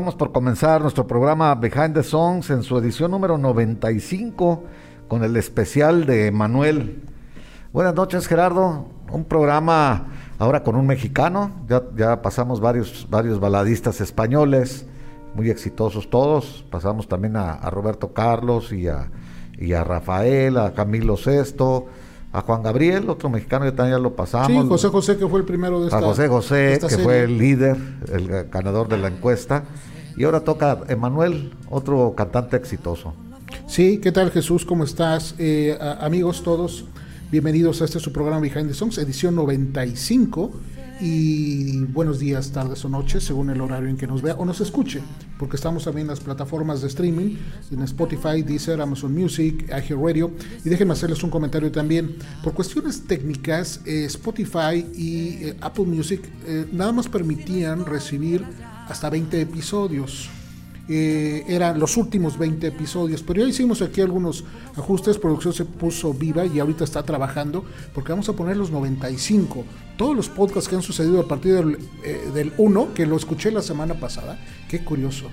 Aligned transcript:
Estamos 0.00 0.14
por 0.14 0.32
comenzar 0.32 0.80
nuestro 0.80 1.06
programa 1.06 1.54
Behind 1.54 1.92
the 1.92 2.02
Songs 2.02 2.48
en 2.48 2.62
su 2.62 2.78
edición 2.78 3.10
número 3.10 3.36
95 3.36 4.64
con 5.08 5.22
el 5.24 5.36
especial 5.36 6.06
de 6.06 6.30
Manuel. 6.30 7.02
Buenas 7.74 7.94
noches 7.94 8.26
Gerardo, 8.26 8.86
un 9.12 9.26
programa 9.26 10.06
ahora 10.38 10.62
con 10.62 10.74
un 10.76 10.86
mexicano, 10.86 11.50
ya, 11.68 11.82
ya 11.94 12.22
pasamos 12.22 12.62
varios, 12.62 13.08
varios 13.10 13.40
baladistas 13.40 14.00
españoles, 14.00 14.86
muy 15.34 15.50
exitosos 15.50 16.08
todos, 16.08 16.64
pasamos 16.70 17.06
también 17.06 17.36
a, 17.36 17.56
Roberto 17.68 18.14
Carlos 18.14 18.72
y 18.72 18.88
a, 18.88 19.10
y 19.58 19.74
a 19.74 19.84
Rafael, 19.84 20.56
a 20.56 20.72
Camilo 20.72 21.18
Sesto, 21.18 21.88
a 22.32 22.42
Juan 22.42 22.62
Gabriel, 22.62 23.08
otro 23.10 23.28
mexicano 23.28 23.64
que 23.64 23.72
también 23.72 23.98
ya 23.98 24.02
lo 24.02 24.14
pasamos. 24.14 24.62
Sí, 24.62 24.68
José 24.68 24.88
José, 24.88 25.16
que 25.16 25.26
fue 25.26 25.40
el 25.40 25.46
primero 25.46 25.80
de 25.80 25.86
esta 25.86 25.98
A 25.98 26.02
José 26.02 26.28
José, 26.28 26.78
que 26.88 26.98
fue 26.98 27.22
el 27.24 27.38
líder, 27.38 27.76
el 28.12 28.48
ganador 28.48 28.88
de 28.88 28.98
la 28.98 29.08
encuesta. 29.08 29.64
Y 30.16 30.24
ahora 30.24 30.40
toca 30.40 30.80
Emanuel, 30.88 31.52
otro 31.70 32.14
cantante 32.16 32.56
exitoso. 32.56 33.14
Sí, 33.66 33.98
¿qué 33.98 34.12
tal 34.12 34.30
Jesús? 34.30 34.64
¿Cómo 34.64 34.84
estás? 34.84 35.34
Eh, 35.38 35.76
amigos 36.00 36.42
todos, 36.42 36.84
bienvenidos 37.32 37.82
a 37.82 37.84
este 37.84 37.98
su 37.98 38.12
programa 38.12 38.40
Behind 38.40 38.68
the 38.68 38.74
Songs, 38.74 38.98
edición 38.98 39.34
95 39.34 40.52
y 41.00 41.78
buenos 41.84 42.18
días, 42.18 42.52
tardes 42.52 42.84
o 42.84 42.88
noches, 42.88 43.24
según 43.24 43.50
el 43.50 43.60
horario 43.60 43.88
en 43.88 43.96
que 43.96 44.06
nos 44.06 44.22
vea 44.22 44.34
o 44.34 44.44
nos 44.44 44.60
escuche, 44.60 45.00
porque 45.38 45.56
estamos 45.56 45.84
también 45.84 46.06
en 46.06 46.10
las 46.10 46.20
plataformas 46.20 46.82
de 46.82 46.88
streaming, 46.88 47.36
en 47.70 47.82
Spotify, 47.82 48.42
Deezer, 48.42 48.80
Amazon 48.80 49.14
Music, 49.14 49.66
Radio 49.70 50.30
Y 50.64 50.68
déjenme 50.68 50.92
hacerles 50.92 51.22
un 51.22 51.30
comentario 51.30 51.72
también. 51.72 52.16
Por 52.42 52.52
cuestiones 52.52 53.02
técnicas, 53.06 53.80
eh, 53.86 54.04
Spotify 54.06 54.86
y 54.94 55.44
eh, 55.44 55.56
Apple 55.60 55.86
Music 55.86 56.22
eh, 56.46 56.66
nada 56.72 56.92
más 56.92 57.08
permitían 57.08 57.86
recibir 57.86 58.44
hasta 58.88 59.08
20 59.08 59.40
episodios 59.40 60.28
eh, 60.88 61.44
eran 61.48 61.78
los 61.78 61.96
últimos 61.96 62.38
20 62.38 62.66
episodios, 62.66 63.22
pero 63.22 63.40
ya 63.40 63.48
hicimos 63.48 63.82
aquí 63.82 64.00
algunos 64.00 64.44
ajustes, 64.76 65.18
producción 65.18 65.52
se 65.54 65.64
puso 65.64 66.12
viva 66.12 66.44
y 66.46 66.58
ahorita 66.58 66.84
está 66.84 67.02
trabajando 67.02 67.64
porque 67.94 68.12
vamos 68.12 68.28
a 68.28 68.32
poner 68.32 68.56
los 68.56 68.70
95, 68.70 69.64
todos 69.96 70.16
los 70.16 70.28
podcasts 70.28 70.68
que 70.68 70.76
han 70.76 70.82
sucedido 70.82 71.20
a 71.20 71.28
partir 71.28 71.54
del, 71.54 71.78
eh, 72.04 72.30
del 72.34 72.52
1, 72.56 72.94
que 72.94 73.06
lo 73.06 73.16
escuché 73.16 73.50
la 73.50 73.62
semana 73.62 73.94
pasada, 73.94 74.38
qué 74.68 74.82
curioso. 74.84 75.26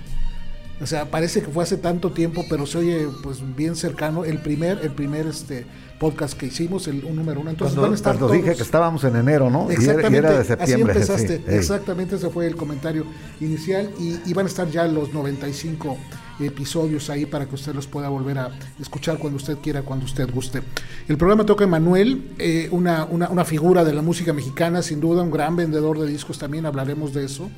O 0.80 0.86
sea, 0.86 1.10
parece 1.10 1.42
que 1.42 1.48
fue 1.48 1.64
hace 1.64 1.76
tanto 1.76 2.12
tiempo, 2.12 2.44
pero 2.48 2.64
se 2.64 2.78
oye 2.78 3.08
pues 3.22 3.38
bien 3.56 3.74
cercano. 3.74 4.24
El 4.24 4.40
primer, 4.40 4.78
el 4.82 4.92
primer 4.92 5.26
este 5.26 5.66
podcast 5.98 6.38
que 6.38 6.46
hicimos, 6.46 6.86
el 6.88 7.04
un 7.04 7.16
número 7.16 7.40
uno. 7.40 7.50
Entonces 7.50 7.76
van 7.76 7.92
a 7.92 7.94
estar 7.94 8.16
cuando 8.16 8.34
dije 8.34 8.54
que 8.54 8.62
estábamos 8.62 9.04
en 9.04 9.16
enero, 9.16 9.50
¿no? 9.50 9.70
Exactamente. 9.70 10.14
Y 10.14 10.18
era, 10.18 10.38
de 10.38 10.44
septiembre. 10.44 10.92
Así 10.92 11.12
empezaste. 11.12 11.56
Exactamente, 11.56 12.16
ese 12.16 12.30
fue 12.30 12.46
el 12.46 12.56
comentario 12.56 13.04
inicial. 13.40 13.90
Y, 13.98 14.32
van 14.32 14.46
a 14.46 14.48
estar 14.48 14.70
ya 14.70 14.86
los 14.86 15.12
95 15.12 15.96
episodios 16.40 17.10
ahí 17.10 17.26
para 17.26 17.46
que 17.46 17.56
usted 17.56 17.74
los 17.74 17.88
pueda 17.88 18.08
volver 18.08 18.38
a 18.38 18.50
escuchar 18.80 19.18
cuando 19.18 19.36
usted 19.36 19.58
quiera, 19.58 19.82
cuando 19.82 20.04
usted 20.04 20.32
guste. 20.32 20.62
El 21.08 21.16
programa 21.16 21.44
toca 21.44 21.64
Emanuel, 21.64 22.30
eh, 22.38 22.68
una, 22.70 23.04
una, 23.04 23.28
una 23.28 23.44
figura 23.44 23.84
de 23.84 23.92
la 23.92 24.02
música 24.02 24.32
mexicana, 24.32 24.82
sin 24.82 25.00
duda, 25.00 25.22
un 25.22 25.32
gran 25.32 25.56
vendedor 25.56 25.98
de 25.98 26.06
discos, 26.06 26.38
también 26.38 26.66
hablaremos 26.66 27.12
de 27.12 27.24
eso 27.24 27.50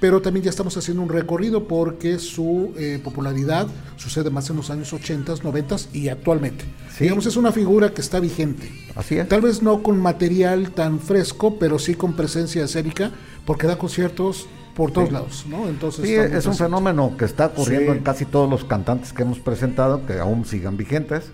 pero 0.00 0.22
también 0.22 0.44
ya 0.44 0.50
estamos 0.50 0.76
haciendo 0.76 1.02
un 1.02 1.08
recorrido 1.08 1.66
porque 1.66 2.18
su 2.18 2.72
eh, 2.76 3.00
popularidad 3.02 3.66
sucede 3.96 4.30
más 4.30 4.48
en 4.50 4.56
los 4.56 4.70
años 4.70 4.92
80, 4.92 5.34
90 5.42 5.76
y 5.92 6.08
actualmente. 6.08 6.64
Digamos, 6.98 7.26
es 7.26 7.36
una 7.36 7.52
figura 7.52 7.90
que 7.92 8.00
está 8.00 8.20
vigente. 8.20 8.70
Así 8.94 9.18
es. 9.18 9.28
Tal 9.28 9.40
vez 9.40 9.62
no 9.62 9.82
con 9.82 9.98
material 10.00 10.70
tan 10.70 11.00
fresco, 11.00 11.58
pero 11.58 11.78
sí 11.78 11.94
con 11.94 12.14
presencia 12.14 12.64
escénica, 12.64 13.12
porque 13.44 13.66
da 13.66 13.78
conciertos 13.78 14.46
por 14.74 14.92
todos 14.92 15.10
lados, 15.10 15.44
¿no? 15.48 15.68
Entonces 15.68 16.06
sí, 16.06 16.14
es 16.14 16.46
un 16.46 16.54
fenómeno 16.54 17.16
que 17.18 17.24
está 17.24 17.46
ocurriendo 17.46 17.92
en 17.92 17.98
casi 18.04 18.24
todos 18.24 18.48
los 18.48 18.64
cantantes 18.64 19.12
que 19.12 19.22
hemos 19.22 19.40
presentado, 19.40 20.06
que 20.06 20.20
aún 20.20 20.44
sigan 20.44 20.76
vigentes, 20.76 21.32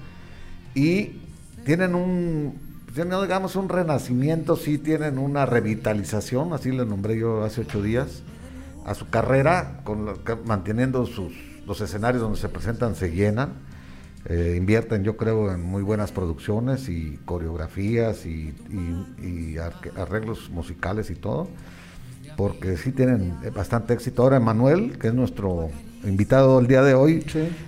y 0.75 1.21
tienen 1.67 1.95
un, 1.95 2.55
digamos, 2.95 3.55
un 3.57 3.69
renacimiento, 3.69 4.57
sí 4.57 4.79
tienen 4.79 5.19
una 5.19 5.45
revitalización, 5.45 6.55
así 6.55 6.73
le 6.73 6.87
nombré 6.87 7.19
yo 7.19 7.45
hace 7.45 7.61
ocho 7.61 7.83
días, 7.83 8.23
a 8.85 8.95
su 8.95 9.09
carrera, 9.09 9.81
con 9.85 10.19
manteniendo 10.45 11.07
sus, 11.07 11.33
los 11.67 11.81
escenarios 11.81 12.23
donde 12.23 12.39
se 12.39 12.49
presentan 12.49 12.95
se 12.95 13.11
llenan. 13.11 13.55
Eh, 14.27 14.55
invierten, 14.57 15.05
yo 15.05 15.17
creo, 15.17 15.53
en 15.53 15.63
muy 15.63 15.83
buenas 15.83 16.11
producciones 16.11 16.89
y 16.89 17.19
coreografías 17.27 18.25
y, 18.25 18.55
arreglos 19.97 20.51
musicales 20.51 21.11
y 21.11 21.15
todo, 21.15 21.49
porque 22.37 22.77
sí 22.77 22.93
tienen 22.93 23.35
bastante 23.55 23.93
éxito. 23.93 24.23
Ahora, 24.23 24.41
Manuel, 24.41 24.99
que 24.99 25.09
es 25.09 25.15
nuestro 25.15 25.69
invitado 26.05 26.59
el 26.59 26.67
día 26.67 26.83
de 26.83 26.95
hoy, 26.95 27.25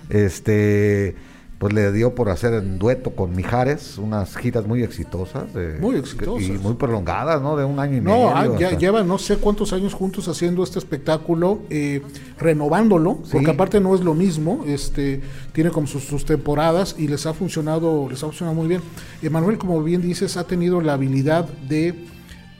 este 0.09 1.15
pues 1.59 1.73
le 1.73 1.91
dio 1.91 2.13
por 2.13 2.29
hacer 2.29 2.53
en 2.53 2.77
dueto 2.77 3.11
con 3.11 3.35
Mijares 3.35 3.97
unas 3.97 4.37
giras 4.37 4.67
muy 4.67 4.83
exitosas. 4.83 5.45
muy 5.81 5.95
exitosas. 5.95 6.47
Y 6.47 6.51
muy 6.51 6.75
prolongadas, 6.75 7.41
¿no? 7.41 7.57
De 7.57 7.65
un 7.65 7.79
año 7.79 7.97
y 7.97 8.01
medio. 8.01 8.29
No, 8.29 8.35
ah, 8.35 8.47
ya 8.59 8.77
llevan 8.77 9.07
no 9.07 9.17
sé 9.17 9.37
cuántos 9.37 9.73
años 9.73 9.93
juntos 9.93 10.27
haciendo 10.27 10.63
este 10.63 10.77
espectáculo, 10.77 11.59
eh, 11.69 12.03
renovándolo, 12.37 13.19
porque 13.31 13.49
aparte 13.49 13.79
no 13.79 13.95
es 13.95 14.01
lo 14.01 14.13
mismo, 14.13 14.63
este 14.67 15.21
tiene 15.51 15.71
como 15.71 15.87
sus, 15.87 16.03
sus, 16.03 16.25
temporadas 16.25 16.95
y 16.97 17.07
les 17.07 17.25
ha 17.25 17.33
funcionado, 17.33 18.07
les 18.09 18.21
ha 18.21 18.27
funcionado 18.27 18.55
muy 18.55 18.67
bien. 18.67 18.81
Emanuel, 19.23 19.57
como 19.57 19.81
bien 19.81 20.01
dices, 20.01 20.37
ha 20.37 20.45
tenido 20.45 20.81
la 20.81 20.93
habilidad 20.93 21.47
de 21.67 21.95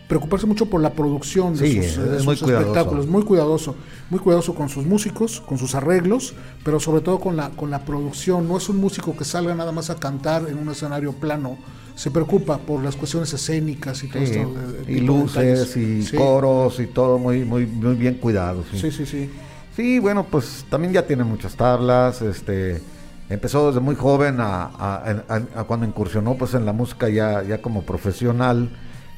preocuparse 0.08 0.46
mucho 0.46 0.68
por 0.68 0.82
la 0.82 0.94
producción 0.94 1.56
de 1.56 1.92
sus, 2.20 2.42
espectáculos, 2.42 3.08
muy 3.08 3.24
cuidadoso, 3.24 3.76
muy 4.10 4.20
cuidadoso 4.20 4.56
con 4.56 4.70
sus 4.70 4.86
músicos, 4.86 5.42
con 5.42 5.58
sus 5.58 5.76
arreglos, 5.76 6.34
pero 6.64 6.80
sobre 6.80 7.02
todo 7.02 7.20
con 7.20 7.36
la, 7.36 7.50
con 7.50 7.70
la 7.70 7.84
producción. 7.84 8.48
No 8.48 8.58
es 8.58 8.70
un 8.70 8.78
músico 8.78 9.16
que 9.18 9.26
salga 9.26 9.54
nada 9.54 9.72
más 9.72 9.90
a 9.90 9.96
cantar 9.96 10.48
en 10.48 10.58
un 10.58 10.70
escenario 10.70 11.12
plano, 11.12 11.58
se 11.96 12.12
preocupa 12.12 12.58
por 12.60 12.84
las 12.84 12.96
cuestiones 12.96 13.34
escénicas 13.34 14.04
y 14.04 14.08
todo 14.08 14.24
esto. 14.24 14.54
y 14.88 15.00
luces 15.00 15.76
y 15.76 16.16
coros 16.16 16.80
y 16.80 16.88
todo 16.88 17.18
muy, 17.18 17.44
muy, 17.44 17.66
muy 17.66 17.96
bien 17.96 18.16
cuidado. 18.16 18.64
Sí. 18.72 18.92
sí, 18.92 19.06
sí, 19.06 19.30
sí. 19.76 20.00
bueno, 20.00 20.26
pues 20.30 20.66
también 20.70 20.94
ya 20.94 21.06
tiene 21.06 21.24
muchas 21.24 21.56
tablas, 21.56 22.22
este 22.22 22.82
empezó 23.30 23.68
desde 23.68 23.82
muy 23.82 23.96
joven 23.96 24.38
a, 24.40 25.66
cuando 25.68 25.86
incursionó 25.86 26.36
pues 26.36 26.54
en 26.54 26.66
la 26.66 26.72
música 26.72 27.10
ya, 27.10 27.44
ya 27.44 27.62
como 27.62 27.82
profesional 27.82 28.70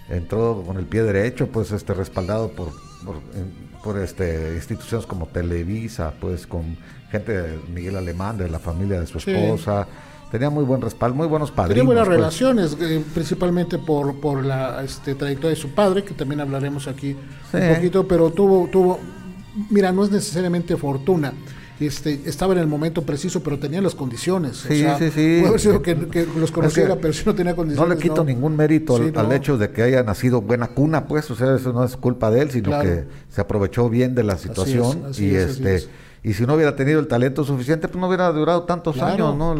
entró 0.09 0.63
con 0.65 0.77
el 0.77 0.85
pie 0.85 1.03
derecho, 1.03 1.47
pues 1.47 1.71
este 1.71 1.93
respaldado 1.93 2.49
por, 2.49 2.69
por, 3.83 3.99
este, 3.99 4.55
instituciones 4.55 5.05
como 5.05 5.27
Televisa, 5.27 6.13
pues 6.19 6.47
con 6.47 6.77
gente 7.11 7.41
de 7.41 7.59
Miguel 7.73 7.95
Alemán, 7.95 8.37
de 8.37 8.49
la 8.49 8.59
familia 8.59 8.99
de 8.99 9.07
su 9.07 9.17
esposa. 9.17 9.87
Tenía 10.31 10.49
muy 10.51 10.63
buen 10.63 10.81
respaldo, 10.81 11.15
muy 11.15 11.27
buenos 11.27 11.51
padres. 11.51 11.75
Tenía 11.75 11.85
buenas 11.85 12.05
pues. 12.05 12.17
relaciones, 12.17 12.77
eh, 12.79 13.03
principalmente 13.13 13.79
por, 13.79 14.19
por 14.19 14.45
la 14.45 14.83
este, 14.83 15.15
trayectoria 15.15 15.51
de 15.51 15.55
su 15.55 15.69
padre, 15.69 16.03
que 16.03 16.13
también 16.13 16.41
hablaremos 16.41 16.87
aquí 16.87 17.15
un 17.51 17.75
poquito, 17.75 18.07
pero 18.07 18.29
tuvo, 18.29 18.67
tuvo, 18.67 18.99
mira, 19.71 19.91
no 19.91 20.03
es 20.03 20.11
necesariamente 20.11 20.77
fortuna, 20.77 21.33
este, 21.79 22.21
estaba 22.25 22.53
en 22.53 22.59
el 22.59 22.67
momento 22.67 23.03
preciso, 23.03 23.41
pero 23.41 23.57
tenía 23.57 23.81
las 23.81 23.95
condiciones. 23.95 24.57
Sí, 24.57 24.85
sí, 24.97 25.11
sí. 25.11 25.37
Puede 25.39 25.47
haber 25.47 25.59
sido 25.59 25.81
que, 25.81 25.95
los 26.37 26.51
conociera, 26.51 26.95
pero 26.97 27.13
si 27.13 27.25
no 27.25 27.33
tenía 27.35 27.55
condiciones. 27.55 27.89
No 27.89 27.95
le 27.95 28.01
quito 28.01 28.23
ningún 28.23 28.55
mérito 28.55 28.95
al, 28.95 29.31
hecho 29.31 29.57
de 29.57 29.71
que 29.71 29.83
haya 29.83 30.03
nacido 30.03 30.41
buena 30.41 30.67
cuna, 30.67 31.07
pues, 31.07 31.29
o 31.31 31.35
sea, 31.35 31.55
eso 31.55 31.71
no 31.73 31.83
es 31.83 31.95
culpa 31.95 32.31
de 32.31 32.41
él, 32.41 32.51
sino 32.51 32.79
que 32.81 33.05
se 33.29 33.41
aprovechó 33.41 33.89
bien 33.89 34.15
de 34.15 34.23
la 34.23 34.37
situación 34.37 35.11
y 35.17 35.35
este 35.35 35.87
y 36.23 36.33
si 36.33 36.45
no 36.45 36.55
hubiera 36.55 36.75
tenido 36.75 36.99
el 36.99 37.07
talento 37.07 37.43
suficiente, 37.43 37.87
pues 37.87 37.99
no 37.99 38.07
hubiera 38.07 38.31
durado 38.31 38.63
tantos 38.63 39.01
años, 39.01 39.35
¿no? 39.35 39.55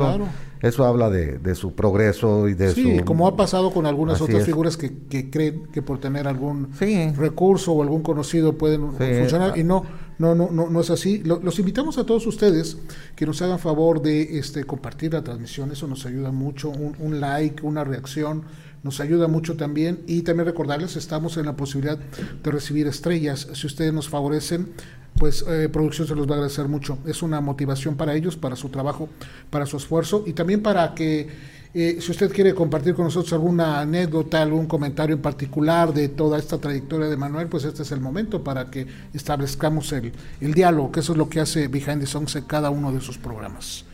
eso 0.62 0.86
habla 0.86 1.10
de, 1.10 1.56
su 1.56 1.74
progreso 1.74 2.50
y 2.50 2.54
de 2.54 2.74
sí, 2.74 3.00
su... 3.00 3.06
como 3.06 3.28
ha 3.28 3.38
pasado 3.38 3.72
con 3.72 3.86
algunas 3.86 4.22
otras 4.22 4.44
figuras 4.44 4.76
que, 4.76 5.30
creen 5.30 5.68
que 5.72 5.82
por 5.82 6.00
tener 6.00 6.28
algún 6.28 6.70
recurso 7.16 7.72
o 7.72 7.82
algún 7.82 8.02
conocido 8.02 8.58
pueden 8.58 8.92
funcionar 8.94 9.58
y 9.58 9.64
no, 9.64 9.86
no, 10.18 10.36
no, 10.36 10.50
no, 10.52 10.70
no 10.70 10.82
es 10.82 10.90
así. 10.90 11.24
los 11.24 11.60
invitamos 11.60 11.98
a 11.98 12.06
todos 12.06 12.28
ustedes 12.28 12.78
que 13.16 13.26
nos 13.26 13.42
hagan 13.42 13.60
favor 13.60 14.02
de 14.02 14.38
este 14.38 14.66
compartir 14.66 15.14
la 15.14 15.24
transmisión, 15.24 15.72
eso 15.72 15.88
nos 15.88 16.06
ayuda 16.06 16.32
mucho, 16.32 16.70
un, 16.70 16.96
un 17.00 17.22
like, 17.22 17.66
una 17.66 17.84
reacción 17.84 18.44
nos 18.84 19.00
ayuda 19.00 19.28
mucho 19.28 19.58
también. 19.58 20.00
Y 20.08 20.22
también 20.22 20.48
recordarles 20.48 20.96
estamos 20.96 21.38
en 21.38 21.46
la 21.46 21.56
posibilidad 21.56 21.98
de 21.98 22.52
recibir 22.52 22.88
estrellas. 22.88 23.48
Si 23.54 23.68
ustedes 23.68 23.94
nos 23.94 24.10
favorecen 24.10 24.70
pues 25.18 25.44
eh, 25.48 25.70
producción 25.72 26.08
se 26.08 26.16
los 26.16 26.28
va 26.28 26.32
a 26.32 26.36
agradecer 26.36 26.68
mucho. 26.68 26.98
Es 27.06 27.22
una 27.22 27.42
motivación 27.42 27.96
para 27.96 28.14
ellos 28.16 28.36
para 28.38 28.56
su 28.56 28.70
trabajo 28.70 29.10
para 29.50 29.66
su 29.66 29.78
esfuerzo 29.78 30.24
y 30.26 30.34
también 30.34 30.62
para 30.62 30.94
que 30.94 31.28
eh, 31.74 31.98
si 32.02 32.12
usted 32.12 32.32
quiere 32.32 32.56
compartir 32.56 32.96
con 32.96 33.06
nosotros 33.06 33.32
alguna 33.34 33.80
anécdota 33.80 34.42
algún 34.42 34.66
comentario 34.66 35.16
en 35.16 35.22
particular 35.22 35.94
de 35.94 36.10
toda 36.10 36.40
esta 36.40 36.58
trayectoria 36.58 37.08
de 37.08 37.16
Manuel 37.16 37.48
pues 37.48 37.64
este 37.64 37.84
es 37.84 37.92
el 37.92 38.00
momento 38.00 38.44
para 38.44 38.72
que 38.72 38.88
establezcamos 39.14 39.92
el, 39.92 40.12
el 40.42 40.54
diálogo 40.54 40.92
que 40.92 41.02
eso 41.02 41.12
es 41.12 41.18
lo 41.20 41.30
que 41.30 41.40
hace 41.40 41.68
Behind 41.68 42.00
the 42.00 42.08
Songs 42.08 42.36
en 42.36 42.46
cada 42.46 42.72
uno 42.72 42.92
de 42.92 43.02
sus 43.02 43.18
programas. 43.18 43.86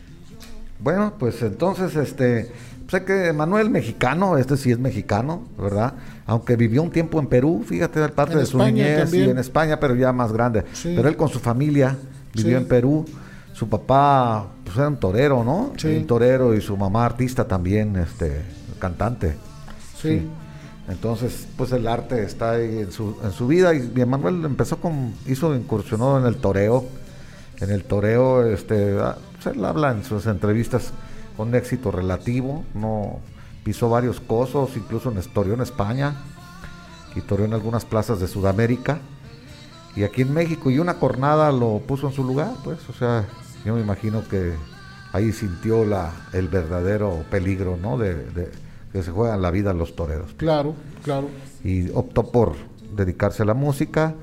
Bueno 0.78 1.14
pues 1.18 1.42
entonces 1.42 1.96
este 1.96 2.50
sé 2.88 3.04
que 3.04 3.32
Manuel 3.32 3.70
mexicano, 3.70 4.38
este 4.38 4.56
sí 4.56 4.70
es 4.70 4.78
mexicano, 4.78 5.44
¿verdad? 5.58 5.94
Aunque 6.26 6.56
vivió 6.56 6.82
un 6.82 6.90
tiempo 6.90 7.18
en 7.18 7.26
Perú, 7.26 7.64
fíjate, 7.66 8.08
parte 8.10 8.36
de 8.36 8.46
su 8.46 8.58
niñez 8.58 9.12
y 9.12 9.22
en 9.22 9.38
España, 9.38 9.78
pero 9.80 9.94
ya 9.94 10.12
más 10.12 10.32
grande. 10.32 10.64
Pero 10.82 11.08
él 11.08 11.16
con 11.16 11.28
su 11.28 11.38
familia 11.38 11.96
vivió 12.34 12.58
en 12.58 12.66
Perú. 12.66 13.04
Su 13.52 13.68
papá 13.68 14.48
pues, 14.64 14.76
era 14.76 14.88
un 14.88 14.98
torero, 14.98 15.42
¿no? 15.42 15.72
Sí. 15.76 15.96
Un 15.96 16.06
torero 16.06 16.54
y 16.54 16.60
su 16.60 16.76
mamá 16.76 17.06
artista 17.06 17.48
también, 17.48 17.96
este, 17.96 18.42
cantante. 18.78 19.34
Sí. 19.98 20.28
Entonces, 20.88 21.48
pues 21.56 21.72
el 21.72 21.88
arte 21.88 22.22
está 22.22 22.52
ahí 22.52 22.80
en 22.80 22.92
su, 22.92 23.16
en 23.24 23.32
su 23.32 23.46
vida 23.46 23.74
y, 23.74 23.90
Manuel 24.04 24.44
empezó 24.44 24.76
con, 24.76 25.14
hizo, 25.26 25.54
incursionó 25.54 26.18
en 26.18 26.26
el 26.26 26.36
toreo. 26.36 26.84
En 27.58 27.70
el 27.70 27.84
toreo, 27.84 28.46
este, 28.46 28.98
ah, 29.00 29.16
pues, 29.42 29.56
él 29.56 29.64
habla 29.64 29.90
en 29.92 30.04
sus 30.04 30.26
entrevistas 30.26 30.92
con 31.36 31.54
éxito 31.54 31.90
relativo, 31.90 32.64
no 32.74 33.20
pisó 33.64 33.90
varios 33.90 34.20
cosos, 34.20 34.76
incluso 34.76 35.10
en, 35.10 35.18
estorió 35.18 35.54
en 35.54 35.60
España, 35.60 36.14
y 37.14 37.20
toreó 37.20 37.46
en 37.46 37.54
algunas 37.54 37.84
plazas 37.84 38.20
de 38.20 38.28
Sudamérica, 38.28 39.00
y 39.96 40.04
aquí 40.04 40.22
en 40.22 40.32
México, 40.32 40.70
y 40.70 40.78
una 40.78 40.94
cornada 40.94 41.50
lo 41.52 41.80
puso 41.86 42.06
en 42.08 42.12
su 42.12 42.22
lugar, 42.22 42.52
pues, 42.62 42.78
o 42.88 42.92
sea, 42.92 43.24
yo 43.64 43.74
me 43.74 43.80
imagino 43.80 44.22
que 44.28 44.54
ahí 45.12 45.32
sintió 45.32 45.84
la, 45.84 46.12
el 46.32 46.48
verdadero 46.48 47.24
peligro, 47.30 47.76
¿no? 47.76 47.96
De, 47.98 48.50
que 48.92 49.02
se 49.02 49.10
juegan 49.10 49.42
la 49.42 49.50
vida 49.50 49.72
los 49.72 49.96
toreros. 49.96 50.34
Claro, 50.36 50.74
claro. 51.02 51.28
Y 51.64 51.90
optó 51.90 52.30
por 52.30 52.54
dedicarse 52.94 53.42
a 53.42 53.46
la 53.46 53.54
música. 53.54 54.14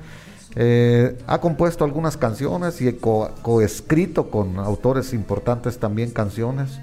Eh, 0.56 1.18
ha 1.26 1.40
compuesto 1.40 1.84
algunas 1.84 2.16
canciones 2.16 2.80
y 2.80 2.92
coescrito 2.92 4.30
con 4.30 4.58
autores 4.58 5.12
importantes 5.12 5.78
también 5.78 6.10
canciones. 6.10 6.78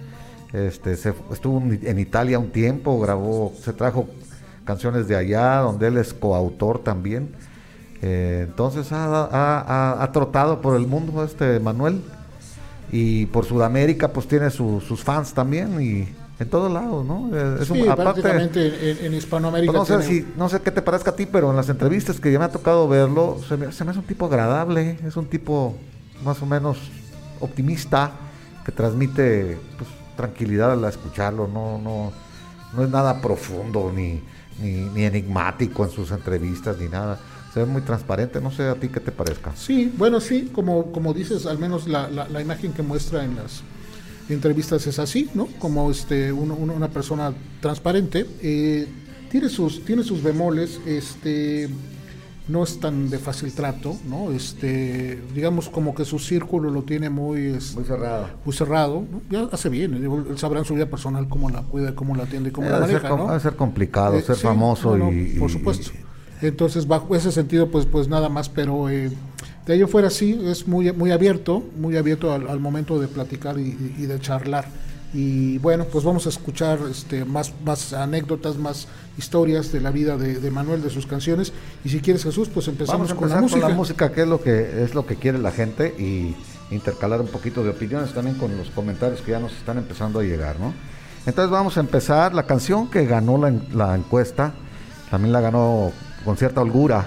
Este, 0.53 0.97
se, 0.97 1.13
estuvo 1.31 1.61
en 1.61 1.99
Italia 1.99 2.37
un 2.37 2.49
tiempo, 2.51 2.99
grabó, 2.99 3.53
se 3.61 3.71
trajo 3.71 4.07
canciones 4.65 5.07
de 5.07 5.15
allá, 5.15 5.57
donde 5.57 5.87
él 5.87 5.97
es 5.97 6.13
coautor 6.13 6.79
también. 6.79 7.33
Eh, 8.01 8.45
entonces 8.47 8.87
ha, 8.91 10.09
trotado 10.11 10.61
por 10.61 10.75
el 10.75 10.87
mundo 10.87 11.23
este 11.23 11.59
Manuel 11.59 12.01
y 12.91 13.27
por 13.27 13.45
Sudamérica 13.45 14.11
pues 14.11 14.27
tiene 14.27 14.49
sus 14.49 15.03
fans 15.03 15.33
también 15.33 15.81
y 15.81 16.07
en 16.39 16.49
todos 16.49 16.71
lados, 16.71 17.05
¿no? 17.05 17.29
Eh, 17.31 17.57
es 17.61 17.67
sí, 17.67 17.83
prácticamente 17.95 19.05
en, 19.05 19.13
Hispanoamérica. 19.13 19.71
Pues 19.71 19.89
no 19.89 20.01
sé 20.01 20.07
si, 20.07 20.27
no 20.35 20.49
sé 20.49 20.59
qué 20.61 20.71
te 20.71 20.81
parezca 20.81 21.11
a 21.11 21.15
ti, 21.15 21.27
pero 21.27 21.51
en 21.51 21.55
las 21.55 21.69
entrevistas 21.69 22.19
que 22.19 22.31
ya 22.31 22.39
me 22.39 22.45
ha 22.45 22.49
tocado 22.49 22.87
verlo, 22.87 23.37
se 23.47 23.57
me, 23.57 23.71
se 23.71 23.85
me 23.85 23.91
hace 23.91 23.99
un 23.99 24.05
tipo 24.05 24.25
agradable, 24.25 24.97
es 25.05 25.15
un 25.15 25.27
tipo 25.27 25.75
más 26.25 26.41
o 26.41 26.47
menos 26.47 26.79
optimista, 27.39 28.13
que 28.65 28.71
transmite 28.71 29.59
pues, 29.77 29.89
tranquilidad 30.21 30.73
al 30.73 30.85
escucharlo, 30.85 31.47
no, 31.47 31.79
no, 31.79 32.11
no 32.73 32.83
es 32.83 32.89
nada 32.89 33.21
profundo 33.21 33.91
ni, 33.93 34.21
ni, 34.61 35.03
enigmático 35.03 35.83
en 35.83 35.89
sus 35.89 36.11
entrevistas 36.11 36.77
ni 36.77 36.87
nada. 36.87 37.19
Se 37.53 37.59
ve 37.59 37.65
muy 37.65 37.81
transparente, 37.81 38.39
no 38.39 38.51
sé 38.51 38.63
a 38.69 38.75
ti 38.75 38.87
qué 38.87 38.99
te 38.99 39.11
parezca. 39.11 39.51
Sí, 39.55 39.91
bueno, 39.97 40.21
sí, 40.21 40.51
como, 40.53 40.91
como 40.91 41.13
dices, 41.13 41.45
al 41.45 41.57
menos 41.57 41.87
la, 41.87 42.09
la, 42.09 42.41
imagen 42.41 42.71
que 42.71 42.81
muestra 42.81 43.25
en 43.25 43.35
las 43.35 43.63
entrevistas 44.29 44.87
es 44.87 44.99
así, 44.99 45.29
¿no? 45.33 45.47
Como 45.59 45.91
este, 45.91 46.31
una 46.31 46.87
persona 46.87 47.33
transparente. 47.59 48.25
Eh, 48.41 48.87
tiene 49.29 49.49
sus, 49.49 49.83
tiene 49.83 50.03
sus 50.03 50.23
bemoles, 50.23 50.79
este 50.85 51.69
no 52.51 52.63
es 52.63 52.79
tan 52.79 53.09
de 53.09 53.17
fácil 53.17 53.53
trato, 53.53 53.95
¿no? 54.07 54.31
Este, 54.31 55.21
digamos 55.33 55.69
como 55.69 55.95
que 55.95 56.05
su 56.05 56.19
círculo 56.19 56.69
lo 56.69 56.83
tiene 56.83 57.09
muy, 57.09 57.57
muy 57.75 57.83
cerrado. 57.85 58.27
Muy 58.43 58.53
cerrado, 58.53 59.05
Ya 59.29 59.47
hace 59.51 59.69
bien, 59.69 59.93
él 59.93 60.37
sabrá 60.37 60.59
en 60.59 60.65
su 60.65 60.73
vida 60.73 60.87
personal 60.87 61.27
cómo 61.29 61.49
la 61.49 61.61
cuida, 61.61 61.95
cómo 61.95 62.15
la 62.15 62.23
atiende, 62.23 62.51
cómo 62.51 62.69
la 62.69 62.79
maneja, 62.79 63.01
ser, 63.01 63.09
¿no? 63.09 63.25
Va 63.25 63.35
a 63.35 63.39
ser 63.39 63.55
complicado, 63.55 64.17
eh, 64.17 64.21
ser 64.21 64.35
famoso 64.35 64.97
y, 64.97 65.37
por 65.39 65.49
supuesto. 65.49 65.91
Entonces, 66.41 66.87
bajo 66.87 67.15
ese 67.15 67.31
sentido, 67.31 67.69
pues, 67.69 67.85
pues 67.85 68.07
nada 68.07 68.27
más, 68.27 68.49
pero 68.49 68.89
eh, 68.89 69.11
de 69.65 69.75
ello 69.75 69.87
fuera 69.87 70.09
sí, 70.09 70.39
es 70.43 70.67
muy, 70.67 70.91
muy 70.91 71.11
abierto, 71.11 71.63
muy 71.77 71.95
abierto 71.95 72.33
al, 72.33 72.59
momento 72.59 72.99
de 72.99 73.07
platicar 73.07 73.59
y 73.59 73.71
de 73.71 74.19
charlar. 74.19 74.65
Y 75.13 75.57
bueno, 75.57 75.85
pues 75.85 76.05
vamos 76.05 76.25
a 76.25 76.29
escuchar 76.29 76.79
este, 76.89 77.25
más, 77.25 77.53
más 77.65 77.91
anécdotas, 77.91 78.55
más 78.55 78.87
historias 79.17 79.71
de 79.71 79.81
la 79.81 79.91
vida 79.91 80.15
de, 80.17 80.51
Manuel, 80.51 80.81
de 80.81 80.89
sus 80.89 81.05
canciones. 81.05 81.51
Y 81.83 81.89
si 81.89 81.99
quieres, 81.99 82.23
Jesús, 82.23 82.47
pues 82.47 82.67
empezamos 82.69 83.13
con 83.13 83.29
la 83.29 83.41
música. 83.41 83.59
Con 83.59 83.69
la 83.69 83.75
música, 83.75 84.11
que 84.11 84.21
es 84.21 84.27
lo 84.27 84.41
que 84.41 84.83
es 84.83 84.95
lo 84.95 85.05
que 85.05 85.17
quiere 85.17 85.37
la 85.37 85.51
gente, 85.51 85.93
y 85.99 86.35
intercalar 86.73 87.19
un 87.19 87.27
poquito 87.27 87.61
de 87.61 87.71
opiniones 87.71 88.13
también 88.13 88.37
con 88.37 88.55
los 88.57 88.69
comentarios 88.69 89.21
que 89.21 89.31
ya 89.31 89.39
nos 89.39 89.51
están 89.51 89.77
empezando 89.77 90.21
a 90.21 90.23
llegar, 90.23 90.59
¿no? 90.59 90.73
Entonces 91.25 91.51
vamos 91.51 91.75
a 91.75 91.81
empezar. 91.81 92.33
La 92.33 92.43
canción 92.43 92.89
que 92.89 93.05
ganó 93.05 93.37
la, 93.37 93.53
la 93.73 93.95
encuesta, 93.95 94.53
también 95.09 95.33
la 95.33 95.41
ganó 95.41 95.91
con 96.23 96.37
cierta 96.37 96.61
holgura. 96.61 97.05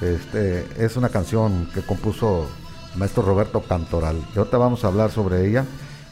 Este, 0.00 0.66
es 0.76 0.96
una 0.96 1.08
canción 1.08 1.68
que 1.72 1.82
compuso 1.82 2.48
el 2.92 2.98
maestro 2.98 3.22
Roberto 3.22 3.62
Cantoral. 3.62 4.16
Y 4.34 4.38
ahorita 4.38 4.58
vamos 4.58 4.84
a 4.84 4.88
hablar 4.88 5.12
sobre 5.12 5.48
ella 5.48 5.64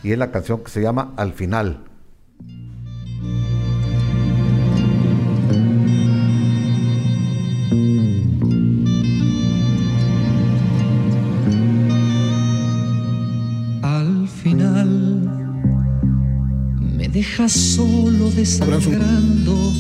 y 0.06 0.12
es 0.12 0.18
la 0.18 0.30
canción 0.30 0.62
que 0.62 0.70
se 0.70 0.80
llama 0.80 1.12
Al 1.16 1.32
final. 1.32 1.80
Al 13.82 14.28
final 14.28 15.28
me 16.78 17.08
dejas 17.08 17.50
solo 17.50 18.30
desangrando 18.30 19.72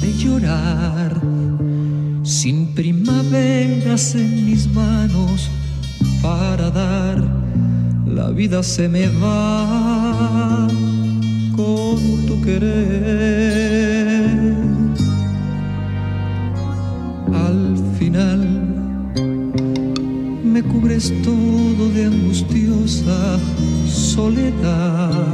de 0.00 0.12
llorar, 0.18 1.20
sin 2.24 2.74
primaveras 2.74 4.16
en 4.16 4.44
mis 4.44 4.66
manos 4.74 5.48
para 6.20 6.68
dar 6.70 7.41
la 8.22 8.30
vida 8.30 8.62
se 8.62 8.88
me 8.88 9.08
va 9.20 10.68
con 11.56 11.98
tu 12.26 12.40
querer. 12.40 13.74
Al 17.48 17.76
final 17.98 18.40
me 20.52 20.62
cubres 20.62 21.12
todo 21.24 21.82
de 21.96 22.04
angustiosa 22.12 23.40
soledad, 23.88 25.26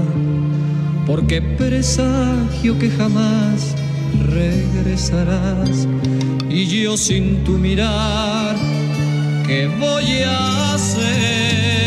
porque 1.06 1.42
presagio 1.42 2.78
que 2.78 2.88
jamás 2.90 3.74
regresarás 4.32 5.86
y 6.48 6.60
yo 6.82 6.96
sin 6.96 7.44
tu 7.44 7.58
mirar, 7.58 8.56
¿qué 9.46 9.68
voy 9.78 10.22
a 10.24 10.74
hacer? 10.74 11.77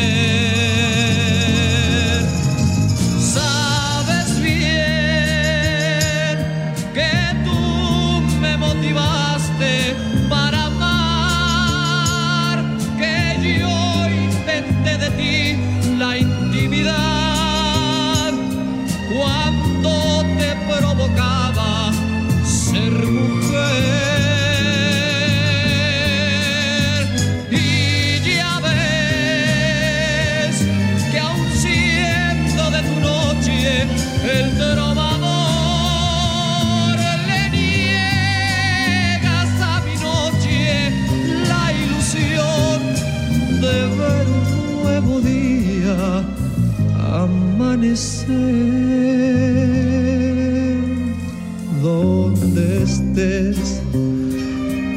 Donde 51.82 52.84
estés. 52.84 53.82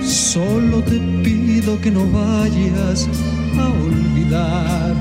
Solo 0.05 0.81
te 0.83 1.01
pido 1.25 1.81
que 1.81 1.91
no 1.91 2.07
vayas 2.11 3.09
a 3.59 3.69
olvidar 3.69 4.95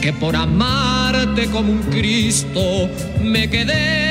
que 0.00 0.12
por 0.12 0.34
amarte 0.34 1.46
como 1.46 1.70
un 1.72 1.82
Cristo 1.82 2.90
me 3.22 3.48
quedé 3.48 4.05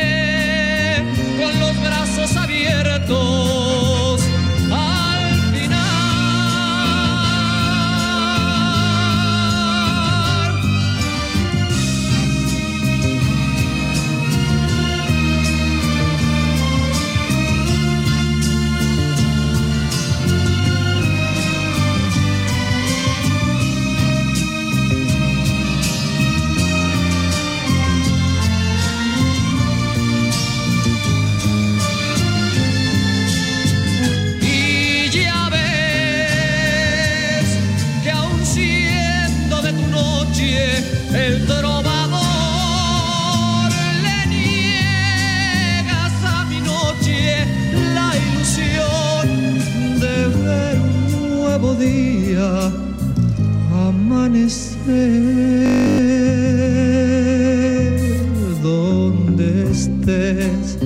donde 58.61 59.71
estés. 59.71 60.77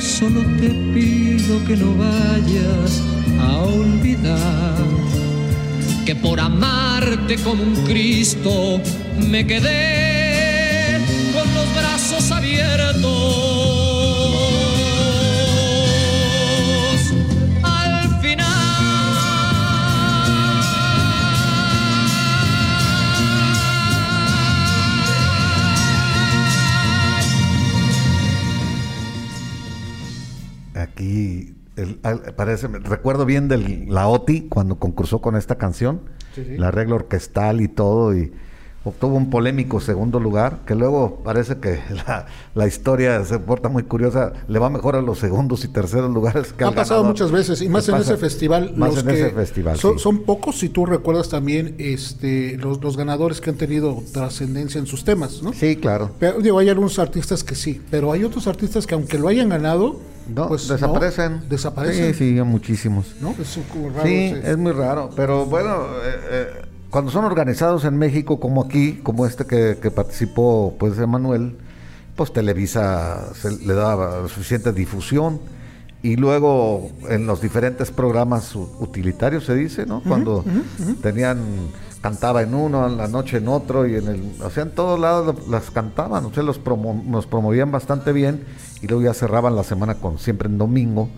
Solo 0.00 0.40
te 0.60 0.68
pido 0.94 1.64
que 1.66 1.76
no 1.76 1.94
vayas 1.96 3.02
a 3.40 3.58
olvidar 3.62 4.84
que 6.04 6.14
por 6.14 6.38
amarte 6.38 7.36
como 7.38 7.62
un 7.62 7.74
Cristo 7.84 8.80
me 9.28 9.46
quedé 9.46 10.15
parece, 32.36 32.68
recuerdo 32.68 33.24
bien 33.24 33.48
de 33.48 33.86
la 33.88 34.08
OTI 34.08 34.48
cuando 34.48 34.78
concursó 34.78 35.20
con 35.20 35.36
esta 35.36 35.56
canción, 35.56 36.00
el 36.36 36.62
arreglo 36.62 36.96
orquestal 36.96 37.60
y 37.60 37.68
todo, 37.68 38.16
y 38.16 38.32
obtuvo 38.86 39.16
un 39.16 39.30
polémico 39.30 39.80
segundo 39.80 40.20
lugar, 40.20 40.60
que 40.64 40.74
luego 40.74 41.20
parece 41.24 41.58
que 41.58 41.80
la, 42.54 42.66
historia 42.66 43.24
se 43.24 43.38
porta 43.38 43.68
muy 43.68 43.82
curiosa, 43.82 44.32
le 44.46 44.58
va 44.58 44.70
mejor 44.70 44.96
a 44.96 45.02
los 45.02 45.18
segundos 45.18 45.64
y 45.64 45.68
terceros 45.68 46.10
lugares 46.12 46.52
que 46.52 46.64
Ha 46.64 46.70
pasado 46.70 47.02
muchas 47.02 47.32
veces, 47.32 47.60
y 47.62 47.68
más 47.68 47.88
en 47.88 47.96
ese 47.96 48.16
festival. 48.16 48.72
Más 48.76 48.96
en 48.98 49.08
ese 49.10 49.30
festival. 49.30 49.78
Son, 49.78 50.22
pocos, 50.24 50.58
si 50.58 50.68
tú 50.68 50.86
recuerdas 50.86 51.28
también 51.28 51.74
este 51.78 52.56
los, 52.58 52.82
los 52.82 52.96
ganadores 52.96 53.40
que 53.40 53.50
han 53.50 53.56
tenido 53.56 54.02
trascendencia 54.12 54.78
en 54.78 54.86
sus 54.86 55.04
temas, 55.04 55.42
¿no? 55.42 55.52
Sí, 55.52 55.76
claro. 55.76 56.12
Pero 56.18 56.40
digo, 56.40 56.58
hay 56.58 56.68
algunos 56.68 56.98
artistas 56.98 57.42
que 57.42 57.54
sí, 57.54 57.82
pero 57.90 58.12
hay 58.12 58.24
otros 58.24 58.46
artistas 58.46 58.86
que 58.86 58.94
aunque 58.94 59.18
lo 59.18 59.28
hayan 59.28 59.48
ganado, 59.48 60.00
no, 60.28 60.48
pues 60.48 60.68
desaparecen. 60.68 61.48
desaparecen. 61.48 62.14
Sí, 62.14 62.36
sí, 62.36 62.42
muchísimos. 62.42 63.14
¿No? 63.20 63.34
Es 63.38 63.58
raro. 63.94 64.02
Sí, 64.02 64.34
es 64.42 64.56
muy 64.56 64.72
raro. 64.72 65.10
Pero 65.14 65.46
bueno, 65.46 65.84
eh, 66.04 66.20
eh, 66.30 66.62
cuando 66.90 67.10
son 67.10 67.24
organizados 67.24 67.84
en 67.84 67.96
México, 67.96 68.40
como 68.40 68.64
aquí, 68.64 69.00
como 69.02 69.26
este 69.26 69.46
que, 69.46 69.90
participó, 69.90 70.74
pues, 70.78 70.98
Emanuel, 70.98 71.56
pues 72.14 72.32
Televisa 72.32 73.30
le 73.64 73.74
daba 73.74 74.28
suficiente 74.28 74.72
difusión. 74.72 75.40
Y 76.02 76.16
luego 76.16 76.90
en 77.08 77.26
los 77.26 77.40
diferentes 77.40 77.90
programas 77.90 78.54
utilitarios 78.54 79.44
se 79.44 79.54
dice, 79.54 79.86
¿no? 79.86 80.02
Cuando 80.02 80.44
tenían 81.02 81.38
cantaba 82.06 82.42
en 82.42 82.54
uno, 82.54 82.86
en 82.86 82.96
la 82.96 83.08
noche 83.08 83.38
en 83.38 83.48
otro, 83.48 83.84
y 83.84 83.96
en 83.96 84.06
el, 84.06 84.32
o 84.40 84.48
sea, 84.48 84.62
en 84.62 84.70
todos 84.70 84.98
lados 85.00 85.48
las 85.48 85.72
cantaban, 85.72 86.24
o 86.24 86.32
sea, 86.32 86.44
los 86.44 86.60
nos 87.04 87.26
promovían 87.26 87.72
bastante 87.72 88.12
bien, 88.12 88.44
y 88.82 88.86
luego 88.86 89.04
ya 89.04 89.14
cerraban 89.14 89.56
la 89.56 89.64
semana 89.64 89.94
con 89.94 90.18
siempre 90.18 90.48
en 90.48 90.58
domingo, 90.58 91.08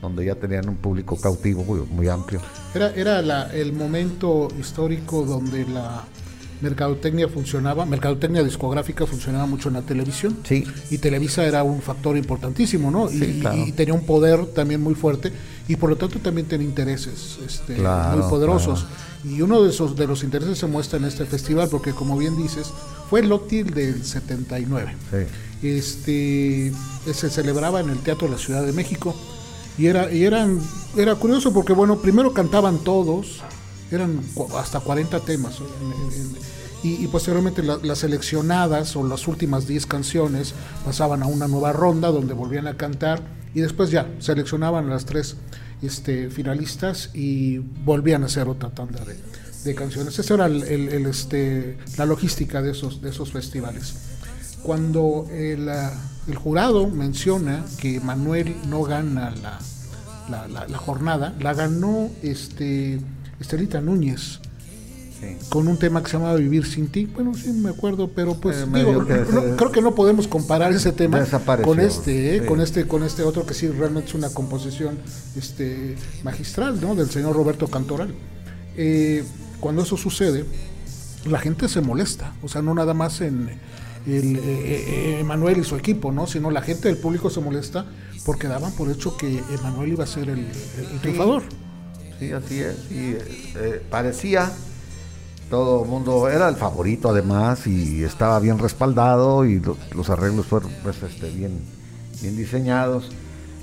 donde 0.00 0.24
ya 0.24 0.34
tenían 0.34 0.68
un 0.68 0.76
público 0.76 1.16
cautivo 1.20 1.64
muy, 1.90 2.08
amplio. 2.08 2.40
Era, 2.74 2.90
era 2.90 3.52
el 3.52 3.72
momento 3.72 4.48
histórico 4.58 5.24
donde 5.24 5.66
la 5.66 6.04
mercadotecnia 6.60 7.28
funcionaba, 7.28 7.84
mercadotecnia 7.86 8.42
discográfica 8.42 9.06
funcionaba 9.06 9.46
mucho 9.46 9.68
en 9.68 9.74
la 9.74 9.82
televisión. 9.82 10.38
Sí. 10.44 10.64
Y 10.90 10.98
Televisa 10.98 11.44
era 11.44 11.62
un 11.62 11.80
factor 11.80 12.16
importantísimo, 12.16 12.90
¿no? 12.90 13.10
y, 13.10 13.72
tenía 13.72 13.94
un 13.94 14.04
poder 14.04 14.46
también 14.46 14.82
muy 14.82 14.94
fuerte 14.94 15.32
y 15.68 15.76
por 15.76 15.90
lo 15.90 15.96
tanto 15.96 16.18
también 16.18 16.46
tenía 16.46 16.66
intereses 16.66 17.38
este, 17.44 17.74
muy 17.74 18.22
poderosos. 18.28 18.86
Y 19.24 19.42
uno 19.42 19.62
de 19.62 19.70
esos 19.70 19.96
de 19.96 20.06
los 20.06 20.22
intereses 20.22 20.58
se 20.58 20.66
muestra 20.66 20.98
en 20.98 21.04
este 21.04 21.24
festival 21.24 21.68
porque 21.68 21.92
como 21.92 22.16
bien 22.16 22.36
dices, 22.36 22.72
fue 23.10 23.20
el 23.20 23.28
Lóctil 23.28 23.72
del 23.74 24.04
79. 24.04 24.94
Sí. 25.10 25.16
Este 25.62 26.72
se 27.12 27.30
celebraba 27.30 27.80
en 27.80 27.90
el 27.90 27.98
Teatro 27.98 28.28
de 28.28 28.34
la 28.34 28.38
Ciudad 28.38 28.64
de 28.64 28.72
México 28.72 29.14
y 29.76 29.86
era 29.86 30.12
y 30.12 30.24
eran 30.24 30.60
era 30.96 31.14
curioso 31.14 31.52
porque 31.52 31.72
bueno, 31.72 31.98
primero 31.98 32.32
cantaban 32.32 32.78
todos, 32.78 33.40
eran 33.90 34.20
hasta 34.56 34.80
40 34.80 35.20
temas 35.20 35.60
y, 36.82 37.06
posteriormente 37.08 37.62
las 37.62 37.98
seleccionadas 37.98 38.94
o 38.94 39.06
las 39.06 39.26
últimas 39.26 39.66
10 39.66 39.86
canciones 39.86 40.54
pasaban 40.84 41.22
a 41.22 41.26
una 41.26 41.48
nueva 41.48 41.72
ronda 41.72 42.08
donde 42.10 42.34
volvían 42.34 42.68
a 42.68 42.76
cantar 42.76 43.20
y 43.54 43.60
después 43.60 43.90
ya 43.90 44.08
seleccionaban 44.20 44.88
las 44.88 45.04
tres 45.04 45.36
este, 45.82 46.30
finalistas 46.30 47.10
y 47.14 47.58
volvían 47.58 48.22
a 48.22 48.26
hacer 48.26 48.48
otra 48.48 48.70
tanda 48.70 49.04
de, 49.04 49.74
canciones. 49.74 50.18
Esa 50.18 50.34
era 50.34 50.46
el, 50.46 50.62
este, 51.06 51.76
la 51.98 52.06
logística 52.06 52.62
de 52.62 52.70
esos, 52.70 53.02
de 53.02 53.10
esos 53.10 53.32
festivales. 53.32 53.96
Cuando 54.62 55.26
el, 55.30 55.68
el 56.28 56.36
jurado 56.36 56.88
menciona 56.88 57.64
que 57.78 58.00
Manuel 58.00 58.56
no 58.68 58.82
gana 58.82 59.32
la, 60.28 60.48
la, 60.48 60.78
jornada, 60.78 61.34
la 61.40 61.54
ganó 61.54 62.10
este, 62.22 63.00
Estelita 63.40 63.80
Núñez 63.80 64.40
con 65.48 65.66
un 65.66 65.78
tema 65.78 66.02
que 66.02 66.10
se 66.10 66.16
llamaba 66.16 66.36
Vivir 66.36 66.64
sin 66.66 66.88
ti. 66.88 67.06
Bueno, 67.06 67.34
sí 67.34 67.50
me 67.50 67.70
acuerdo, 67.70 68.10
pero 68.14 68.34
pues 68.34 68.56
eh, 68.58 69.54
creo 69.56 69.72
que 69.72 69.82
no 69.82 69.94
podemos 69.94 70.28
comparar 70.28 70.72
ese 70.72 70.92
tema 70.92 71.24
con 71.64 71.80
este, 71.80 72.36
eh, 72.36 72.46
con 72.46 72.60
este, 72.60 72.86
con 72.86 73.02
este 73.02 73.22
otro 73.22 73.44
que 73.44 73.54
sí 73.54 73.68
realmente 73.68 74.10
es 74.10 74.14
una 74.14 74.30
composición 74.30 74.98
este 75.36 75.96
magistral, 76.22 76.80
¿no? 76.80 76.94
Del 76.94 77.10
señor 77.10 77.34
Roberto 77.34 77.66
Cantoral. 77.66 78.14
Eh, 78.76 79.24
cuando 79.60 79.82
eso 79.82 79.96
sucede, 79.96 80.44
la 81.24 81.40
gente 81.40 81.68
se 81.68 81.80
molesta, 81.80 82.34
o 82.42 82.48
sea, 82.48 82.62
no 82.62 82.74
nada 82.74 82.94
más 82.94 83.20
en 83.20 83.50
el 84.16 85.18
Emanuel 85.20 85.58
y 85.58 85.64
su 85.64 85.76
equipo, 85.76 86.12
¿no? 86.12 86.26
Sino 86.26 86.50
la 86.50 86.62
gente 86.62 86.88
del 86.88 86.98
público 86.98 87.30
se 87.30 87.40
molesta 87.40 87.86
porque 88.24 88.48
daban 88.48 88.72
por 88.72 88.90
hecho 88.90 89.16
que 89.16 89.42
Emanuel 89.58 89.92
iba 89.92 90.04
a 90.04 90.06
ser 90.06 90.28
el, 90.30 90.46
triunfador. 91.00 91.42
Sí, 92.18 92.32
así 92.32 92.60
es. 92.60 92.76
Y 92.90 93.16
parecía 93.90 94.52
todo 95.48 95.82
el 95.82 95.88
mundo 95.88 96.28
era 96.28 96.48
el 96.48 96.56
favorito 96.56 97.08
además 97.08 97.66
y 97.66 98.04
estaba 98.04 98.38
bien 98.38 98.58
respaldado 98.58 99.44
y 99.46 99.62
los 99.94 100.10
arreglos 100.10 100.46
fueron 100.46 100.70
pues, 100.82 101.02
este, 101.02 101.30
bien, 101.30 101.60
bien 102.20 102.36
diseñados. 102.36 103.10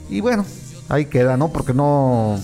Y 0.09 0.21
bueno, 0.21 0.45
ahí 0.89 1.05
queda, 1.05 1.37
¿no? 1.37 1.49
Porque 1.49 1.73
no, 1.73 2.39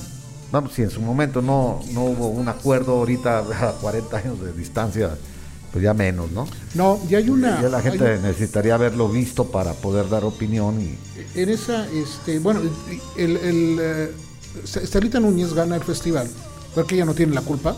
vamos, 0.52 0.74
si 0.74 0.84
en 0.84 0.92
su 0.92 1.02
momento 1.02 1.42
no, 1.42 1.80
no 1.94 2.04
hubo 2.06 2.28
un 2.28 2.48
acuerdo 2.48 2.94
ahorita 2.94 3.40
a 3.70 3.72
40 3.74 4.18
años 4.18 4.42
de 4.42 4.54
distancia, 4.54 5.18
pues 5.72 5.84
ya 5.84 5.94
menos, 5.94 6.32
¿no? 6.32 6.48
No, 6.76 7.00
ya 7.10 7.20
hay 7.20 7.30
una... 7.30 7.62
Ya 7.62 7.70
la 7.70 7.82
gente 7.82 8.20
necesitaría 8.22 8.76
haberlo 8.76 9.08
visto 9.10 9.46
para 9.46 9.74
poder 9.74 10.10
dar 10.10 10.26
opinión 10.26 10.82
y... 10.82 10.98
En 11.40 11.50
esa, 11.50 11.88
este, 11.92 12.40
bueno, 12.40 12.62
el, 13.18 13.38
el, 13.38 13.78
eh, 13.80 14.12
Estelita 14.64 15.20
Núñez 15.20 15.54
gana 15.54 15.76
el 15.76 15.84
festival, 15.84 16.28
porque 16.76 16.96
ella 16.96 17.06
no 17.06 17.14
tiene 17.14 17.34
la 17.34 17.42
culpa, 17.42 17.76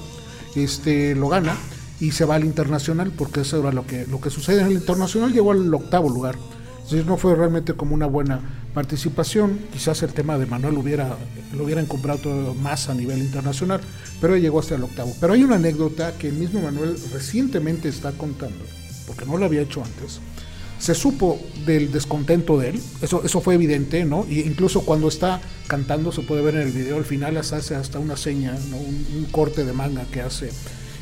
este, 0.55 1.15
lo 1.15 1.29
gana. 1.29 1.55
y 1.99 2.11
se 2.11 2.25
va 2.25 2.35
al 2.35 2.43
internacional, 2.43 3.11
porque 3.15 3.41
eso 3.41 3.59
era 3.59 3.71
lo 3.71 3.85
que, 3.85 4.05
lo 4.07 4.19
que 4.19 4.29
sucede 4.29 4.61
en 4.61 4.67
el 4.67 4.73
internacional, 4.73 5.31
llegó 5.31 5.51
al 5.51 5.73
octavo 5.73 6.09
lugar. 6.09 6.35
Entonces 6.83 7.05
no 7.05 7.17
fue 7.17 7.35
realmente 7.35 7.73
como 7.73 7.95
una 7.95 8.07
buena 8.07 8.39
participación. 8.73 9.59
Quizás 9.71 10.03
el 10.03 10.13
tema 10.13 10.37
de 10.37 10.45
Manuel 10.45 10.77
hubiera, 10.77 11.15
lo 11.55 11.63
hubieran 11.63 11.85
comprado 11.85 12.53
más 12.55 12.89
a 12.89 12.93
nivel 12.93 13.19
internacional, 13.19 13.81
pero 14.19 14.35
llegó 14.37 14.59
hasta 14.59 14.75
el 14.75 14.83
octavo. 14.83 15.13
Pero 15.19 15.33
hay 15.33 15.43
una 15.43 15.55
anécdota 15.55 16.13
que 16.17 16.27
el 16.27 16.33
mismo 16.35 16.61
Manuel 16.61 16.95
recientemente 17.13 17.87
está 17.89 18.11
contando, 18.11 18.63
porque 19.07 19.25
no 19.25 19.37
lo 19.37 19.45
había 19.45 19.61
hecho 19.61 19.83
antes. 19.83 20.19
Se 20.79 20.93
supo 20.93 21.39
del 21.65 21.91
descontento 21.93 22.59
de 22.59 22.71
él, 22.71 22.81
eso, 23.01 23.23
eso 23.23 23.39
fue 23.39 23.55
evidente, 23.55 24.03
¿no? 24.03 24.25
Y 24.29 24.41
incluso 24.41 24.81
cuando 24.81 25.07
está 25.07 25.39
cantando, 25.67 26.11
se 26.11 26.21
puede 26.23 26.41
ver 26.41 26.55
en 26.55 26.63
el 26.63 26.71
video, 26.73 26.97
al 26.97 27.05
final 27.05 27.37
hace 27.37 27.75
hasta 27.75 27.99
una 27.99 28.17
seña, 28.17 28.51
¿no? 28.69 28.77
un, 28.77 29.07
un 29.17 29.25
corte 29.31 29.63
de 29.63 29.71
manga 29.71 30.03
que 30.11 30.21
hace. 30.21 30.49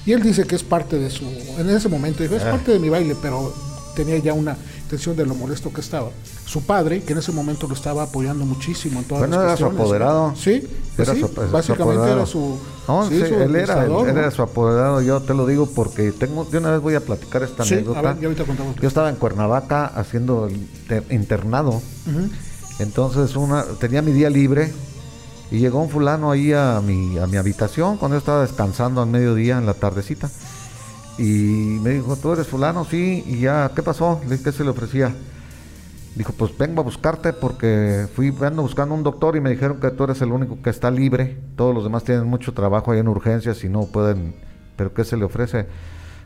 Y 0.06 0.12
él 0.12 0.22
dice 0.22 0.44
que 0.46 0.56
es 0.56 0.62
parte 0.64 1.00
de 1.00 1.10
su, 1.10 1.26
en 1.58 1.68
ese 1.70 1.90
momento 1.90 2.22
dijo, 2.22 2.36
es 2.36 2.44
Ah. 2.44 2.52
parte 2.52 2.72
de 2.72 2.80
mi 2.80 2.90
baile, 2.90 3.16
pero 3.20 3.52
tenía 3.96 4.18
ya 4.20 4.34
una 4.34 4.56
de 4.92 5.26
lo 5.26 5.36
molesto 5.36 5.72
que 5.72 5.80
estaba. 5.82 6.10
Su 6.46 6.64
padre, 6.64 7.02
que 7.04 7.14
en 7.14 7.20
ese 7.20 7.32
momento 7.32 7.66
lo 7.68 7.74
estaba 7.74 8.04
apoyando 8.04 8.46
muchísimo 8.46 9.00
en 9.00 9.06
todas 9.06 9.22
Bueno, 9.22 9.38
las 9.38 9.46
era 9.46 9.58
su 9.58 9.66
apoderado. 9.74 10.34
Sí, 10.36 10.68
pues 10.98 11.08
Era 11.08 11.16
sí, 11.16 11.22
su- 11.22 11.28
su 11.28 11.50
básicamente 11.52 12.12
era 12.12 12.26
su... 12.26 12.58
No, 12.88 13.08
sí, 13.08 13.22
sí, 13.22 13.28
su 13.30 13.36
él 13.36 13.56
era, 13.56 13.86
él 13.86 14.18
era 14.18 14.32
su 14.32 14.42
apoderado. 14.42 15.02
Yo 15.02 15.22
te 15.22 15.34
lo 15.34 15.46
digo 15.48 15.66
porque 15.68 16.12
tengo, 16.12 16.44
de 16.44 16.58
una 16.58 16.72
vez 16.72 16.82
voy 16.82 16.96
a 16.96 17.00
platicar 17.00 17.42
esta 17.44 17.64
anécdota. 17.64 18.02
ver. 18.02 18.36
Yo 18.82 18.88
estaba 18.88 19.10
en 19.10 19.16
Cuernavaca 19.16 19.86
haciendo 19.86 20.50
internado. 21.10 21.82
Entonces 22.80 23.36
una, 23.36 23.64
tenía 23.80 24.02
mi 24.02 24.12
día 24.12 24.30
libre 24.30 24.74
y 25.52 25.60
llegó 25.60 25.82
un 25.82 25.90
fulano 25.90 26.32
ahí 26.32 26.52
a 26.54 26.82
mi, 26.82 27.18
a 27.18 27.28
mi 27.28 27.38
habitación 27.38 27.98
cuando 27.98 28.16
yo 28.16 28.20
estaba 28.20 28.42
descansando 28.42 29.02
al 29.02 29.08
mediodía 29.10 29.58
en 29.58 29.66
la 29.66 29.74
tardecita. 29.74 30.30
Y 31.18 31.80
me 31.82 31.92
dijo, 31.92 32.16
¿tú 32.16 32.34
eres 32.34 32.48
fulano? 32.48 32.86
Sí. 32.86 33.24
Y 33.28 33.40
ya, 33.42 33.72
¿qué 33.76 33.84
pasó? 33.84 34.20
Le 34.24 34.32
dije, 34.32 34.44
¿qué 34.46 34.52
se 34.52 34.64
le 34.64 34.70
ofrecía? 34.72 35.14
Dijo, 36.16 36.34
pues 36.34 36.58
vengo 36.58 36.82
a 36.82 36.84
buscarte 36.84 37.32
porque 37.32 38.08
fui 38.16 38.36
ando 38.42 38.62
buscando 38.64 38.94
un 38.96 39.04
doctor 39.04 39.36
y 39.36 39.42
me 39.42 39.50
dijeron 39.50 39.80
que 39.80 39.92
tú 39.92 40.04
eres 40.04 40.22
el 40.22 40.32
único 40.32 40.62
que 40.62 40.70
está 40.70 40.92
libre. 40.92 41.38
Todos 41.56 41.74
los 41.74 41.84
demás 41.84 42.04
tienen 42.04 42.26
mucho 42.28 42.54
trabajo 42.54 42.92
ahí 42.92 43.00
en 43.00 43.08
urgencias 43.08 43.64
y 43.64 43.70
no 43.70 43.86
pueden. 43.86 44.36
¿Pero 44.76 44.94
qué 44.94 45.04
se 45.06 45.16
le 45.16 45.24
ofrece? 45.24 45.68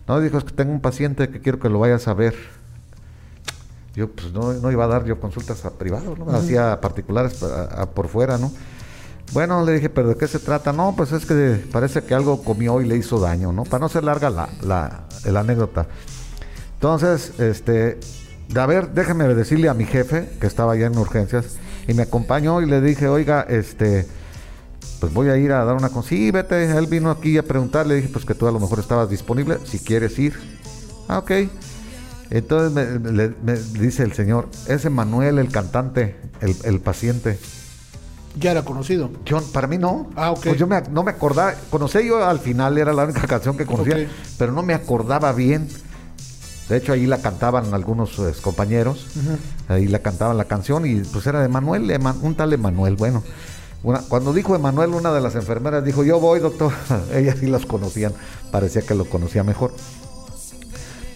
No, 0.08 0.20
dijo, 0.20 0.38
es 0.38 0.44
que 0.44 0.52
tengo 0.54 0.72
un 0.72 0.82
paciente 0.82 1.30
que 1.30 1.40
quiero 1.42 1.60
que 1.60 1.70
lo 1.70 1.80
vayas 1.80 2.08
a 2.08 2.14
ver. 2.14 2.36
Yo 3.96 4.10
pues 4.10 4.34
no, 4.34 4.54
no 4.54 4.72
iba 4.72 4.84
a 4.84 4.88
dar 4.88 5.06
yo 5.06 5.20
consultas 5.20 5.66
a 5.66 5.72
privados, 5.72 6.18
¿no? 6.18 6.26
Me 6.26 6.38
hacía 6.38 6.80
particulares 6.82 7.42
a- 7.44 7.82
a- 7.84 7.90
por 7.92 8.08
fuera, 8.08 8.38
¿no? 8.38 8.52
Bueno, 9.34 9.66
le 9.66 9.74
dije, 9.74 9.90
¿pero 9.90 10.10
de 10.10 10.16
qué 10.16 10.28
se 10.28 10.40
trata? 10.40 10.72
No, 10.72 10.94
pues 10.96 11.12
es 11.12 11.26
que 11.26 11.62
parece 11.72 12.04
que 12.04 12.14
algo 12.14 12.42
comió 12.44 12.80
y 12.82 12.86
le 12.86 12.96
hizo 12.96 13.20
daño, 13.20 13.52
¿no? 13.52 13.64
Para 13.64 13.80
no 13.82 13.90
ser 13.90 14.04
larga 14.04 14.30
la, 14.30 14.48
la, 14.62 15.08
la 15.26 15.40
anécdota. 15.42 15.88
Entonces, 16.76 17.34
este, 17.40 18.00
a 18.56 18.66
ver, 18.66 18.92
déjeme 18.92 19.26
decirle 19.34 19.68
a 19.68 19.74
mi 19.74 19.86
jefe, 19.86 20.30
que 20.40 20.48
estaba 20.48 20.74
allá 20.74 20.86
en 20.88 20.98
urgencias, 20.98 21.58
y 21.88 21.94
me 21.94 22.04
acompañó 22.04 22.62
y 22.62 22.66
le 22.66 22.80
dije, 22.80 23.08
oiga, 23.10 23.42
este, 23.50 24.08
pues 25.02 25.14
voy 25.14 25.30
a 25.30 25.38
ir 25.38 25.52
a 25.52 25.66
dar 25.66 25.76
una 25.76 25.90
con 25.90 26.04
Sí, 26.04 26.32
vete, 26.32 26.72
él 26.78 26.88
vino 26.88 27.12
aquí 27.12 27.38
a 27.38 27.44
preguntar, 27.44 27.88
le 27.88 27.96
dije, 27.96 28.10
pues 28.14 28.24
que 28.26 28.36
tú 28.36 28.48
a 28.48 28.52
lo 28.52 28.60
mejor 28.60 28.80
estabas 28.80 29.10
disponible, 29.10 29.58
si 29.66 29.80
quieres 29.80 30.18
ir. 30.18 30.34
Ah, 31.10 31.18
ok. 31.20 31.32
Entonces 32.30 32.72
me, 33.02 33.12
le- 33.12 33.34
me 33.44 33.54
dice 33.54 34.04
el 34.04 34.14
señor, 34.14 34.48
ese 34.68 34.90
Manuel, 34.90 35.40
el 35.40 35.50
cantante, 35.50 36.16
el, 36.42 36.56
el 36.64 36.80
paciente. 36.80 37.38
Ya 38.38 38.52
era 38.52 38.64
conocido. 38.64 39.10
Yo, 39.26 39.42
para 39.54 39.68
mí 39.68 39.78
no. 39.78 40.10
Ah, 40.16 40.32
ok. 40.32 40.44
Pues 40.44 40.58
yo 40.60 40.68
me 40.68 40.82
no 40.92 41.04
me 41.04 41.12
acordaba. 41.12 41.54
Conocí 41.70 42.06
yo 42.06 42.24
al 42.26 42.40
final, 42.40 42.78
era 42.78 42.92
la 42.94 43.04
única 43.06 43.26
canción 43.28 43.56
que 43.58 43.66
conocía, 43.66 43.96
pero 44.38 44.52
no 44.52 44.62
me 44.64 44.74
acordaba 44.74 45.32
bien. 45.32 45.68
De 46.70 46.78
hecho, 46.78 46.94
ahí 46.94 47.06
la 47.06 47.20
cantaban 47.22 47.74
algunos 47.74 48.18
eh, 48.20 48.34
compañeros. 48.42 49.06
Ahí 49.68 49.88
la 49.88 50.00
cantaban 50.00 50.36
la 50.38 50.46
canción 50.46 50.86
y 50.86 50.96
pues 51.02 51.26
era 51.28 51.42
de 51.42 51.48
Manuel, 51.48 51.90
Eman- 51.92 52.18
un 52.22 52.36
tal 52.36 52.52
Emanuel. 52.54 52.96
Bueno, 52.96 53.24
una- 53.84 54.00
cuando 54.02 54.34
dijo 54.34 54.56
Emanuel, 54.56 54.90
una 54.96 55.14
de 55.14 55.22
las 55.22 55.36
enfermeras 55.36 55.86
dijo: 55.86 56.04
Yo 56.04 56.20
voy, 56.20 56.40
doctor. 56.40 56.74
Ellas 57.14 57.38
sí 57.40 57.46
los 57.48 57.66
conocían, 57.66 58.14
parecía 58.52 58.82
que 58.82 58.96
lo 58.96 59.06
conocía 59.06 59.44
mejor. 59.44 59.74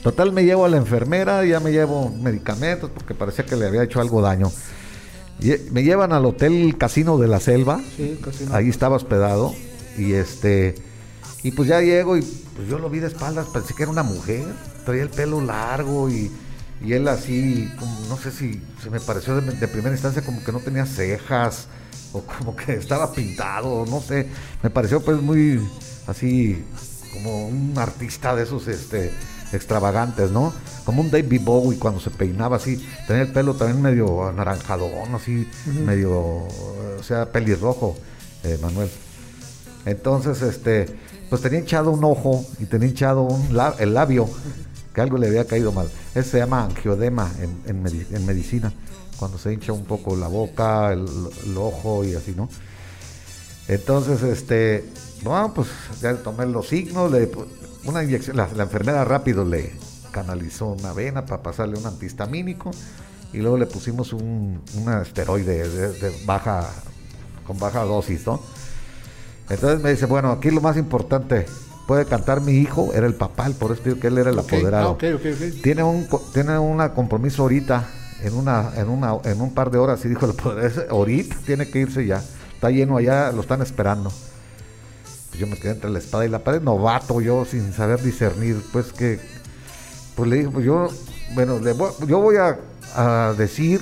Total, 0.03 0.31
me 0.31 0.45
llevo 0.45 0.63
a 0.65 0.69
la 0.69 0.77
enfermera, 0.77 1.43
ya 1.45 1.59
me 1.59 1.71
llevo 1.71 2.09
medicamentos 2.09 2.89
porque 2.93 3.13
parecía 3.13 3.45
que 3.45 3.57
le 3.57 3.67
había 3.67 3.83
hecho 3.83 3.99
algo 3.99 4.21
daño. 4.21 4.49
Me 5.71 5.83
llevan 5.83 6.11
al 6.11 6.25
hotel 6.25 6.75
Casino 6.77 7.17
de 7.17 7.27
la 7.27 7.39
Selva. 7.39 7.81
Sí. 7.95 8.19
Ahí 8.51 8.69
estaba 8.69 8.95
hospedado. 8.95 9.55
Y 9.97 10.13
este. 10.13 10.75
Y 11.43 11.51
pues 11.51 11.69
ya 11.69 11.81
llego 11.81 12.17
y 12.17 12.21
pues 12.55 12.67
yo 12.67 12.79
lo 12.79 12.89
vi 12.89 12.99
de 12.99 13.07
espaldas, 13.07 13.47
pensé 13.47 13.73
que 13.73 13.83
era 13.83 13.91
una 13.91 14.03
mujer. 14.03 14.43
Traía 14.85 15.03
el 15.03 15.09
pelo 15.09 15.39
largo 15.39 16.09
y, 16.09 16.31
y 16.83 16.93
él 16.93 17.07
así, 17.07 17.71
como, 17.79 17.99
no 18.09 18.17
sé 18.17 18.31
si 18.31 18.61
se 18.81 18.89
me 18.89 18.99
pareció 18.99 19.39
de, 19.39 19.51
de 19.51 19.67
primera 19.67 19.91
instancia 19.91 20.21
como 20.21 20.43
que 20.43 20.51
no 20.51 20.59
tenía 20.59 20.85
cejas 20.85 21.67
o 22.11 22.21
como 22.21 22.55
que 22.55 22.73
estaba 22.73 23.13
pintado, 23.13 23.85
no 23.85 24.01
sé. 24.01 24.27
Me 24.61 24.69
pareció 24.69 25.01
pues 25.01 25.21
muy 25.21 25.61
así 26.07 26.63
como 27.13 27.47
un 27.47 27.73
artista 27.77 28.35
de 28.35 28.43
esos 28.43 28.67
este 28.67 29.11
extravagantes, 29.53 30.31
¿no? 30.31 30.53
Como 30.85 31.01
un 31.01 31.11
David 31.11 31.41
Bowie 31.43 31.77
cuando 31.79 31.99
se 31.99 32.09
peinaba 32.09 32.57
así, 32.57 32.83
tenía 33.07 33.23
el 33.23 33.31
pelo 33.31 33.53
también 33.55 33.81
medio 33.81 34.27
anaranjadón, 34.27 35.13
así, 35.15 35.47
medio, 35.85 36.11
o 36.19 37.03
sea, 37.03 37.31
pelirrojo, 37.31 37.95
eh, 38.43 38.57
Manuel. 38.61 38.89
Entonces, 39.85 40.41
este, 40.41 40.85
pues 41.29 41.41
tenía 41.41 41.59
hinchado 41.59 41.91
un 41.91 42.03
ojo 42.03 42.45
y 42.59 42.65
tenía 42.65 42.87
hinchado 42.89 43.21
un 43.23 43.55
la- 43.55 43.75
el 43.79 43.93
labio, 43.93 44.29
que 44.93 45.01
algo 45.01 45.17
le 45.17 45.27
había 45.27 45.45
caído 45.45 45.71
mal. 45.71 45.89
Ese 46.15 46.31
se 46.31 46.37
llama 46.39 46.65
angiodema 46.65 47.31
en, 47.41 47.61
en 47.65 47.83
medi- 47.83 48.07
en 48.11 48.25
medicina, 48.25 48.73
cuando 49.17 49.37
se 49.37 49.53
hincha 49.53 49.71
un 49.73 49.85
poco 49.85 50.15
la 50.15 50.27
boca, 50.27 50.91
el, 50.93 51.05
el 51.45 51.57
ojo 51.57 52.03
y 52.03 52.15
así, 52.15 52.33
¿no? 52.35 52.49
Entonces, 53.67 54.23
este, 54.23 54.85
bueno, 55.23 55.53
pues 55.53 55.67
ya 56.01 56.15
tomé 56.15 56.45
los 56.47 56.67
signos, 56.67 57.11
le, 57.11 57.29
una 57.85 58.03
inyección, 58.03 58.37
la, 58.37 58.47
la 58.55 58.63
enfermera 58.63 59.03
rápido 59.05 59.45
le 59.45 59.73
canalizó 60.11 60.67
una 60.67 60.93
vena 60.93 61.25
para 61.25 61.41
pasarle 61.43 61.77
un 61.77 61.85
antihistamínico 61.85 62.71
y 63.33 63.37
luego 63.37 63.57
le 63.57 63.65
pusimos 63.67 64.11
un, 64.13 64.61
una 64.75 65.01
esteroide 65.01 65.67
de, 65.69 65.89
de 65.93 66.25
baja, 66.25 66.67
con 67.45 67.57
baja 67.59 67.83
dosis, 67.83 68.25
¿no? 68.25 68.41
Entonces 69.49 69.81
me 69.81 69.91
dice, 69.91 70.05
bueno, 70.05 70.31
aquí 70.31 70.51
lo 70.51 70.61
más 70.61 70.77
importante, 70.77 71.45
puede 71.87 72.05
cantar 72.05 72.41
mi 72.41 72.53
hijo, 72.53 72.91
era 72.93 73.07
el 73.07 73.15
papá, 73.15 73.47
el- 73.47 73.53
por 73.55 73.71
eso 73.71 73.81
digo 73.83 73.99
que 73.99 74.07
él 74.07 74.17
era 74.17 74.29
el 74.29 74.37
apoderado. 74.39 74.89
ah, 74.89 74.91
ok, 74.91 75.03
ok, 75.15 75.25
ok. 75.33 75.61
Tiene 75.63 75.83
un 75.83 76.07
tiene 76.33 76.57
una 76.59 76.93
compromiso 76.93 77.43
ahorita, 77.43 77.87
en 78.21 78.33
una, 78.35 78.71
en 78.75 78.89
una, 78.89 79.13
en 79.23 79.41
un 79.41 79.53
par 79.53 79.71
de 79.71 79.77
horas, 79.79 80.03
y 80.05 80.09
dijo 80.09 80.25
el 80.25 80.33
poder, 80.33 80.87
ahorita 80.91 81.35
tiene 81.45 81.69
que 81.69 81.79
irse 81.79 82.05
ya. 82.05 82.21
Está 82.53 82.69
lleno 82.69 82.97
allá, 82.97 83.31
lo 83.31 83.41
están 83.41 83.61
esperando. 83.61 84.11
Yo 85.39 85.47
me 85.47 85.55
quedé 85.57 85.71
entre 85.71 85.89
la 85.89 85.99
espada 85.99 86.25
y 86.25 86.29
la 86.29 86.39
pared, 86.43 86.61
novato 86.61 87.21
yo, 87.21 87.45
sin 87.45 87.71
saber 87.73 88.01
discernir, 88.01 88.61
pues 88.73 88.91
que, 88.93 89.19
pues 90.15 90.29
le 90.29 90.35
dije, 90.37 90.49
pues 90.49 90.65
yo, 90.65 90.89
bueno, 91.33 91.59
le 91.59 91.73
voy- 91.73 91.91
yo 92.07 92.19
voy 92.19 92.35
a, 92.35 92.59
a 92.95 93.33
decir, 93.37 93.81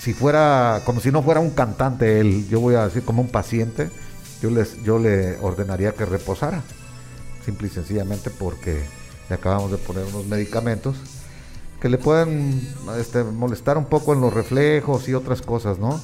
si 0.00 0.12
fuera, 0.12 0.82
como 0.84 1.00
si 1.00 1.10
no 1.12 1.22
fuera 1.22 1.40
un 1.40 1.50
cantante 1.50 2.20
él, 2.20 2.48
yo 2.48 2.60
voy 2.60 2.74
a 2.74 2.84
decir 2.86 3.04
como 3.04 3.22
un 3.22 3.28
paciente, 3.28 3.90
yo 4.42 4.50
les, 4.50 4.82
yo 4.82 4.98
le 4.98 5.36
ordenaría 5.40 5.92
que 5.92 6.04
reposara, 6.04 6.62
simple 7.44 7.68
y 7.68 7.70
sencillamente 7.70 8.30
porque 8.30 8.82
le 9.28 9.34
acabamos 9.36 9.70
de 9.70 9.78
poner 9.78 10.04
unos 10.04 10.26
medicamentos 10.26 10.96
que 11.80 11.88
le 11.88 11.98
pueden 11.98 12.60
este, 12.98 13.22
molestar 13.22 13.78
un 13.78 13.84
poco 13.84 14.12
en 14.14 14.20
los 14.20 14.32
reflejos 14.34 15.08
y 15.08 15.14
otras 15.14 15.42
cosas, 15.42 15.78
¿no? 15.78 16.00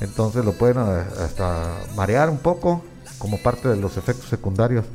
Entonces 0.00 0.44
lo 0.44 0.52
pueden 0.52 0.76
eh, 0.78 1.02
hasta 1.24 1.74
marear 1.96 2.28
un 2.30 2.38
poco 2.38 2.82
como 3.18 3.38
parte 3.38 3.68
de 3.68 3.76
los 3.76 3.96
efectos 3.96 4.28
secundarios. 4.28 4.86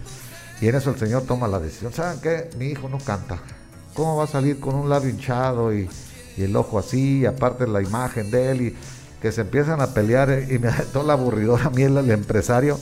Y 0.62 0.68
en 0.68 0.76
eso 0.76 0.92
el 0.92 0.98
señor 0.98 1.24
toma 1.24 1.48
la 1.48 1.60
decisión. 1.60 1.94
¿Saben 1.94 2.22
qué? 2.22 2.50
Mi 2.58 2.68
hijo 2.68 2.88
no 2.90 2.98
canta. 2.98 3.40
¿Cómo 3.94 4.16
va 4.16 4.24
a 4.24 4.28
salir 4.28 4.60
con 4.60 4.76
un 4.76 4.90
labio 4.90 5.10
hinchado 5.10 5.74
y, 5.74 5.90
el 6.38 6.56
ojo 6.56 6.80
así? 6.80 7.20
Y 7.20 7.26
aparte 7.26 7.68
la 7.68 7.82
imagen 7.82 8.32
de 8.32 8.52
él 8.52 8.62
y 8.62 8.76
que 9.22 9.32
se 9.32 9.42
empiezan 9.42 9.82
a 9.82 9.88
pelear 9.88 10.30
eh, 10.32 10.48
y 10.50 10.60
me 10.60 10.68
da 10.68 11.04
la 11.04 11.14
aburridora 11.14 11.66
a 11.66 11.70
mí 11.70 11.84
empresario. 11.84 12.80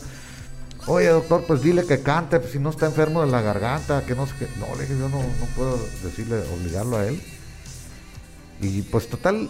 Oye, 0.87 1.07
doctor, 1.07 1.43
pues 1.45 1.61
dile 1.61 1.85
que 1.85 2.01
cante, 2.01 2.39
pues, 2.39 2.53
si 2.53 2.59
no 2.59 2.71
está 2.71 2.87
enfermo 2.87 3.21
de 3.21 3.31
la 3.31 3.41
garganta, 3.41 4.03
que 4.05 4.15
no 4.15 4.25
sé 4.25 4.33
qué. 4.39 4.47
No, 4.59 4.75
le 4.75 4.81
dije, 4.81 4.97
yo 4.97 5.09
no, 5.09 5.19
no 5.19 5.45
puedo 5.55 5.77
decirle, 6.03 6.41
obligarlo 6.53 6.97
a 6.97 7.05
él. 7.05 7.21
Y 8.61 8.81
pues 8.83 9.07
total, 9.07 9.49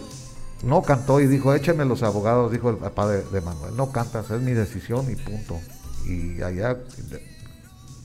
no 0.62 0.82
cantó 0.82 1.20
y 1.20 1.26
dijo, 1.26 1.54
échenme 1.54 1.84
los 1.84 2.02
abogados, 2.02 2.52
dijo 2.52 2.70
el 2.70 2.76
papá 2.76 3.08
de, 3.08 3.22
de 3.24 3.40
Manuel, 3.40 3.76
no 3.76 3.92
cantas, 3.92 4.30
es 4.30 4.40
mi 4.40 4.52
decisión 4.52 5.10
y 5.10 5.16
punto. 5.16 5.58
Y 6.06 6.42
allá 6.42 6.74
de- 6.74 7.22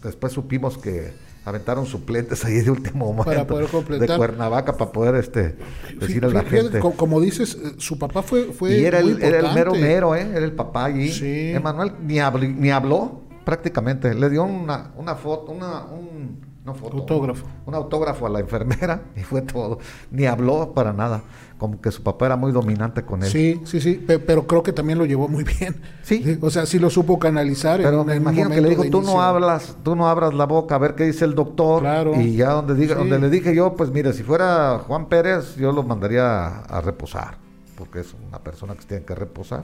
después 0.03 0.33
supimos 0.33 0.77
que 0.77 1.13
aventaron 1.45 1.86
suplentes 1.86 2.43
ahí 2.43 2.55
de 2.55 2.69
último 2.71 3.05
momento 3.05 3.23
Para 3.25 3.47
poder 3.47 3.67
completar. 3.69 4.10
de 4.10 4.17
Cuernavaca 4.17 4.75
para 4.75 4.91
poder 4.91 5.15
este 5.15 5.55
decir 5.97 6.25
a 6.25 6.29
la 6.29 6.43
gente. 6.43 6.79
co- 6.79 6.91
Como 6.93 7.21
dices, 7.21 7.55
eh, 7.63 7.71
su 7.77 7.97
papá 7.97 8.21
fue, 8.21 8.51
fue 8.51 8.77
y 8.77 8.83
era 8.86 9.01
muy 9.01 9.12
el, 9.13 9.23
era 9.23 9.39
el 9.39 9.53
mero 9.55 9.73
mero, 9.73 10.15
¿eh? 10.15 10.21
Era 10.36 10.43
el 10.45 10.51
papá 10.51 10.86
allí. 10.86 11.10
Sí. 11.12 11.51
Emanuel 11.51 11.93
ni, 12.01 12.15
habl- 12.15 12.53
ni 12.55 12.69
habló 12.69 13.21
prácticamente. 13.45 14.13
Le 14.13 14.29
dio 14.29 14.43
una, 14.43 14.91
una 14.97 15.15
foto, 15.15 15.53
una, 15.53 15.86
un- 15.86 16.41
no 16.67 16.75
foto, 16.75 16.97
Autógrafo. 16.97 17.45
Un, 17.65 17.73
autógrafo 17.75 18.27
a 18.27 18.30
la 18.30 18.39
enfermera 18.41 19.01
y 19.15 19.21
fue 19.21 19.41
todo. 19.41 19.80
Ni 20.12 20.25
habló 20.25 20.73
para 20.73 20.91
nada. 20.93 21.21
Como 21.58 21.82
que 21.82 21.91
su 21.91 22.03
papá 22.03 22.25
era 22.27 22.36
muy 22.36 22.51
dominante 22.51 23.03
con 23.03 23.23
él. 23.23 23.30
Sí, 23.32 23.62
sí, 23.65 23.80
sí, 23.82 23.93
pe- 23.95 24.19
pero 24.19 24.45
creo 24.45 24.62
que 24.62 24.73
también 24.73 24.99
lo 24.99 25.06
llevó 25.06 25.27
muy 25.27 25.43
bien. 25.43 25.82
Sí. 26.03 26.38
O 26.41 26.49
sea, 26.51 26.65
sí 26.67 26.77
lo 26.77 26.89
supo 26.89 27.17
canalizar. 27.17 27.82
Pero 27.82 28.01
en- 28.01 28.06
me 28.08 28.13
en 28.15 28.21
imagino 28.21 28.49
que 28.49 28.62
le 28.62 28.69
dijo, 28.69 28.84
tú 28.84 28.97
no 28.97 28.97
inicio". 29.13 29.21
hablas, 29.21 29.77
tú 29.82 29.95
no 29.95 30.08
abras 30.08 30.34
la 30.34 30.45
boca, 30.45 30.75
a 30.75 30.77
ver 30.77 30.93
qué 30.93 31.06
dice 31.06 31.25
el 31.25 31.34
doctor. 31.34 31.82
Claro. 31.82 32.13
Y 32.21 32.36
ya 32.36 32.51
donde 32.51 32.75
diga, 32.75 32.93
Sí. 32.95 32.99
donde 32.99 33.17
le 33.19 33.30
dije 33.30 33.56
yo, 33.56 33.73
pues 33.75 33.89
mire, 33.89 34.12
si 34.13 34.21
fuera 34.23 34.80
Juan 34.86 35.08
Pérez, 35.08 35.56
yo 35.56 35.71
lo 35.71 35.82
mandaría 35.84 36.45
a, 36.45 36.60
a 36.65 36.82
reposar, 36.82 37.38
porque 37.77 38.01
es 38.01 38.13
una 38.27 38.39
persona 38.39 38.75
que 38.75 38.84
tiene 38.86 39.03
que 39.06 39.15
reposar. 39.15 39.63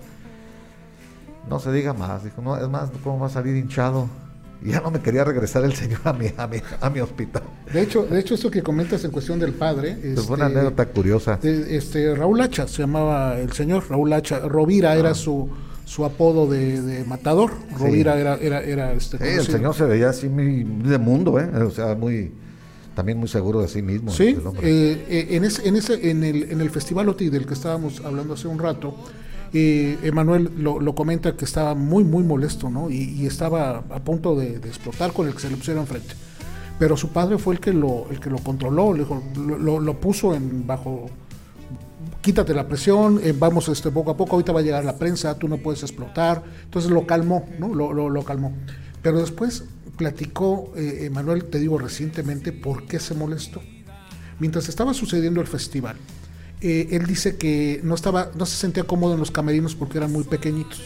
No 1.49 1.59
se 1.59 1.71
diga 1.73 1.93
más, 1.93 2.23
dijo, 2.23 2.41
no, 2.41 2.55
es 2.57 2.69
más, 2.69 2.89
¿cómo 3.03 3.19
va 3.19 3.27
a 3.27 3.29
salir 3.29 3.55
hinchado? 3.57 4.07
Ya 4.65 4.81
no 4.81 4.91
me 4.91 4.99
quería 5.01 5.23
regresar 5.23 5.63
el 5.65 5.73
señor 5.73 5.99
a 6.05 6.13
mi, 6.13 6.27
a 6.37 6.47
mi, 6.47 6.57
a 6.81 6.89
mi 6.89 6.99
hospital. 6.99 7.43
De 7.71 7.81
hecho, 7.81 8.03
de 8.05 8.19
hecho, 8.19 8.35
esto 8.35 8.49
que 8.51 8.61
comentas 8.63 9.03
en 9.03 9.11
cuestión 9.11 9.39
del 9.39 9.53
padre. 9.53 9.95
Fue 10.15 10.35
una 10.35 10.47
este, 10.47 10.59
anécdota 10.59 10.85
curiosa. 10.87 11.39
este, 11.43 12.15
Raúl 12.15 12.39
Hacha 12.41 12.67
se 12.67 12.83
llamaba 12.83 13.39
el 13.39 13.51
señor, 13.53 13.83
Raúl 13.89 14.11
Hacha. 14.13 14.39
Rovira 14.39 14.91
Ah. 14.91 14.95
era 14.97 15.13
su, 15.13 15.49
su 15.85 16.05
apodo 16.05 16.47
de, 16.47 16.81
de 16.81 17.03
matador. 17.05 17.51
Rovira 17.77 18.19
era, 18.19 18.35
era, 18.35 18.61
era 18.61 18.93
este, 18.93 19.17
Sí, 19.17 19.23
el 19.39 19.45
señor 19.45 19.75
se 19.75 19.85
veía 19.85 20.09
así 20.09 20.29
muy 20.29 20.63
de 20.63 20.97
mundo, 20.97 21.39
¿eh? 21.39 21.49
O 21.63 21.71
sea, 21.71 21.95
muy, 21.95 22.31
también 22.95 23.17
muy 23.17 23.27
seguro 23.27 23.61
de 23.61 23.67
sí 23.67 23.81
mismo. 23.81 24.11
Sí, 24.11 24.37
eh, 24.61 25.05
eh, 25.09 25.27
en, 25.31 25.43
ese, 25.45 25.67
en, 25.67 25.75
ese, 25.75 26.09
en, 26.09 26.23
el, 26.23 26.43
en 26.51 26.61
el 26.61 26.69
Festival 26.69 27.09
OTI 27.09 27.29
del 27.29 27.45
que 27.45 27.53
estábamos 27.53 28.01
hablando 28.05 28.33
hace 28.35 28.47
un 28.47 28.59
rato, 28.59 28.95
Emanuel 29.53 30.49
lo, 30.57 30.79
lo 30.79 30.95
comenta 30.95 31.35
que 31.37 31.45
estaba 31.45 31.75
muy, 31.75 32.03
muy 32.03 32.23
molesto, 32.23 32.69
¿no? 32.69 32.89
Y, 32.89 33.25
estaba 33.27 33.77
a 33.89 33.99
punto 34.03 34.35
de, 34.35 34.55
explotar 34.55 35.13
con 35.13 35.27
el 35.27 35.33
que 35.33 35.39
se 35.41 35.49
le 35.49 35.57
pusiera 35.57 35.79
enfrente. 35.79 36.15
Pero 36.79 36.97
su 36.97 37.09
padre 37.09 37.37
fue 37.37 37.53
el 37.55 37.59
que 37.59 37.71
lo, 37.71 38.07
el 38.09 38.19
que 38.19 38.29
lo 38.31 38.39
controló, 38.39 38.93
le 38.93 38.99
dijo, 38.99 39.21
lo, 39.37 39.57
lo- 39.57 39.79
lo 39.79 39.99
puso 39.99 40.33
en 40.33 40.65
bajo, 40.65 41.05
quítate 42.21 42.53
la 42.53 42.67
presión, 42.67 43.19
eh, 43.23 43.33
vamos 43.37 43.69
este, 43.69 43.91
poco 43.91 44.11
a 44.11 44.17
poco, 44.17 44.33
ahorita 44.35 44.51
va 44.51 44.59
a 44.61 44.63
llegar 44.63 44.83
la 44.83 44.97
prensa, 44.97 45.37
tú 45.37 45.47
no 45.47 45.57
puedes 45.57 45.83
explotar. 45.83 46.43
Entonces 46.63 46.89
lo 46.91 47.05
calmó, 47.05 47.45
¿no? 47.59 47.73
Lo, 47.75 47.93
lo, 47.93 48.09
lo 48.09 48.23
calmó. 48.23 48.53
Pero 49.01 49.19
después 49.19 49.65
platicó, 49.97 50.73
eh, 50.75 51.01
Emanuel, 51.05 51.45
te 51.45 51.59
digo 51.59 51.77
recientemente, 51.77 52.51
por 52.51 52.85
qué 52.87 52.99
se 52.99 53.13
molestó. 53.13 53.61
Mientras 54.39 54.67
estaba 54.67 54.93
sucediendo 54.95 55.41
el 55.41 55.47
festival, 55.47 55.95
eh, 56.63 56.87
él 56.91 57.05
dice 57.05 57.35
que 57.35 57.81
no, 57.83 57.93
estaba, 57.93 58.31
no 58.35 58.45
se 58.45 58.55
sentía 58.55 58.85
cómodo 58.85 59.13
en 59.13 59.19
los 59.19 59.31
camerinos 59.31 59.75
porque 59.75 59.97
eran 59.97 60.11
muy 60.11 60.23
pequeñitos. 60.23 60.81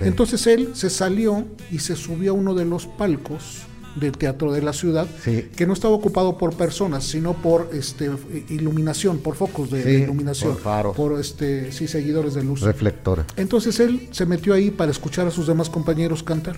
Entonces 0.00 0.46
él 0.46 0.70
se 0.74 0.90
salió 0.90 1.44
y 1.70 1.78
se 1.80 1.94
subió 1.94 2.32
a 2.32 2.34
uno 2.34 2.54
de 2.54 2.64
los 2.64 2.86
palcos 2.86 3.62
del 3.94 4.12
teatro 4.12 4.52
de 4.52 4.60
la 4.60 4.72
ciudad, 4.72 5.06
Sí. 5.22 5.48
que 5.56 5.66
no 5.66 5.72
estaba 5.72 5.94
ocupado 5.94 6.36
por 6.36 6.54
personas, 6.54 7.04
sino 7.04 7.34
por 7.34 7.70
este 7.72 8.10
iluminación, 8.50 9.18
por 9.18 9.36
focos 9.36 9.70
de, 9.70 10.00
iluminación, 10.00 10.52
por 10.52 10.62
faros. 10.62 10.96
por 10.96 11.18
este 11.18 11.72
sí 11.72 11.88
seguidores 11.88 12.34
de 12.34 12.44
luz. 12.44 12.60
Reflector. 12.60 13.24
Entonces 13.36 13.80
él 13.80 14.08
se 14.10 14.26
metió 14.26 14.54
ahí 14.54 14.70
para 14.70 14.90
escuchar 14.90 15.26
a 15.26 15.30
sus 15.30 15.46
demás 15.46 15.70
compañeros 15.70 16.22
cantar 16.22 16.56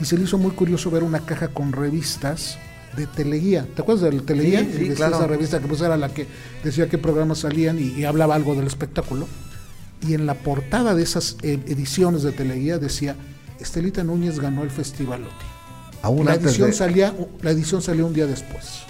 y 0.00 0.04
se 0.04 0.18
le 0.18 0.24
hizo 0.24 0.38
muy 0.38 0.50
curioso 0.52 0.90
ver 0.90 1.04
una 1.04 1.20
caja 1.24 1.48
con 1.48 1.72
revistas 1.72 2.58
de 2.96 3.06
teleguía. 3.06 3.66
¿Te 3.74 3.82
acuerdas 3.82 4.04
del 4.04 4.22
teleguía? 4.22 4.60
Sí, 4.60 4.66
sí, 4.72 4.78
Decía 4.80 4.94
claro. 4.94 5.16
Esa 5.16 5.26
revista 5.26 5.60
que 5.60 5.66
pues 5.66 5.80
era 5.80 5.96
la 5.96 6.12
que 6.12 6.26
decía 6.62 6.88
qué 6.88 6.98
programas 6.98 7.38
salían 7.38 7.78
y, 7.78 7.88
y 7.98 8.04
hablaba 8.04 8.34
algo 8.34 8.54
del 8.54 8.66
espectáculo. 8.66 9.26
Y 10.06 10.14
en 10.14 10.26
la 10.26 10.34
portada 10.34 10.94
de 10.94 11.02
esas 11.02 11.36
eh, 11.42 11.60
ediciones 11.66 12.22
de 12.22 12.32
teleguía 12.32 12.78
decía 12.78 13.16
Estelita 13.60 14.02
Núñez 14.04 14.40
ganó 14.40 14.62
el 14.62 14.70
Festival. 14.70 15.22
Aún 16.02 16.26
La 16.26 16.34
edición, 16.34 16.70
de- 16.70 16.76
salía, 16.76 17.14
la 17.42 17.50
edición 17.52 17.80
salió 17.82 18.06
un 18.06 18.12
día 18.12 18.26
después. 18.26 18.80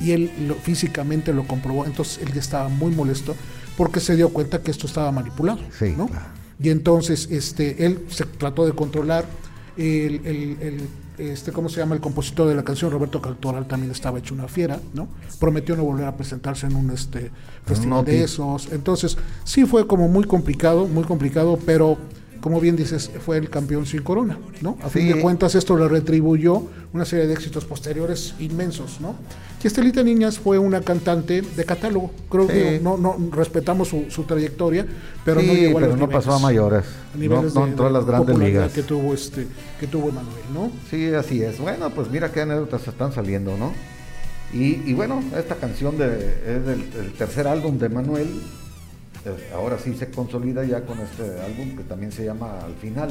Y 0.00 0.12
él 0.12 0.30
lo- 0.46 0.54
físicamente 0.54 1.32
lo 1.32 1.46
comprobó. 1.46 1.84
Entonces 1.84 2.18
él 2.22 2.32
ya 2.32 2.40
estaba 2.40 2.68
muy 2.68 2.92
molesto 2.92 3.34
porque 3.76 3.98
se 4.00 4.14
dio 4.16 4.28
cuenta 4.28 4.62
que 4.62 4.70
esto 4.70 4.86
estaba 4.86 5.10
manipulado. 5.10 5.58
Sí, 5.78 5.94
¿no? 5.96 6.06
claro. 6.06 6.26
Y 6.60 6.70
entonces 6.70 7.28
este, 7.32 7.84
él 7.84 8.06
se 8.08 8.24
trató 8.24 8.64
de 8.64 8.72
controlar. 8.72 9.24
El, 9.76 10.20
el- 10.24 10.56
el, 10.60 10.80
este, 11.18 11.52
¿Cómo 11.52 11.68
se 11.68 11.80
llama? 11.80 11.94
El 11.94 12.00
compositor 12.00 12.48
de 12.48 12.54
la 12.54 12.64
canción, 12.64 12.90
Roberto 12.90 13.20
Cantoral, 13.22 13.66
también 13.66 13.92
estaba 13.92 14.18
hecho 14.18 14.34
una 14.34 14.48
fiera. 14.48 14.80
¿no? 14.94 15.08
Prometió 15.38 15.76
no 15.76 15.84
volver 15.84 16.06
a 16.06 16.16
presentarse 16.16 16.66
en 16.66 16.76
un 16.76 16.90
este, 16.90 17.30
festival 17.64 18.04
de 18.04 18.24
esos. 18.24 18.72
Entonces 18.72 19.16
sí 19.44 19.64
fue 19.64 19.86
como 19.86 20.08
muy 20.08 20.24
complicado, 20.24 20.86
muy 20.86 21.04
complicado, 21.04 21.58
pero 21.64 21.98
como 22.44 22.60
bien 22.60 22.76
dices, 22.76 23.10
fue 23.24 23.38
el 23.38 23.48
campeón 23.48 23.86
sin 23.86 24.02
corona, 24.02 24.38
¿no? 24.60 24.76
A 24.82 24.90
fin 24.90 25.08
de 25.10 25.18
cuentas 25.18 25.54
esto 25.54 25.78
le 25.78 25.88
retribuyó 25.88 26.62
una 26.92 27.06
serie 27.06 27.26
de 27.26 27.32
éxitos 27.32 27.64
posteriores 27.64 28.34
inmensos, 28.38 29.00
¿no? 29.00 29.16
Y 29.62 29.66
Estelita 29.66 30.02
Niñas 30.02 30.38
fue 30.38 30.58
una 30.58 30.82
cantante 30.82 31.40
de 31.40 31.64
catálogo, 31.64 32.10
creo 32.28 32.42
Sí. 32.46 32.52
que 32.52 32.80
no, 32.82 32.98
no 32.98 33.16
respetamos 33.32 33.88
su, 33.88 34.10
su 34.10 34.24
trayectoria, 34.24 34.84
pero 35.24 35.40
no 35.40 35.54
llegó 35.54 35.78
a 35.78 35.80
pero 35.80 35.92
los 35.92 35.98
no 36.00 36.06
niveles, 36.06 36.24
pasó 36.26 36.36
a 36.36 36.38
mayores. 36.38 36.84
a 37.14 37.16
niveles 37.16 37.54
no, 37.54 37.60
no 37.60 37.64
de- 37.64 37.70
entró 37.70 37.86
a 37.86 37.90
las 37.90 38.04
grandes 38.04 38.36
ligas. 38.38 38.72
que 38.74 38.82
tuvo 38.82 39.14
este, 39.14 39.46
que 39.80 39.86
tuvo 39.86 40.10
Emanuel, 40.10 40.44
¿no? 40.52 40.70
Sí, 40.90 41.06
así 41.14 41.42
es. 41.42 41.58
Bueno, 41.58 41.88
pues 41.94 42.10
mira 42.10 42.30
qué 42.30 42.42
anécdotas 42.42 42.86
están 42.86 43.10
saliendo, 43.14 43.56
¿no? 43.56 43.72
Y, 44.52 44.82
y 44.84 44.92
bueno, 44.92 45.24
esta 45.34 45.54
canción 45.54 45.96
de, 45.96 46.06
es 46.46 46.66
del, 46.66 46.92
del 46.92 47.12
tercer 47.14 47.46
álbum 47.48 47.78
de 47.78 47.88
Manuel. 47.88 48.28
Eh, 49.24 49.50
ahora 49.54 49.78
sí 49.78 49.94
se 49.94 50.10
consolida 50.10 50.64
ya 50.64 50.84
con 50.84 50.98
este 51.00 51.22
álbum 51.40 51.76
que 51.76 51.84
también 51.84 52.12
se 52.12 52.24
llama 52.24 52.60
Al 52.64 52.74
Final, 52.74 53.10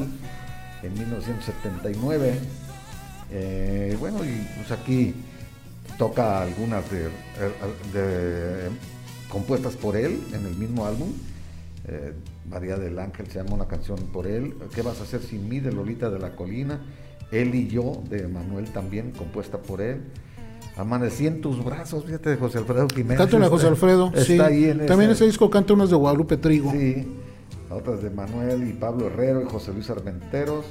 en 0.83 0.93
1979. 0.93 2.33
Eh, 3.31 3.97
bueno, 3.99 4.23
y 4.23 4.47
pues 4.57 4.71
aquí 4.71 5.13
toca 5.97 6.41
algunas 6.41 6.83
de, 6.91 7.09
de- 7.93 8.69
compuestas 9.29 9.75
por 9.75 9.95
él 9.97 10.19
en 10.33 10.45
el 10.45 10.55
mismo 10.55 10.85
álbum. 10.85 11.11
Eh, 11.87 12.13
María 12.49 12.77
del 12.77 12.99
Ángel 12.99 13.27
se 13.27 13.39
llama 13.39 13.55
una 13.55 13.67
canción 13.67 13.97
por 14.11 14.27
él. 14.27 14.53
¿Qué 14.75 14.81
vas 14.83 14.99
a 14.99 15.03
hacer 15.03 15.21
sin 15.21 15.49
mí? 15.49 15.59
de 15.59 15.71
Lolita 15.71 16.09
de 16.09 16.19
la 16.19 16.35
Colina. 16.35 16.79
Él 17.31 17.55
y 17.55 17.67
yo 17.67 18.03
de 18.09 18.27
Manuel 18.27 18.65
también, 18.71 19.11
compuesta 19.11 19.57
por 19.57 19.81
él. 19.81 20.01
Amanecí 20.75 21.27
en 21.27 21.39
tus 21.41 21.63
brazos, 21.63 22.03
fíjate, 22.05 22.31
de 22.31 22.37
José 22.37 22.57
Alfredo 22.57 22.87
Jiménez. 22.89 23.17
Canta 23.17 23.37
una 23.37 23.47
José 23.49 23.67
Alfredo, 23.67 24.07
está 24.15 24.23
sí. 24.23 24.39
ahí 24.39 24.63
en 24.65 24.85
También 24.85 25.11
ese- 25.11 25.19
ese 25.23 25.25
disco 25.25 25.49
canta 25.49 25.73
unas 25.73 25.89
de 25.91 25.95
Guadalupe 25.95 26.37
Trigo. 26.37 26.71
Sí, 26.71 27.07
otras 27.69 28.01
de 28.01 28.09
Manuel 28.09 28.67
y 28.67 28.73
Pablo 28.73 29.07
Herrero 29.07 29.41
y 29.41 29.45
José 29.45 29.71
Luis 29.71 29.89
Armenteros, 29.91 30.65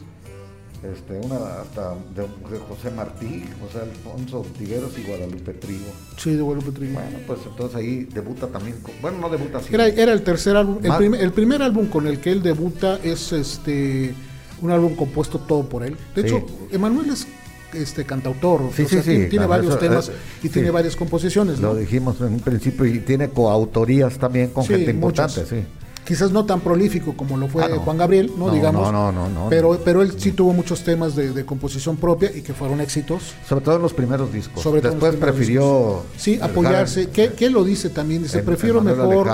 este, 0.82 1.20
una 1.24 1.36
hasta 1.60 1.94
de, 2.16 2.22
de 2.22 2.58
José 2.68 2.90
Martí, 2.90 3.44
José 3.60 3.78
Alfonso 3.84 4.44
Tigueros 4.58 4.90
y 4.98 5.06
Guadalupe 5.06 5.52
Trigo. 5.54 5.86
Sí, 6.16 6.34
de 6.34 6.42
Guadalupe 6.42 6.72
Trigo. 6.72 6.94
Bueno, 6.94 7.18
pues 7.24 7.38
entonces 7.48 7.76
ahí 7.76 8.08
debuta 8.12 8.48
también, 8.48 8.78
con- 8.82 8.94
bueno, 9.00 9.18
no 9.20 9.28
debuta 9.30 9.58
así. 9.58 9.72
Era, 9.72 9.86
era 9.86 10.12
el 10.12 10.22
tercer 10.22 10.56
álbum. 10.56 10.78
El, 10.82 10.96
primer, 10.96 11.20
el 11.20 11.32
primer 11.32 11.62
álbum 11.62 11.86
con 11.86 12.08
el 12.08 12.18
que 12.18 12.32
él 12.32 12.42
debuta 12.42 12.98
es 13.04 13.30
este 13.32 14.12
un 14.60 14.70
álbum 14.72 14.96
compuesto 14.96 15.38
todo 15.38 15.68
por 15.68 15.84
él. 15.84 15.96
De 16.16 16.22
Sí. 16.22 16.28
hecho, 16.34 16.44
Emanuel 16.72 17.10
es 17.10 17.26
este 17.74 18.04
cantautor, 18.04 18.60
Sí, 18.74 18.82
o 18.82 18.88
sea, 18.88 19.02
sí, 19.02 19.22
sí, 19.24 19.26
tiene, 19.28 19.46
varios 19.46 19.70
eso, 19.70 19.78
temas 19.78 20.08
eh, 20.08 20.12
y 20.42 20.48
tiene 20.48 20.70
varias 20.70 20.96
composiciones. 20.96 21.60
¿no? 21.60 21.68
Lo 21.74 21.76
dijimos 21.80 22.20
en 22.20 22.34
un 22.34 22.40
principio 22.40 22.84
y 22.86 22.98
tiene 23.00 23.28
coautorías 23.28 24.18
también 24.18 24.48
con 24.50 24.64
gente 24.66 24.90
importante, 24.90 25.40
muchas. 25.42 25.48
sí. 25.58 25.64
Quizás 26.04 26.32
no 26.32 26.44
tan 26.44 26.60
prolífico 26.60 27.16
como 27.16 27.36
lo 27.36 27.46
fue 27.46 27.62
Ah, 27.62 27.68
no. 27.68 27.78
Juan 27.78 27.96
Gabriel, 27.96 28.32
¿no? 28.36 28.48
No, 28.48 28.52
Digamos. 28.52 28.90
no, 28.90 29.12
no, 29.12 29.12
no, 29.12 29.28
no, 29.44 29.48
pero, 29.48 29.80
pero 29.84 30.02
él 30.02 30.12
sí 30.18 30.32
tuvo 30.32 30.52
muchos 30.52 30.82
temas 30.82 31.14
de, 31.14 31.30
de 31.30 31.44
composición 31.46 31.96
propia 31.96 32.36
y 32.36 32.42
que 32.42 32.52
fueron 32.54 32.80
éxitos. 32.80 33.34
Sobre 33.48 33.64
todo 33.64 33.76
en 33.76 33.82
los 33.82 33.92
primeros 33.94 34.32
discos. 34.32 34.60
Sobre 34.64 34.80
Después 34.80 35.14
prefirió 35.14 36.02
Sí, 36.16 36.40
apoyarse. 36.42 37.08
¿Qué, 37.10 37.32
qué 37.36 37.50
lo 37.50 37.62
dice 37.62 37.88
también? 37.88 38.24
Dice, 38.24 38.40
En- 38.40 38.44
prefiero 38.44 38.80
en 38.80 38.86
mejor 38.86 39.28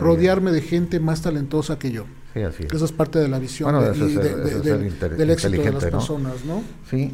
rodearme 0.00 0.50
de 0.50 0.62
gente 0.62 0.98
más 0.98 1.20
talentosa 1.20 1.78
que 1.78 1.92
yo. 1.92 2.04
Sí, 2.32 2.40
así 2.40 2.64
es. 2.64 2.72
Eso 2.72 2.86
es 2.86 2.92
parte 2.92 3.18
de 3.18 3.28
la 3.28 3.38
visión 3.38 3.70
Bueno, 3.70 3.86
de- 3.86 3.92
eso 3.94 4.06
es 4.06 4.10
y 4.12 4.14
ser- 4.14 4.22
de- 4.22 4.30
eso 4.30 4.38
de- 4.40 4.48
es 4.48 4.64
del, 5.18 5.30
éxito 5.30 5.62
de 5.62 5.72
las 5.72 5.84
personas, 5.84 6.32
¿no? 6.46 6.62
Sí. 6.90 7.12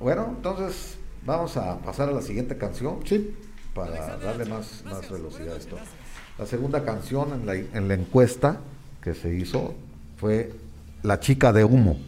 Bueno, 0.00 0.34
entonces 0.34 0.96
vamos 1.26 1.56
a 1.58 1.78
pasar 1.78 2.08
a 2.08 2.12
la 2.12 2.22
siguiente 2.22 2.56
canción. 2.56 3.00
Sí. 3.04 3.36
para 3.74 4.16
darle 4.16 4.46
más, 4.46 4.82
más 4.84 5.08
velocidad 5.10 5.54
a 5.54 5.58
esto. 5.58 5.76
La 6.38 6.46
segunda 6.46 6.84
canción 6.84 7.32
en 7.34 7.46
la, 7.46 7.54
en 7.54 7.86
la 7.86 7.94
encuesta 7.94 8.60
que 9.02 9.14
se 9.14 9.34
hizo 9.34 9.74
fue 10.16 10.52
La 11.02 11.20
chica 11.20 11.52
de 11.52 11.64
humo. 11.64 11.98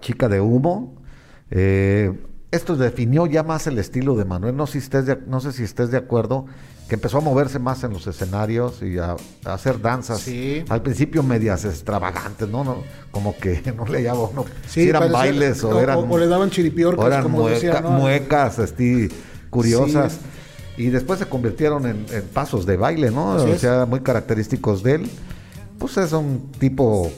chica 0.00 0.28
de 0.28 0.40
humo. 0.40 0.96
Eh, 1.50 2.12
esto 2.50 2.76
definió 2.76 3.26
ya 3.26 3.42
más 3.42 3.66
el 3.66 3.78
estilo 3.78 4.16
de 4.16 4.24
Manuel. 4.24 4.56
No, 4.56 4.66
si 4.66 4.78
estés 4.78 5.04
no 5.26 5.40
sé 5.40 5.52
si 5.52 5.62
estés 5.62 5.90
de 5.90 5.98
acuerdo 5.98 6.46
que 6.90 6.96
empezó 6.96 7.18
a 7.18 7.20
moverse 7.20 7.60
más 7.60 7.84
en 7.84 7.92
los 7.92 8.08
escenarios 8.08 8.82
y 8.82 8.98
a, 8.98 9.14
hacer 9.44 9.80
danzas. 9.80 10.28
Al 10.68 10.82
principio 10.82 11.22
medias 11.22 11.64
extravagantes, 11.64 12.48
¿no? 12.48 12.64
no 12.64 12.78
como 13.12 13.36
que 13.36 13.62
no 13.76 13.86
le 13.86 13.98
hallaba 13.98 14.28
uno 14.28 14.44
sí, 14.66 14.82
si 14.82 14.88
eran 14.88 15.12
bailes 15.12 15.62
o, 15.62 15.80
eran... 15.80 15.98
O 16.10 16.18
le 16.18 16.26
daban 16.26 16.50
chiripiorcas, 16.50 17.06
eran 17.06 17.22
como 17.22 17.38
mueca, 17.42 17.54
decía. 17.54 17.80
Muecas, 17.82 18.74
curiosas. 19.50 20.18
Y 20.76 20.88
después 20.88 21.20
se 21.20 21.26
convirtieron 21.26 21.86
en, 21.86 22.06
pasos 22.32 22.66
de 22.66 22.76
baile, 22.76 23.12
¿no? 23.12 23.36
O 23.36 23.56
sea, 23.56 23.86
muy 23.86 24.00
característicos 24.00 24.82
de 24.82 24.94
él. 24.96 25.10
Pues 25.78 25.96
es 25.96 26.12
un 26.12 26.50
tipo 26.58 27.10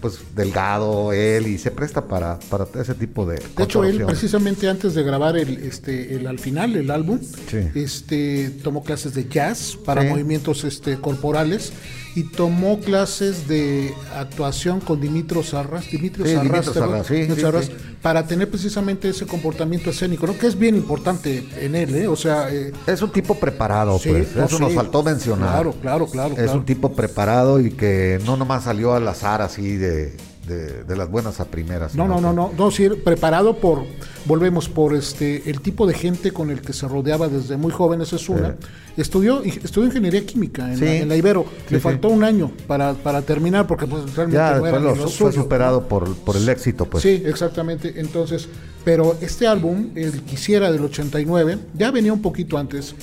pues 0.00 0.18
delgado 0.34 1.12
él 1.12 1.46
y 1.46 1.58
se 1.58 1.70
presta 1.70 2.06
para, 2.06 2.38
para 2.50 2.66
ese 2.80 2.94
tipo 2.94 3.26
de 3.26 3.40
De 3.56 3.64
hecho, 3.64 3.84
él 3.84 4.04
precisamente 4.06 4.68
antes 4.68 4.94
de 4.94 5.02
grabar 5.02 5.36
el, 5.36 5.58
este, 5.58 6.14
el 6.14 6.26
al 6.26 6.38
final, 6.38 6.74
el 6.76 6.90
álbum, 6.90 7.18
Sí. 7.48 7.58
este, 7.74 8.50
tomó 8.62 8.82
clases 8.82 9.14
de 9.14 9.28
jazz 9.28 9.76
para 9.84 10.02
Sí. 10.02 10.08
movimientos 10.08 10.64
este, 10.64 10.96
corporales 10.96 11.72
y 12.14 12.24
tomó 12.24 12.80
clases 12.80 13.46
de 13.46 13.94
actuación 14.16 14.80
con 14.80 15.00
Dimitro 15.00 15.42
Sarras, 15.42 15.90
Dimitro 15.90 16.24
Sí, 16.24 16.32
Sarras, 16.32 16.50
Dimitro 16.50 16.72
perdón, 16.72 16.90
Sarras, 16.90 17.06
sí, 17.06 17.14
Dimitro 17.14 17.36
sí, 17.36 17.42
Sarras, 17.42 17.70
para 18.02 18.26
tener 18.26 18.48
precisamente 18.50 19.08
ese 19.08 19.26
comportamiento 19.26 19.90
escénico, 19.90 20.26
¿no? 20.26 20.36
que 20.36 20.46
es 20.46 20.58
bien 20.58 20.76
importante 20.76 21.46
en 21.60 21.74
él, 21.74 21.94
¿eh? 21.94 22.08
o 22.08 22.16
sea, 22.16 22.52
eh, 22.52 22.72
Es 22.86 23.02
un 23.02 23.10
tipo 23.10 23.34
preparado, 23.36 23.98
pues. 24.02 24.36
Eso 24.36 24.58
nos 24.58 24.72
faltó 24.74 25.02
mencionar. 25.02 25.50
Claro, 25.50 25.72
claro, 25.80 26.06
claro. 26.06 26.30
Es 26.30 26.44
claro. 26.44 26.58
un 26.58 26.64
tipo 26.64 26.92
preparado 26.92 27.60
y 27.60 27.70
que 27.70 28.20
no 28.24 28.36
nomás 28.36 28.64
salió 28.64 28.94
al 28.94 29.06
azar 29.06 29.42
así 29.42 29.76
de, 29.76 30.16
de, 30.50 30.84
de 30.84 30.96
las 30.96 31.10
buenas 31.10 31.40
a 31.40 31.44
primeras. 31.46 31.94
No, 31.94 32.06
no, 32.08 32.20
no, 32.20 32.32
no, 32.32 32.52
no, 32.58 32.70
sí, 32.70 32.88
preparado 33.02 33.56
por, 33.56 33.84
volvemos 34.26 34.68
por 34.68 34.94
este, 34.94 35.48
el 35.48 35.60
tipo 35.60 35.86
de 35.86 35.94
gente 35.94 36.32
con 36.32 36.50
el 36.50 36.60
que 36.60 36.72
se 36.72 36.86
rodeaba 36.88 37.28
desde 37.28 37.56
muy 37.56 37.72
joven, 37.72 38.00
esa 38.02 38.16
es 38.16 38.28
una. 38.28 38.56
Estudió, 38.96 39.42
estudió 39.42 39.86
ingeniería 39.86 40.26
química 40.26 40.70
en, 40.70 40.78
Sí. 40.78 40.84
la, 40.84 40.94
en 40.96 41.08
la 41.08 41.16
Ibero, 41.16 41.44
Sí, 41.68 41.74
le 41.74 41.78
sí. 41.78 41.82
faltó 41.82 42.08
un 42.08 42.24
año 42.24 42.50
para, 42.66 42.92
para 42.94 43.22
terminar, 43.22 43.66
porque 43.66 43.86
pues 43.86 44.02
realmente 44.14 44.36
Ya 44.36 44.58
no 44.58 44.66
era 44.66 44.78
después 44.78 44.82
ni 44.82 44.88
lo- 44.98 45.04
lo 45.04 45.10
fue 45.10 45.30
suyo. 45.30 45.42
superado 45.42 45.88
por, 45.88 46.14
por 46.16 46.36
el 46.36 46.48
éxito, 46.48 46.84
pues. 46.84 47.02
Sí, 47.02 47.22
exactamente. 47.24 47.94
Entonces, 48.00 48.48
pero 48.84 49.16
este 49.20 49.46
álbum, 49.46 49.90
el 49.94 50.22
Quisiera 50.22 50.70
del 50.72 50.84
89, 50.84 51.58
ya 51.74 51.90
venía 51.90 52.12
un 52.12 52.20
poquito 52.20 52.58
antes. 52.58 52.94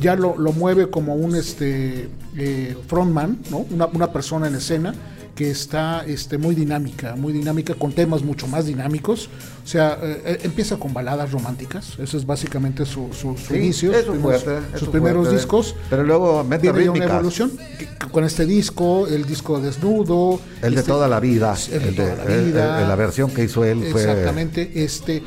Ya 0.00 0.14
lo, 0.16 0.36
lo 0.38 0.52
mueve 0.52 0.90
como 0.90 1.14
un 1.14 1.34
este 1.34 2.08
eh, 2.36 2.76
frontman, 2.86 3.38
¿no? 3.50 3.66
Una, 3.70 3.86
una 3.86 4.12
persona 4.12 4.46
en 4.48 4.54
escena 4.54 4.94
que 5.38 5.52
está 5.52 6.04
este, 6.04 6.36
muy 6.36 6.56
dinámica, 6.56 7.14
muy 7.14 7.32
dinámica, 7.32 7.72
con 7.74 7.92
temas 7.92 8.22
mucho 8.24 8.48
más 8.48 8.66
dinámicos. 8.66 9.28
O 9.64 9.68
sea, 9.68 9.96
eh, 10.02 10.20
eh, 10.24 10.38
empieza 10.42 10.78
con 10.78 10.92
baladas 10.92 11.30
románticas, 11.30 11.96
ese 12.00 12.16
es 12.16 12.26
básicamente 12.26 12.84
su, 12.84 13.10
su, 13.12 13.36
su 13.38 13.52
Sí, 13.52 13.54
inicio, 13.54 13.92
sus 14.04 14.18
fuerte, 14.18 14.58
sus 14.72 14.80
su 14.80 14.90
primeros 14.90 15.26
fuerte. 15.26 15.36
discos. 15.36 15.76
Pero 15.90 16.02
luego 16.02 16.42
mete 16.42 16.72
Viene 16.72 16.90
una 16.90 17.04
evolución 17.04 17.52
con 18.10 18.24
este 18.24 18.46
disco, 18.46 19.06
el 19.06 19.26
disco 19.26 19.60
Desnudo. 19.60 20.40
El 20.60 20.74
de 20.74 20.80
este- 20.80 20.90
toda 20.90 21.06
la 21.06 21.20
vida. 21.20 21.54
El 21.70 21.82
de 21.84 21.92
toda 21.92 22.16
la 22.16 22.24
el- 22.24 22.44
vida. 22.46 22.82
el- 22.82 22.88
la 22.88 22.96
versión 22.96 23.30
que 23.30 23.44
hizo 23.44 23.64
él 23.64 23.84
fue. 23.92 24.02
Exactamente, 24.02 24.82
este 24.82 25.22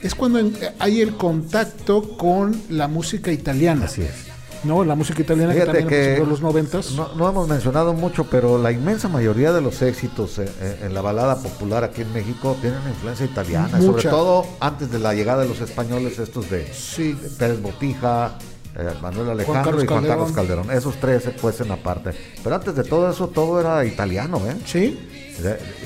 es 0.00 0.14
cuando 0.14 0.48
hay 0.78 1.00
el 1.00 1.16
contacto 1.16 2.16
con 2.16 2.54
la 2.70 2.86
música 2.86 3.32
italiana. 3.32 3.86
Así 3.86 4.02
es. 4.02 4.25
¿No? 4.66 4.84
La 4.84 4.94
música 4.94 5.22
italiana 5.22 5.54
que 5.54 5.60
también 5.64 5.88
que 5.88 6.16
en 6.16 6.28
los 6.28 6.40
noventas. 6.40 6.92
No, 6.92 7.14
no 7.14 7.28
hemos 7.28 7.48
mencionado 7.48 7.92
mucho, 7.94 8.24
pero 8.30 8.58
la 8.60 8.72
inmensa 8.72 9.08
mayoría 9.08 9.52
de 9.52 9.60
los 9.60 9.80
éxitos 9.82 10.38
en, 10.38 10.48
en- 10.60 10.86
en 10.86 10.94
la 10.94 11.00
balada 11.00 11.36
popular 11.36 11.84
aquí 11.84 12.02
en 12.02 12.12
México 12.12 12.56
tienen 12.60 12.80
influencia 12.88 13.24
italiana, 13.26 13.80
sobre 13.80 14.02
todo 14.10 14.44
antes 14.60 14.90
de 14.90 14.98
la 14.98 15.14
llegada 15.14 15.42
de 15.42 15.48
los 15.48 15.60
españoles, 15.60 16.18
estos 16.18 16.50
de 16.50 16.66
Sí. 16.72 17.16
Pérez 17.38 17.60
Botija, 17.62 18.38
eh, 18.78 18.90
Manuel 19.00 19.30
Alejandro 19.30 19.82
y 19.82 19.86
Juan 19.86 20.04
Carlos 20.04 20.32
Calderón. 20.32 20.70
Esos 20.70 20.96
tres 20.96 21.22
se 21.24 21.32
cuecen 21.32 21.70
aparte. 21.70 22.10
Pero 22.42 22.54
antes 22.56 22.74
de 22.74 22.84
todo 22.84 23.10
eso, 23.10 23.28
todo 23.28 23.58
era 23.60 23.84
italiano, 23.84 24.40
¿eh? 24.46 24.56
Sí. 24.66 25.25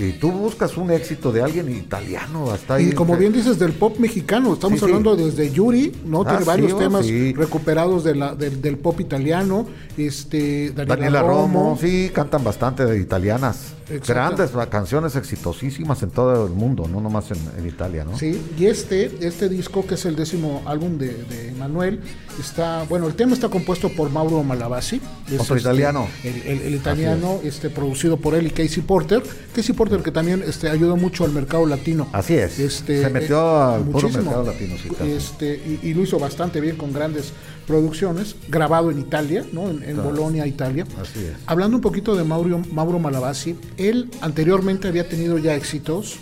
Y 0.00 0.12
tú 0.12 0.30
buscas 0.30 0.76
un 0.76 0.90
éxito 0.90 1.32
de 1.32 1.42
alguien 1.42 1.70
italiano, 1.74 2.50
hasta 2.50 2.74
ahí. 2.74 2.88
Y 2.88 2.92
como 2.92 3.16
bien 3.16 3.32
dices, 3.32 3.58
del 3.58 3.72
pop 3.72 3.98
mexicano, 3.98 4.52
estamos 4.54 4.78
Sí, 4.78 4.84
sí. 4.86 4.90
hablando 4.90 5.16
desde 5.16 5.50
Yuri, 5.50 5.92
¿no? 6.04 6.22
Ah, 6.22 6.28
Tiene 6.30 6.44
varios 6.44 6.72
oh, 6.72 6.78
temas 6.78 7.06
recuperados 7.34 8.04
de 8.04 8.14
la, 8.14 8.34
del, 8.34 8.60
del 8.62 8.78
pop 8.78 9.00
italiano. 9.00 9.66
Este, 9.96 10.70
Daniela, 10.70 10.96
Daniela 10.96 11.22
Romo, 11.22 11.60
Romo. 11.70 11.78
sí, 11.80 12.10
cantan 12.14 12.44
bastante 12.44 12.84
de 12.86 12.98
italianas. 13.00 13.74
Grandes 14.06 14.50
canciones 14.70 15.16
exitosísimas 15.16 16.02
en 16.02 16.10
todo 16.10 16.46
el 16.46 16.52
mundo, 16.52 16.86
no 16.88 17.00
nomás 17.00 17.30
en, 17.30 17.38
en 17.58 17.66
Italia, 17.66 18.04
¿no? 18.04 18.16
Sí, 18.18 18.40
y 18.58 18.66
este, 18.66 19.26
este 19.26 19.48
disco, 19.48 19.86
que 19.86 19.94
es 19.94 20.04
el 20.04 20.16
décimo 20.16 20.62
álbum 20.66 20.98
de, 20.98 21.08
de 21.24 21.52
Manuel, 21.58 22.00
está, 22.38 22.84
bueno, 22.88 23.06
el 23.06 23.14
tema 23.14 23.34
está 23.34 23.48
compuesto 23.48 23.88
por 23.90 24.10
Mauro 24.10 24.42
Malavasi. 24.42 25.00
es 25.30 25.40
Otro 25.40 25.56
italiano. 25.58 26.06
El, 26.24 26.42
el- 26.42 26.60
el 26.62 26.74
italiano, 26.74 27.40
este, 27.44 27.70
producido 27.70 28.16
por 28.16 28.34
él 28.34 28.46
y 28.46 28.50
Casey 28.50 28.82
Porter. 28.82 29.22
Casey 29.54 29.74
Porter 29.74 30.02
que 30.02 30.10
también 30.12 30.42
este, 30.46 30.68
ayudó 30.70 30.96
mucho 30.96 31.24
al 31.24 31.32
mercado 31.32 31.66
latino. 31.66 32.08
Así 32.12 32.34
es. 32.34 32.58
Este, 32.58 33.02
Se 33.02 33.10
metió 33.10 33.38
eh, 33.38 33.74
al 33.74 33.82
puro 33.84 34.08
mercado 34.10 34.44
latino, 34.44 34.76
sí, 34.82 34.88
claro. 34.88 35.04
Este, 35.06 35.54
y, 35.82 35.88
y 35.88 35.94
lo 35.94 36.02
hizo 36.02 36.18
bastante 36.18 36.60
bien 36.60 36.76
con 36.76 36.92
grandes 36.92 37.32
producciones, 37.66 38.34
grabado 38.48 38.90
en 38.90 38.98
Italia, 38.98 39.44
¿no? 39.52 39.70
en, 39.70 39.82
en 39.84 40.02
Bolonia, 40.02 40.46
Italia. 40.46 40.84
Así 41.00 41.20
es. 41.20 41.32
Hablando 41.46 41.76
un 41.76 41.80
poquito 41.82 42.16
de 42.16 42.24
Mauro, 42.24 42.60
Mauro 42.72 42.98
Malavasi, 42.98 43.56
él 43.88 44.10
anteriormente 44.20 44.88
había 44.88 45.08
tenido 45.08 45.38
ya 45.38 45.54
éxitos 45.54 46.16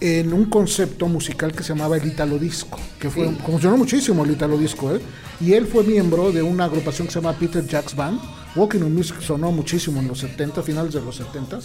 en 0.00 0.32
un 0.32 0.46
concepto 0.46 1.08
musical 1.08 1.52
que 1.52 1.62
se 1.62 1.70
llamaba 1.74 1.98
el 1.98 2.06
Italo 2.06 2.38
Disco, 2.38 2.78
que 2.98 3.10
fue, 3.10 3.30
funcionó 3.46 3.76
muchísimo 3.76 4.24
el 4.24 4.30
Italo 4.30 4.56
Disco, 4.56 4.94
¿eh? 4.94 5.00
y 5.42 5.52
él 5.52 5.66
fue 5.66 5.84
miembro 5.84 6.32
de 6.32 6.42
una 6.42 6.64
agrupación 6.64 7.06
que 7.06 7.12
se 7.12 7.20
llama 7.20 7.36
Peter 7.38 7.66
Jack's 7.66 7.94
Band. 7.94 8.18
Walking 8.56 8.80
on 8.80 8.94
Music 8.94 9.20
sonó 9.20 9.52
muchísimo 9.52 10.00
en 10.00 10.08
los 10.08 10.18
70, 10.20 10.62
finales 10.62 10.94
de 10.94 11.00
los 11.02 11.16
70, 11.16 11.58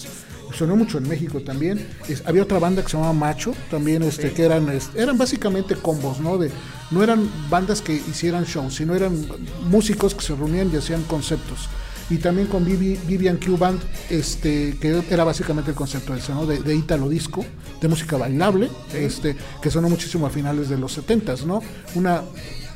sonó 0.53 0.75
mucho 0.75 0.97
en 0.99 1.07
México 1.07 1.39
también. 1.41 1.87
Es- 2.09 2.21
había 2.27 2.43
otra 2.43 2.59
banda 2.59 2.83
que 2.83 2.89
se 2.89 2.97
llamaba 2.97 3.13
Macho, 3.13 3.53
también 3.71 4.03
este, 4.03 4.31
que 4.33 4.43
eran, 4.43 4.67
eran 4.95 5.17
básicamente 5.17 5.75
combos, 5.75 6.19
¿no? 6.19 6.37
De, 6.37 6.51
no 6.91 7.01
eran 7.01 7.27
bandas 7.49 7.81
que 7.81 7.93
hicieran 7.93 8.43
shows, 8.43 8.75
sino 8.75 8.93
eran 8.93 9.25
músicos 9.69 10.13
que 10.13 10.21
se 10.21 10.35
reunían 10.35 10.69
y 10.71 10.75
hacían 10.75 11.03
conceptos 11.03 11.69
y 12.09 12.17
también 12.17 12.47
con 12.47 12.65
Vivi- 12.65 12.99
Vivian 13.07 13.37
Q 13.37 13.57
Band, 13.57 13.79
este, 14.09 14.75
que 14.79 15.03
era 15.09 15.23
básicamente 15.23 15.71
el 15.71 15.75
concepto 15.75 16.13
ese, 16.13 16.33
¿no? 16.33 16.45
de, 16.45 16.59
de 16.59 16.75
Italo 16.75 17.09
Disco, 17.09 17.43
de 17.81 17.87
música 17.87 18.17
bailable, 18.17 18.69
este, 18.93 19.35
que 19.61 19.71
sonó 19.71 19.89
muchísimo 19.89 20.27
a 20.27 20.29
finales 20.29 20.69
de 20.69 20.77
los 20.77 20.91
70 20.93 21.33
¿no? 21.47 21.61
Una, 21.95 22.21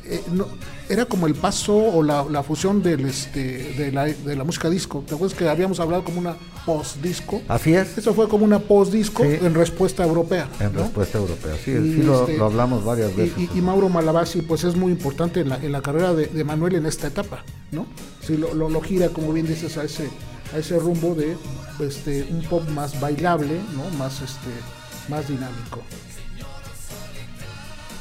eh, 0.04 0.22
no- 0.32 0.48
era 0.88 1.04
como 1.04 1.26
el 1.28 1.34
paso 1.34 1.76
o 1.76 2.02
la, 2.02 2.24
la 2.24 2.42
fusión 2.42 2.82
del, 2.82 3.04
este, 3.06 3.74
de, 3.74 3.92
la, 3.92 4.06
de 4.06 4.34
la 4.36 4.42
música 4.44 4.68
disco. 4.68 5.04
¿Te 5.06 5.14
acuerdas 5.14 5.38
que 5.38 5.48
habíamos 5.48 5.78
hablado 5.78 6.02
como 6.04 6.18
una 6.18 6.34
post-disco? 6.66 7.42
Así 7.48 7.74
es. 7.74 7.96
Eso 7.96 8.12
fue 8.14 8.28
como 8.28 8.44
una 8.44 8.58
post-disco 8.58 9.22
Sí. 9.22 9.38
en 9.40 9.54
respuesta 9.54 10.04
europea. 10.04 10.48
En 10.58 10.72
¿no? 10.72 10.82
respuesta 10.82 11.18
europea. 11.18 11.54
Sí, 11.64 11.70
Y, 11.70 11.94
sí 11.94 12.02
lo, 12.02 12.22
este, 12.22 12.36
lo 12.38 12.46
hablamos 12.46 12.84
varias 12.84 13.12
y- 13.12 13.16
veces. 13.16 13.38
Y, 13.54 13.58
y 13.58 13.60
Mauro 13.62 13.88
Malavasi, 13.88 14.42
pues 14.42 14.64
es 14.64 14.74
muy 14.74 14.90
importante 14.92 15.40
en 15.40 15.48
la, 15.50 15.56
en 15.56 15.70
la 15.72 15.80
carrera 15.80 16.12
de, 16.12 16.26
de 16.26 16.44
Manuel 16.44 16.74
en 16.74 16.86
esta 16.86 17.06
etapa, 17.06 17.44
¿no? 17.70 17.86
Sí, 18.26 18.36
lo, 18.36 18.52
lo, 18.54 18.68
lo 18.68 18.80
gira, 18.80 19.08
como 19.10 19.32
bien 19.32 19.46
dices, 19.46 19.76
a 19.76 19.84
ese, 19.84 20.08
a 20.54 20.58
ese 20.58 20.78
rumbo 20.78 21.14
de 21.14 21.36
este, 21.86 22.26
un 22.30 22.42
pop 22.42 22.68
más 22.70 22.98
bailable, 23.00 23.60
¿no? 23.76 23.96
Más, 23.96 24.20
este, 24.22 24.50
más 25.08 25.28
dinámico. 25.28 25.82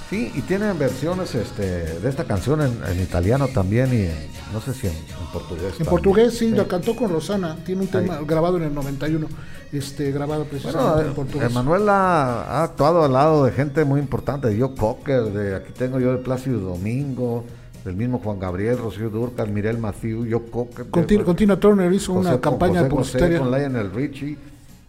Sí, 0.09 0.31
y 0.35 0.41
tienen 0.41 0.77
versiones 0.79 1.35
este, 1.35 1.61
de 1.99 2.09
esta 2.09 2.23
canción 2.23 2.61
en, 2.61 2.73
en 2.91 2.99
italiano 3.01 3.47
también 3.47 3.93
y 3.93 4.01
en- 4.05 4.39
no 4.51 4.59
sé 4.59 4.73
si 4.73 4.87
en, 4.87 4.93
en 4.93 5.27
portugués. 5.31 5.63
En 5.65 5.69
también. 5.71 5.89
portugués, 5.89 6.35
sí, 6.37 6.49
la 6.49 6.67
cantó 6.67 6.95
con 6.95 7.11
Rosana. 7.11 7.55
Tiene 7.63 7.81
un 7.81 7.87
tema 7.87 8.17
Ahí. 8.17 8.25
grabado 8.25 8.57
en 8.57 8.63
el 8.63 8.73
91, 8.73 9.27
este, 9.71 10.11
grabado 10.11 10.45
precisamente 10.45 10.91
Bueno, 10.93 11.09
en 11.09 11.13
portugués. 11.15 11.51
Emanuel 11.51 11.87
ha, 11.89 12.63
actuado 12.63 13.03
al 13.03 13.13
lado 13.13 13.45
de 13.45 13.51
gente 13.51 13.85
muy 13.85 13.99
importante, 13.99 14.47
de 14.47 14.59
Joe 14.59 14.73
Cocker, 14.75 15.25
de 15.25 15.55
aquí 15.57 15.71
tengo 15.77 15.99
yo 15.99 16.11
de 16.11 16.17
Plácido 16.17 16.59
Domingo, 16.59 17.43
del 17.85 17.95
mismo 17.95 18.17
Juan 18.17 18.39
Gabriel, 18.39 18.79
Rocío 18.79 19.11
Durcal, 19.11 19.51
Mirel 19.51 19.77
Mathieu, 19.77 20.25
Joe 20.27 20.49
Cocker. 20.49 20.87
Con, 20.87 21.03
de- 21.05 21.17
Ti- 21.17 21.23
con 21.23 21.35
Tina 21.35 21.59
Turner 21.59 21.93
hizo 21.93 22.13
José- 22.15 22.29
una 22.29 22.31
con 22.31 22.39
campaña 22.41 22.79
José 22.79 22.89
José, 22.89 22.95
publicitaria. 23.19 23.39
con 23.39 23.51
Lionel 23.51 23.91
Richie, 23.91 24.37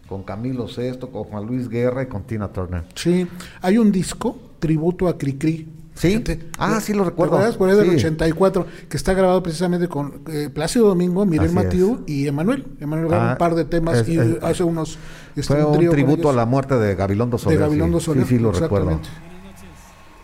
con 0.09 0.23
Camilo 0.23 0.67
Sesto, 0.67 1.11
con 1.11 1.25
Juan 1.25 1.45
Luis 1.45 1.69
Guerra 1.69 2.01
y 2.01 2.07
con 2.07 2.23
Tina 2.23 2.47
Turner. 2.47 2.85
Sí, 2.95 3.27
hay 3.61 3.77
un 3.77 3.91
disco 3.91 4.35
tributo 4.61 5.09
a 5.09 5.17
Cricri. 5.17 5.67
Sí. 5.93 6.23
Ah, 6.57 6.75
¿te- 6.75 6.81
sí 6.81 6.93
lo 6.93 7.03
recuerdo. 7.03 7.33
¿Te 7.33 7.37
acuerdas? 7.39 7.57
Por 7.57 7.69
ahí 7.69 7.75
del 7.75 7.89
Sí. 7.89 7.95
84, 7.97 8.65
que 8.87 8.95
está 8.95 9.13
grabado 9.13 9.43
precisamente 9.43 9.89
con 9.89 10.21
eh, 10.31 10.49
Plácido 10.51 10.87
Domingo, 10.87 11.25
Miguel 11.25 11.47
Así 11.47 11.53
Mathieu 11.55 12.03
y 12.07 12.25
Emanuel. 12.27 12.65
Emanuel 12.79 13.09
graba 13.09 13.29
Ah, 13.29 13.31
un 13.33 13.37
par 13.37 13.55
de 13.55 13.65
temas 13.65 13.97
es- 13.99 14.07
y 14.07 14.17
es- 14.17 14.41
hace 14.41 14.63
unos. 14.63 14.97
este, 15.35 15.53
Fue 15.53 15.65
un 15.65 15.89
tributo 15.89 16.29
a 16.29 16.33
la 16.33 16.45
muerte 16.45 16.75
de 16.75 16.95
Gabilondo 16.95 17.37
Soler. 17.37 17.59
de 17.59 17.65
Gabilondo. 17.65 17.99
Soler. 17.99 18.23
Sí, 18.25 18.37
sí, 18.37 18.39
lo 18.41 18.53
recuerdo. 18.53 18.99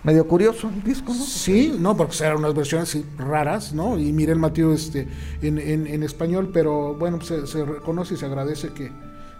Medio 0.03 0.25
curioso 0.27 0.69
el 0.73 0.83
disco, 0.83 1.13
¿no? 1.13 1.21
Sí, 1.25 1.75
no, 1.77 1.97
porque 1.97 2.15
eran 2.23 2.37
unas 2.37 2.53
versiones 2.55 2.97
raras, 3.17 3.73
¿no? 3.73 3.99
Y 3.99 4.13
Miguel 4.13 4.39
Mathieu 4.39 4.71
este, 4.71 5.05
en, 5.41 5.57
en, 5.57 5.85
en 5.85 6.01
español, 6.03 6.49
pero 6.53 6.93
bueno, 6.95 7.19
se, 7.21 7.45
se 7.45 7.65
reconoce 7.65 8.13
y 8.13 8.17
se 8.17 8.25
agradece 8.25 8.69
que, 8.69 8.89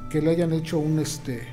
que 0.10 0.22
le 0.22 0.32
hayan 0.32 0.52
hecho 0.52 0.78
un 0.80 1.00
este 1.00 1.48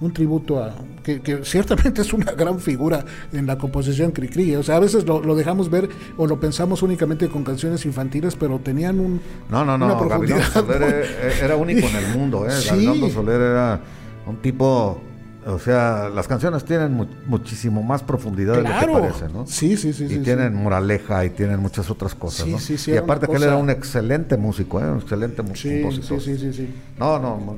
un 0.00 0.12
tributo 0.12 0.62
a 0.62 0.74
que, 1.02 1.20
que 1.20 1.44
ciertamente 1.44 2.00
es 2.02 2.12
una 2.12 2.32
gran 2.32 2.58
figura 2.60 3.04
en 3.32 3.46
la 3.46 3.58
composición 3.58 4.10
Cricri. 4.12 4.56
O 4.56 4.62
sea, 4.62 4.76
a 4.76 4.80
veces 4.80 5.04
lo, 5.06 5.22
lo 5.22 5.34
dejamos 5.36 5.68
ver 5.70 5.88
o 6.16 6.26
lo 6.26 6.40
pensamos 6.40 6.82
únicamente 6.82 7.28
con 7.28 7.44
canciones 7.44 7.84
infantiles, 7.84 8.34
pero 8.36 8.58
tenían 8.58 8.98
un 9.00 9.20
No, 9.50 9.64
no, 9.64 9.76
no. 9.76 9.98
Profundidad 9.98 10.42
Soler 10.52 10.80
muy- 10.80 10.88
era, 10.88 11.44
era 11.44 11.56
único 11.56 11.86
en 11.86 11.96
el 11.96 12.08
mundo, 12.18 12.46
¿eh? 12.46 12.50
Sí. 12.52 12.68
Gabilondo 12.70 13.10
Soler 13.10 13.40
era 13.40 13.80
un 14.26 14.36
tipo 14.36 15.00
O 15.46 15.58
sea, 15.58 16.10
las 16.14 16.28
canciones 16.28 16.64
tienen 16.64 16.92
mu- 16.92 17.06
muchísimo 17.26 17.82
más 17.82 18.02
profundidad 18.02 18.56
de 18.56 18.62
lo 18.62 18.68
que 18.68 18.92
parece, 18.92 19.28
¿no? 19.32 19.46
Sí, 19.46 19.76
sí, 19.76 19.92
sí. 19.94 20.04
y 20.04 20.08
sí, 20.08 20.14
sí. 20.16 20.20
tienen 20.20 20.54
moraleja 20.54 21.24
y 21.24 21.30
tienen 21.30 21.60
muchas 21.60 21.90
otras 21.90 22.14
cosas, 22.14 22.44
Sí, 22.46 22.52
¿no? 22.52 22.58
sí, 22.58 22.76
sí, 22.78 22.90
y 22.92 22.96
aparte 22.98 23.26
que 23.26 23.36
él 23.36 23.42
era 23.44 23.56
un 23.56 23.70
excelente 23.70 24.36
músico, 24.36 24.80
¿eh? 24.80 24.90
Un 24.90 24.98
excelente 24.98 25.36
compositor. 25.42 26.20
sí, 26.20 26.36
sí, 26.36 26.38
sí, 26.38 26.52
sí. 26.52 26.68
No, 26.98 27.18
no. 27.18 27.56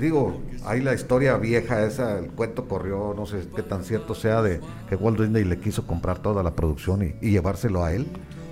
Digo, 0.00 0.40
hay 0.64 0.80
la 0.80 0.94
historia 0.94 1.36
vieja 1.36 1.84
esa, 1.84 2.18
el 2.18 2.30
cuento 2.30 2.66
corrió, 2.68 3.14
no 3.16 3.26
sé 3.26 3.48
qué 3.54 3.62
tan 3.62 3.84
cierto 3.84 4.14
sea, 4.14 4.42
de 4.42 4.60
que 4.88 4.96
Walt 4.96 5.20
Disney 5.20 5.44
le 5.44 5.58
quiso 5.58 5.86
comprar 5.86 6.18
toda 6.20 6.42
la 6.42 6.52
producción 6.54 7.02
y, 7.02 7.14
y 7.26 7.30
llevárselo 7.30 7.84
a 7.84 7.92
él, 7.92 8.06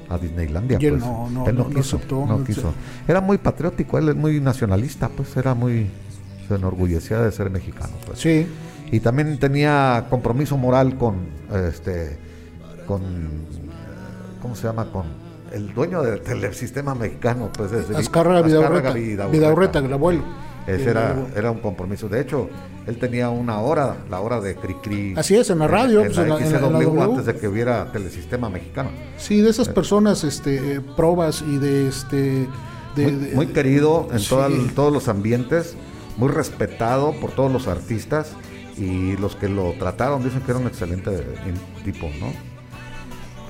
a 0.09 0.19
Disneylandia. 0.19 0.79
Pues. 0.79 1.01
no, 1.01 1.31
no, 1.31 1.47
él 1.47 1.57
no, 1.57 1.65
no, 1.65 1.71
quiso, 1.71 1.97
aceptó, 1.97 2.27
no 2.27 2.45
quiso. 2.45 2.75
Era 3.07 3.21
muy 3.21 3.39
patriótico, 3.39 3.99
él 3.99 4.09
es 4.09 4.17
muy 4.17 4.41
nacionalista, 4.41 5.09
pues 5.09 5.37
era 5.37 5.55
muy, 5.55 5.91
se 6.49 6.55
enorgullecía 6.55 7.21
de 7.21 7.33
ser 7.33 7.51
mexicano. 7.51 7.93
Pues. 8.07 8.19
Sí, 8.19 8.47
Y 8.91 9.01
también 9.01 9.39
tenía 9.39 10.07
compromiso 10.11 10.57
moral 10.57 10.97
con, 10.97 11.17
este, 11.69 12.19
con, 12.87 13.03
¿cómo 14.43 14.57
se 14.57 14.67
llama? 14.67 14.87
Con 14.91 15.05
el 15.53 15.73
dueño 15.75 16.03
del 16.03 16.21
telesistema 16.21 16.95
mexicano, 16.95 17.51
pues 17.53 17.73
es 17.73 17.91
Azcárraga. 17.91 18.43
Vidaurreta. 18.43 18.93
Vidaurreta, 19.29 19.79
el 19.79 19.93
abuelo. 19.93 20.50
Ese 20.67 20.91
era, 20.91 21.17
era 21.35 21.51
un 21.51 21.59
compromiso. 21.59 22.09
De 22.09 22.21
hecho, 22.21 22.49
él 22.87 22.97
tenía 22.99 23.29
una 23.31 23.61
hora, 23.61 23.97
la 24.11 24.21
hora 24.21 24.41
de 24.41 24.55
Cricri. 24.55 25.15
Así 25.17 25.35
es, 25.37 25.51
en 25.51 25.59
la 25.59 25.67
radio, 25.69 26.01
En, 26.01 26.07
pues, 26.07 26.17
la 26.19 26.23
en 26.23 26.29
la- 26.29 26.37
en 26.37 26.41
la- 26.43 26.47
en 26.59 26.63
la 26.63 26.69
XCW, 26.69 26.85
W. 26.91 27.03
antes 27.03 27.27
de 27.27 27.37
que 27.37 27.49
hubiera 27.49 27.91
telesistema 27.93 28.49
mexicano. 28.51 28.91
Sí, 29.17 29.41
de 29.41 29.51
esas 29.51 29.69
personas, 29.69 30.23
este, 30.25 30.75
eh, 30.77 30.81
probas 30.97 31.43
y 31.43 31.59
de 31.59 31.89
este. 31.89 32.47
De, 32.97 33.03
muy, 33.05 33.13
de- 33.13 33.35
muy 33.37 33.47
querido 33.49 34.09
en 34.13 34.19
sí. 34.21 34.29
toda- 34.29 34.49
todos 34.75 34.93
los 34.93 35.09
ambientes, 35.09 35.77
muy 36.17 36.29
respetado 36.29 37.13
por 37.21 37.31
todos 37.33 37.51
los 37.53 37.67
artistas 37.69 38.33
y 38.77 39.17
los 39.17 39.37
que 39.37 39.49
lo 39.49 39.73
trataron 39.79 40.23
dicen 40.25 40.41
que 40.43 40.51
era 40.53 40.61
un 40.61 40.67
excelente 40.67 41.11
tipo, 41.85 42.07
¿no? 42.21 42.33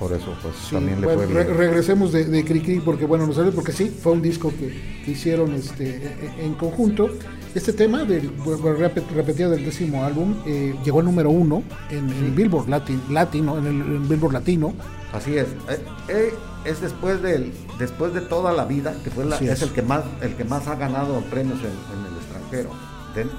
Por 0.01 0.13
eso, 0.13 0.33
pues 0.41 0.55
Sí, 0.55 0.73
también 0.75 0.99
le 0.99 1.05
bueno, 1.05 1.21
fue 1.21 1.33
re- 1.33 1.43
bien. 1.45 1.57
regresemos 1.57 2.11
de, 2.11 2.25
de 2.25 2.43
Cri 2.43 2.59
Cri 2.61 2.79
porque 2.79 3.05
bueno, 3.05 3.27
nos 3.27 3.35
sale 3.35 3.51
porque 3.51 3.71
sí, 3.71 3.87
fue 4.01 4.13
un 4.13 4.21
disco 4.23 4.49
que, 4.49 5.01
que 5.05 5.11
hicieron 5.11 5.53
este 5.53 6.01
en 6.39 6.55
conjunto. 6.55 7.07
Este 7.53 7.71
tema 7.71 8.03
del 8.03 8.29
bueno, 8.29 8.73
repetido 9.13 9.51
del 9.51 9.63
décimo 9.63 10.03
álbum 10.03 10.37
eh, 10.47 10.73
llegó 10.83 10.99
al 11.01 11.05
número 11.05 11.29
uno 11.29 11.61
en 11.91 12.09
el 12.09 12.31
Billboard 12.31 12.67
Latin, 12.67 12.99
Latino, 13.11 13.57
en 13.59 13.65
el 13.67 13.73
en 13.81 14.09
Billboard 14.09 14.33
Latino. 14.33 14.73
Así 15.13 15.37
es. 15.37 15.45
Eh, 15.69 15.79
eh, 16.07 16.33
es 16.65 16.81
después 16.81 17.21
del 17.21 17.53
después 17.77 18.13
de 18.15 18.21
toda 18.21 18.53
la 18.53 18.65
vida 18.65 18.95
que 19.03 19.11
fue 19.11 19.23
la, 19.25 19.35
es. 19.35 19.41
es. 19.43 19.61
el 19.61 19.69
que 19.71 19.83
más 19.83 20.01
el 20.21 20.33
que 20.35 20.45
más 20.45 20.67
ha 20.67 20.75
ganado 20.75 21.21
premios 21.29 21.59
en, 21.59 21.65
en 21.67 22.05
el 22.11 22.17
extranjero. 22.17 22.69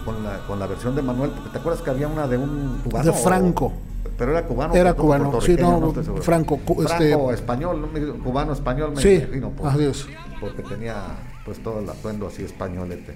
Con 0.04 0.22
la 0.22 0.46
con 0.46 0.58
la 0.60 0.66
versión 0.66 0.94
de 0.94 1.00
Manuel, 1.02 1.30
porque 1.30 1.48
te 1.50 1.58
acuerdas 1.58 1.82
que 1.82 1.88
había 1.90 2.06
una 2.06 2.28
de 2.28 2.36
un 2.36 2.78
cubano 2.84 3.10
De 3.10 3.18
Franco. 3.18 3.64
o- 3.66 3.91
pero 4.16 4.32
era 4.32 4.46
cubano. 4.46 4.74
Era 4.74 4.94
cubano, 4.94 5.24
sí, 5.40 5.56
puertorriqueño, 5.56 5.80
no, 5.80 6.00
estoy. 6.00 6.20
Franco, 6.22 6.56
cu- 6.58 6.82
Franco 6.82 7.30
este- 7.30 7.34
español, 7.42 7.80
no 7.80 7.86
cubano 8.22 8.52
español, 8.52 8.92
me 8.94 9.00
Sí, 9.02 9.08
por- 9.50 9.68
es. 9.84 10.06
porque 10.40 10.62
tenía 10.62 10.96
pues 11.44 11.62
todo 11.62 11.80
el 11.80 11.88
atuendo 11.88 12.26
así 12.28 12.42
españolete. 12.44 13.14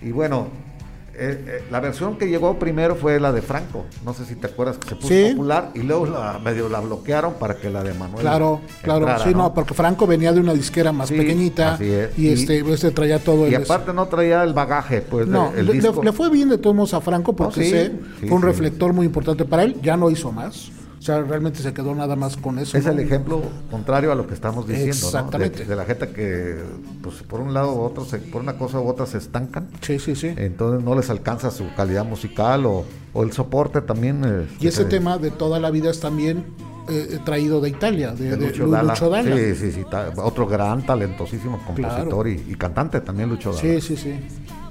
Y 0.00 0.10
bueno, 0.12 0.48
eh, 1.14 1.44
eh, 1.46 1.64
la 1.70 1.80
versión 1.80 2.16
que 2.16 2.26
llegó 2.28 2.58
primero 2.58 2.94
fue 2.96 3.20
la 3.20 3.32
de 3.32 3.42
Franco. 3.42 3.84
No 4.04 4.14
sé 4.14 4.24
si 4.24 4.34
te 4.34 4.46
acuerdas 4.46 4.78
que 4.78 4.88
se 4.88 4.94
puso 4.96 5.08
Sí. 5.08 5.30
popular 5.32 5.70
y 5.74 5.80
luego 5.82 6.06
la, 6.06 6.38
medio 6.38 6.68
la 6.68 6.80
bloquearon 6.80 7.34
para 7.34 7.56
que 7.56 7.68
la 7.70 7.82
de 7.82 7.92
Manuel. 7.94 8.20
Claro, 8.22 8.60
claro, 8.82 9.00
entrara, 9.00 9.24
sí, 9.24 9.34
no, 9.34 9.52
porque 9.52 9.74
Franco 9.74 10.06
venía 10.06 10.32
de 10.32 10.40
una 10.40 10.54
disquera 10.54 10.90
más 10.92 11.08
Sí, 11.08 11.16
pequeñita 11.16 11.74
así 11.74 11.90
es. 11.90 12.18
y, 12.18 12.28
Y- 12.28 12.32
este, 12.32 12.58
este 12.72 12.90
traía 12.92 13.18
todo 13.18 13.46
Y 13.48 13.54
el 13.54 13.62
aparte 13.64 13.92
no 13.92 14.06
traía 14.08 14.42
el 14.42 14.54
bagaje, 14.54 15.02
pues, 15.02 15.26
No, 15.26 15.52
el 15.54 15.66
le, 15.66 15.72
disco. 15.74 16.00
le- 16.02 16.06
le 16.10 16.12
fue 16.12 16.30
bien 16.30 16.48
de 16.48 16.58
todos 16.58 16.74
modos 16.74 16.94
a 16.94 17.00
Franco 17.00 17.34
porque 17.34 17.60
No, 17.60 17.64
sí, 17.66 17.70
sé, 17.70 17.92
sí, 18.20 18.26
fue 18.28 18.36
un 18.36 18.42
reflector 18.42 18.92
muy 18.92 19.06
importante 19.06 19.44
para 19.44 19.64
él, 19.64 19.76
ya 19.82 19.96
no 19.96 20.10
hizo 20.10 20.32
más. 20.32 20.70
O 21.02 21.04
sea, 21.04 21.20
realmente 21.20 21.58
se 21.58 21.74
quedó 21.74 21.96
nada 21.96 22.14
más 22.14 22.36
con 22.36 22.60
eso. 22.60 22.78
Es 22.78 22.84
¿no? 22.86 22.92
el 22.92 23.00
ejemplo 23.00 23.42
contrario 23.72 24.12
a 24.12 24.14
lo 24.14 24.28
que 24.28 24.34
estamos 24.34 24.68
diciendo, 24.68 24.94
¿no? 25.00 25.06
Exactamente. 25.08 25.58
De, 25.58 25.64
de 25.64 25.74
la 25.74 25.84
gente 25.84 26.08
que, 26.10 26.58
pues, 27.02 27.16
por 27.24 27.40
un 27.40 27.52
lado 27.52 27.74
u 27.74 27.80
otro, 27.80 28.04
se- 28.04 28.18
por 28.18 28.40
una 28.40 28.56
cosa 28.56 28.78
u 28.78 28.86
otra 28.88 29.04
se 29.06 29.18
estancan. 29.18 29.68
Sí, 29.80 29.98
sí, 29.98 30.14
sí. 30.14 30.28
Entonces 30.36 30.84
no 30.84 30.94
les 30.94 31.10
alcanza 31.10 31.50
su 31.50 31.64
calidad 31.74 32.04
musical 32.04 32.66
o, 32.66 32.84
o 33.14 33.22
el 33.24 33.32
soporte 33.32 33.80
también. 33.80 34.22
eh, 34.24 34.46
y 34.60 34.68
ese 34.68 34.82
eh, 34.82 34.84
tema 34.84 35.18
de 35.18 35.32
toda 35.32 35.58
la 35.58 35.72
vida 35.72 35.90
es 35.90 35.98
también 35.98 36.44
eh, 36.88 37.18
traído 37.24 37.60
de 37.60 37.70
Italia, 37.70 38.12
de, 38.12 38.30
de 38.30 38.36
de 38.36 38.46
Lucho 38.46 38.66
Lu- 38.66 38.70
Dalla. 38.70 38.92
Lucho 38.92 39.10
Dalla. 39.10 39.36
Sí, 39.36 39.54
sí, 39.56 39.72
sí. 39.72 39.84
ta- 39.90 40.12
otro 40.18 40.46
gran, 40.46 40.86
talentosísimo 40.86 41.58
compositor 41.66 42.28
y, 42.28 42.44
y 42.48 42.54
cantante 42.54 43.00
también, 43.00 43.28
Lucho 43.28 43.50
Dalla. 43.52 43.60
Sí, 43.60 43.80
sí, 43.80 43.96
sí. 43.96 44.14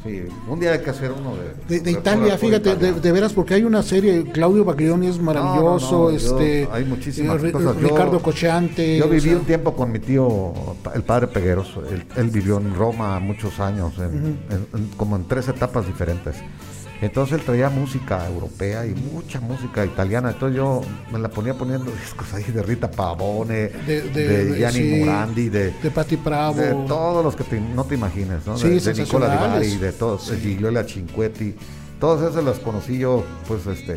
Sí, 0.04 0.24
un 0.48 0.60
día 0.60 0.72
hay 0.74 0.80
que 0.80 0.90
hacer 0.90 1.12
uno 1.12 1.36
de... 1.36 1.78
De, 1.78 1.80
de 1.84 1.92
por- 1.92 2.02
Italia, 2.02 2.38
fíjate, 2.38 2.76
de, 2.76 3.12
veras, 3.12 3.34
porque 3.34 3.54
hay 3.54 3.64
una 3.64 3.84
serie, 3.84 4.24
Claudio 4.32 4.66
Baglioni 4.66 5.06
es 5.08 5.20
maravilloso, 5.20 5.92
No, 5.92 6.02
no, 6.08 6.12
no, 6.12 6.18
yo- 6.18 6.40
este, 6.40 6.68
hay 6.72 6.86
muchísimas 6.86 7.44
eh, 7.44 7.52
cosas. 7.52 7.76
Yo- 7.80 7.88
Ricardo 7.88 8.20
Cocheante. 8.20 8.98
Yo 8.98 9.06
o 9.06 9.10
viví 9.10 9.22
sea, 9.30 9.38
un 9.38 9.46
tiempo 9.46 9.76
con 9.76 9.92
mi 9.92 10.00
tío, 10.00 10.54
el 10.96 11.04
padre 11.04 11.28
Pegueros. 11.28 11.78
Él, 11.92 12.04
él 12.18 12.30
vivió 12.32 12.58
en 12.58 12.74
Roma 12.74 13.20
muchos 13.20 13.60
años, 13.60 13.94
en- 14.00 14.40
en- 14.50 14.68
en- 14.74 14.88
como 14.98 15.16
en 15.18 15.26
tres 15.28 15.48
etapas 15.50 15.86
diferentes. 15.86 16.36
Entonces 17.02 17.40
él 17.40 17.46
traía 17.46 17.70
música 17.70 18.28
europea 18.28 18.86
y 18.86 18.92
mucha 18.94 19.40
música 19.42 19.84
italiana. 19.84 20.30
Entonces 20.32 20.56
yo 20.58 20.82
me 21.12 21.18
la 21.18 21.30
ponía 21.30 21.56
poniendo 21.56 21.92
discos 21.92 22.32
ahí 22.34 22.44
de 22.44 22.62
Rita 22.62 22.92
Pavone, 22.92 23.54
De- 23.56 23.70
de, 24.04 24.10
de- 24.12 24.46
de- 24.46 24.58
Gianni 24.60 24.78
sí, 24.80 25.00
Morandi, 25.04 25.50
de, 25.50 25.72
de 25.72 25.92
Patti 25.92 26.16
Bravo. 26.18 26.58
de 26.62 26.74
todos 26.88 27.24
los 27.26 27.36
que 27.36 27.44
te- 27.44 27.60
no 27.60 27.84
te 27.86 27.96
imagines, 27.96 28.46
¿no? 28.46 28.56
Sí, 28.58 28.70
de, 28.70 28.80
de 28.80 28.94
Nicola 28.94 28.94
Di 28.94 29.32
sensacionales. 29.32 29.70
Bari, 29.70 29.78
de 29.78 29.92
todos, 29.94 30.30
de 30.30 30.38
Gigliola 30.38 30.84
Cinquetti. 30.84 31.56
Todos 32.00 32.32
esos 32.32 32.44
los 32.44 32.60
conocí 32.60 33.00
yo, 33.00 33.24
pues, 33.48 33.66
este, 33.68 33.96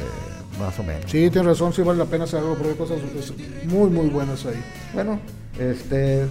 más 0.58 0.78
o 0.78 0.82
menos. 0.82 1.04
Sí, 1.10 1.28
tienes 1.30 1.44
razón, 1.44 1.72
sí 1.74 1.82
vale 1.82 1.98
la 1.98 2.04
pena 2.06 2.26
saberlo, 2.26 2.54
porque 2.54 2.70
hay 2.70 2.76
cosas 2.76 2.98
pues, 3.12 3.32
muy, 3.66 3.90
muy 3.90 4.08
buenas 4.08 4.44
ahí. 4.46 4.62
Bueno, 4.94 5.20
este, 5.58 6.24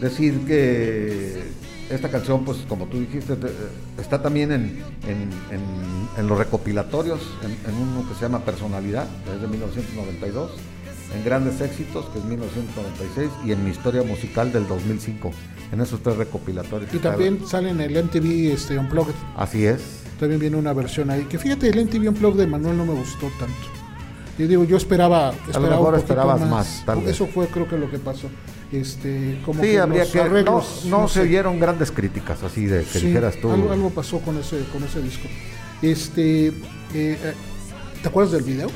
decir 0.00 0.40
que 0.46 1.42
esta 1.90 2.08
canción, 2.10 2.44
pues 2.44 2.58
como 2.68 2.86
tú 2.86 2.98
dijiste, 2.98 3.36
te- 3.36 3.52
está 4.00 4.22
también 4.22 4.52
en, 4.52 4.82
en- 5.06 5.30
en- 5.50 6.08
en 6.18 6.26
los 6.26 6.38
recopilatorios, 6.38 7.20
en, 7.42 7.74
uno 7.74 8.08
que 8.08 8.14
se 8.14 8.22
llama 8.22 8.40
Personalidad, 8.44 9.06
que 9.24 9.34
es 9.34 9.40
de 9.42 9.48
1992, 9.48 10.50
en 11.14 11.24
Grandes 11.24 11.60
Éxitos, 11.60 12.06
que 12.06 12.18
es 12.18 12.24
1996, 12.24 13.30
y 13.44 13.52
en 13.52 13.64
Mi 13.64 13.70
Historia 13.70 14.02
Musical 14.02 14.52
del 14.52 14.66
2005, 14.66 15.30
en 15.72 15.80
esos 15.80 16.02
tres 16.02 16.16
recopilatorios. 16.16 16.92
Y 16.94 16.98
también 16.98 17.46
sale 17.46 17.70
en 17.70 17.80
el 17.80 17.96
MTV 18.04 18.52
este, 18.52 18.78
Unplugged. 18.78 19.14
Así 19.36 19.64
es. 19.66 20.00
También 20.18 20.40
viene 20.40 20.56
una 20.56 20.72
versión 20.72 21.10
ahí. 21.10 21.24
Que 21.24 21.38
fíjate, 21.38 21.68
el 21.68 21.84
MTV 21.86 22.08
Unplugged 22.08 22.38
de 22.38 22.46
Manuel 22.46 22.76
no 22.76 22.86
me 22.86 22.94
gustó 22.94 23.26
tanto. 23.38 23.54
Yo 24.38 24.48
digo, 24.48 24.64
yo 24.64 24.76
esperaba, 24.76 25.30
esperaba 25.46 25.68
mejor 25.76 25.94
un 25.94 26.00
esperabas 26.00 26.40
más, 26.48 26.82
tal 26.86 27.00
vez. 27.00 27.10
Eso 27.10 27.26
fue 27.26 27.46
creo 27.48 27.68
que 27.68 27.78
lo 27.78 27.88
que 27.90 27.98
pasó. 27.98 28.28
Este, 28.80 29.38
como 29.44 29.62
Sí, 29.62 29.70
que 29.70 29.78
habría 29.78 30.10
que... 30.10 30.18
No, 30.18 30.24
arreglos, 30.24 30.82
no 30.86 31.08
se 31.08 31.14
sé. 31.14 31.20
oyeron 31.20 31.60
grandes 31.60 31.90
críticas 31.90 32.42
así 32.42 32.66
de 32.66 32.82
que 32.84 32.98
Sí, 32.98 33.06
dijeras 33.06 33.36
tú... 33.40 33.50
Algo, 33.52 33.70
algo 33.72 33.90
pasó 33.90 34.18
con 34.20 34.38
ese, 34.38 34.60
con 34.72 34.82
ese 34.84 35.00
disco. 35.02 35.28
Este, 35.82 36.48
eh, 36.48 36.52
eh, 36.94 37.34
¿te 38.02 38.08
acuerdas 38.08 38.32
del 38.32 38.42
video? 38.42 38.68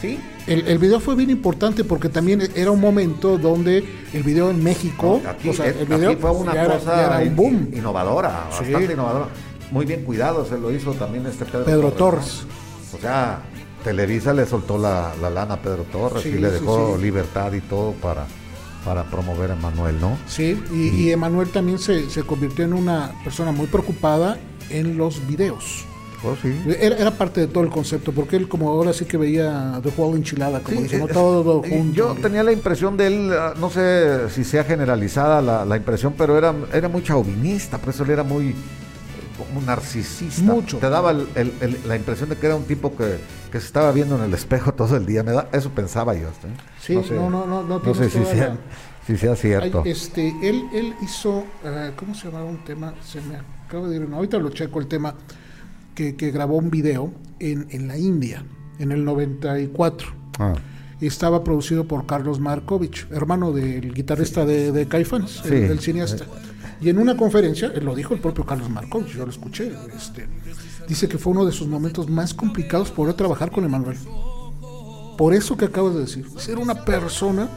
Sí, 0.00 0.18
El, 0.46 0.66
el 0.68 0.78
video 0.78 1.00
fue 1.00 1.16
bien 1.16 1.28
importante 1.30 1.82
porque 1.84 2.08
también 2.08 2.42
era 2.54 2.70
un 2.70 2.80
momento 2.80 3.36
donde 3.38 3.84
el 4.12 4.22
video 4.22 4.50
en 4.50 4.62
México, 4.62 5.20
Aquí, 5.26 5.48
o 5.48 5.52
sea, 5.52 5.66
el 5.66 5.86
video 5.86 6.10
aquí 6.10 6.20
fue 6.20 6.30
una 6.30 6.54
ya 6.54 6.64
era- 6.66 6.74
cosa 6.78 6.96
ya 6.96 7.20
era 7.22 7.30
boom. 7.34 7.70
innovadora, 7.74 8.46
Sí. 8.52 8.64
bastante 8.72 8.92
innovadora. 8.92 9.26
Muy 9.72 9.84
bien 9.86 10.04
cuidado, 10.04 10.46
se 10.46 10.56
lo 10.56 10.70
hizo 10.70 10.92
también 10.94 11.26
este 11.26 11.44
Pedro, 11.44 11.64
Pedro 11.64 11.82
¿no? 11.82 11.90
Torres. 11.92 12.42
O 12.94 12.98
sea, 12.98 13.40
Televisa 13.82 14.32
le 14.32 14.46
soltó 14.46 14.78
la, 14.78 15.12
la 15.20 15.30
lana 15.30 15.54
a 15.54 15.62
Pedro 15.62 15.82
Torres 15.90 16.22
Sí, 16.22 16.28
y 16.30 16.38
le 16.38 16.50
dejó 16.52 16.96
sí. 16.96 17.02
libertad 17.02 17.52
y 17.52 17.60
todo 17.60 17.92
para, 17.92 18.24
para 18.84 19.04
promover 19.04 19.50
a 19.50 19.56
Manuel, 19.56 20.00
¿no? 20.00 20.16
Sí, 20.26 20.60
y, 20.72 20.88
y 20.88 21.10
Emanuel 21.10 21.48
también 21.50 21.78
se, 21.78 22.08
se 22.10 22.22
convirtió 22.22 22.64
en 22.64 22.72
una 22.72 23.12
persona 23.24 23.52
muy 23.52 23.66
preocupada 23.66 24.38
en 24.70 24.96
los 24.96 25.26
videos. 25.26 25.84
Oh, 26.24 26.34
sí. 26.42 26.52
Era, 26.80 26.96
era 26.96 27.10
parte 27.12 27.40
de 27.42 27.46
todo 27.46 27.62
el 27.62 27.70
concepto, 27.70 28.10
porque 28.10 28.34
él 28.34 28.48
como 28.48 28.68
ahora 28.70 28.92
sí 28.92 29.04
que 29.04 29.16
veía 29.16 29.78
The 29.84 29.92
Whole 29.96 30.16
enchilada, 30.16 30.60
como 30.60 30.76
Sí, 30.78 30.82
dice, 30.82 30.98
¿no? 30.98 31.06
es- 31.06 31.12
todo 31.12 31.62
junto. 31.62 31.94
Yo 31.94 32.14
tenía 32.20 32.42
la 32.42 32.50
impresión 32.50 32.96
de 32.96 33.06
él, 33.06 33.30
ah, 33.32 33.54
no 33.56 33.70
sé 33.70 34.28
si 34.30 34.42
sea 34.42 34.64
generalizada 34.64 35.40
la, 35.40 35.64
la 35.64 35.76
impresión, 35.76 36.14
pero 36.18 36.36
era, 36.36 36.52
era 36.72 36.88
muy 36.88 37.04
chauvinista, 37.04 37.78
por 37.78 37.90
eso 37.90 38.02
él 38.02 38.10
era 38.10 38.24
muy 38.24 38.52
como 39.44 39.60
narcisista. 39.62 40.42
Mucho. 40.42 40.78
Te 40.78 40.88
daba 40.90 41.12
el- 41.12 41.28
el- 41.34 41.52
el- 41.60 41.78
la 41.86 41.96
impresión 41.96 42.28
de 42.28 42.36
que 42.36 42.46
era 42.46 42.56
un 42.56 42.64
tipo 42.64 42.96
que, 42.96 43.18
que 43.52 43.60
se 43.60 43.66
estaba 43.66 43.92
viendo 43.92 44.16
en 44.16 44.22
el 44.24 44.34
espejo 44.34 44.72
todo 44.74 44.96
el 44.96 45.06
día. 45.06 45.22
Me 45.22 45.32
da, 45.32 45.48
eso 45.52 45.70
pensaba 45.70 46.14
yo. 46.14 46.28
¿eh? 46.28 46.32
Sí, 46.80 46.94
no, 47.12 47.30
no, 47.30 47.46
no, 47.46 47.62
no 47.62 47.78
No 47.78 47.94
sé 47.94 48.06
tienes 48.08 48.12
si 48.28 48.36
sea, 48.36 48.56
si 49.06 49.16
sea 49.16 49.36
cierto. 49.36 49.82
Ay, 49.84 49.90
este, 49.92 50.28
él, 50.42 50.64
él 50.72 50.94
hizo, 51.02 51.44
ah, 51.64 51.90
¿cómo 51.96 52.14
se 52.14 52.26
llamaba 52.26 52.44
un 52.46 52.62
tema? 52.64 52.94
Se 53.04 53.20
me 53.20 53.36
acaba 53.66 53.88
de 53.88 53.96
ir, 53.96 54.08
no, 54.08 54.16
ahorita 54.16 54.38
lo 54.38 54.50
checo 54.50 54.80
el 54.80 54.86
tema, 54.86 55.14
que, 55.94 56.16
que 56.16 56.30
grabó 56.30 56.56
un 56.56 56.70
video 56.70 57.12
en, 57.40 57.66
en 57.70 57.88
la 57.88 57.96
India, 57.98 58.44
en 58.78 58.92
el 58.92 59.04
94. 59.04 60.08
Ah, 60.38 60.54
estaba 61.00 61.44
producido 61.44 61.86
por 61.86 62.06
Carlos 62.06 62.40
Markovich, 62.40 63.06
hermano 63.12 63.52
del 63.52 63.94
guitarrista 63.94 64.44
de, 64.44 64.72
de 64.72 64.86
Caifanes, 64.88 65.44
el, 65.44 65.78
cineasta. 65.80 66.24
Y 66.80 66.88
en 66.88 66.98
una 66.98 67.16
conferencia, 67.16 67.72
él 67.74 67.84
lo 67.84 67.94
dijo 67.94 68.14
el 68.14 68.20
propio 68.20 68.46
Carlos 68.46 68.70
Marcos, 68.70 69.06
yo 69.12 69.24
lo 69.24 69.30
escuché, 69.30 69.72
este, 69.96 70.28
dice 70.86 71.08
que 71.08 71.18
fue 71.18 71.32
uno 71.32 71.44
de 71.44 71.52
sus 71.52 71.66
momentos 71.66 72.08
más 72.08 72.32
complicados 72.32 72.90
poder 72.90 73.14
trabajar 73.14 73.50
con 73.50 73.64
Emanuel. 73.64 73.96
Por 75.16 75.34
eso 75.34 75.56
que 75.56 75.64
acabas 75.64 75.94
de 75.94 76.00
decir, 76.00 76.26
ser 76.38 76.58
una 76.58 76.84
persona 76.84 77.48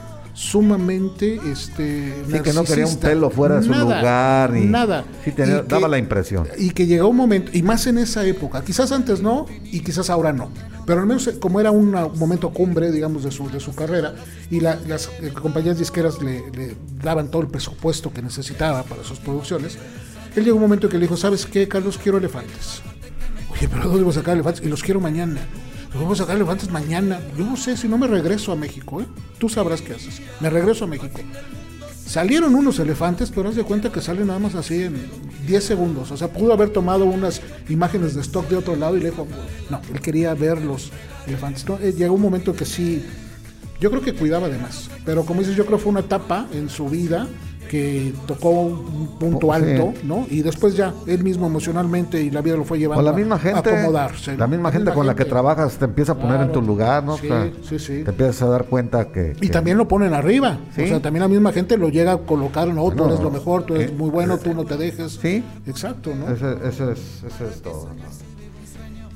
sumamente 0.42 1.40
este 1.52 2.14
Sí, 2.30 2.40
que 2.42 2.54
no 2.54 2.64
quería 2.64 2.86
un 2.88 2.98
pelo 2.98 3.30
fuera 3.30 3.58
de 3.58 3.64
su 3.64 3.70
Nada, 3.72 3.84
lugar. 3.84 4.58
Y, 4.58 4.66
nada 4.66 5.06
Sí, 5.24 5.32
tenía- 5.32 5.58
Y 5.58 5.62
que- 5.62 5.68
daba 5.68 5.88
la 5.88 5.98
impresión. 6.00 6.48
y 6.58 6.72
que 6.72 6.88
llegó 6.88 7.08
un 7.10 7.16
momento, 7.18 7.52
y 7.54 7.62
más 7.62 7.86
en 7.88 7.98
esa 8.00 8.26
época, 8.26 8.64
quizás 8.64 8.92
antes 8.92 9.22
no, 9.22 9.46
y 9.64 9.82
quizás 9.82 10.10
ahora 10.10 10.34
no, 10.34 10.50
pero 10.86 11.02
al 11.02 11.06
menos 11.08 11.28
eh, 11.28 11.38
como 11.40 11.60
era 11.60 11.72
un 11.72 11.92
momento 11.92 12.50
cumbre, 12.52 12.92
digamos, 12.92 13.24
de 13.24 13.32
su, 13.32 13.50
de 13.50 13.60
su 13.60 13.76
carrera, 13.76 14.16
y 14.50 14.60
la- 14.60 14.80
las 14.88 15.10
eh, 15.22 15.32
compañías 15.32 15.78
disqueras 15.78 16.22
le, 16.22 16.44
le 16.52 16.76
daban 17.04 17.30
todo 17.30 17.44
el 17.44 17.48
presupuesto 17.48 18.12
que 18.12 18.22
necesitaba 18.22 18.84
para 18.84 19.04
sus 19.04 19.20
producciones, 19.20 19.78
él 20.36 20.44
llegó 20.44 20.56
un 20.56 20.64
momento 20.64 20.88
en 20.88 20.92
que 20.92 20.98
le 20.98 21.04
dijo, 21.06 21.18
¿sabes 21.18 21.46
qué, 21.46 21.68
Carlos? 21.68 22.00
Quiero 22.02 22.18
elefantes. 22.18 22.82
Oye, 23.52 23.68
pero 23.70 23.84
¿dónde 23.90 24.04
voy 24.04 24.12
a 24.12 24.16
sacar 24.16 24.34
elefantes? 24.34 24.64
Y 24.66 24.70
los 24.70 24.82
quiero 24.82 25.00
mañana. 25.00 25.40
Los 25.94 26.02
vamos 26.02 26.20
a 26.20 26.24
sacar 26.24 26.38
elefantes 26.38 26.72
mañana. 26.72 27.20
Yo 27.38 27.44
no 27.44 27.58
sé 27.58 27.76
si 27.76 27.88
no 27.88 27.98
me 27.98 28.08
regreso 28.08 28.54
a 28.54 28.56
México, 28.56 29.02
¿eh? 29.02 29.06
Tú 29.38 29.50
sabrás 29.50 29.82
qué 29.82 29.94
haces. 29.94 30.22
Me 30.40 30.50
regreso 30.50 30.86
a 30.86 30.88
México. 30.88 31.20
Salieron 32.06 32.56
unos 32.56 32.80
elefantes, 32.80 33.32
pero 33.34 33.50
haz 33.50 33.56
de 33.56 33.64
cuenta 33.64 33.92
que 33.92 34.02
salen 34.02 34.28
nada 34.28 34.40
más 34.40 34.56
así 34.56 34.84
en 34.84 34.96
10 35.48 35.64
segundos. 35.64 36.12
O 36.12 36.18
sea, 36.18 36.30
pudo 36.30 36.54
haber 36.54 36.70
tomado 36.70 37.06
unas 37.06 37.42
imágenes 37.68 38.16
de 38.16 38.22
stock 38.22 38.48
de 38.48 38.56
otro 38.56 38.76
lado 38.76 38.96
y 38.96 39.02
le 39.02 39.12
dijo, 39.12 39.28
no, 39.70 39.82
él 39.94 40.00
quería 40.00 40.34
ver 40.34 40.62
los 40.62 40.92
elefantes. 41.28 41.68
No, 41.68 41.78
eh, 41.80 41.94
llegó 41.94 42.16
un 42.16 42.22
momento 42.22 42.54
que 42.54 42.66
sí, 42.66 43.04
yo 43.82 43.90
creo 43.90 44.02
que 44.02 44.14
cuidaba 44.14 44.48
de 44.48 44.58
más. 44.58 44.90
Pero 45.06 45.26
como 45.26 45.42
dices, 45.42 45.58
yo 45.58 45.66
creo 45.66 45.78
que 45.78 45.84
fue 45.84 45.92
una 45.92 46.02
etapa 46.02 46.48
en 46.54 46.70
su 46.70 46.88
vida 46.88 47.28
que 47.72 48.14
tocó 48.28 48.50
un 48.50 49.16
punto 49.18 49.48
sí. 49.48 49.54
alto, 49.54 49.94
¿no? 50.04 50.26
Y 50.30 50.42
después 50.42 50.76
ya, 50.76 50.94
él 51.08 51.24
mismo 51.24 51.48
emocionalmente 51.48 52.22
y 52.22 52.30
la 52.30 52.42
vida 52.42 52.58
lo 52.58 52.66
fue 52.66 52.78
llevando 52.80 53.00
O 53.00 53.04
la 53.06 53.12
a- 53.12 53.14
misma 53.14 53.36
a 53.36 53.40
gente, 53.40 53.70
acomodarse. 53.78 54.32
la 54.36 54.46
¿no? 54.46 54.48
misma 54.50 54.74
gente 54.74 54.92
con 54.92 55.08
la 55.08 55.16
que 55.16 55.24
trabajas 55.24 55.78
te 55.78 55.86
empieza 55.86 56.12
a 56.12 56.16
poner 56.16 56.42
en 56.42 56.52
tu 56.52 56.62
lugar, 56.62 57.02
¿no? 57.02 57.16
Sí, 57.18 57.28
O 57.28 57.30
sea, 57.30 57.50
sí, 57.64 57.80
sí. 57.80 58.04
Te 58.04 58.10
empiezas 58.12 58.42
a 58.42 58.48
dar 58.48 58.66
cuenta 58.66 59.06
que... 59.10 59.38
Y 59.38 59.48
que- 59.48 59.50
también 59.50 59.78
lo 59.78 59.88
ponen 59.88 60.14
arriba. 60.14 60.58
Sí. 60.76 60.82
O 60.82 60.88
sea, 60.88 61.02
también 61.02 61.22
la 61.22 61.30
misma 61.30 61.54
gente 61.54 61.78
lo 61.78 61.88
llega 61.88 62.12
a 62.12 62.18
colocar, 62.18 62.68
no, 62.68 62.82
tú 62.90 62.98
Bueno, 62.98 63.06
eres 63.14 63.22
lo 63.22 63.32
mejor, 63.32 63.64
tú 63.64 63.76
eres 63.76 63.90
¿qué? 63.92 63.96
muy 63.96 64.10
bueno, 64.10 64.38
tú 64.38 64.54
no 64.54 64.66
te 64.66 64.76
dejes. 64.76 65.14
Sí. 65.22 65.42
Exacto, 65.66 66.12
¿no? 66.14 66.28
Ese, 66.34 66.52
ese 66.68 66.92
es, 66.92 67.24
ese 67.26 67.48
es 67.48 67.62
todo. 67.62 67.88
¿no? 67.88 68.41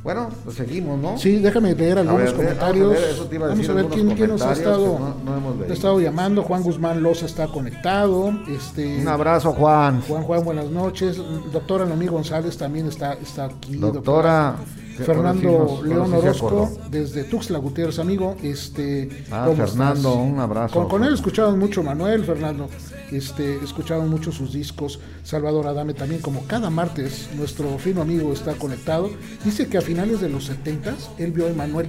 Bueno, 0.06 0.30
pues 0.44 0.56
seguimos, 0.56 1.00
¿no? 1.00 1.18
Sí, 1.18 1.38
déjame 1.40 1.74
leer 1.74 1.98
algunos 1.98 2.26
ver, 2.28 2.34
comentarios. 2.36 2.86
vamos 2.90 2.98
a 2.98 3.02
ver, 3.02 3.10
eso 3.16 3.26
te 3.26 3.36
iba 3.36 3.46
a 3.46 3.50
Vamos 3.50 3.58
decir, 3.58 3.72
a 3.72 3.74
ver 3.74 3.86
algunos 3.86 4.06
quién, 4.06 4.18
quién 4.18 4.30
nos 4.30 4.42
ha 4.44 4.54
estado, 4.54 5.00
no- 5.00 5.16
no 5.26 5.38
hemos 5.38 5.72
estado 5.72 6.00
llamando. 6.00 6.44
Juan 6.44 6.62
Guzmán 6.62 7.02
Loza 7.02 7.26
está 7.26 7.48
conectado. 7.48 8.32
Este, 8.48 9.00
Un 9.02 9.08
abrazo, 9.08 9.52
Juan. 9.54 10.02
Juan 10.08 10.22
Juan, 10.22 10.46
buenas 10.46 10.70
noches. 10.70 11.18
Doctora 11.52 11.86
Noemí 11.86 12.06
González 12.06 12.56
también 12.56 12.86
está, 12.88 13.14
está 13.14 13.46
aquí. 13.46 13.78
Doctora. 13.78 14.58
Fernando 14.96 15.80
sí 15.82 15.90
León 15.90 16.08
sí 16.10 16.16
Orozco 16.16 16.70
desde 16.90 17.26
Tuxtla 17.26 17.58
Gutiérrez, 17.58 18.00
amigo. 18.00 18.36
Este, 18.42 19.10
Ah, 19.30 19.44
¿cómo 19.48 19.58
Fernando, 19.68 20.10
estás? 20.12 20.24
un 20.24 20.40
abrazo. 20.40 20.74
Con, 20.76 20.88
con 20.88 21.04
él 21.04 21.14
escuchamos 21.16 21.58
mucho 21.58 21.84
Manuel, 21.84 22.24
Fernando. 22.24 22.70
Este, 23.12 23.56
escucharon 23.64 24.10
mucho 24.10 24.32
sus 24.32 24.54
discos. 24.54 25.00
Salvador 25.24 25.68
Adame 25.68 25.94
también, 25.94 26.22
como 26.22 26.46
cada 26.48 26.70
martes, 26.70 27.30
nuestro 27.36 27.78
fino 27.78 28.02
amigo 28.02 28.34
está 28.34 28.54
conectado. 28.54 29.10
Dice 29.44 29.68
que 29.68 29.78
a 29.78 29.82
finales 29.82 30.22
de 30.22 30.30
los 30.30 30.46
70 30.46 30.94
él 31.18 31.32
vio 31.32 31.48
a 31.48 31.54
Manuel 31.54 31.88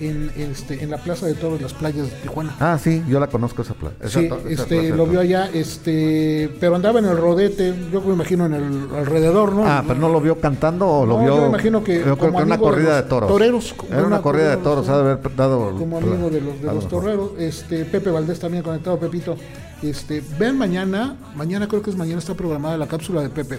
en, 0.00 0.30
este, 0.36 0.82
en 0.82 0.90
la 0.90 0.98
Plaza 0.98 1.26
de 1.26 1.34
Toros, 1.34 1.60
las 1.60 1.74
playas 1.74 2.10
de 2.10 2.16
Tijuana. 2.16 2.56
Ah, 2.60 2.78
sí, 2.82 3.02
yo 3.08 3.20
la 3.20 3.28
conozco 3.28 3.62
esa 3.62 3.74
plaza. 3.74 3.96
Sí, 4.08 4.28
este, 4.48 4.90
lo 4.90 5.06
vio 5.06 5.20
allá, 5.20 5.48
este, 5.52 6.50
pero 6.60 6.76
andaba 6.76 6.98
en 6.98 7.06
el 7.06 7.16
rodete, 7.16 7.74
yo 7.92 8.00
me 8.00 8.14
imagino 8.14 8.46
en 8.46 8.54
el 8.54 8.94
alrededor, 8.96 9.52
¿no? 9.52 9.64
Ah, 9.66 9.84
pero 9.86 9.98
no 10.00 10.08
lo 10.08 10.20
vio 10.20 10.40
cantando 10.40 10.88
o 10.88 11.06
lo 11.06 11.18
No, 11.18 11.24
vio. 11.24 11.36
yo 11.36 11.42
me 11.42 11.48
imagino 11.48 11.84
que 11.84 11.98
Yo 11.98 12.02
creo 12.02 12.18
como 12.18 12.38
que 12.38 12.44
una 12.44 12.56
de 12.56 12.62
corrida 12.62 12.96
de, 12.96 13.08
toros. 13.08 13.28
toreros, 13.28 13.74
Era 13.90 14.06
una, 14.06 14.22
corrida 14.22 14.56
de 14.56 14.56
toros, 14.58 14.88
ha 14.88 14.96
de 14.96 15.00
haber 15.12 15.36
dado. 15.36 15.76
como 15.76 15.98
amigo 15.98 16.30
de 16.30 16.40
los, 16.40 16.60
de 16.60 16.66
los 16.66 16.88
toreros. 16.88 17.30
Este, 17.38 17.84
Pepe 17.84 18.10
Valdés 18.10 18.38
también 18.38 18.62
conectado, 18.62 18.98
Pepito. 18.98 19.36
Este, 19.82 20.22
vean 20.38 20.56
mañana, 20.58 21.16
mañana 21.34 21.66
creo 21.66 21.82
que 21.82 21.90
es 21.90 21.96
mañana 21.96 22.18
está 22.18 22.34
programada 22.34 22.76
la 22.76 22.86
cápsula 22.86 23.20
de 23.22 23.30
Pepe. 23.30 23.58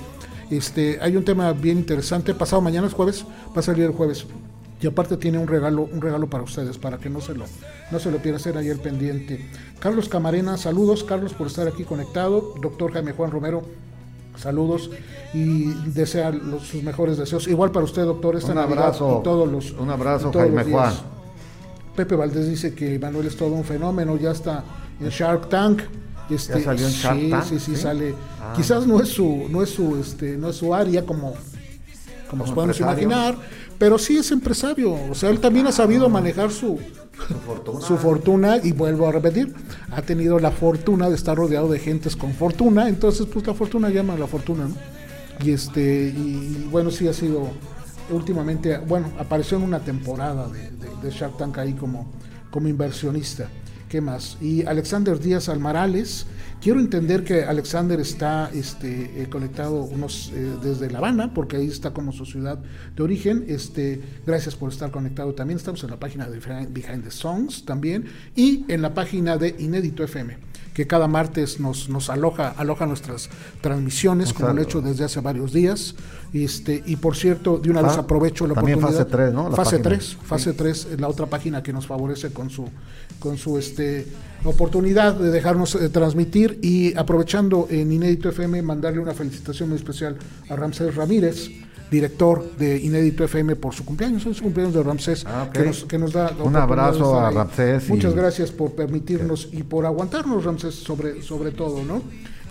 Este, 0.49 0.99
hay 1.01 1.17
un 1.17 1.23
tema 1.25 1.51
bien 1.53 1.79
interesante, 1.79 2.33
pasado 2.33 2.61
mañana 2.61 2.87
es 2.87 2.93
jueves, 2.93 3.25
va 3.55 3.59
a 3.59 3.61
salir 3.61 3.85
el 3.85 3.91
jueves. 3.91 4.25
Y 4.81 4.87
aparte 4.87 5.15
tiene 5.17 5.37
un 5.37 5.47
regalo, 5.47 5.83
un 5.91 6.01
regalo 6.01 6.29
para 6.29 6.43
ustedes, 6.43 6.77
para 6.77 6.97
que 6.97 7.09
no 7.09 7.21
se 7.21 7.33
lo, 7.33 7.45
no 7.91 7.99
se 7.99 8.11
lo 8.11 8.17
pierdan 8.17 8.57
ayer 8.57 8.77
pendiente. 8.81 9.49
Carlos 9.79 10.09
Camarena, 10.09 10.57
saludos 10.57 11.03
Carlos 11.05 11.33
por 11.33 11.47
estar 11.47 11.67
aquí 11.67 11.83
conectado. 11.83 12.53
Doctor 12.61 12.91
Jaime 12.91 13.13
Juan 13.13 13.31
Romero, 13.31 13.63
saludos 14.37 14.91
y 15.33 15.65
desea 15.93 16.31
los- 16.31 16.63
sus 16.67 16.83
mejores 16.83 17.17
deseos. 17.17 17.47
Igual 17.47 17.71
para 17.71 17.85
usted, 17.85 18.03
doctor, 18.03 18.35
Un 18.43 18.57
abrazo. 18.57 19.19
y 19.19 19.23
todos 19.23 19.49
los 19.49 19.71
Un 19.71 19.89
abrazo, 19.89 20.31
todos 20.31 20.45
Jaime 20.47 20.63
los. 20.63 20.71
Juan. 20.71 20.93
Pepe 21.95 22.15
Valdés 22.15 22.49
dice 22.49 22.73
que 22.73 22.99
Manuel 22.99 23.27
es 23.27 23.37
todo 23.37 23.53
un 23.53 23.63
fenómeno, 23.63 24.17
ya 24.17 24.31
está 24.31 24.63
en 24.99 25.07
Shark 25.09 25.47
Tank. 25.47 25.81
Este, 26.29 26.59
¿Ya 26.59 26.63
salió 26.65 26.87
en 26.87 26.93
Shark 26.93 27.19
sí, 27.19 27.29
Tank? 27.29 27.43
Sí, 27.43 27.59
sí, 27.59 27.75
¿Sí? 27.75 27.81
sale. 27.81 28.15
Ah. 28.41 28.53
Quizás 28.55 28.87
no 28.87 29.01
es 29.01 29.09
su, 29.09 29.47
no 29.49 29.61
es 29.61 29.69
su, 29.69 29.97
este, 29.97 30.37
no 30.37 30.49
es 30.49 30.55
su 30.55 30.73
área 30.73 31.05
como, 31.05 31.33
como, 32.29 32.43
Como 32.43 32.55
podemos 32.55 32.79
imaginar, 32.79 33.35
pero 33.77 33.97
sí 33.97 34.17
es 34.17 34.31
empresario. 34.31 34.93
O 35.09 35.13
sea, 35.15 35.29
él 35.29 35.39
también 35.39 35.67
ha 35.67 35.71
sabido 35.71 36.09
manejar 36.09 36.51
su, 36.51 36.79
su 37.87 37.97
fortuna 37.97 38.57
y 38.63 38.71
vuelvo 38.71 39.07
a 39.07 39.11
repetir, 39.11 39.53
ha 39.91 40.01
tenido 40.01 40.39
la 40.39 40.51
fortuna 40.51 41.09
de 41.09 41.15
estar 41.15 41.35
rodeado 41.37 41.67
de 41.69 41.79
gentes 41.79 42.15
con 42.15 42.33
fortuna, 42.33 42.87
entonces 42.89 43.27
pues 43.31 43.45
la 43.45 43.53
fortuna 43.53 43.89
llama 43.89 44.13
a 44.13 44.17
la 44.17 44.27
fortuna, 44.27 44.65
¿no? 44.67 44.75
Y 45.45 45.51
este, 45.51 46.09
y, 46.15 46.67
bueno, 46.71 46.89
sí 46.91 47.07
ha 47.07 47.13
sido 47.13 47.49
últimamente, 48.09 48.77
bueno, 48.77 49.11
apareció 49.19 49.57
en 49.57 49.63
una 49.63 49.79
temporada 49.79 50.47
de, 50.47 50.69
de- 50.71 50.89
de 51.01 51.09
Shark 51.11 51.37
Tank 51.37 51.57
ahí 51.57 51.73
como, 51.73 52.11
como 52.51 52.67
inversionista. 52.67 53.49
¿Qué 53.93 54.01
más? 54.01 54.37
Y 54.41 54.65
Alexander 54.65 55.19
Díaz 55.19 55.49
Almarales. 55.49 56.25
Quiero 56.59 56.79
entender 56.79 57.23
que 57.23 57.43
Alexander 57.43 57.99
está 57.99 58.49
este, 58.51 59.21
eh, 59.21 59.29
conectado 59.29 59.83
unos, 59.83 60.31
eh, 60.33 60.55
desde 60.63 60.89
La 60.89 60.97
Habana, 60.97 61.31
porque 61.31 61.57
ahí 61.57 61.67
está 61.67 61.93
como 61.93 62.11
su 62.11 62.25
ciudad 62.25 62.57
de 62.95 63.03
origen. 63.03 63.45
Este, 63.47 64.01
gracias 64.25 64.55
por 64.55 64.71
estar 64.71 64.89
conectado 64.89 65.35
también. 65.35 65.57
Estamos 65.57 65.83
en 65.83 65.91
la 65.91 65.99
página 65.99 66.27
de 66.27 66.39
Behind 66.39 67.03
the 67.03 67.11
Songs 67.11 67.65
también 67.65 68.05
y 68.35 68.65
en 68.67 68.81
la 68.81 68.95
página 68.95 69.37
de 69.37 69.55
Inédito 69.59 70.03
FM, 70.03 70.37
que 70.73 70.87
cada 70.87 71.07
martes 71.07 71.59
nos, 71.59 71.87
nos 71.87 72.09
aloja, 72.09 72.49
aloja 72.49 72.87
nuestras 72.87 73.29
transmisiones, 73.61 74.33
como 74.33 74.53
lo 74.53 74.59
he 74.59 74.63
hecho 74.63 74.81
desde 74.81 75.03
hace 75.03 75.19
varios 75.19 75.53
días. 75.53 75.93
Este, 76.33 76.81
y 76.87 76.95
por 76.95 77.15
cierto, 77.15 77.59
de 77.59 77.69
una 77.69 77.83
vez 77.83 77.95
aprovecho 77.97 78.47
la 78.47 78.55
también 78.55 78.79
oportunidad. 78.79 79.05
fase 79.05 79.11
tres, 79.17 79.33
¿no? 79.33 79.49
La 79.49 79.55
fase 79.55 79.77
página. 79.77 79.89
3, 79.97 80.17
fase 80.23 80.53
3 80.53 80.87
es 80.93 80.99
la 80.99 81.07
otra 81.07 81.27
página 81.27 81.61
que 81.61 81.71
nos 81.71 81.85
favorece 81.85 82.31
con 82.33 82.49
su 82.49 82.65
con 83.19 83.37
su 83.37 83.57
este 83.59 84.07
oportunidad 84.43 85.13
de 85.13 85.29
dejarnos 85.29 85.75
eh, 85.75 85.89
transmitir 85.89 86.59
y 86.61 86.95
aprovechando 86.97 87.67
en 87.69 87.91
Inédito 87.91 88.29
FM 88.29 88.61
mandarle 88.63 88.99
una 88.99 89.13
felicitación 89.13 89.69
muy 89.69 89.77
especial 89.77 90.17
a 90.49 90.55
Ramsés 90.55 90.95
Ramírez, 90.95 91.49
director 91.91 92.43
de 92.57 92.79
Inédito 92.79 93.23
FM 93.23 93.55
por 93.55 93.73
su 93.75 93.85
cumpleaños, 93.85 94.25
es 94.25 94.37
su 94.37 94.43
cumpleaños 94.43 94.73
de 94.73 94.81
Ramsés, 94.83 95.23
Ah, 95.27 95.49
que, 95.53 95.63
nos, 95.63 95.83
que 95.85 95.97
nos 95.99 96.11
da 96.11 96.33
Un 96.43 96.55
abrazo 96.55 97.17
a. 97.19 97.29
Ramsés 97.29 97.87
y- 97.87 97.91
Muchas 97.91 98.15
gracias 98.15 98.51
por 98.51 98.71
permitirnos 98.71 99.49
y 99.51 99.61
por 99.63 99.85
aguantarnos, 99.85 100.43
Ramsés, 100.43 100.73
sobre, 100.75 101.21
sobre 101.21 101.51
todo, 101.51 101.83
¿no? 101.85 102.01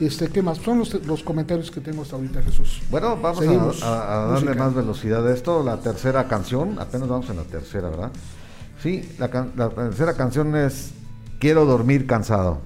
Este, 0.01 0.29
¿qué 0.29 0.43
más? 0.43 0.59
Son 0.59 0.79
los, 0.79 0.93
los 1.07 1.23
comentarios 1.23 1.71
que 1.71 1.81
tengo 1.81 2.03
hasta 2.03 2.17
ahorita, 2.17 2.43
Jesús. 2.43 2.81
Bueno, 2.91 3.17
vamos 3.17 3.83
a, 3.83 3.87
a- 3.87 4.25
a 4.25 4.27
darle 4.33 4.47
Música. 4.47 4.65
más 4.65 4.75
velocidad 4.75 5.27
a 5.27 5.33
esto. 5.35 5.63
La 5.63 5.77
tercera 5.79 6.27
canción, 6.27 6.79
apenas 6.81 7.09
vamos 7.09 7.29
en 7.31 7.37
la 7.37 7.43
tercera, 7.45 7.89
¿verdad? 7.89 8.11
Sí, 8.83 9.09
la 9.19 9.29
tercera 9.31 10.15
canción 10.15 10.57
es 10.57 10.91
Quiero 11.39 11.65
dormir 11.65 12.07
cansado. 12.07 12.61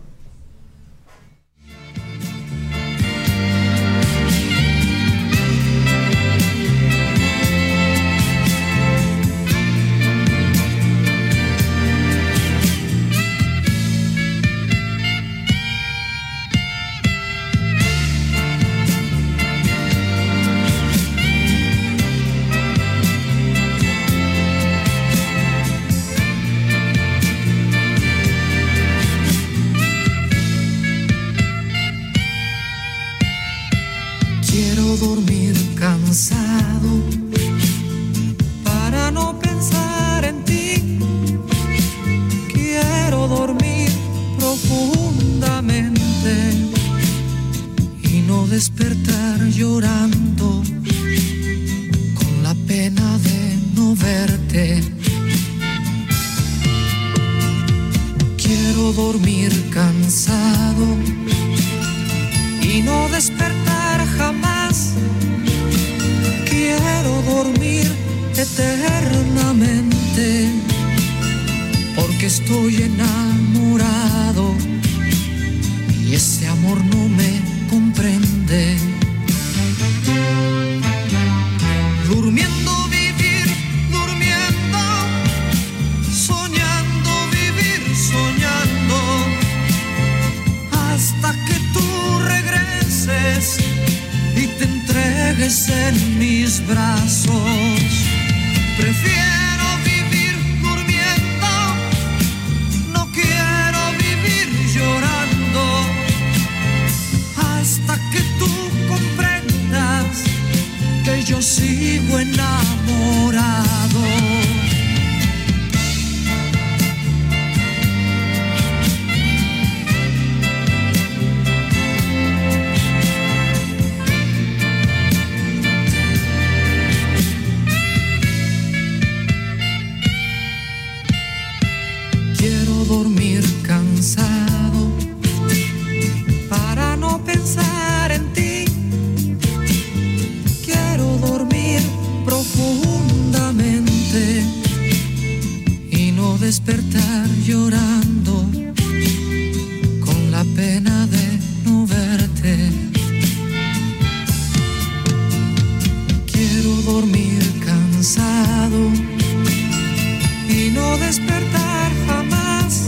Y 160.48 160.70
no 160.70 160.96
despertar 160.98 161.90
jamás. 162.06 162.84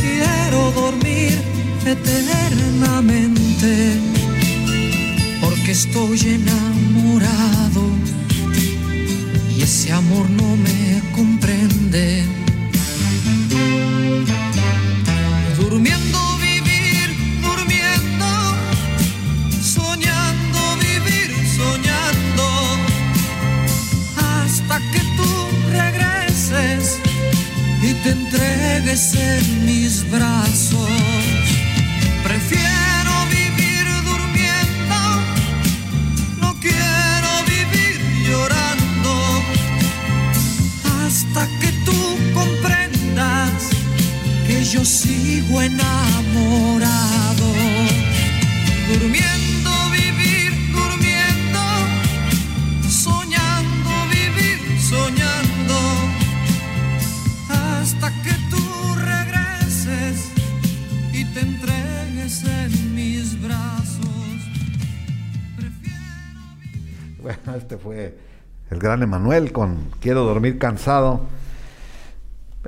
Quiero 0.00 0.72
dormir 0.72 1.38
eternamente 1.86 4.00
porque 5.40 5.70
estoy 5.70 6.40
enamorado 6.40 7.84
y 9.56 9.62
ese 9.62 9.92
amor 9.92 10.28
no 10.30 10.56
me 10.56 10.71
en 29.10 29.66
mis 29.66 30.08
brazos. 30.10 30.88
Prefiero 32.22 33.12
vivir 33.30 33.84
durmiendo, 34.04 34.98
no 36.40 36.54
quiero 36.60 37.30
vivir 37.48 38.00
llorando, 38.28 39.42
hasta 41.04 41.48
que 41.60 41.72
tú 41.84 42.16
comprendas 42.32 43.50
que 44.46 44.64
yo 44.64 44.84
sigo 44.84 45.60
enamorado. 45.60 46.81
Este 67.72 67.82
fue 67.82 68.14
el 68.70 68.78
gran 68.78 69.02
Emanuel 69.02 69.52
con 69.52 69.76
Quiero 70.00 70.24
dormir 70.24 70.58
cansado. 70.58 71.22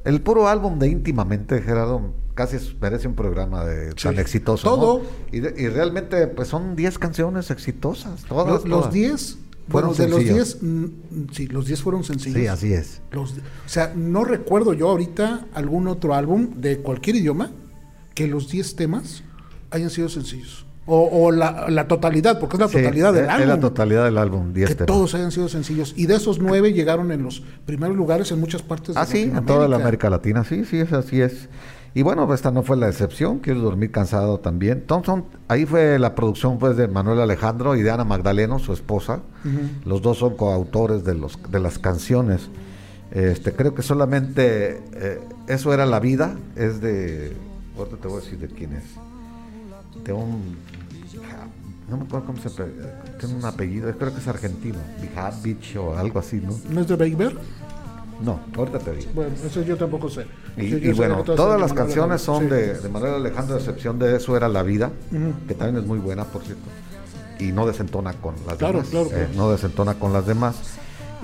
El 0.05 0.21
puro 0.23 0.49
álbum 0.49 0.79
de 0.79 0.89
íntimamente, 0.89 1.61
Gerardo, 1.63 2.13
casi 2.35 2.57
merece 2.81 3.07
un 3.07 3.15
programa 3.15 3.65
de, 3.65 3.93
tan 3.95 4.19
exitoso. 4.19 4.69
¿no? 4.69 4.75
Todo. 4.77 5.03
Y, 5.31 5.41
de- 5.41 5.55
y 5.63 5.69
realmente, 5.69 6.27
pues 6.27 6.49
son 6.49 6.75
10 6.75 6.99
canciones 6.99 7.51
exitosas. 7.51 8.23
Todas, 8.25 8.47
Los- 8.49 8.65
los 8.65 8.79
todas. 8.81 8.93
10, 8.95 9.39
Fueron 9.69 9.91
bueno, 9.91 10.05
de 10.05 10.09
los 10.11 10.19
sencillos. 10.21 10.61
10, 10.61 10.63
mm, 10.63 10.87
sí, 11.33 11.47
los 11.49 11.67
10 11.67 11.83
fueron 11.83 12.05
sencillos. 12.05 12.39
Sí, 12.39 12.47
así 12.49 12.73
es. 12.73 13.01
Los- 13.13 13.33
o 13.33 13.69
sea, 13.69 13.93
no 13.95 14.25
recuerdo 14.25 14.73
yo 14.73 14.89
ahorita 14.91 15.47
algún 15.55 15.87
otro 15.87 16.15
álbum 16.15 16.51
de 16.57 16.79
cualquier 16.79 17.17
idioma 17.17 17.51
que 18.15 18.27
los 18.27 18.51
10 18.51 18.77
temas 18.77 19.23
hayan 19.71 19.91
sido 19.91 20.09
sencillos. 20.09 20.64
O, 20.87 21.09
o 21.27 21.33
la, 21.33 21.67
la 21.71 21.89
totalidad, 21.89 22.39
porque 22.39 22.57
es 22.57 22.61
la 22.61 22.69
Sí, 22.69 22.77
totalidad 22.77 23.13
del 23.15 23.25
es- 23.25 23.31
álbum. 23.31 23.43
Es 23.43 23.49
la 23.49 23.61
totalidad 23.61 24.05
del 24.05 24.19
álbum, 24.19 24.53
10 24.53 24.69
que 24.69 24.75
temas. 24.75 24.87
todos 24.87 25.15
hayan 25.15 25.33
sido 25.33 25.49
sencillos. 25.49 25.95
Y 25.97 26.07
de 26.07 26.17
esos 26.17 26.39
nueve 26.41 26.73
llegaron 26.75 27.11
en 27.11 27.23
los 27.23 27.43
primeros 27.65 27.97
lugares 27.97 28.31
en 28.33 28.41
muchas 28.41 28.61
partes 28.63 28.95
de 28.95 29.01
Ah, 29.01 29.07
sí, 29.07 29.23
en 29.35 29.47
toda 29.47 29.67
la 29.67 29.77
América 29.77 30.11
Latina, 30.11 30.45
sí, 30.45 30.65
sí, 30.67 30.79
es 30.79 30.93
así 30.93 31.23
es. 31.23 31.49
Y 31.97 32.03
bueno, 32.03 32.27
pues, 32.27 32.41
esta 32.41 32.51
no 32.51 32.63
fue 32.65 32.77
la 32.77 32.89
excepción, 32.89 33.39
quiero 33.39 33.61
dormir 33.61 33.93
cansado 33.93 34.41
también. 34.41 34.83
Thompson, 34.85 35.25
ahí 35.49 35.65
fue 35.65 35.99
la 35.99 36.15
producción 36.17 36.59
pues 36.59 36.77
de 36.77 36.87
Manuel 36.89 37.21
Alejandro 37.21 37.77
y 37.77 37.83
de 37.83 37.91
Ana 37.91 38.05
Magdaleno, 38.05 38.59
su 38.59 38.73
esposa. 38.75 39.21
Los 39.87 40.03
dos 40.03 40.19
son 40.19 40.37
coautores 40.37 41.05
de 41.05 41.15
los 41.15 41.39
de 41.51 41.61
las 41.61 41.79
canciones. 41.79 42.49
Este, 43.13 43.53
creo 43.53 43.75
que 43.75 43.83
solamente 43.83 44.83
eh, 44.95 45.21
eso 45.47 45.73
era 45.73 45.87
la 45.87 46.01
vida, 46.01 46.35
es 46.57 46.81
de 46.81 47.33
ahorita 47.79 47.97
te 47.99 48.09
voy 48.09 48.19
a 48.19 48.21
decir 48.25 48.39
de 48.41 48.49
quién 48.49 48.73
es. 48.73 48.85
De 50.05 50.13
un 50.13 50.57
no 51.89 51.97
me 51.99 52.05
acuerdo 52.05 52.27
cómo 52.27 52.39
se 52.41 52.51
tiene 52.51 53.35
un 53.35 53.45
apellido, 53.45 53.93
creo 53.97 54.13
que 54.13 54.21
es 54.21 54.29
argentino, 54.29 54.79
Beach 55.43 55.77
o 55.77 55.97
algo 55.97 56.19
así, 56.19 56.37
¿no? 56.37 56.55
¿No 56.71 56.81
es 56.81 56.89
de 56.89 56.97
Beigber? 56.97 57.37
No, 58.21 58.41
ahorita 58.57 58.79
te 58.79 58.93
digo. 58.93 59.11
Bueno, 59.15 59.33
eso 59.45 59.63
yo 59.63 59.77
tampoco 59.77 60.09
sé. 60.09 60.27
Y, 60.57 60.69
Yo- 60.69 60.79
yo 60.79 60.95
bueno, 60.95 61.23
todas 61.25 61.61
las 61.61 61.73
canciones 61.73 62.23
son 62.23 62.45
Sí. 62.45 62.51
de, 62.51 62.79
de 62.81 62.89
Manuel 62.89 63.15
Alejandro, 63.15 63.57
a 63.57 63.59
excepción 63.59 63.99
de 63.99 64.17
Eso 64.17 64.37
era 64.37 64.49
la 64.49 64.63
vida, 64.63 64.91
que 65.49 65.55
también 65.55 65.83
es 65.83 65.87
muy 65.89 65.99
buena, 65.99 66.25
por 66.25 66.43
cierto. 66.43 66.63
Y 67.41 67.51
no 67.51 67.67
desentona 67.67 68.13
con 68.15 68.35
las 68.47 68.57
Claro, 68.57 68.75
demás. 68.79 68.89
claro, 68.91 69.07
eh, 69.07 69.11
claro. 69.11 69.29
no 69.35 69.51
desentona 69.51 69.95
con 69.95 70.13
las 70.13 70.27
demás. 70.27 70.55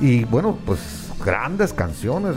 Y 0.01 0.25
bueno, 0.25 0.59
pues 0.67 0.81
grandes 1.25 1.73
canciones. 1.73 2.35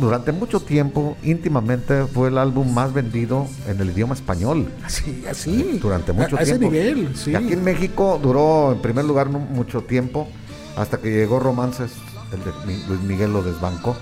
Durante 0.00 0.30
mucho 0.32 0.60
tiempo, 0.60 1.16
íntimamente, 1.22 2.04
fue 2.04 2.28
el 2.28 2.36
álbum 2.38 2.72
más 2.74 2.92
vendido 2.92 3.46
en 3.66 3.80
el 3.80 3.90
idioma 3.90 4.14
español. 4.14 4.68
Así, 4.84 5.24
así. 5.30 5.78
Durante 5.80 6.12
mucho 6.12 6.36
a, 6.36 6.40
a 6.40 6.42
ese 6.42 6.58
tiempo. 6.58 6.70
nivel, 6.74 7.16
sí. 7.16 7.30
Y 7.30 7.34
aquí 7.34 7.52
en 7.54 7.64
México 7.64 8.20
duró 8.22 8.72
en 8.72 8.82
primer 8.82 9.04
lugar 9.06 9.30
no 9.30 9.38
mucho 9.38 9.80
tiempo, 9.82 10.28
hasta 10.76 10.98
que 10.98 11.08
llegó 11.10 11.38
Romances, 11.38 11.92
el 12.32 12.40
de 12.40 12.86
Luis 12.88 13.00
Miguel 13.02 13.32
lo 13.32 13.42
desbancó. 13.42 13.96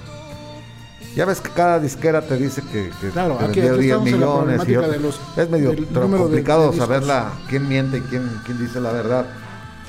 Ya 1.15 1.27
ves 1.27 1.41
que 1.41 1.51
cada 1.51 1.79
disquera 1.79 2.23
te 2.23 2.37
dice 2.37 2.61
que, 2.73 2.91
que, 3.01 3.11
Claro, 3.11 3.39
aquí- 3.41 3.61
vendió 3.61 3.75
aquí 3.75 3.83
10 3.85 3.97
estamos 3.99 4.09
en 4.09 4.21
la 4.21 4.27
millones. 4.27 4.69
y 4.69 4.77
otro- 4.77 4.99
los- 5.01 5.21
es 5.37 5.49
medio 5.51 5.71
de- 5.71 5.87
complicado 5.87 6.63
de 6.63 6.71
discos. 6.71 6.89
saberla 6.89 7.31
quién 7.49 7.69
miente 7.69 7.99
y 7.99 8.01
quién, 8.01 8.29
quién 8.45 8.59
dice 8.59 8.81
la 8.81 8.91
verdad. 8.91 9.27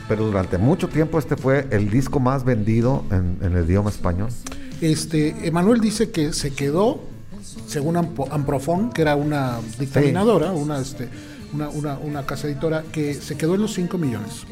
Pero 0.08 0.26
durante 0.26 0.60
mucho 0.60 0.88
tiempo 0.88 1.18
este 1.18 1.36
fue 1.36 1.66
el 1.72 1.90
disco 1.90 2.20
más 2.20 2.44
vendido 2.44 3.04
en, 3.10 3.40
en 3.42 3.58
el 3.58 3.66
idioma 3.66 3.90
español. 3.90 4.30
Este, 4.82 5.48
Emanuel 5.48 5.80
dice 5.82 6.12
que 6.12 6.34
se 6.34 6.52
quedó, 6.52 7.02
según 7.68 7.98
Amprofón, 7.98 8.92
que 8.92 9.02
era 9.02 9.16
una 9.16 9.60
dictaminadora, 9.80 10.52
una 10.52 10.80
este, 10.80 11.10
una, 11.54 11.70
una, 11.70 11.98
una 11.98 12.26
casa 12.26 12.48
editora 12.48 12.84
que 12.92 13.14
se 13.14 13.36
quedó 13.38 13.56
en 13.56 13.62
los 13.62 13.74
5 13.74 13.98
millones. 13.98 14.44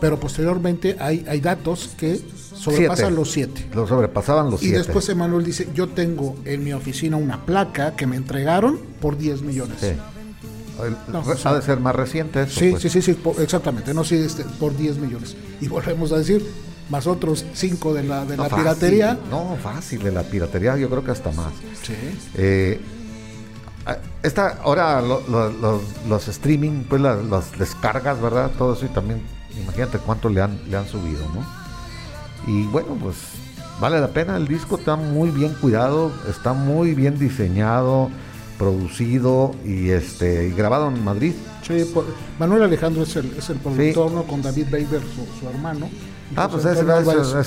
Pero 0.00 0.18
posteriormente 0.20 0.96
hay, 1.00 1.24
hay 1.28 1.40
datos 1.40 1.90
que 1.98 2.20
sobrepasan 2.54 3.06
Siete. 3.06 3.10
los 3.16 3.30
7. 3.32 3.68
Lo 3.74 3.86
sobrepasaban 3.86 4.50
los 4.50 4.62
Y 4.62 4.66
7. 4.66 4.78
después 4.78 5.08
Emanuel 5.08 5.44
dice, 5.44 5.68
yo 5.74 5.88
tengo 5.88 6.36
en 6.44 6.62
mi 6.64 6.72
oficina 6.72 7.16
una 7.16 7.44
placa 7.44 7.94
que 7.96 8.06
me 8.06 8.16
entregaron 8.16 8.78
por 9.00 9.18
10 9.18 9.42
millones. 9.42 9.76
Sí. 9.80 9.86
El- 9.86 10.96
No, 11.12 11.22
re- 11.22 11.32
o 11.32 11.36
sea, 11.36 11.50
ha 11.50 11.54
de 11.56 11.62
ser 11.62 11.80
más 11.80 11.94
reciente 11.96 12.42
eso, 12.42 12.60
Sí, 12.60 12.70
pues. 12.70 12.82
sí, 12.82 12.88
sí, 12.90 13.02
sí, 13.02 13.14
por- 13.14 13.40
exactamente, 13.40 13.92
no 13.92 14.04
sí, 14.04 14.14
este, 14.14 14.44
por 14.44 14.76
10 14.76 14.98
millones. 14.98 15.36
Y 15.60 15.66
volvemos 15.66 16.12
a 16.12 16.18
decir, 16.18 16.46
más 16.90 17.06
otros 17.06 17.44
5 17.52 17.94
de 17.94 18.02
la, 18.04 18.24
de 18.24 18.36
No, 18.36 18.44
la 18.44 18.48
fácil, 18.48 18.64
piratería. 18.64 19.18
No, 19.30 19.56
fácil, 19.62 20.02
de 20.02 20.12
la 20.12 20.22
piratería 20.22 20.76
yo 20.76 20.88
creo 20.88 21.04
que 21.04 21.10
hasta 21.10 21.30
más. 21.32 21.52
Sí. 21.82 21.94
Eh, 22.34 22.80
esta, 24.22 24.58
ahora 24.62 25.00
lo- 25.00 25.22
lo- 25.28 25.50
los, 25.50 25.82
los 26.08 26.28
streaming, 26.28 26.84
pues 26.88 27.00
la- 27.00 27.16
las 27.16 27.58
descargas, 27.58 28.20
¿verdad? 28.20 28.50
Todo 28.58 28.74
eso 28.74 28.84
y 28.84 28.88
también, 28.88 29.22
imagínate 29.62 29.98
cuánto 29.98 30.28
le 30.28 30.42
han, 30.42 30.58
le 30.68 30.76
han 30.76 30.86
subido, 30.86 31.20
¿no? 31.34 31.44
Y 32.46 32.64
bueno, 32.66 32.96
pues 33.00 33.16
vale 33.80 34.00
la 34.00 34.08
pena, 34.08 34.36
el 34.36 34.46
disco 34.46 34.76
está 34.76 34.96
muy 34.96 35.30
bien 35.30 35.54
cuidado, 35.60 36.12
está 36.28 36.52
muy 36.52 36.94
bien 36.94 37.18
diseñado, 37.18 38.10
producido 38.58 39.52
y 39.64 39.90
este 39.90 40.48
y 40.48 40.52
grabado 40.52 40.88
en 40.88 41.02
Madrid. 41.04 41.32
Sí, 41.66 41.84
por- 41.94 42.06
Manuel 42.38 42.62
Alejandro 42.64 43.02
es 43.04 43.16
el, 43.16 43.32
es 43.38 43.48
el 43.50 43.56
productor, 43.58 44.10
¿no? 44.10 44.24
Con 44.24 44.42
David 44.42 44.66
Baber, 44.70 45.00
su, 45.02 45.40
su 45.40 45.48
hermano. 45.48 45.88
Y 46.30 46.34
Ah, 46.36 46.48
pues 46.50 46.64
ese, 46.64 46.82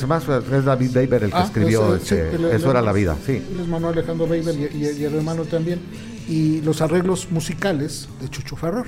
más 0.07 0.23
es 0.27 0.65
David 0.65 0.91
Baber 0.93 1.23
el 1.25 1.29
que 1.32 1.38
Ah, 1.38 1.43
escribió 1.43 1.95
sí, 1.97 2.01
este, 2.15 2.36
el- 2.36 2.45
Eso 2.45 2.65
el- 2.65 2.71
era 2.71 2.82
la 2.82 2.91
vida, 2.93 3.15
sí. 3.25 3.34
Él 3.34 3.59
es 3.61 3.67
Manuel 3.67 3.93
Alejandro 3.93 4.25
Baber 4.27 4.55
y, 4.55 4.77
y- 4.77 4.95
y 5.01 5.03
el 5.05 5.15
hermano 5.15 5.43
también. 5.45 5.79
Y 6.27 6.61
los 6.61 6.82
arreglos 6.82 7.27
musicales 7.32 8.07
de 8.21 8.29
Chucho 8.29 8.55
Ferrer. 8.55 8.86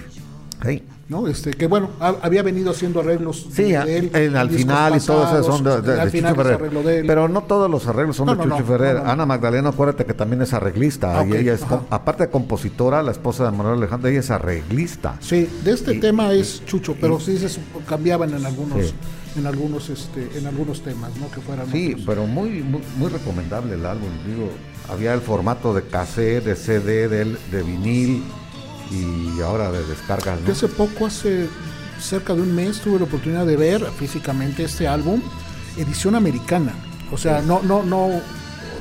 Sí. 0.65 0.81
¿no? 1.09 1.27
Este, 1.27 1.51
que 1.51 1.67
bueno, 1.67 1.89
ha- 1.99 2.15
había 2.21 2.41
venido 2.41 2.71
haciendo 2.71 3.01
arreglos 3.01 3.45
Sí, 3.51 3.63
de 3.73 3.97
él, 3.97 4.09
en- 4.13 4.37
al 4.37 4.49
final 4.49 4.95
y 4.95 4.99
todo 5.01 5.25
eso 5.37 5.43
son 5.43 5.63
de, 5.63 5.71
final 6.09 6.33
Chucho 6.33 6.41
es 6.49 6.57
Ferrer. 6.57 6.71
de. 6.71 7.03
Pero 7.03 7.27
no 7.27 7.43
todos 7.43 7.69
los 7.69 7.85
arreglos 7.85 8.15
son 8.15 8.27
No, 8.27 8.31
de 8.31 8.37
no, 8.37 8.43
Chucho 8.45 8.59
no, 8.61 8.65
Ferrer. 8.65 8.97
Ana 9.05 9.25
Magdalena, 9.25 9.69
acuérdate 9.69 10.05
que 10.05 10.13
también 10.13 10.41
es 10.41 10.53
arreglista. 10.53 11.19
Ah, 11.19 11.25
y 11.25 11.31
ok, 11.31 11.35
ella 11.35 11.53
es, 11.55 11.63
ajá. 11.63 11.81
aparte 11.89 12.23
de 12.23 12.29
compositora, 12.31 13.03
la 13.03 13.11
esposa 13.11 13.43
de 13.43 13.51
Manuel 13.51 13.77
Alejandro, 13.79 14.09
ella 14.09 14.21
es 14.21 14.31
arreglista. 14.31 15.17
Sí, 15.19 15.47
de 15.65 15.71
este 15.73 15.95
Y- 15.95 15.99
tema 15.99 16.31
es 16.31 16.63
Chucho, 16.65 16.95
pero 16.99 17.19
sí 17.19 17.37
se 17.37 17.59
cambiaban 17.87 18.33
en 18.33 18.45
algunos, 18.45 18.85
Sí. 18.87 18.93
En 19.35 19.47
algunos, 19.47 19.89
este, 19.89 20.29
en 20.37 20.45
algunos 20.47 20.81
temas, 20.81 21.11
¿no? 21.17 21.29
Que 21.31 21.41
fueran 21.41 21.71
Sí, 21.71 21.89
otros. 21.91 22.03
pero 22.05 22.27
muy, 22.27 22.49
muy, 22.61 22.81
muy 22.97 23.09
recomendable 23.09 23.75
el 23.75 23.85
álbum. 23.85 24.09
Digo, 24.25 24.49
había 24.89 25.13
el 25.13 25.21
formato 25.21 25.73
de 25.73 25.83
cassette, 25.83 26.43
de 26.43 26.55
CD, 26.55 27.07
de, 27.07 27.25
de 27.51 27.63
vinil 27.63 28.23
y 28.91 29.41
ahora 29.41 29.71
de 29.71 29.83
descargas. 29.85 30.39
¿no? 30.41 30.51
Hace 30.51 30.67
poco, 30.67 31.05
hace 31.07 31.47
cerca 31.99 32.33
de 32.35 32.41
un 32.41 32.53
mes, 32.53 32.79
tuve 32.81 32.99
la 32.99 33.05
oportunidad 33.05 33.45
de 33.45 33.55
ver 33.57 33.85
físicamente 33.97 34.63
este 34.63 34.87
álbum, 34.87 35.21
edición 35.77 36.15
americana. 36.15 36.73
O 37.11 37.17
sea, 37.17 37.41
no, 37.41 37.61
no, 37.63 37.83
no, 37.83 38.09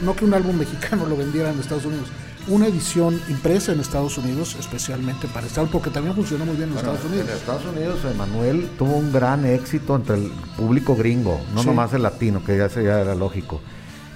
no 0.02 0.16
que 0.16 0.24
un 0.24 0.34
álbum 0.34 0.56
mexicano 0.58 1.06
lo 1.06 1.16
vendieran 1.16 1.54
en 1.54 1.60
Estados 1.60 1.84
Unidos. 1.86 2.08
Una 2.48 2.66
edición 2.66 3.20
impresa 3.28 3.72
en 3.72 3.78
Estados 3.78 4.18
Unidos, 4.18 4.56
especialmente 4.58 5.28
para 5.28 5.46
álbum, 5.46 5.68
porque 5.70 5.90
también 5.90 6.14
funcionó 6.14 6.44
muy 6.44 6.56
bien 6.56 6.70
en 6.70 6.74
Bueno, 6.74 6.90
Estados 6.92 7.10
Unidos. 7.12 7.28
En 7.30 7.36
Estados 7.36 7.64
Unidos, 7.66 8.00
Emanuel 8.12 8.68
tuvo 8.76 8.96
un 8.96 9.12
gran 9.12 9.46
éxito 9.46 9.94
entre 9.94 10.16
el 10.16 10.32
público 10.56 10.96
gringo, 10.96 11.40
no 11.54 11.60
Sí. 11.60 11.66
nomás 11.68 11.92
el 11.94 12.02
latino, 12.02 12.42
que 12.44 12.58
ya, 12.58 12.66
ya 12.68 13.00
era 13.00 13.14
lógico. 13.14 13.60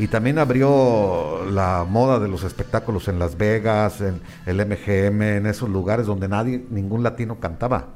Y 0.01 0.09
también 0.09 0.39
abrió 0.41 1.45
la 1.51 1.87
moda 1.89 2.19
de 2.19 2.27
los 2.29 2.43
espectáculos 2.43 3.07
en 3.07 3.21
Las 3.21 3.39
Vegas, 3.39 4.01
en 4.01 4.21
el 4.45 4.61
MGM, 4.61 5.23
en 5.37 5.47
esos 5.47 5.71
lugares 5.71 6.07
donde 6.07 6.27
nadie, 6.29 6.67
ningún 6.69 7.05
latino 7.05 7.39
cantaba. 7.39 7.91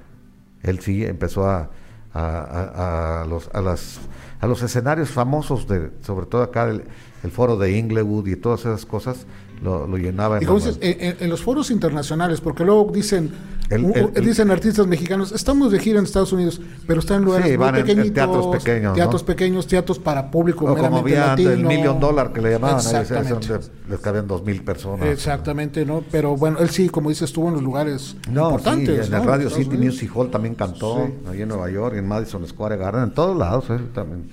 Él 0.63 0.79
sí 0.79 1.05
empezó 1.05 1.49
a, 1.49 1.71
a- 2.15 2.21
a- 2.21 3.23
a 3.23 3.27
los, 3.27 3.51
a, 3.53 3.61
las, 3.61 3.99
a 4.41 4.47
los 4.47 4.63
escenarios 4.63 5.11
famosos, 5.11 5.67
de, 5.67 5.91
sobre 6.03 6.27
todo 6.27 6.43
acá 6.45 6.69
el, 6.71 6.85
el 7.25 7.31
foro 7.33 7.57
de 7.57 7.77
Inglewood 7.77 8.29
y 8.29 8.37
todas 8.37 8.61
esas 8.61 8.87
cosas, 8.87 9.27
lo, 9.63 9.87
lo 9.87 9.97
llenaba. 9.97 10.39
Emanuel. 10.39 10.63
dices, 10.65 10.79
en, 10.81 11.05
en- 11.11 11.17
en 11.21 11.31
los 11.31 11.43
foros 11.43 11.71
internacionales, 11.71 12.41
porque 12.41 12.65
luego 12.65 12.91
dicen, 12.93 13.31
El- 13.69 13.85
u- 13.85 13.93
el- 13.95 14.11
el- 14.15 14.25
dicen 14.25 14.51
artistas 14.51 14.87
mexicanos, 14.87 15.31
estamos 15.33 15.71
de 15.71 15.79
gira 15.79 15.99
en 15.99 16.05
Estados 16.05 16.33
Unidos, 16.33 16.61
pero 16.87 17.01
están 17.01 17.19
en 17.19 17.25
lugares 17.27 17.47
Sí, 17.47 17.53
muy 17.53 17.59
van 17.59 17.75
en- 17.75 17.81
en 17.83 17.87
pequeñitos, 17.87 18.15
teatros 18.15 18.47
pequeños, 18.57 18.95
teatros 18.97 19.23
¿no? 19.23 19.27
pequeños, 19.27 19.67
teatros 19.67 19.99
para 19.99 20.31
público 20.31 20.65
O 20.65 20.77
como 20.77 20.99
había 20.99 21.33
antes 21.33 21.47
el 21.47 21.53
latino. 21.63 21.69
Million 21.69 22.01
Dollar 22.01 22.33
que 22.33 22.41
le 22.41 22.51
llamaban, 22.53 22.77
Exactamente. 22.79 23.49
donde 23.49 23.67
les 23.89 24.01
cabían 24.01 24.27
dos 24.27 24.43
mil 24.45 24.63
personas. 24.65 25.07
Exactamente, 25.07 25.85
¿no? 25.87 26.03
Pero 26.11 26.37
bueno, 26.37 26.59
él 26.59 26.71
sí, 26.71 26.89
como 26.89 27.11
dices, 27.11 27.25
estuvo 27.25 27.49
en 27.49 27.55
los 27.55 27.63
lugares 27.63 28.17
No, 28.31 28.47
importantes. 28.51 29.07
sí, 29.07 29.13
en 29.13 29.19
¿no? 29.19 29.23
el 29.23 29.29
Radio 29.29 29.51
City 29.51 29.77
Unidos. 29.77 29.95
Music 29.95 30.11
Hall 30.17 30.31
también 30.31 30.55
cantó, 30.55 31.07
Sí. 31.07 31.13
ahí 31.31 31.43
en 31.43 31.49
Nueva 31.49 31.71
York, 31.71 31.95
en 31.97 32.09
Madison 32.09 32.47
Square 32.49 32.77
Garden, 32.77 33.05
en 33.05 33.11
todos 33.15 33.37
lados, 33.37 33.67
eh, 33.71 33.79
también, 33.95 34.29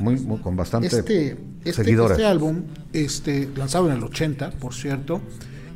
muy, 0.00 0.16
muy- 0.18 0.38
con 0.40 0.56
bastante 0.56 0.86
Este, 0.88 1.36
este, 1.64 1.72
seguidores. 1.84 2.16
este 2.18 2.26
álbum, 2.26 2.62
este, 2.92 3.48
lanzado 3.56 3.90
en 3.90 3.96
el 3.98 4.02
80, 4.04 4.50
por 4.52 4.74
cierto, 4.74 5.20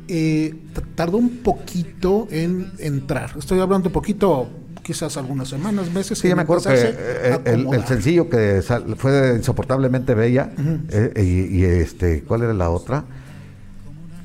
eh, 0.07 0.53
tardó 0.95 1.17
un 1.17 1.37
poquito 1.37 2.27
en 2.31 2.71
entrar. 2.79 3.31
Estoy 3.37 3.59
hablando 3.59 3.89
un 3.89 3.93
poquito, 3.93 4.49
quizás 4.83 5.17
algunas 5.17 5.47
semanas, 5.47 5.91
meses. 5.91 6.19
Sí, 6.19 6.27
en 6.29 6.35
me 6.35 6.43
acuerdo 6.43 6.69
que 6.69 6.75
eh, 6.75 7.39
a 7.45 7.49
el, 7.49 7.73
el 7.73 7.85
sencillo 7.85 8.29
que 8.29 8.61
sal- 8.61 8.95
fue 8.97 9.33
insoportablemente 9.37 10.13
bella, 10.13 10.51
eh, 10.89 11.11
y, 11.51 11.57
y, 11.59 11.63
este, 11.63 12.23
¿cuál 12.23 12.43
era 12.43 12.53
la 12.53 12.69
otra? 12.69 13.03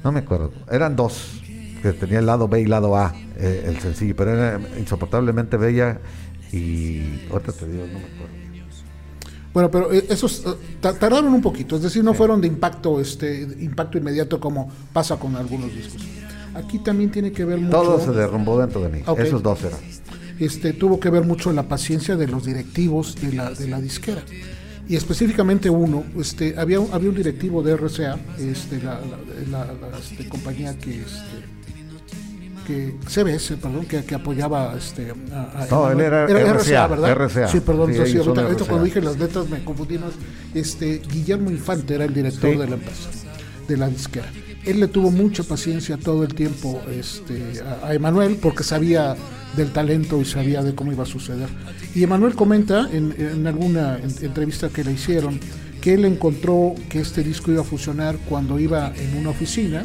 No 0.05 0.13
me 0.13 0.21
acuerdo, 0.21 0.53
eran 0.71 0.97
dos, 0.97 1.41
que 1.83 1.93
tenía 1.93 2.19
el 2.19 2.27
lado 2.27 2.49
B 2.49 2.61
y 2.61 2.67
lado 2.67 2.97
A, 2.97 3.15
eh, 3.37 3.65
el 3.67 3.79
sencillo, 3.81 4.15
pero 4.17 4.33
era 4.33 4.61
insoportablemente 4.79 5.57
bella 5.57 5.99
y 6.53 7.23
otra 7.31 7.53
te 7.53 7.67
digo, 7.67 7.87
no 7.87 7.99
me 8.01 8.05
acuerdo. 8.05 8.40
Bueno, 9.53 9.71
pero 9.71 9.93
eh, 9.93 10.07
esos 10.09 10.45
eh, 10.47 10.51
ta- 10.81 10.93
tardaron 10.99 11.33
un 11.35 11.43
poquito, 11.43 11.77
es 11.77 11.83
decir, 11.83 12.05
no 12.05 12.15
fueron 12.15 12.41
de 12.41 12.47
impacto, 12.47 13.01
este, 13.01 13.43
impacto 13.61 13.99
inmediato 13.99 14.39
como 14.39 14.71
pasa 14.93 15.17
con 15.17 15.35
algunos 15.37 15.75
discos. 15.75 16.03
Aquí 16.55 16.79
también 16.79 17.11
tiene 17.11 17.33
que 17.33 17.45
ver 17.45 17.59
mucho. 17.59 17.71
Todo 17.83 18.01
se 18.01 18.11
derrumbó 18.13 18.59
dentro 18.61 18.81
de 18.83 18.89
mí, 18.89 19.03
esos 19.27 19.43
dos 19.43 19.63
eran. 19.65 19.79
este, 20.39 20.73
tuvo 20.73 20.99
que 21.01 21.11
ver 21.11 21.25
mucho 21.25 21.53
la 21.53 21.65
paciencia 21.65 22.17
de 22.17 22.27
los 22.29 22.45
directivos 22.47 23.15
de 23.21 23.33
la, 23.33 23.51
de 23.51 23.69
la 23.69 23.81
disquera. 23.81 24.23
Y 24.89 24.97
específicamente 24.97 25.71
uno, 25.71 26.03
este, 26.19 26.59
había, 26.59 26.81
un- 26.81 26.93
había 26.93 27.11
un 27.11 27.15
directivo 27.17 27.63
de 27.63 27.73
RCA, 27.77 28.19
este, 28.39 28.83
la, 28.83 29.01
la- 29.51 29.65
la- 29.65 29.73
la, 29.91 29.99
este, 29.99 30.29
compañía 30.29 30.77
que, 30.79 31.03
este, 31.03 31.11
que 32.71 32.95
CBS, 33.09 33.57
perdón, 33.57 33.87
que, 33.87 34.05
que 34.05 34.15
apoyaba 34.15 34.75
este, 34.77 35.13
a, 35.33 35.63
a 35.63 35.67
No, 35.71 35.91
él 35.91 36.01
era 36.01 36.27
RCA, 36.27 36.87
¿verdad? 36.87 37.13
RCA. 37.13 37.49
Sí, 37.49 37.61
perdón, 37.61 37.93
Sí, 37.93 37.99
ahorita, 37.99 38.21
ahorita 38.43 38.43
RCA. 38.55 38.65
cuando 38.67 38.85
dije 38.85 39.01
las 39.01 39.19
letras 39.19 39.49
me 39.49 39.65
confundí 39.65 39.99
más. 39.99 40.13
Este, 40.55 41.01
Guillermo 41.13 41.51
Infante 41.51 41.95
era 41.95 42.05
el 42.05 42.15
director 42.15 42.53
Sí. 42.53 42.57
de 42.59 42.67
la 42.69 42.75
empresa, 42.77 43.09
de 43.69 43.77
la 43.77 43.89
disquera. 43.89 44.27
Él 44.65 44.79
le 44.81 44.89
tuvo 44.89 45.11
mucha 45.11 45.43
paciencia 45.43 45.97
todo 45.97 46.23
el 46.23 46.35
tiempo 46.35 46.81
este, 46.91 47.63
a, 47.83 47.89
a 47.89 47.95
Emanuel 47.95 48.37
porque 48.41 48.63
sabía 48.63 49.17
del 49.57 49.73
talento 49.73 50.21
y 50.21 50.25
sabía 50.25 50.63
de 50.63 50.75
cómo 50.75 50.93
iba 50.93 51.03
a 51.03 51.07
suceder. 51.07 51.49
Y 51.95 52.03
Emanuel 52.05 52.35
comenta 52.35 52.89
en, 52.93 53.15
en 53.19 53.47
alguna 53.47 53.99
en- 53.99 54.25
entrevista 54.25 54.69
que 54.69 54.85
le 54.85 54.93
hicieron 54.93 55.41
que 55.81 55.95
él 55.95 56.05
encontró 56.05 56.75
que 56.91 57.01
este 57.01 57.23
disco 57.25 57.51
iba 57.51 57.63
a 57.63 57.65
funcionar 57.65 58.17
cuando 58.29 58.59
iba 58.59 58.93
en 58.95 59.17
una 59.17 59.31
oficina 59.31 59.83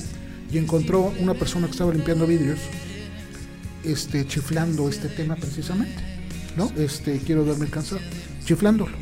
y 0.51 0.57
encontró 0.57 1.13
una 1.19 1.33
persona 1.33 1.65
que 1.67 1.71
estaba 1.71 1.93
limpiando 1.93 2.25
vidrios 2.27 2.59
este, 3.83 4.25
chiflando 4.27 4.89
este 4.89 5.09
tema 5.09 5.35
precisamente, 5.35 6.01
¿no? 6.57 6.71
Este, 6.77 7.19
quiero 7.19 7.45
darme 7.45 7.65
el 7.65 7.71
cansado, 7.71 8.01
chiflándolo. 8.43 8.95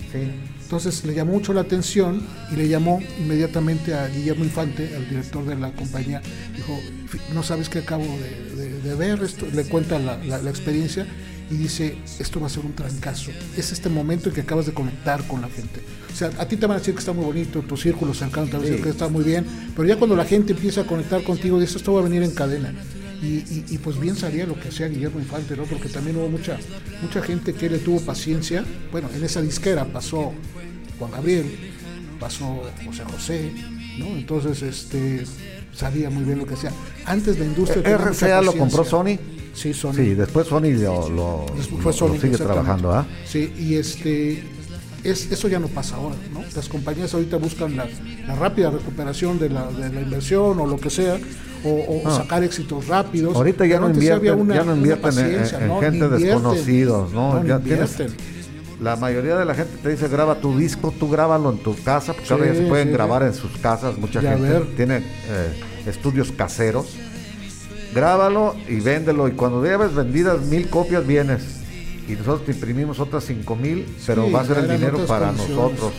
Entonces 0.63 1.03
le 1.05 1.13
llamó 1.13 1.33
mucho 1.33 1.53
la 1.53 1.61
atención 1.61 2.25
y 2.51 2.55
le 2.55 2.67
llamó 2.67 2.99
inmediatamente 3.19 3.93
a 3.93 4.07
Guillermo 4.07 4.43
Infante, 4.43 4.95
al 4.95 5.07
director 5.07 5.45
de 5.45 5.55
la 5.55 5.71
compañía. 5.71 6.21
Dijo, 6.55 6.79
"Fi- 7.07 7.19
no 7.33 7.43
sabes 7.43 7.69
qué 7.69 7.79
acabo 7.79 8.03
de, 8.05 8.55
de- 8.63 8.81
de 8.81 8.95
ver, 8.95 9.21
esto, 9.23 9.45
le 9.53 9.65
cuenta 9.65 9.99
la, 9.99 10.17
la- 10.23 10.41
la 10.41 10.49
experiencia 10.49 11.05
y 11.51 11.55
dice, 11.55 11.95
esto 12.19 12.39
va 12.39 12.47
a 12.47 12.49
ser 12.49 12.65
un 12.65 12.73
trancazo. 12.73 13.31
Es 13.57 13.71
este 13.71 13.89
momento 13.89 14.29
en 14.29 14.35
que 14.35 14.41
acabas 14.41 14.65
de 14.65 14.73
conectar 14.73 15.25
con 15.27 15.41
la 15.41 15.49
gente. 15.49 15.81
O 16.11 16.15
sea, 16.15 16.31
a 16.39 16.47
ti 16.47 16.57
te 16.57 16.65
van 16.67 16.77
a 16.77 16.79
decir 16.79 16.93
que 16.93 16.99
está 16.99 17.11
muy 17.13 17.25
bonito, 17.25 17.61
tu 17.61 17.75
círculo 17.77 18.13
cercano 18.13 18.47
te 18.47 18.53
va 18.53 18.59
a 18.59 18.61
decir 18.65 18.81
que 18.83 18.89
está 18.89 19.07
muy 19.09 19.23
bien, 19.23 19.45
pero 19.75 19.87
ya 19.87 19.97
cuando 19.97 20.15
la 20.15 20.25
gente 20.25 20.53
empieza 20.53 20.81
a 20.81 20.83
conectar 20.85 21.23
contigo, 21.23 21.59
dice, 21.59 21.77
esto 21.77 21.93
va 21.93 22.01
a 22.01 22.03
venir 22.03 22.23
en 22.23 22.31
cadena. 22.31 22.73
Y, 23.21 23.25
y- 23.37 23.65
y, 23.69 23.77
pues 23.77 23.97
bien 23.99 24.15
sabía 24.17 24.45
lo 24.45 24.59
que 24.59 24.67
hacía 24.67 24.87
Guillermo 24.89 25.19
Infante, 25.19 25.55
¿no? 25.55 25.63
Porque 25.63 25.87
también 25.87 26.17
hubo 26.17 26.27
mucha, 26.27 26.57
mucha 27.01 27.21
gente 27.21 27.53
que 27.53 27.69
le 27.69 27.77
tuvo 27.79 28.01
paciencia. 28.01 28.65
Bueno, 28.91 29.07
en 29.15 29.23
esa 29.23 29.41
disquera 29.41 29.85
pasó 29.85 30.33
Juan 30.99 31.11
Gabriel, 31.11 31.45
pasó 32.19 32.63
José 32.85 33.03
José, 33.05 33.51
¿no? 33.97 34.07
Entonces, 34.07 34.61
este 34.61 35.23
sabía 35.73 36.09
muy 36.09 36.23
bien 36.25 36.37
lo 36.37 36.45
que 36.45 36.55
hacía. 36.55 36.71
Antes 37.05 37.39
la 37.39 37.45
industria 37.45 37.81
RCA 37.97 38.41
lo 38.41 38.53
compró. 38.59 38.83
Sony. 38.83 39.17
Sí, 39.53 39.73
Sony. 39.73 39.93
Sí, 39.93 40.15
después 40.15 40.47
Sony 40.47 40.71
lo, 40.73 41.09
lo- 41.09 41.45
Después 41.55 41.71
lo- 41.71 41.77
fue 41.83 41.93
Sony, 41.93 42.15
lo 42.15 42.21
sigue 42.21 42.37
trabajando, 42.37 42.91
¿ah? 42.91 43.05
Sí, 43.25 43.53
y 43.57 43.75
este 43.75 44.43
es, 45.03 45.31
eso 45.31 45.47
ya 45.47 45.59
no 45.59 45.67
pasa 45.67 45.95
ahora, 45.97 46.15
¿no? 46.33 46.41
Las 46.55 46.67
compañías 46.69 47.13
ahorita 47.13 47.37
buscan 47.37 47.75
la, 47.77 47.85
la 48.27 48.35
rápida 48.35 48.71
recuperación 48.71 49.37
de 49.37 49.49
la, 49.49 49.67
de 49.69 49.89
la 49.93 50.01
inversión 50.01 50.59
o 50.59 50.65
lo 50.65 50.77
que 50.77 50.89
sea, 50.89 51.17
o, 51.63 51.69
o 51.69 52.01
Ah. 52.07 52.17
sacar 52.17 52.43
éxitos 52.43 52.87
rápidos. 52.87 53.35
Ahorita 53.35 53.65
ya 53.65 53.79
no 53.79 53.87
sí 53.87 53.93
invierten, 53.93 54.39
una- 54.39 54.55
ya 54.55 54.63
no 54.63 54.75
invierten 54.75 55.09
en, 55.09 55.15
paciencia, 55.15 55.59
en 55.61 55.67
¿no? 55.67 55.79
gente 55.79 56.09
desconocidos, 56.09 57.11
¿no? 57.13 57.43
Ya 57.45 57.59
tienes, 57.59 57.95
la 58.81 58.95
mayoría 58.95 59.37
de 59.37 59.45
la 59.45 59.53
gente 59.55 59.71
te 59.81 59.89
dice 59.89 60.07
graba 60.07 60.35
tu 60.41 60.57
disco, 60.57 60.93
tú 60.99 61.09
grábalo 61.09 61.51
en 61.51 61.59
tu 61.59 61.75
casa, 61.83 62.13
porque 62.13 62.33
ahora 62.33 62.47
ya 62.47 62.53
Sí, 62.53 62.57
se 62.59 62.65
pueden 62.65 62.87
sí, 62.87 62.93
grabar 62.93 63.21
sí. 63.21 63.27
en 63.27 63.33
sus 63.35 63.51
casas, 63.61 63.97
mucha 63.97 64.19
Ya 64.21 64.31
gente 64.37 64.61
tiene 64.75 64.97
eh, 64.97 65.53
estudios 65.85 66.31
caseros. 66.31 66.87
Grábalo 67.93 68.55
y 68.67 68.79
véndelo 68.79 69.27
y 69.27 69.31
cuando 69.31 69.63
lleves 69.63 69.93
vendidas 69.93 70.41
mil 70.45 70.67
copias 70.69 71.05
vienes 71.05 71.41
y 72.07 72.13
nosotros 72.13 72.45
te 72.45 72.51
imprimimos 72.51 72.99
otras 72.99 73.25
cinco 73.25 73.55
mil, 73.55 73.85
pero 74.05 74.25
Sí, 74.25 74.31
va 74.31 74.41
a 74.41 74.45
ser 74.45 74.57
el 74.59 74.69
dinero 74.69 75.05
para 75.05 75.31
nosotros. 75.31 75.91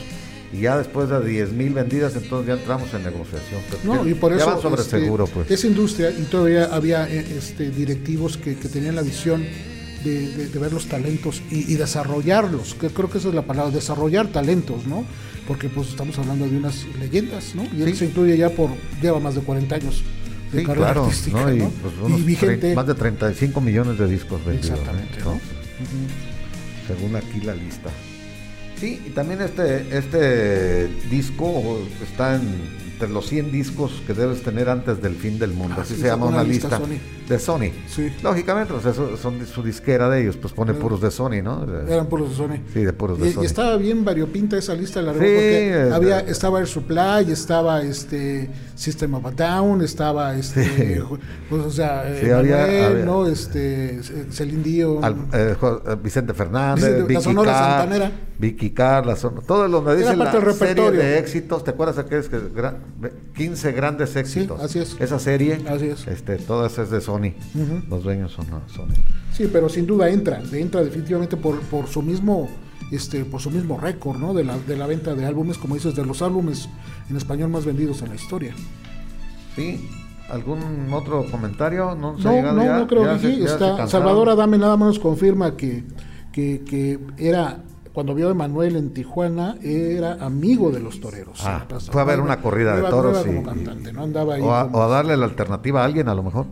Y 0.53 0.61
ya 0.61 0.79
después 0.79 1.09
de 1.09 1.21
10 1.25 1.51
mil 1.53 1.73
vendidas, 1.75 2.15
entonces 2.15 2.47
ya 2.47 2.53
entramos 2.61 2.93
en 2.95 3.03
negociación. 3.03 3.61
No, 3.83 4.07
y 4.07 4.15
por 4.15 4.33
eso 4.33 4.61
sobre 4.63 4.83
este, 4.83 5.01
seguro, 5.01 5.27
pues. 5.27 5.51
esa 5.51 5.67
industria 5.67 6.11
y 6.11 6.23
todavía 6.25 6.67
había 6.67 7.09
eh, 7.11 7.27
este, 7.39 7.71
directivos 7.71 8.37
que, 8.37 8.55
que 8.55 8.69
tenían 8.69 8.95
la 8.95 9.03
visión 9.03 9.45
de, 10.05 10.29
de- 10.29 10.49
de 10.49 10.59
ver 10.61 10.73
los 10.73 10.87
talentos 10.87 11.43
y, 11.51 11.73
y 11.73 11.77
desarrollarlos, 11.77 12.75
que 12.75 12.89
creo 12.89 13.11
que 13.11 13.19
esa 13.19 13.31
es 13.31 13.35
la 13.35 13.43
palabra, 13.43 13.73
desarrollar 13.73 14.29
talentos, 14.29 14.87
¿no? 14.87 15.05
Porque 15.49 15.69
pues 15.69 15.89
estamos 15.89 16.17
hablando 16.19 16.47
de 16.49 16.57
unas 16.57 16.85
leyendas, 17.01 17.55
¿no? 17.57 17.65
Y 17.77 17.83
él 17.83 17.91
Sí. 17.91 17.97
se 17.97 18.05
incluye 18.05 18.37
ya 18.37 18.51
por, 18.51 18.71
lleva 19.03 19.19
más 19.19 19.35
de 19.35 19.41
40 19.41 19.75
años 19.75 20.05
de 20.55 20.61
Sí, 20.61 20.67
carrera 20.67 20.87
claro, 20.87 21.05
artística, 21.05 21.41
¿no? 21.45 21.55
Y, 21.55 21.59
¿no? 21.59 21.71
pues, 21.71 22.19
Y 22.19 22.23
vigente. 22.23 22.75
más 22.75 22.87
de 22.87 22.95
35 22.95 23.61
millones 23.61 23.99
de 23.99 24.07
discos 24.09 24.45
vendidos. 24.45 24.79
Exactamente, 24.79 25.19
¿no? 25.25 25.41
Según 26.87 27.17
aquí 27.17 27.41
la 27.41 27.55
lista. 27.55 27.91
Sí, 28.79 29.01
y 29.07 29.11
también 29.11 29.41
este, 29.41 29.97
este 29.97 30.89
disco 31.11 31.81
está 32.03 32.37
en, 32.37 32.43
entre 32.93 33.09
los 33.09 33.27
100 33.29 33.51
discos 33.53 34.03
que 34.07 34.13
debes 34.15 34.43
tener 34.43 34.69
antes 34.69 35.01
del 35.01 35.15
fin 35.15 35.39
del 35.39 35.53
mundo. 35.53 35.77
Ah, 35.79 35.83
Así 35.83 35.95
sí, 35.95 36.01
se 36.03 36.07
llama 36.09 36.27
una 36.27 36.37
una 36.43 36.45
lista 36.45 36.79
lista, 36.79 36.79
de 37.29 37.39
Sony. 37.39 37.71
Sí. 37.89 38.13
Lógicamente, 38.23 38.73
pues 38.75 38.85
eso 38.87 39.17
son 39.17 39.39
de 39.39 39.47
su 39.47 39.63
disquera 39.63 40.09
de 40.11 40.23
ellos, 40.23 40.37
pues 40.37 40.53
pone 40.53 40.75
puros 40.75 41.01
de 41.01 41.11
Sony, 41.11 41.43
¿no? 41.43 41.65
Eran 41.89 42.07
puros 42.07 42.31
de 42.31 42.37
Sony. 42.37 42.59
Sí, 42.73 42.85
de 42.85 42.93
puros 42.93 43.19
de 43.19 43.29
Y, 43.29 43.33
Sony. 43.33 43.43
y 43.43 43.47
estaba 43.47 43.77
bien 43.77 44.05
variopinta 44.05 44.57
esa 44.59 44.75
lista 44.75 45.01
de 45.01 45.07
la 45.07 45.13
Sí, 45.13 45.19
porque 45.19 45.69
eh, 45.71 45.91
había, 45.93 46.21
eh, 46.21 46.25
estaba 46.29 46.61
el 46.61 46.67
Supply, 46.67 47.31
estaba 47.33 47.83
este 47.83 48.51
System 48.75 49.15
of 49.15 49.27
a 49.27 49.31
Down, 49.31 49.83
estaba 49.83 50.35
este, 50.37 50.65
Sí. 50.65 51.01
pues, 51.49 51.63
o 51.63 51.71
sea, 51.71 52.05
Sí, 52.21 52.27
eh, 52.27 52.33
había- 52.35 52.65
había- 52.65 53.05
¿no? 53.05 53.27
Este, 53.27 54.01
Celine 54.31 54.63
Dion. 54.63 55.05
Al- 55.05 55.17
eh, 55.33 55.57
Jo- 55.61 55.81
Vicente 56.03 56.35
Fernández, 56.35 56.85
Vicente- 56.85 57.01
la 57.01 57.07
Vicky 57.07 57.23
Sonora 57.23 57.53
Carr, 57.53 57.81
Santanera. 57.81 58.13
Vicky 58.37 58.71
Carr, 58.71 59.07
la 59.07 59.17
son- 59.17 59.43
todo 59.47 59.69
lo 59.69 59.81
donde 59.81 59.97
dice 60.03 60.17
parte 60.17 60.39
la 60.39 60.45
del 60.45 60.55
serie 60.55 60.91
de 60.91 61.19
éxitos, 61.19 61.63
¿te 61.65 61.71
acuerdas 61.71 61.99
aquellos 61.99 62.29
que 62.29 62.37
gra- 62.53 62.77
15 63.35 63.73
grandes 63.73 64.15
éxitos? 64.17 64.61
así 64.61 64.81
es. 64.81 64.97
Esa 64.99 65.19
serie, 65.19 65.61
Así 65.69 65.87
es. 65.87 66.07
este, 66.09 66.37
toda 66.37 66.67
esa 66.67 66.83
es 66.83 66.91
de 66.91 67.01
Sony. 67.01 67.14
Ujú. 67.55 67.83
Los 67.89 68.03
dueños 68.05 68.33
son 68.33 68.49
no, 68.51 68.61
Sony. 68.69 68.95
Sí, 69.33 69.49
pero 69.53 69.69
sin 69.69 69.87
duda 69.87 70.09
entra, 70.11 70.41
entra 70.53 70.83
definitivamente 70.83 71.37
por, 71.37 71.59
por 71.61 71.87
su 71.89 72.03
mismo 72.03 72.49
este 72.93 73.25
por 73.25 73.41
su 73.41 73.51
mismo 73.51 73.79
récord, 73.81 74.19
¿no? 74.19 74.35
De 74.35 74.45
la, 74.45 74.59
de 74.59 74.77
la 74.77 74.87
venta 74.87 75.15
de 75.15 75.25
álbumes, 75.27 75.59
como 75.59 75.75
dices, 75.75 75.95
de 75.97 76.05
los 76.05 76.21
álbumes 76.23 76.69
en 77.11 77.17
español 77.17 77.49
más 77.49 77.65
vendidos 77.65 78.03
en 78.03 78.11
la 78.11 78.15
historia. 78.15 78.55
¿Sí? 79.57 79.89
¿Algún 80.31 80.89
otro 80.93 81.25
comentario? 81.31 81.95
No, 81.95 82.13
No, 82.17 82.53
no, 82.53 82.65
ya? 82.65 82.79
no 82.79 82.87
creo 82.87 83.05
¿Ya 83.05 83.19
que 83.19 83.35
sí. 83.37 83.45
Está? 83.45 83.87
Salvador 83.87 84.29
Adame 84.31 84.59
nada 84.59 84.77
más 84.77 84.99
confirma 84.99 85.57
que, 85.57 85.85
que, 86.33 86.63
que 86.65 86.99
era, 87.19 87.59
cuando 87.93 88.15
vio 88.15 88.29
a 88.29 88.31
Emanuel 88.33 88.77
en 88.77 88.93
Tijuana, 88.95 89.57
era 89.63 90.15
amigo 90.25 90.71
de 90.71 90.81
los 90.81 90.99
toreros. 91.01 91.41
Ah, 91.45 91.67
fue 91.91 92.01
a 92.01 92.05
ver 92.05 92.21
una 92.21 92.41
corrida 92.41 92.75
de 92.77 92.83
toros 92.89 93.23
y- 93.25 93.27
como 93.29 93.43
cantante, 93.45 93.93
¿no? 93.93 94.03
Andaba 94.03 94.35
ahí 94.35 94.43
O 94.43 94.55
a, 94.55 94.65
como- 94.65 94.79
o 94.79 94.83
a 94.83 94.89
darle 94.89 95.17
la 95.17 95.27
alternativa 95.27 95.83
a 95.83 95.85
alguien, 95.85 96.09
a 96.09 96.15
lo 96.15 96.23
mejor. 96.23 96.47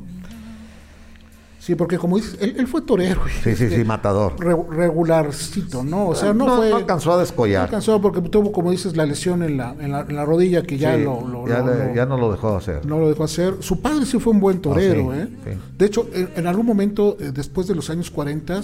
Sí, 1.65 1.77
porque 1.77 1.97
como 1.97 2.17
dices, 2.17 2.37
él, 2.41 2.57
él 2.59 2.67
fue 2.67 2.83
torero. 2.83 3.21
Sí, 3.45 3.55
sí, 3.55 3.71
sí, 3.71 3.85
matador. 3.85 4.35
re- 4.41 4.57
regularcito, 4.77 5.85
¿no? 5.85 6.09
O 6.09 6.15
sea, 6.17 6.33
no, 6.33 6.47
no, 6.47 6.57
fue... 6.57 6.71
no 6.71 6.77
alcanzó 6.77 7.13
a 7.13 7.15
No 7.15 7.21
descollar. 7.21 7.63
alcanzó 7.67 8.01
porque 8.01 8.21
tuvo, 8.23 8.51
como 8.51 8.73
dices, 8.73 8.97
la 8.97 9.07
lesión 9.07 9.45
en 9.45 9.57
la, 9.59 9.77
en 9.79 9.93
la, 9.93 10.01
en 10.01 10.17
la 10.17 10.25
rodilla 10.25 10.63
que 10.65 10.77
ya, 10.77 10.97
Sí, 10.97 11.05
lo, 11.05 11.21
lo- 11.27 11.47
ya, 11.47 11.61
lo- 11.61 11.67
le- 11.73 11.89
lo- 11.89 11.95
ya 11.95 12.05
no 12.07 12.17
lo 12.19 12.33
dejó 12.33 12.57
hacer. 12.57 12.85
no 12.85 12.99
lo 12.99 13.09
dejó 13.09 13.23
hacer. 13.25 13.55
Su 13.61 13.81
padre 13.81 14.07
sí 14.07 14.19
fue 14.19 14.33
un 14.33 14.41
buen 14.41 14.61
torero, 14.61 15.13
Ah, 15.13 15.15
sí, 15.15 15.21
¿eh? 15.51 15.53
sí. 15.55 15.59
De 15.79 15.87
hecho, 15.87 16.09
en, 16.13 16.31
en 16.35 16.47
algún 16.49 16.67
momento, 16.67 17.17
eh, 17.21 17.31
después 17.33 17.69
de 17.69 17.77
los 17.77 17.91
años 17.91 18.11
40, 18.11 18.61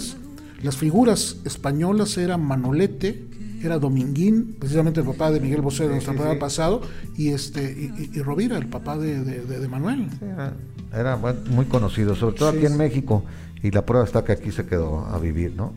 las 0.61 0.75
figuras 0.75 1.37
españolas 1.45 2.17
eran 2.17 2.43
Manolete, 2.45 3.27
era 3.63 3.79
Dominguín, 3.79 4.55
precisamente 4.59 4.99
el 4.99 5.05
papá 5.05 5.31
de 5.31 5.39
Miguel 5.39 5.61
Bosé 5.61 5.83
de 5.83 5.89
nuestro 5.91 6.11
sí, 6.13 6.17
programa 6.17 6.35
sí. 6.35 6.41
pasado, 6.41 6.81
y 7.15 7.29
este 7.29 7.61
y, 7.63 8.09
y- 8.13 8.17
y 8.19 8.21
Rovira, 8.21 8.57
el 8.57 8.67
papá 8.67 8.97
de, 8.97 9.23
de- 9.23 9.41
de- 9.45 9.59
de 9.59 9.67
Manuel. 9.69 10.07
Era, 10.21 10.53
era 10.93 11.17
muy 11.17 11.65
conocido, 11.65 12.15
sobre 12.15 12.35
todo 12.35 12.51
Sí, 12.51 12.57
aquí 12.57 12.65
en. 12.67 12.77
México. 12.77 13.23
Y 13.61 13.71
la 13.71 13.85
prueba 13.85 14.05
está 14.05 14.23
que 14.23 14.31
aquí 14.31 14.51
se 14.51 14.65
quedó 14.65 15.05
a 15.05 15.17
vivir, 15.19 15.53
¿no? 15.55 15.73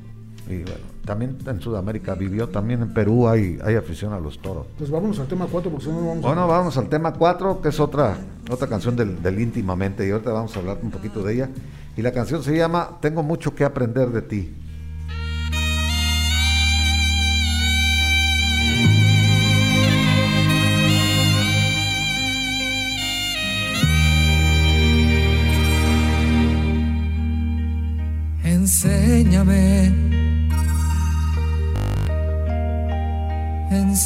Y 0.48 0.62
bueno, 0.62 0.78
también 1.04 1.36
en 1.46 1.60
Sudamérica 1.60 2.14
vivió, 2.14 2.48
también 2.48 2.82
en 2.82 2.92
Perú 2.94 3.28
hay, 3.28 3.58
hay 3.64 3.74
afición 3.76 4.12
a 4.12 4.20
los 4.20 4.40
toros. 4.40 4.66
Pues 4.78 4.90
vámonos 4.90 5.18
al 5.18 5.26
tema 5.26 5.46
4 5.50 5.70
porque 5.70 5.84
si 5.86 5.90
no 5.90 6.00
no 6.00 6.06
vamos 6.08 6.22
Bueno, 6.22 6.42
a... 6.42 6.46
vamos 6.46 6.76
al 6.76 6.88
tema 6.88 7.12
4, 7.12 7.60
que 7.60 7.68
es 7.70 7.80
otra, 7.80 8.16
otra 8.50 8.66
canción 8.68 8.94
del, 8.96 9.22
del 9.22 9.40
íntimamente, 9.40 10.06
y 10.06 10.10
ahorita 10.10 10.32
vamos 10.32 10.54
a 10.56 10.60
hablar 10.60 10.78
un 10.82 10.90
poquito 10.90 11.22
de 11.22 11.34
ella. 11.34 11.50
Y 11.96 12.02
la 12.02 12.12
canción 12.12 12.42
se 12.42 12.56
llama 12.56 12.98
Tengo 13.00 13.22
mucho 13.22 13.54
que 13.54 13.64
aprender 13.64 14.10
de 14.10 14.22
ti. 14.22 14.54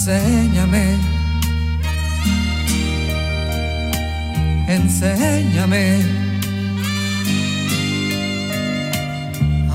Enséñame, 0.00 0.96
enséñame 4.66 6.00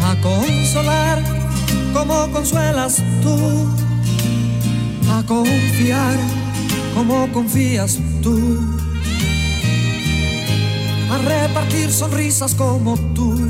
a 0.01 0.15
consolar 0.23 1.21
como 1.93 2.31
consuelas 2.31 3.03
tú, 3.21 3.69
a 5.11 5.21
confiar 5.27 6.17
como 6.95 7.31
confías 7.31 7.99
tú, 8.23 8.59
a 11.11 11.17
repartir 11.19 11.91
sonrisas 11.91 12.55
como 12.55 12.97
tú 13.13 13.47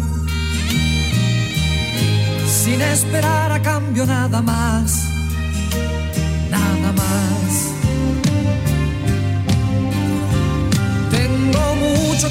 sin 2.45 2.82
esperar 2.82 3.53
a 3.53 3.61
cambio 3.61 4.05
nada 4.05 4.41
más, 4.41 5.14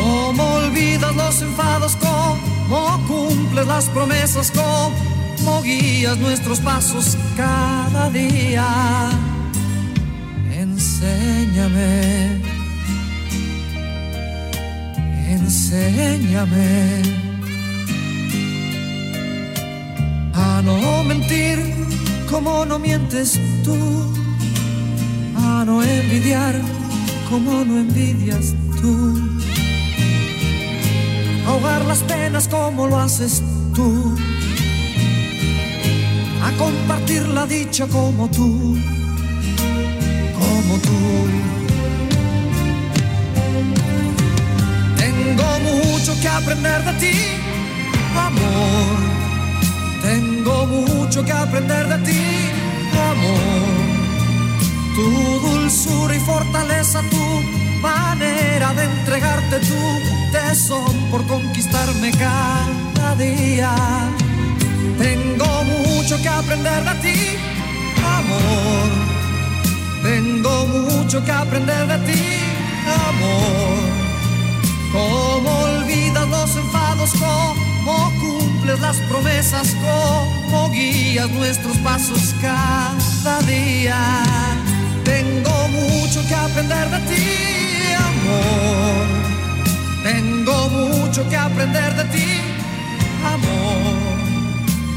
Cómo 0.00 0.42
olvidas 0.54 1.14
los 1.14 1.42
enfados, 1.42 1.96
cómo 1.96 3.06
cumples 3.06 3.66
las 3.66 3.84
promesas, 3.90 4.50
cómo 4.50 5.62
guías 5.62 6.16
nuestros 6.18 6.60
pasos 6.60 7.18
cada 7.36 8.08
día. 8.10 9.10
Enséñame, 10.50 12.40
enséñame. 15.28 17.02
A 20.34 20.62
no 20.62 21.04
mentir 21.04 21.58
como 22.30 22.64
no 22.64 22.78
mientes 22.78 23.38
tú, 23.64 23.76
a 25.36 25.64
no 25.66 25.82
envidiar 25.82 26.54
como 27.28 27.64
no 27.64 27.78
envidias 27.78 28.54
tú, 28.80 29.39
ahogar 31.50 31.84
las 31.84 32.02
penas 32.04 32.46
como 32.48 32.86
lo 32.86 32.96
haces 32.98 33.42
tú, 33.74 34.16
a 36.46 36.50
compartir 36.56 37.26
la 37.28 37.44
dicha 37.46 37.86
como 37.86 38.28
tú, 38.30 38.78
como 40.40 40.74
tú. 40.86 41.00
Tengo 45.02 45.48
mucho 45.68 46.12
que 46.20 46.28
aprender 46.28 46.84
de 46.88 46.92
ti, 47.02 47.16
amor. 48.28 48.96
Tengo 50.02 50.66
mucho 50.66 51.24
que 51.24 51.32
aprender 51.32 51.84
de 51.88 51.98
ti, 52.08 52.22
amor. 53.12 53.80
Tu 54.96 55.06
dulzura 55.46 56.14
y 56.14 56.20
fortaleza, 56.20 57.02
tu 57.10 57.24
manera 57.80 58.72
de 58.74 58.84
entregarte 59.50 59.66
tu 59.66 60.32
tesón 60.32 61.10
por 61.10 61.26
conquistarme 61.26 62.10
cada 62.12 63.14
día. 63.16 63.72
Tengo 64.98 65.64
mucho 65.64 66.20
que 66.20 66.28
aprender 66.28 66.84
de 66.84 66.94
ti, 67.00 67.18
amor. 68.04 68.88
Tengo 70.02 70.66
mucho 70.66 71.24
que 71.24 71.32
aprender 71.32 71.86
de 71.86 72.12
ti, 72.12 72.22
amor. 73.08 73.90
Cómo 74.92 75.50
olvidas 75.50 76.28
los 76.28 76.56
enfados, 76.56 77.10
cómo 77.18 78.12
cumples 78.20 78.80
las 78.80 78.96
promesas, 79.08 79.74
cómo 79.82 80.70
guías 80.70 81.30
nuestros 81.30 81.76
pasos 81.78 82.34
cada 82.40 83.40
día. 83.42 84.22
Tengo 85.04 85.68
mucho 85.68 86.26
que 86.28 86.34
aprender 86.34 86.90
de 86.90 86.98
ti, 87.14 87.94
amor. 87.96 89.19
Tengo 90.02 90.68
mucho 90.70 91.28
que 91.28 91.36
aprender 91.36 91.94
de 91.94 92.04
ti, 92.04 92.40
amor. 93.22 94.00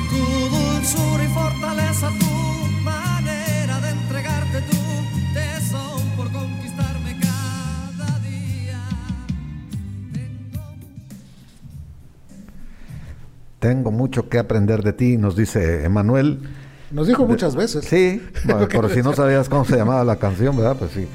Tu 0.10 0.56
dulzura 0.56 1.24
y 1.24 1.28
fortaleza, 1.28 2.10
tu 2.20 2.82
manera 2.84 3.82
de 3.82 3.90
entregarte 3.90 4.62
tu 4.62 5.34
tesón 5.34 6.10
por 6.16 6.32
conquistarme 6.32 7.18
cada 7.20 8.20
día. 8.20 8.80
Tengo 13.60 13.92
mucho 13.92 14.30
que 14.30 14.40
aprender 14.40 14.84
de 14.84 14.94
ti, 14.94 15.18
nos 15.18 15.36
dice 15.36 15.84
Emanuel. 15.84 16.50
Nos 16.92 17.08
dijo 17.08 17.26
muchas 17.28 17.58
veces. 17.58 17.84
Sí, 17.84 18.22
bueno, 18.46 18.70
por 18.70 18.90
si 18.90 19.02
no 19.02 19.14
sabías 19.14 19.50
cómo 19.50 19.66
se 19.66 19.76
llamaba 19.76 20.06
la 20.06 20.16
canción, 20.16 20.56
¿verdad? 20.56 20.78
Pues 20.80 20.92
sí. 20.92 21.08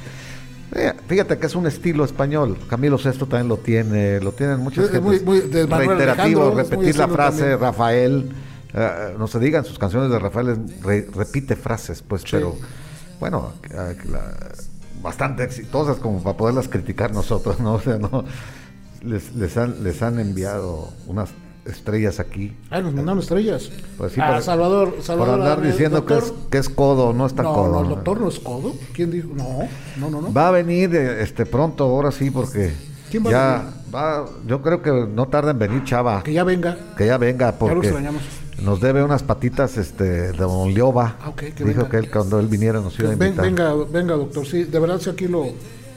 Eh, 0.75 0.93
Fíjate 1.09 1.39
que 1.39 1.47
es 1.47 1.55
un 1.55 1.67
estilo 1.67 2.05
español. 2.05 2.57
Camilo 2.69 2.99
Sesto 2.99 3.27
también 3.27 3.49
lo 3.49 3.57
tiene, 3.57 4.21
lo 4.21 4.33
tienen 4.33 4.61
muchas 4.61 4.93
Es 4.93 5.01
muy- 5.01 5.21
muy 5.21 5.41
de 5.41 5.67
Reiterativo, 5.67 6.51
repetir 6.55 6.97
la 6.97 7.09
frase, 7.09 7.39
también. 7.41 7.61
Rafael. 7.61 8.31
eh, 8.75 9.15
no 9.19 9.27
se 9.27 9.39
digan 9.39 9.65
sus 9.65 9.79
canciones 9.79 10.11
de 10.11 10.19
Rafael, 10.19 10.59
re- 10.83 11.09
repite 11.15 11.57
frases, 11.57 12.03
pues, 12.07 12.23
pero 12.31 12.55
bueno, 13.19 13.55
eh, 13.71 13.97
la- 14.11 14.37
bastante 15.03 15.43
exitosas 15.43 15.97
como 15.97 16.23
para 16.23 16.37
poderlas 16.37 16.69
criticar 16.69 17.13
nosotros, 17.15 17.59
¿no? 17.61 17.75
O 17.75 17.81
sea, 17.81 17.97
no. 17.99 18.25
Les, 19.03 19.35
les, 19.37 19.57
han, 19.57 19.83
les 19.83 20.03
han 20.03 20.19
enviado 20.19 20.93
unas 21.07 21.31
estrellas 21.69 22.19
aquí. 22.21 22.57
Ah, 22.71 22.81
nos 22.81 22.93
mandaron 22.95 23.21
estrellas. 23.21 23.71
Pues 23.97 24.13
sí, 24.13 24.21
Ah, 24.23 24.33
por- 24.35 24.43
Salvador, 24.43 24.97
Salvador. 25.03 25.39
por 25.39 25.47
andar 25.49 25.63
diciendo 25.63 26.05
que 26.07 26.19
es, 26.19 26.33
que 26.51 26.59
es 26.59 26.69
codo, 26.69 27.13
no 27.13 27.27
está 27.27 27.43
no, 27.43 27.55
codo. 27.55 27.73
no, 27.73 27.81
el 27.83 27.89
doctor 27.91 28.21
no 28.21 28.29
es 28.29 28.39
codo. 28.41 28.75
¿Quién 28.93 29.11
dijo? 29.11 29.29
No, 29.35 29.69
no, 29.99 30.11
no, 30.11 30.23
no. 30.23 30.33
Va 30.33 30.49
a 30.49 30.51
venir 30.51 30.95
eh, 30.95 31.23
este 31.23 31.47
pronto, 31.47 31.85
ahora 31.85 32.11
sí, 32.11 32.31
porque 32.31 32.73
¿Quién 33.11 33.25
va 33.25 33.29
a 33.29 33.33
ya 33.33 33.59
venir? 33.59 33.95
va, 33.95 34.27
yo 34.47 34.63
creo 34.63 34.83
que 34.83 34.91
no 34.91 35.29
tarda 35.29 35.51
en 35.53 35.59
venir 35.59 35.85
Chava, 35.85 36.23
Que 36.23 36.33
ya 36.33 36.45
venga. 36.45 36.77
que 36.97 37.07
ya 37.07 37.17
venga, 37.19 37.53
porque 37.53 37.87
extrañamos. 37.89 38.23
nos 38.63 38.81
debe 38.81 39.03
unas 39.03 39.23
patitas 39.23 39.77
este 39.79 40.05
de 40.05 40.33
Don 40.33 40.73
Lioba. 40.73 41.17
Ah, 41.23 41.29
ok, 41.31 41.37
que 41.37 41.65
Dijo 41.65 41.67
venga. 41.83 41.89
que 41.89 41.97
él 41.99 42.11
cuando 42.11 42.39
él 42.41 42.47
viniera 42.49 42.81
nos 42.81 42.99
iba 42.99 43.11
a 43.11 43.13
invitar. 43.13 43.45
venga, 43.45 43.75
venga, 43.91 44.15
doctor. 44.15 44.47
Sí, 44.47 44.65
de 44.65 44.79
verdad, 44.79 44.99
sí, 45.01 45.11
aquí 45.11 45.27
lo, 45.29 45.47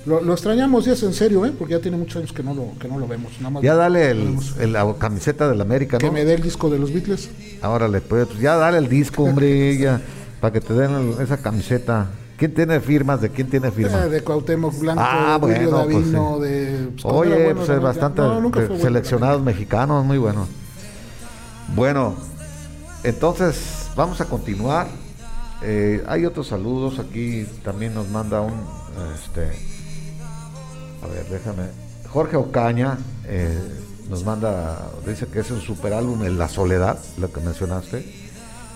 lo, 0.06 0.22
lo 0.22 0.34
extrañamos, 0.34 0.88
y 0.88 0.92
es 0.92 1.04
en 1.04 1.14
serio, 1.14 1.46
¿eh? 1.46 1.54
Porque 1.58 1.74
ya 1.76 1.80
tiene 1.82 1.98
muchos 1.98 2.18
años 2.18 2.34
que 2.34 2.42
no 2.44 2.54
lo, 2.54 2.78
que 2.80 2.88
no 2.88 2.98
lo 2.98 3.08
vemos. 3.08 3.32
Nada 3.40 3.50
más 3.52 3.64
Ya 3.64 3.76
dale 3.76 4.10
el, 4.12 4.36
el- 4.60 4.74
la 4.74 4.94
camiseta 4.98 5.48
del 5.50 5.62
América, 5.62 5.98
Que 5.98 6.10
me 6.12 6.26
dé 6.26 6.34
el 6.34 6.42
disco 6.42 6.70
de 6.70 6.80
los 6.80 6.92
Beatles. 6.94 7.30
Ahora 7.62 7.88
le 7.88 8.02
pues, 8.02 8.28
ya 8.40 8.56
dale 8.56 8.78
el 8.80 8.90
disco, 8.90 9.24
hombre, 9.24 9.78
ya, 9.78 10.02
para 10.40 10.54
que 10.54 10.62
te 10.62 10.74
den 10.74 10.92
el- 10.92 11.22
esa 11.22 11.38
camiseta. 11.38 12.10
¿Quién 12.38 12.56
tiene 12.56 12.80
firmas? 12.80 13.22
¿De 13.22 13.30
quién 13.30 13.48
tiene 13.52 13.70
firmas? 13.70 14.06
Eh, 14.06 14.10
de 14.10 14.22
Cuauhtémoc 14.24 14.80
Blanco, 14.80 15.04
Ah, 15.06 15.38
de 15.40 15.46
Julio 15.54 15.70
bueno, 15.70 15.84
pues, 15.84 16.12
Davino, 16.12 16.36
sí. 16.38 16.44
de... 16.48 16.88
pues, 16.94 17.06
Oye, 17.06 17.44
bueno 17.44 17.56
pues 17.58 17.70
es 17.70 17.80
bastante 17.82 18.22
No, 18.24 18.42
bueno 18.42 18.78
seleccionados 18.80 19.44
mexicanos, 19.44 20.04
muy 20.04 20.18
buenos. 20.18 20.48
Bueno, 21.76 22.16
entonces 23.04 23.90
vamos 23.96 24.22
a 24.22 24.26
continuar. 24.26 24.88
Eh, 25.62 26.04
hay 26.08 26.26
otros 26.26 26.48
saludos 26.48 26.98
aquí, 26.98 27.46
también 27.64 27.94
nos 27.94 28.10
manda 28.10 28.42
un, 28.42 28.54
este, 29.16 29.52
a 31.04 31.08
ver, 31.08 31.26
déjame, 31.30 31.64
Jorge 32.10 32.36
Ocaña 32.38 32.98
eh, 33.26 33.58
nos 34.10 34.24
manda, 34.26 34.90
dice 35.08 35.26
que 35.28 35.40
es 35.40 35.52
un 35.52 35.62
super 35.62 35.94
álbum, 35.94 36.22
La 36.38 36.48
Soledad, 36.50 36.98
lo 37.18 37.32
que 37.32 37.40
mencionaste, 37.42 38.06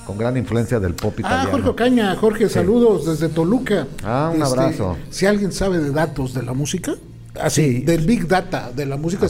con 0.06 0.18
gran 0.18 0.38
influencia 0.38 0.80
del 0.80 0.94
pop 0.94 1.14
Ah, 1.18 1.20
italiano. 1.22 1.52
Jorge 1.52 1.70
Ocaña, 1.70 2.16
Jorge, 2.16 2.50
saludos 2.50 3.06
desde 3.06 3.30
Toluca. 3.34 3.82
Este, 3.82 4.04
Ah, 4.06 4.32
un 4.36 4.42
abrazo. 4.44 4.98
Si 5.10 5.26
alguien 5.26 5.52
sabe 5.52 5.80
de 5.80 5.92
datos 5.92 6.34
de 6.34 6.44
la 6.44 6.54
música, 6.54 6.94
así, 7.40 7.80
Sí. 7.80 7.80
del 7.82 8.06
Big 8.06 8.28
Data 8.28 8.72
de 8.76 8.86
la 8.86 8.98
música. 8.98 9.28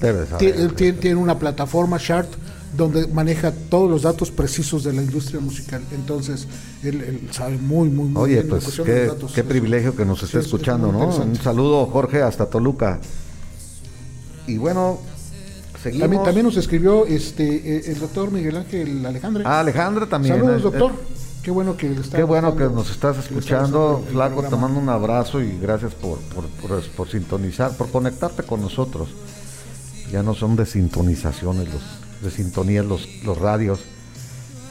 Debe 0.00 0.26
saber. 0.26 0.72
tiene, 0.74 0.92
tiene 0.94 1.16
una 1.20 1.38
plataforma, 1.38 1.98
Chart, 1.98 2.28
donde 2.76 3.06
maneja 3.08 3.52
todos 3.68 3.90
los 3.90 4.02
datos 4.02 4.30
precisos 4.30 4.84
de 4.84 4.92
la 4.92 5.02
industria 5.02 5.40
musical. 5.40 5.82
Entonces, 5.92 6.46
él, 6.82 7.00
él 7.02 7.28
sabe 7.32 7.56
muy, 7.58 7.88
muy, 7.88 8.08
muy 8.08 8.22
Oye, 8.22 8.34
bien 8.34 8.48
la 8.48 8.50
pues 8.58 8.76
de 8.76 8.82
qué, 8.84 9.04
los 9.06 9.14
datos. 9.14 9.32
qué 9.32 9.40
Es- 9.40 9.46
privilegio 9.46 9.96
que 9.96 10.04
nos 10.04 10.22
esté 10.22 10.38
es- 10.38 10.44
es 10.44 10.46
escuchando, 10.46 10.92
¿no? 10.92 11.08
Un 11.08 11.36
saludo, 11.36 11.86
Jorge, 11.86 12.22
hasta 12.22 12.46
Toluca. 12.46 13.00
Y 14.46 14.56
bueno, 14.58 14.98
seguimos. 15.82 16.02
También, 16.02 16.22
también 16.24 16.46
nos 16.46 16.56
escribió 16.56 17.06
este 17.06 17.76
eh, 17.78 17.82
el 17.92 17.98
doctor 18.00 18.30
Miguel 18.30 18.56
Ángel 18.56 19.04
Alejandre. 19.04 19.44
Ah, 19.46 19.60
Alejandra 19.60 20.06
también. 20.08 20.36
Saludos, 20.36 20.60
eh, 20.60 20.62
doctor. 20.62 20.92
eh, 20.92 21.14
Qué 21.42 21.50
bueno 21.50 21.74
que 21.76 21.90
está 21.92 22.18
Qué 22.18 22.22
bueno 22.22 22.54
que 22.54 22.64
nos 22.64 22.90
estás 22.90 23.16
escuchando, 23.16 24.04
Flaco, 24.12 24.42
te 24.42 24.54
mando 24.56 24.78
un 24.78 24.90
abrazo 24.90 25.40
y 25.40 25.56
gracias 25.58 25.94
por, 25.94 26.18
por, 26.18 26.44
por- 26.48 26.82
por 26.90 27.08
sintonizar, 27.08 27.74
por 27.78 27.88
conectarte 27.90 28.42
con 28.42 28.60
nosotros. 28.60 29.08
Ya 30.12 30.22
no 30.22 30.34
son 30.34 30.54
de 30.56 30.66
sintonizaciones, 30.66 31.66
los, 31.72 31.80
de 32.22 32.30
sintonías 32.30 32.84
los, 32.84 33.06
los 33.24 33.38
radios, 33.38 33.80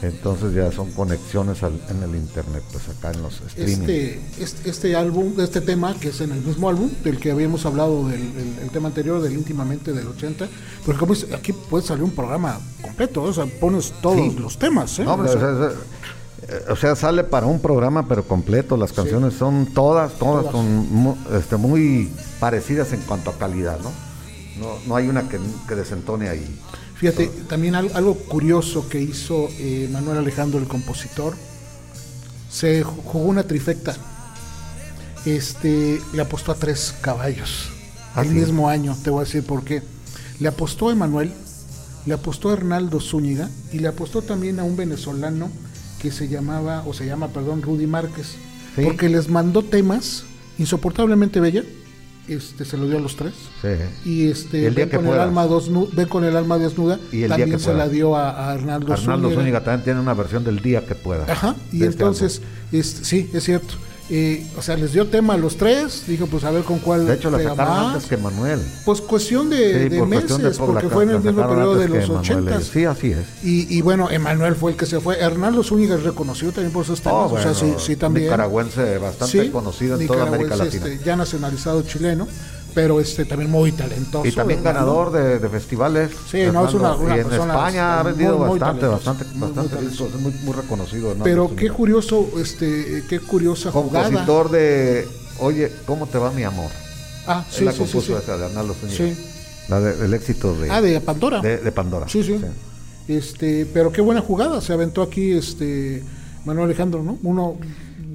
entonces 0.02 0.54
ya 0.54 0.72
son 0.72 0.90
conexiones 0.92 1.62
al- 1.62 1.78
en 1.90 2.02
el 2.02 2.16
internet, 2.16 2.62
pues 2.72 2.88
acá 2.88 3.10
en 3.12 3.20
los 3.22 3.40
streaming. 3.42 3.80
Este, 3.82 4.20
este, 4.38 4.70
este 4.70 4.96
álbum, 4.96 5.34
este 5.38 5.60
tema, 5.60 5.94
que 6.00 6.08
es 6.08 6.20
en 6.22 6.32
el 6.32 6.40
mismo 6.40 6.70
álbum 6.70 6.88
del 7.04 7.18
que 7.18 7.30
habíamos 7.30 7.66
hablado 7.66 8.08
del 8.08 8.20
el- 8.22 8.58
el 8.62 8.70
tema 8.70 8.88
anterior, 8.88 9.20
del 9.20 9.34
íntimamente 9.34 9.92
del 9.92 10.06
80, 10.06 10.48
porque 10.86 10.98
como 10.98 11.12
es- 11.12 11.26
aquí 11.34 11.52
puede 11.52 11.84
salir 11.86 12.02
un 12.02 12.12
programa 12.12 12.58
completo, 12.80 13.22
o 13.22 13.32
sea, 13.32 13.44
pones 13.44 13.92
todos 14.00 14.16
Sí. 14.16 14.38
los 14.38 14.58
temas, 14.58 14.98
¿eh? 14.98 15.04
No, 15.04 15.14
O 15.14 15.16
pero, 15.22 15.32
sea, 15.38 15.48
o, 15.48 15.58
sea, 15.68 16.72
o 16.72 16.76
sea, 16.76 16.96
sale 16.96 17.22
para 17.24 17.44
un 17.46 17.60
programa 17.60 18.08
pero 18.08 18.24
completo, 18.26 18.78
las 18.78 18.94
canciones 18.94 19.34
son 19.34 19.66
todas, 19.66 20.14
todas, 20.14 20.44
Todas. 20.50 20.52
son 20.52 20.90
mu- 20.94 21.16
este, 21.38 21.56
muy 21.58 22.10
parecidas 22.40 22.92
en 22.94 23.00
cuanto 23.02 23.28
a 23.30 23.34
calidad, 23.36 23.78
¿no? 23.80 23.90
No, 24.58 24.78
no 24.86 24.96
hay 24.96 25.08
una 25.08 25.28
que, 25.28 25.38
que 25.68 25.74
desentone 25.74 26.30
ahí. 26.30 26.58
Fíjate, 27.00 27.28
también 27.48 27.74
al- 27.74 27.90
algo 27.94 28.14
curioso 28.14 28.86
que 28.88 29.00
hizo 29.00 29.48
eh, 29.58 29.88
Manuel 29.90 30.18
Alejandro, 30.18 30.58
el 30.60 30.68
compositor, 30.68 31.34
se 32.50 32.84
ju- 32.84 33.02
jugó 33.04 33.24
una 33.24 33.42
trifecta. 33.44 33.96
Este, 35.24 36.00
le 36.12 36.22
apostó 36.22 36.52
a 36.52 36.54
tres 36.54 36.94
caballos. 37.00 37.70
El 38.16 38.30
mismo 38.30 38.68
año, 38.68 38.96
te 39.02 39.10
voy 39.10 39.22
a 39.22 39.24
decir 39.24 39.42
por 39.44 39.64
qué. 39.64 39.82
Le 40.40 40.48
apostó 40.48 40.88
a 40.88 40.92
Emanuel, 40.92 41.32
le 42.06 42.14
apostó 42.14 42.50
a 42.50 42.54
Hernaldo 42.54 43.00
Zúñiga 43.00 43.48
y 43.72 43.78
le 43.78 43.88
apostó 43.88 44.22
también 44.22 44.58
a 44.60 44.64
un 44.64 44.76
venezolano 44.76 45.50
que 46.00 46.10
se 46.10 46.28
llamaba, 46.28 46.82
o 46.86 46.94
se 46.94 47.06
llama, 47.06 47.28
perdón, 47.28 47.62
Rudy 47.62 47.86
Márquez. 47.86 48.26
Sí. 48.76 48.82
Porque 48.82 49.08
les 49.08 49.28
mandó 49.28 49.62
temas 49.62 50.24
insoportablemente 50.58 51.40
bella. 51.40 51.62
Este, 52.30 52.64
se 52.64 52.76
lo 52.76 52.86
dio 52.86 52.98
a 52.98 53.00
los 53.00 53.16
tres 53.16 53.32
Sí. 53.60 53.68
y 54.08 54.28
este 54.30 54.66
el 54.66 54.74
día 54.76 54.84
ven 54.86 54.90
que 54.90 54.96
con 54.98 55.06
el 55.08 55.18
alma 55.20 55.48
ven 55.92 56.06
con 56.08 56.24
el 56.24 56.36
alma 56.36 56.58
desnuda 56.58 56.98
Y 57.10 57.22
el 57.24 57.28
día 57.28 57.28
también 57.28 57.50
que 57.50 57.58
se 57.58 57.64
puedas. 57.72 57.78
la 57.78 57.88
dio 57.88 58.14
a, 58.16 58.30
a 58.30 58.52
Arnaldo, 58.52 58.92
Arnaldo 58.92 59.28
Zúñiga. 59.28 59.40
Zúñiga 59.40 59.64
también 59.64 59.84
tiene 59.84 60.00
una 60.00 60.14
versión 60.14 60.44
del 60.44 60.60
día 60.60 60.86
que 60.86 60.94
pueda. 60.94 61.24
Ajá, 61.30 61.56
y 61.72 61.82
entonces 61.84 62.40
este, 62.70 63.04
sí, 63.04 63.30
es 63.34 63.42
cierto. 63.44 63.74
O 64.58 64.62
sea, 64.62 64.76
les 64.76 64.92
dio 64.92 65.06
tema 65.06 65.34
a 65.34 65.36
los 65.36 65.56
tres. 65.56 66.04
Dijo, 66.08 66.26
pues 66.26 66.42
a 66.44 66.50
ver 66.50 66.64
con 66.64 66.80
cuál. 66.80 67.06
De 67.06 67.14
hecho, 67.14 67.30
la 67.30 67.38
sacaron 67.38 67.74
más. 67.74 67.94
antes 67.94 68.08
que 68.08 68.16
Manuel. 68.16 68.60
Pues 68.84 69.00
cuestión 69.00 69.48
de, 69.50 69.56
Sí, 69.84 69.88
de 69.88 69.98
por 69.98 70.08
meses, 70.08 70.24
cuestión 70.32 70.50
de 70.52 70.58
por 70.58 70.66
porque 70.72 70.86
la- 70.88 70.92
fue 70.92 71.04
en 71.04 71.10
el 71.10 71.20
mismo 71.20 71.48
periodo 71.48 71.74
de 71.76 71.88
los. 71.88 72.10
80. 72.10 72.60
Sí, 72.60 72.84
así 72.84 73.12
es. 73.12 73.44
Y, 73.44 73.72
y 73.76 73.80
bueno, 73.82 74.10
Emanuel 74.10 74.56
fue 74.56 74.72
el 74.72 74.76
que 74.76 74.86
se 74.86 74.98
fue. 75.00 75.18
Hernando 75.20 75.62
Zúñiga 75.62 75.94
es 75.94 76.02
reconocido 76.02 76.50
también 76.52 76.72
por 76.72 76.84
esos 76.84 77.00
temas. 77.00 77.30
Oh, 77.30 77.34
o 77.34 77.38
sea, 77.40 77.52
bueno, 77.52 77.78
sí, 77.78 77.84
sí 77.86 77.96
también. 77.96 78.26
Nicaragüense 78.26 78.98
bastante 78.98 79.44
Sí, 79.44 79.50
conocido 79.50 80.00
en 80.00 80.06
toda 80.08 80.22
América 80.26 80.44
nicaragüense, 80.54 80.78
Latina. 80.78 80.94
este, 80.94 81.04
ya 81.06 81.16
nacionalizado 81.16 81.82
chileno, 81.82 82.26
pero 82.74 83.00
este 83.00 83.24
también 83.24 83.50
muy 83.50 83.72
talentoso. 83.72 84.26
Y 84.26 84.32
también 84.32 84.62
ganador 84.62 85.10
de, 85.12 85.38
de 85.38 85.48
festivales. 85.48 86.10
Sí, 86.30 86.38
no, 86.52 86.66
es 86.68 86.74
una- 86.74 86.94
una 86.94 87.16
y 87.16 87.20
en 87.20 87.26
persona, 87.28 87.54
España 87.54 88.00
ha 88.00 88.02
vendido 88.02 88.38
muy, 88.38 88.48
muy 88.48 88.58
bastante, 88.58 88.86
bastante, 88.86 89.24
muy, 89.34 89.50
bastante 89.50 89.86
discos, 89.86 90.14
muy, 90.20 90.32
muy 90.44 90.52
reconocido. 90.54 91.08
Hernando 91.12 91.24
Pero 91.24 91.54
qué 91.56 91.70
curioso, 91.70 92.28
este, 92.40 93.04
qué 93.08 93.20
curiosa 93.20 93.70
jugada. 93.70 94.04
Compositor 94.06 94.50
de 94.50 95.08
Oye, 95.40 95.72
¿cómo 95.86 96.06
te 96.06 96.18
va 96.18 96.30
mi 96.32 96.42
amor? 96.42 96.70
Ah, 97.26 97.44
Él 97.48 97.54
sí, 97.58 97.64
la 97.64 97.72
sí, 97.72 97.78
sí, 97.78 97.82
compuso 97.84 98.06
sí. 98.16 98.22
esa 98.22 98.36
de 98.36 98.44
Arnaldo 98.46 98.74
Zúñiga. 98.74 98.96
Sí. 98.98 99.26
La 99.68 99.80
de- 99.80 99.96
del 99.96 100.14
éxito 100.14 100.54
de, 100.54 100.70
Ah, 100.70 100.80
de 100.82 101.00
Pandora. 101.00 101.40
de, 101.40 101.58
de 101.58 101.72
Pandora. 101.72 102.08
Sí, 102.08 102.22
sí. 102.24 102.38
Este, 103.08 103.66
pero 103.72 103.90
qué 103.92 104.00
buena 104.00 104.20
jugada. 104.20 104.60
Se 104.60 104.72
aventó 104.72 105.02
aquí 105.02 105.32
este 105.32 106.02
Manuel 106.44 106.66
Alejandro, 106.66 107.02
¿no? 107.02 107.18
Uno. 107.22 107.56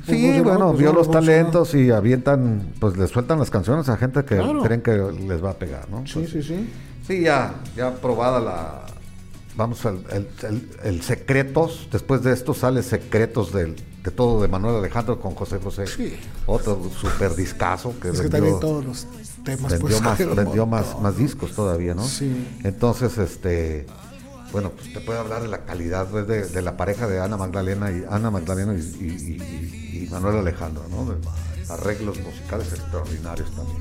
Pues, 0.05 0.17
Sí, 0.17 0.37
no, 0.37 0.43
bueno, 0.43 0.67
pues, 0.69 0.79
vio 0.79 0.93
los 0.93 1.09
talentos 1.09 1.73
y 1.75 1.91
avientan, 1.91 2.73
pues 2.79 2.97
le 2.97 3.07
sueltan 3.07 3.39
las 3.39 3.49
canciones 3.49 3.89
a 3.89 3.97
gente 3.97 4.23
que 4.25 4.35
Claro. 4.37 4.61
creen 4.63 4.81
que 4.81 4.91
les 5.27 5.43
va 5.43 5.51
a 5.51 5.53
pegar, 5.55 5.89
¿no? 5.89 6.05
Sí, 6.07 6.25
sí, 6.27 6.41
sí. 6.43 6.69
Sí, 7.07 7.21
ya, 7.21 7.53
ya 7.75 7.93
probada 7.95 8.39
la. 8.39 8.81
Vamos 9.57 9.85
al 9.85 10.03
el, 10.11 10.27
el- 10.49 10.69
el 10.83 11.01
secretos. 11.01 11.87
Después 11.91 12.21
de 12.23 12.33
esto 12.33 12.53
sale 12.53 12.83
secretos 12.83 13.53
del, 13.53 13.75
de 14.03 14.11
todo 14.11 14.41
de 14.41 14.47
Manuel 14.49 14.75
Alejandro 14.75 15.19
con 15.21 15.33
José 15.33 15.59
José. 15.63 15.87
Sí. 15.87 16.13
Otro 16.45 16.81
super 16.99 17.35
discazo 17.35 17.93
que 18.01 18.09
Es 18.09 18.15
que 18.19 18.23
vendió, 18.23 18.31
también 18.39 18.59
todos 18.59 18.83
los 18.85 19.07
temas 19.45 19.71
vendió 19.71 19.87
pues, 19.87 20.01
más, 20.01 20.35
vendió 20.35 20.65
más, 20.65 20.99
más 21.01 21.15
discos 21.17 21.53
todavía, 21.53 21.93
¿no? 21.93 22.03
Sí. 22.03 22.45
Entonces, 22.65 23.17
este, 23.17 23.85
bueno, 24.55 24.71
pues 24.71 24.93
te 24.93 25.01
puede 25.01 25.19
hablar 25.19 25.41
de 25.41 25.49
la 25.49 25.65
calidad 25.65 26.07
pues, 26.09 26.25
de, 26.29 26.45
de 26.47 26.61
la 26.61 26.77
pareja 26.77 27.07
de 27.07 27.19
Ana 27.19 27.35
Magdalena 27.35 27.91
y 27.91 28.05
Ana 28.09 28.31
Magdalena 28.31 28.73
y, 28.73 28.77
y- 28.77 29.35
y- 29.99 30.03
y 30.05 30.09
Manuel 30.09 30.37
Alejandro, 30.37 30.81
¿no? 30.89 31.13
Arreglos 31.73 32.17
musicales 32.21 32.71
extraordinarios 32.71 33.49
también. 33.53 33.79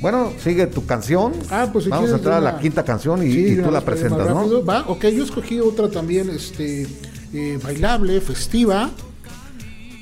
Bueno, 0.00 0.32
sigue 0.42 0.66
tu 0.66 0.86
canción. 0.86 1.34
Ah, 1.50 1.68
pues 1.70 1.84
si 1.84 1.90
Vamos 1.90 2.10
a 2.10 2.14
entrar 2.14 2.36
a 2.36 2.40
la 2.40 2.58
quinta 2.58 2.86
canción 2.86 3.22
y, 3.22 3.30
Sí, 3.30 3.60
tú 3.62 3.70
la 3.70 3.82
presentas, 3.82 4.26
¿no? 4.30 4.64
Va, 4.64 4.86
ok, 4.88 5.04
yo 5.08 5.24
escogí 5.24 5.60
otra 5.60 5.90
también, 5.90 6.30
este, 6.30 6.86
eh, 7.34 7.58
bailable, 7.62 8.18
festiva, 8.22 8.88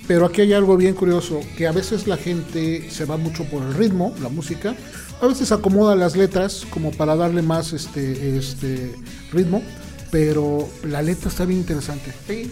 pero 0.06 0.26
aquí 0.26 0.42
hay 0.42 0.52
algo 0.52 0.76
bien 0.76 0.94
curioso, 0.94 1.40
que 1.56 1.66
a 1.66 1.72
veces 1.72 2.06
la 2.06 2.16
gente 2.16 2.90
se 2.90 3.04
va 3.04 3.16
mucho 3.16 3.44
por 3.44 3.62
el 3.62 3.74
ritmo, 3.74 4.14
la 4.22 4.28
música, 4.28 4.74
a 5.20 5.26
veces 5.26 5.52
acomoda 5.52 5.94
las 5.96 6.16
letras 6.16 6.66
como 6.70 6.90
para 6.90 7.16
darle 7.16 7.40
más 7.42 7.72
este, 7.72 8.36
este 8.36 8.94
ritmo, 9.32 9.62
pero 10.10 10.68
la 10.84 11.02
letra 11.02 11.28
está 11.30 11.44
bien 11.44 11.60
interesante. 11.60 12.12
Sí. 12.26 12.50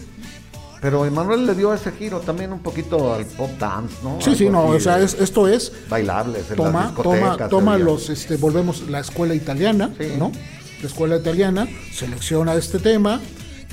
Pero 0.81 1.05
Emanuel 1.05 1.45
le 1.45 1.55
dio 1.55 1.73
ese 1.73 1.93
giro 1.93 2.19
también 2.19 2.51
un 2.51 2.59
poquito 2.59 3.13
al 3.13 3.25
pop 3.25 3.51
dance, 3.57 3.95
¿no? 4.03 4.19
Sí, 4.19 4.35
sí, 4.35 4.49
no, 4.49 4.65
o 4.65 4.79
sea, 4.81 4.99
es- 4.99 5.13
esto 5.13 5.47
es 5.47 5.71
bailables 5.89 6.49
en 6.49 6.57
toma, 6.57 6.93
toma, 6.93 7.15
discotecas, 7.15 7.49
toma 7.49 7.77
los, 7.77 8.09
este, 8.09 8.35
volvemos 8.35 8.89
la 8.89 8.99
escuela 8.99 9.33
italiana, 9.33 9.93
Sí. 9.97 10.07
¿no? 10.19 10.31
La 10.81 10.87
escuela 10.89 11.15
italiana 11.15 11.69
selecciona 11.93 12.55
este 12.55 12.79
tema, 12.79 13.21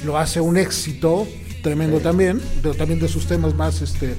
lo 0.04 0.18
hace 0.18 0.40
un 0.40 0.56
éxito 0.56 1.26
tremendo 1.62 2.00
también, 2.00 2.40
pero 2.62 2.74
también 2.74 2.98
de 3.00 3.08
sus 3.08 3.26
temas 3.26 3.54
más, 3.54 3.80
este, 3.82 4.14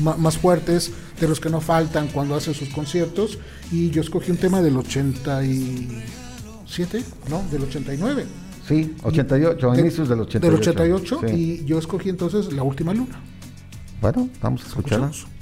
más 0.00 0.38
fuertes, 0.38 0.92
de 1.20 1.28
los 1.28 1.40
que 1.40 1.50
no 1.50 1.60
faltan 1.60 2.06
cuando 2.08 2.34
hace 2.36 2.54
sus 2.54 2.68
conciertos, 2.68 3.38
y 3.72 3.90
yo 3.90 4.00
escogí 4.02 4.30
un 4.30 4.36
tema 4.36 4.62
del 4.62 4.76
87, 4.76 7.02
¿no? 7.30 7.42
Del 7.50 7.62
89. 7.62 8.24
Sí, 8.66 8.94
88, 9.02 9.70
a 9.70 9.74
De- 9.74 9.80
inicios 9.80 10.08
del 10.08 10.20
88. 10.20 10.72
Del 10.72 10.92
88, 10.94 11.20
sí. 11.26 11.34
y 11.34 11.64
yo 11.64 11.78
escogí 11.78 12.10
entonces 12.10 12.52
La 12.52 12.62
Última 12.62 12.92
Luna. 12.92 13.20
Bueno, 14.00 14.28
vamos 14.42 14.62
a 14.64 14.68
escucharla. 14.68 15.06
Escuchamos. 15.06 15.37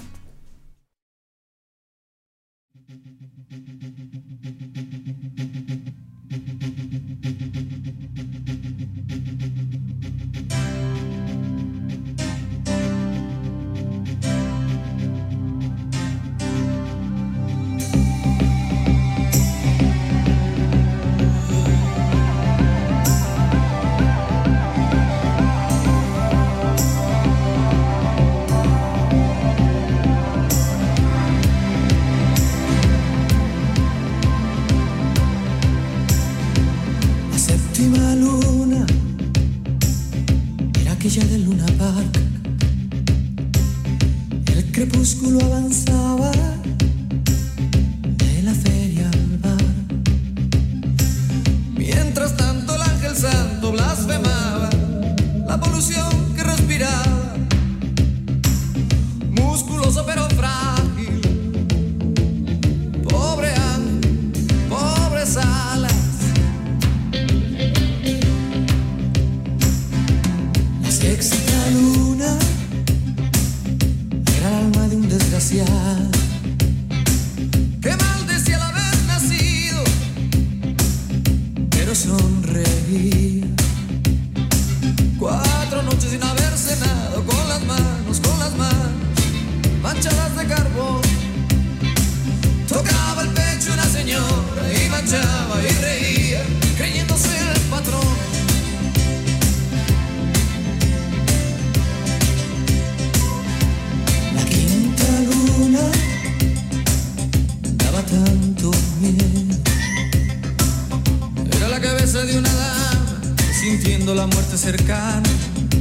La 114.14 114.26
muerte 114.26 114.56
cercana 114.56 115.28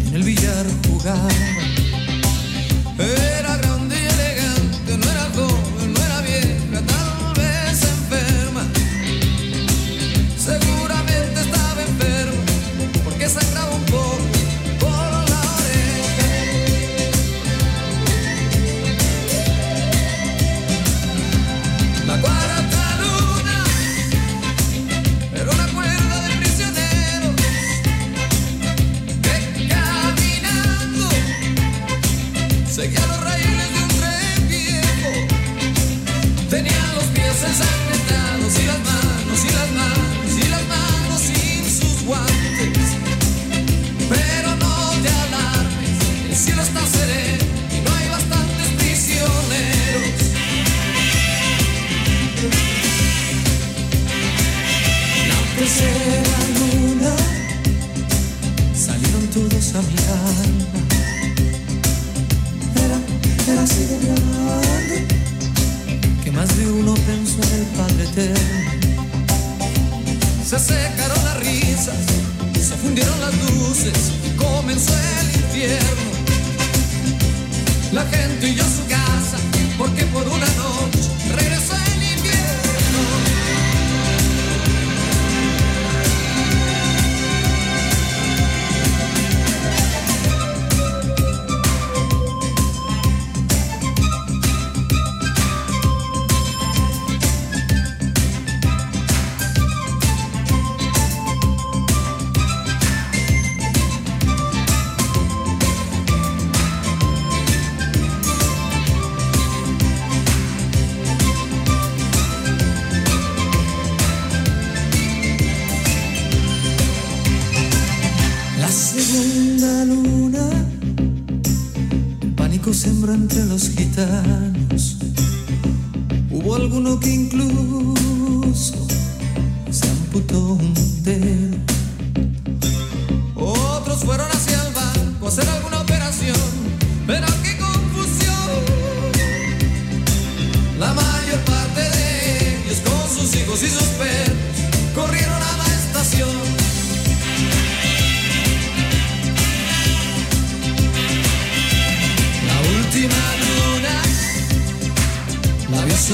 en 0.08 0.16
el 0.16 0.24
billar 0.24 0.66
jugaba. 0.88 1.30
Era 2.98 3.35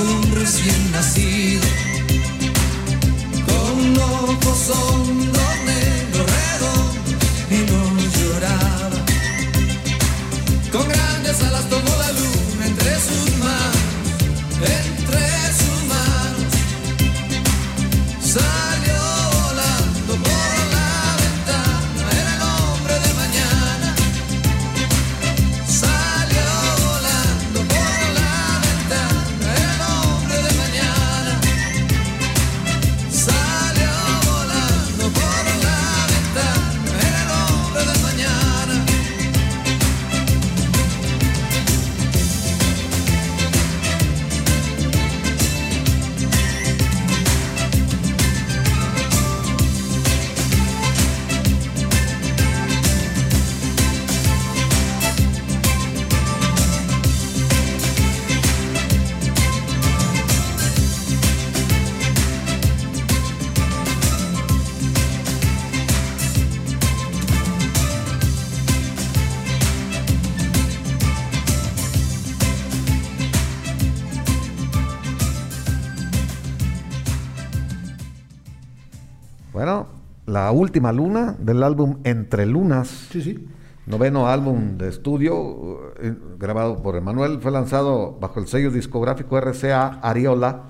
un 0.01 0.35
recién 0.35 0.91
nacido 0.91 1.61
con 3.45 3.97
ojos 3.97 4.69
hondos, 4.69 5.55
negros, 5.65 6.27
redondos 6.37 7.25
y 7.49 7.57
no 7.69 7.81
lloraba. 8.17 8.89
Con 10.71 10.87
grandes 10.87 11.41
alas 11.43 11.69
tomó 11.69 11.95
la 11.97 12.11
luna 12.13 12.65
entre 12.65 12.95
sus 12.95 13.37
manos, 13.37 13.77
entre 14.61 15.50
la 80.51 80.57
última 80.57 80.91
luna 80.91 81.37
del 81.39 81.63
álbum 81.63 81.99
Entre 82.03 82.45
Lunas, 82.45 82.89
Sí, 83.09 83.21
sí. 83.21 83.47
noveno 83.87 84.27
álbum 84.27 84.77
de 84.77 84.89
estudio 84.89 85.93
eh, 86.01 86.13
grabado 86.37 86.83
por 86.83 86.97
Emanuel, 86.97 87.39
fue 87.39 87.51
lanzado 87.51 88.17
bajo 88.19 88.41
el 88.41 88.47
sello 88.47 88.69
discográfico 88.69 89.39
RCA 89.39 89.99
Ariola 90.01 90.63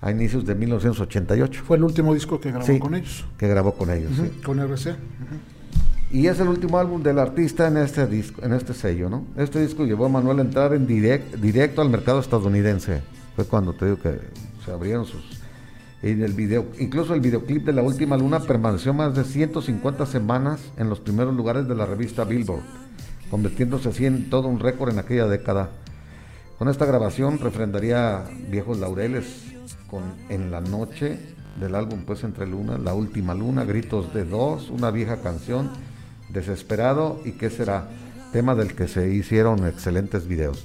a 0.00 0.10
inicios 0.10 0.46
de 0.46 0.54
1988. 0.54 1.62
Fue 1.66 1.76
el 1.76 1.84
último 1.84 2.14
disco 2.14 2.40
que 2.40 2.48
grabó 2.50 2.64
Sí, 2.64 2.78
con 2.78 2.94
ellos. 2.94 3.26
Que 3.36 3.46
grabó 3.46 3.72
con 3.74 3.90
ellos, 3.90 4.12
sí. 4.16 4.40
Con 4.42 4.58
RC. 4.58 4.94
Y 6.12 6.26
es 6.26 6.40
el 6.40 6.48
último 6.48 6.78
álbum 6.78 7.02
del 7.02 7.18
artista 7.18 7.68
en 7.68 7.76
este 7.76 8.06
disco, 8.06 8.40
en 8.42 8.54
este 8.54 8.72
sello, 8.72 9.10
¿no? 9.10 9.26
Este 9.36 9.60
disco 9.60 9.84
llevó 9.84 10.06
a 10.06 10.08
Manuel 10.08 10.38
a 10.38 10.42
entrar 10.42 10.72
en 10.72 10.88
direct- 10.88 11.32
directo 11.42 11.82
al 11.82 11.90
mercado 11.90 12.20
estadounidense. 12.20 13.02
Fue 13.36 13.44
cuando 13.44 13.74
te 13.74 13.84
digo 13.84 13.98
que 13.98 14.18
se 14.64 14.72
abrieron 14.72 15.04
sus 15.04 15.22
en 16.02 16.22
el 16.22 16.32
video, 16.32 16.66
incluso 16.78 17.14
el 17.14 17.20
videoclip 17.20 17.64
de 17.64 17.72
la 17.72 17.82
última 17.82 18.16
luna 18.16 18.40
permaneció 18.40 18.94
más 18.94 19.14
de 19.14 19.24
150 19.24 20.06
semanas 20.06 20.60
en 20.78 20.88
los 20.88 21.00
primeros 21.00 21.34
lugares 21.34 21.68
de 21.68 21.74
la 21.74 21.84
revista 21.84 22.24
Billboard, 22.24 22.62
convirtiéndose 23.30 23.90
así 23.90 24.06
en 24.06 24.30
todo 24.30 24.48
un 24.48 24.60
récord 24.60 24.90
en 24.90 24.98
aquella 24.98 25.26
década. 25.26 25.70
Con 26.58 26.68
esta 26.68 26.86
grabación 26.86 27.38
refrendaría 27.38 28.24
viejos 28.50 28.78
laureles 28.78 29.46
con 29.88 30.02
En 30.28 30.50
la 30.50 30.60
noche 30.60 31.18
del 31.58 31.74
álbum 31.74 32.04
Pues 32.04 32.22
entre 32.22 32.46
lunas, 32.46 32.80
La 32.80 32.94
última 32.94 33.34
luna, 33.34 33.64
Gritos 33.64 34.14
de 34.14 34.24
dos, 34.24 34.70
una 34.70 34.90
vieja 34.90 35.20
canción, 35.20 35.70
Desesperado 36.28 37.20
y 37.24 37.32
qué 37.32 37.50
será, 37.50 37.88
tema 38.32 38.54
del 38.54 38.74
que 38.74 38.88
se 38.88 39.12
hicieron 39.12 39.66
excelentes 39.66 40.28
videos. 40.28 40.64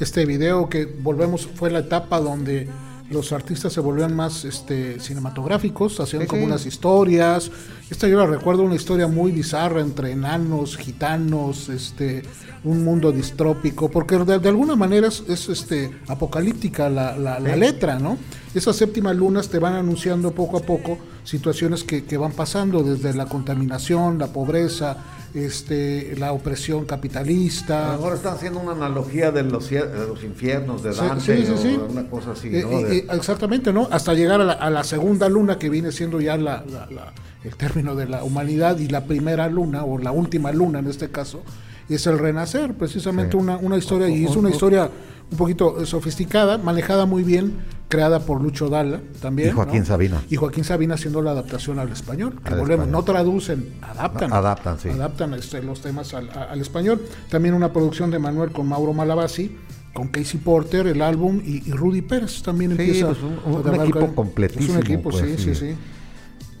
Este 0.00 0.26
video 0.26 0.68
que 0.68 0.84
volvemos 0.84 1.46
fue 1.46 1.70
la 1.70 1.78
etapa 1.78 2.18
donde 2.18 2.68
los 3.10 3.32
artistas 3.32 3.72
se 3.72 3.80
volvían 3.80 4.14
más 4.14 4.44
este, 4.44 4.98
cinematográficos, 5.00 6.00
hacían 6.00 6.22
Sí, 6.22 6.28
como 6.28 6.42
sí. 6.42 6.46
unas 6.46 6.66
historias. 6.66 7.50
Esta 7.90 8.08
yo 8.08 8.18
la 8.18 8.26
recuerdo 8.26 8.62
una 8.64 8.74
historia 8.74 9.06
muy 9.06 9.30
bizarra 9.30 9.80
entre 9.80 10.10
enanos, 10.12 10.76
gitanos, 10.76 11.68
este, 11.68 12.22
un 12.64 12.82
mundo 12.84 13.12
distrópico, 13.12 13.88
porque 13.90 14.18
de, 14.18 14.38
de 14.40 14.48
alguna 14.48 14.74
manera 14.74 15.06
es, 15.06 15.22
es, 15.28 15.48
este, 15.48 15.90
apocalíptica 16.08 16.88
la, 16.90 17.16
la- 17.16 17.38
la 17.38 17.54
letra, 17.56 17.98
¿no? 18.00 18.18
Esas 18.54 18.74
séptimas 18.76 19.14
lunas 19.14 19.48
te 19.48 19.58
van 19.60 19.74
anunciando 19.74 20.32
poco 20.32 20.56
a 20.56 20.60
poco 20.62 20.98
situaciones 21.22 21.84
que, 21.84 22.04
que 22.04 22.16
van 22.16 22.32
pasando, 22.32 22.82
desde 22.82 23.14
la 23.14 23.26
contaminación, 23.26 24.18
la 24.18 24.28
pobreza, 24.32 24.96
este, 25.36 26.14
la 26.18 26.32
opresión 26.32 26.78
A 26.78 26.80
lo 26.82 26.86
capitalista. 26.86 27.92
mejor 27.92 28.14
están 28.14 28.34
haciendo 28.34 28.60
una 28.60 28.72
analogía 28.72 29.30
de 29.30 29.42
los, 29.42 29.68
de 29.70 30.06
los 30.08 30.22
infiernos 30.24 30.82
de 30.82 30.94
Dante 30.94 31.36
sí, 31.36 31.46
sí, 31.46 31.52
o 31.52 31.56
sí. 31.58 31.78
una 31.90 32.08
cosa 32.08 32.32
así, 32.32 32.48
Eh, 32.48 32.62
¿no? 32.62 32.78
eh, 32.80 32.96
eh, 32.98 33.06
exactamente, 33.12 33.72
¿no? 33.72 33.88
Hasta 33.90 34.14
llegar 34.14 34.40
a 34.40 34.44
la, 34.44 34.52
a 34.54 34.70
la 34.70 34.82
segunda 34.84 35.28
luna, 35.28 35.58
que 35.58 35.68
viene 35.68 35.92
siendo 35.92 36.20
ya 36.20 36.36
la, 36.36 36.64
la- 36.70 36.86
la- 36.90 37.12
el 37.44 37.54
término 37.54 37.94
de 37.94 38.06
la 38.08 38.24
humanidad, 38.24 38.78
y 38.78 38.88
la 38.88 39.04
primera 39.04 39.48
luna, 39.48 39.84
o 39.84 39.98
la 39.98 40.10
última 40.10 40.50
luna 40.52 40.78
en 40.80 40.88
este 40.88 41.10
caso, 41.10 41.42
es 41.88 42.06
el 42.08 42.18
renacer, 42.18 42.74
precisamente 42.74 43.36
una, 43.36 43.56
una 43.58 43.76
historia, 43.76 44.08
y 44.08 44.24
es 44.24 44.34
una 44.34 44.50
historia 44.50 44.90
un 45.30 45.36
poquito 45.38 45.80
eh, 45.82 45.86
sofisticada, 45.86 46.58
manejada 46.58 47.04
muy 47.06 47.22
bien, 47.24 47.54
creada 47.88 48.20
por 48.20 48.40
Lucho 48.40 48.68
Dalla 48.68 49.00
también. 49.20 49.48
Y 49.48 49.52
Joaquín 49.52 49.80
¿no? 49.80 49.86
Sabina. 49.86 50.22
Y 50.30 50.36
Joaquín 50.36 50.64
Sabina 50.64 50.94
haciendo 50.94 51.22
la 51.22 51.32
adaptación 51.32 51.78
al 51.78 51.90
español, 51.90 52.40
que 52.42 52.48
Al 52.54 52.60
volvemos, 52.60 52.86
español. 52.86 52.92
no 52.92 53.02
traducen, 53.04 53.74
adaptan. 53.82 54.32
Adaptan, 54.32 54.78
sí. 54.78 54.88
Adaptan 54.88 55.34
este, 55.34 55.62
los 55.62 55.80
temas 55.80 56.14
al, 56.14 56.30
a- 56.30 56.44
al 56.52 56.60
español. 56.60 57.00
También 57.30 57.54
una 57.54 57.72
producción 57.72 58.10
de 58.10 58.18
Manuel 58.18 58.50
con 58.52 58.66
Mauro 58.68 58.92
Malavasi, 58.92 59.56
con 59.94 60.08
Casey 60.08 60.38
Porter, 60.40 60.86
el 60.88 61.00
álbum, 61.02 61.40
y, 61.44 61.68
y 61.68 61.72
Rudy 61.72 62.02
Pérez 62.02 62.42
también 62.42 62.76
Sí, 62.76 62.82
empieza. 62.82 63.06
pues, 63.08 63.18
un- 63.22 63.38
un 63.52 63.58
a 63.60 63.62
grabar 63.62 63.80
equipo 63.88 64.14
completísimo, 64.14 64.78
Es 64.78 64.84
un 64.86 64.92
equipo, 64.92 65.10
pues, 65.10 65.24
sí, 65.24 65.34
sí, 65.38 65.54
sí. 65.54 65.70
sí. 65.72 65.76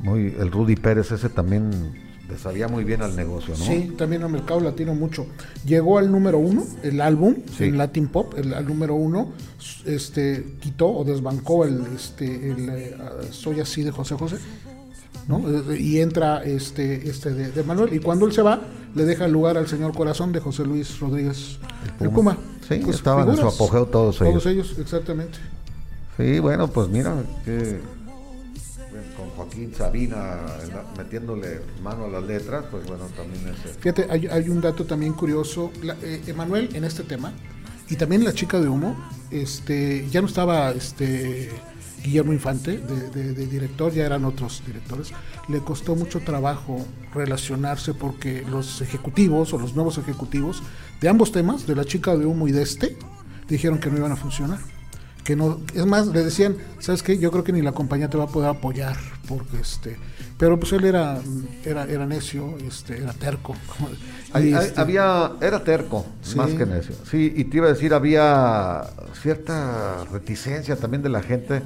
muy, 0.00 0.34
el 0.38 0.50
Rudy 0.52 0.76
Pérez 0.76 1.10
ese 1.12 1.28
también 1.28 1.70
le 2.28 2.38
sabía 2.38 2.66
muy 2.68 2.84
bien 2.84 3.02
al 3.02 3.14
negocio, 3.14 3.54
¿no? 3.56 3.64
Sí, 3.64 3.94
también 3.96 4.22
al 4.22 4.30
mercado 4.30 4.60
latino 4.60 4.94
mucho. 4.94 5.26
Llegó 5.64 5.98
al 5.98 6.10
número 6.10 6.38
uno, 6.38 6.64
el 6.82 7.00
álbum, 7.00 7.36
Sí. 7.56 7.64
en 7.64 7.78
Latin 7.78 8.08
Pop, 8.08 8.34
el, 8.36 8.52
al 8.54 8.66
número 8.66 8.94
uno, 8.94 9.32
este, 9.84 10.56
quitó 10.60 10.88
o 10.88 11.04
desbancó 11.04 11.64
el, 11.64 11.82
este, 11.94 12.50
el 12.50 12.68
eh, 12.68 12.96
Soy 13.30 13.60
así 13.60 13.82
de 13.82 13.90
José 13.92 14.14
José. 14.16 14.36
¿no? 15.28 15.42
Y 15.74 16.00
entra 16.00 16.44
este, 16.44 17.08
este 17.08 17.32
de, 17.32 17.50
de 17.50 17.62
Manuel. 17.64 17.92
Y 17.92 17.98
cuando 17.98 18.26
él 18.26 18.32
se 18.32 18.42
va, 18.42 18.60
le 18.94 19.04
deja 19.04 19.24
el 19.26 19.32
lugar 19.32 19.56
al 19.58 19.66
señor 19.66 19.92
Corazón 19.92 20.32
de 20.32 20.38
José 20.40 20.64
Luis 20.64 21.00
Rodríguez 21.00 21.58
el 22.00 22.10
Puma. 22.10 22.38
Sí, 22.68 22.80
estaban 22.88 23.28
en 23.28 23.36
su 23.36 23.46
apogeo 23.46 23.86
todos 23.86 24.20
ellos. 24.20 24.32
Todos 24.34 24.46
ellos, 24.46 24.76
exactamente. 24.78 25.38
Sí, 26.16 26.38
bueno, 26.38 26.68
pues 26.68 26.88
mira, 26.88 27.14
que 27.44 27.80
Joaquín 29.36 29.72
Sabina 29.74 30.38
metiéndole 30.96 31.60
mano 31.82 32.06
a 32.06 32.08
las 32.08 32.24
letras, 32.24 32.64
pues 32.70 32.86
bueno, 32.86 33.04
también 33.16 33.42
es... 33.48 33.70
eh, 33.70 33.76
Fíjate, 33.80 34.06
hay, 34.10 34.48
un 34.48 34.60
dato 34.60 34.84
también 34.84 35.12
curioso. 35.12 35.70
Eh, 36.02 36.22
Emanuel 36.26 36.70
en 36.74 36.84
este 36.84 37.02
tema, 37.02 37.32
y 37.88 37.96
también 37.96 38.24
la 38.24 38.32
chica 38.32 38.58
de 38.60 38.68
humo, 38.68 38.96
este, 39.30 40.08
ya 40.10 40.20
no 40.20 40.26
estaba 40.26 40.70
este, 40.72 41.50
Guillermo 42.02 42.32
Infante 42.32 42.78
de- 42.78 43.32
de 43.34 43.46
director, 43.46 43.92
ya 43.92 44.06
eran 44.06 44.24
otros 44.24 44.62
directores. 44.66 45.12
Le 45.48 45.60
costó 45.60 45.94
mucho 45.94 46.20
trabajo 46.20 46.84
relacionarse 47.14 47.94
porque 47.94 48.42
los 48.50 48.80
ejecutivos 48.80 49.52
o 49.52 49.58
los 49.58 49.74
nuevos 49.74 49.98
ejecutivos 49.98 50.62
de 51.00 51.08
ambos 51.08 51.30
temas, 51.32 51.66
de 51.66 51.76
la 51.76 51.84
chica 51.84 52.16
de 52.16 52.26
humo 52.26 52.48
y 52.48 52.52
de 52.52 52.62
este, 52.62 52.96
dijeron 53.48 53.78
que 53.78 53.90
no 53.90 53.98
iban 53.98 54.12
a 54.12 54.16
funcionar. 54.16 54.58
Que 55.26 55.34
no, 55.34 55.58
es 55.74 55.84
más, 55.86 56.06
le 56.06 56.22
decían, 56.24 56.56
¿sabes 56.78 57.02
qué? 57.02 57.18
Yo 57.18 57.30
creo 57.32 57.42
que 57.42 57.52
ni 57.52 57.60
la 57.60 57.72
compañía 57.72 58.08
te 58.08 58.16
va 58.16 58.24
a 58.24 58.28
poder 58.28 58.48
apoyar, 58.50 58.96
porque 59.26 59.58
este, 59.60 59.96
pero 60.38 60.58
pues 60.60 60.72
él 60.72 60.84
era, 60.84 61.18
era, 61.64 61.84
era 61.84 62.06
necio, 62.06 62.56
este, 62.66 62.98
era 63.02 63.12
terco. 63.12 63.56
Hay- 64.32 64.50
Y, 64.50 64.54
hay- 64.54 64.66
este, 64.66 64.80
había, 64.80 65.32
era 65.40 65.64
terco, 65.64 66.06
Sí. 66.22 66.36
más 66.36 66.50
que 66.52 66.64
necio. 66.66 66.94
Sí, 67.10 67.32
y 67.34 67.44
te 67.44 67.56
iba 67.56 67.66
a 67.66 67.70
decir, 67.72 67.92
había 67.92 68.84
cierta 69.20 70.04
reticencia 70.12 70.76
también 70.76 71.02
de 71.02 71.08
la 71.08 71.22
gente. 71.22 71.62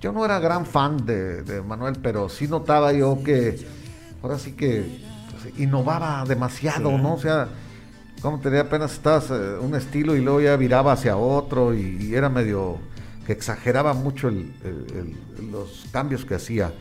Yo 0.00 0.12
no 0.12 0.24
era 0.24 0.38
gran 0.38 0.64
fan 0.64 1.04
de, 1.04 1.42
de 1.42 1.62
Manuel, 1.62 1.96
pero 2.02 2.28
sí 2.28 2.46
notaba 2.46 2.92
yo 2.92 3.18
que 3.24 3.58
ahora 4.22 4.38
sí 4.38 4.52
que 4.52 5.00
pues, 5.30 5.58
innovaba 5.58 6.24
demasiado, 6.26 6.96
¿no? 6.96 7.14
O 7.14 7.18
sea, 7.18 7.48
como 8.22 8.38
te 8.38 8.50
diría, 8.50 8.62
apenas 8.62 8.92
estabas 8.92 9.30
eh, 9.30 9.56
un 9.60 9.74
estilo 9.74 10.14
y 10.14 10.20
luego 10.20 10.40
ya 10.40 10.56
viraba 10.56 10.92
hacia 10.92 11.16
otro 11.16 11.74
y, 11.74 11.96
y 12.00 12.14
era 12.14 12.28
medio 12.28 12.78
exageraba 13.32 13.92
mucho 13.94 14.28
el- 14.28 14.52
los 15.50 15.86
cambios 15.92 16.24
que 16.24 16.34
hacía. 16.34 16.72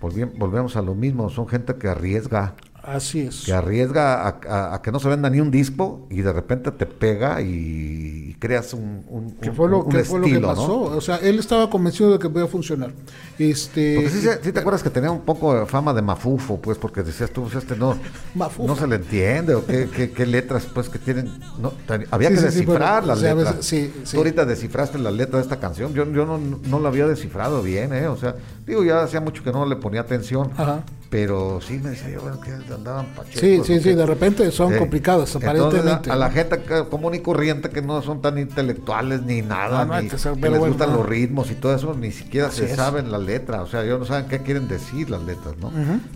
Volvemos 0.00 0.76
a 0.76 0.82
lo 0.82 0.94
mismo, 0.94 1.30
son 1.30 1.48
gente 1.48 1.76
que 1.76 1.88
arriesga 1.88 2.54
Así 2.86 3.20
es. 3.20 3.44
que 3.44 3.52
arriesga 3.52 4.26
a, 4.28 4.40
a- 4.48 4.74
a 4.74 4.82
que 4.82 4.92
no 4.92 5.00
se 5.00 5.08
venda 5.08 5.30
ni 5.30 5.40
un 5.40 5.50
disco 5.50 6.06
y 6.10 6.20
de 6.22 6.32
repente 6.32 6.70
te 6.70 6.86
pega 6.86 7.40
y 7.42 8.36
creas 8.38 8.74
un, 8.74 9.02
un, 9.08 9.30
¿Qué 9.40 9.52
fue 9.52 9.68
lo, 9.70 9.84
un 9.84 9.90
qué 9.90 10.04
fue 10.04 10.20
lo 10.20 10.26
que 10.26 10.38
pasó? 10.40 10.82
O 10.82 11.00
sea, 11.00 11.16
él 11.16 11.38
estaba 11.38 11.70
convencido 11.70 12.12
de 12.12 12.18
que 12.18 12.28
podía 12.28 12.46
funcionar. 12.46 12.92
Este, 13.38 13.94
Porque 13.96 14.10
sí, 14.10 14.28
sí 14.42 14.52
te 14.52 14.60
acuerdas 14.60 14.82
que 14.82 14.90
tenía 14.90 15.10
un 15.10 15.22
poco 15.22 15.54
de 15.54 15.66
fama 15.66 15.92
de 15.94 16.02
mafufo, 16.02 16.60
pues, 16.60 16.78
porque 16.78 17.02
decías 17.02 17.30
tú, 17.30 17.42
pues, 17.44 17.54
este 17.54 17.74
no, 17.76 17.96
no 18.58 18.76
se 18.76 18.86
le 18.86 18.96
entiende, 18.96 19.54
o 19.54 19.64
qué, 19.66 19.88
qué- 19.94 20.10
qué 20.12 20.26
letras, 20.26 20.66
pues, 20.72 20.88
que 20.88 20.98
tienen, 20.98 21.30
no, 21.58 21.72
había 22.10 22.28
Sí, 22.28 22.34
que 22.34 22.40
sí, 22.42 22.46
sí, 22.50 22.58
descifrar 22.60 23.02
pero, 23.02 23.06
las 23.08 23.18
o 23.18 23.20
sea, 23.22 23.34
letras. 23.34 23.56
veces- 23.56 23.66
sí, 23.66 23.92
sí. 24.04 24.12
Tú 24.12 24.18
ahorita 24.18 24.44
descifraste 24.44 24.98
la 24.98 25.10
letra 25.10 25.38
de 25.38 25.42
esta 25.42 25.58
canción, 25.58 25.92
yo, 25.94 26.04
yo 26.12 26.26
no, 26.26 26.38
no 26.38 26.80
la 26.80 26.88
había 26.88 27.06
descifrado 27.06 27.62
bien, 27.62 27.92
¿eh? 27.94 28.06
O 28.08 28.16
sea, 28.16 28.36
digo, 28.66 28.84
ya 28.84 29.02
hacía 29.02 29.20
mucho 29.20 29.42
que 29.42 29.52
no 29.52 29.66
le 29.66 29.76
ponía 29.76 30.00
atención, 30.00 30.50
Ajá. 30.56 30.80
pero 31.10 31.60
sí 31.60 31.78
me 31.82 31.90
decía 31.90 32.10
yo, 32.10 32.22
bueno, 32.22 32.40
que 32.40 32.50
andaban 32.72 33.06
pachecos. 33.14 33.40
Sí, 33.40 33.60
sí, 33.64 33.80
sí, 33.80 33.94
de 33.94 34.06
repente 34.06 34.50
son 34.50 34.72
Sí. 34.72 34.78
complicadas, 34.78 35.34
Entonces, 35.34 35.48
aparentemente. 35.62 36.10
a, 36.10 36.14
a 36.14 36.16
la 36.16 36.28
¿no? 36.28 36.34
gente 36.34 36.60
común 36.90 37.14
y 37.14 37.20
corriente 37.20 37.70
que 37.70 37.82
no 37.82 38.00
son 38.02 38.20
tan 38.22 38.38
intelectuales 38.38 39.22
ni 39.22 39.42
nada, 39.42 39.82
Ah, 39.82 39.84
no, 39.84 40.00
ni 40.00 40.08
que 40.08 40.16
les 40.16 40.38
bueno, 40.40 40.58
gustan 40.66 40.90
no. 40.90 40.96
los 40.98 41.06
ritmos 41.06 41.50
y 41.50 41.54
todo 41.54 41.74
eso, 41.74 41.94
ni 41.94 42.10
siquiera 42.10 42.48
Así 42.48 42.58
se 42.62 42.70
es. 42.70 42.76
saben 42.76 43.12
la 43.12 43.18
letra, 43.18 43.62
o 43.62 43.66
sea, 43.66 43.84
ellos 43.84 44.00
no 44.00 44.06
saben 44.06 44.26
qué 44.26 44.38
quieren 44.40 44.66
decir 44.66 45.10
las 45.10 45.22
letras, 45.22 45.54
¿no? 45.60 45.70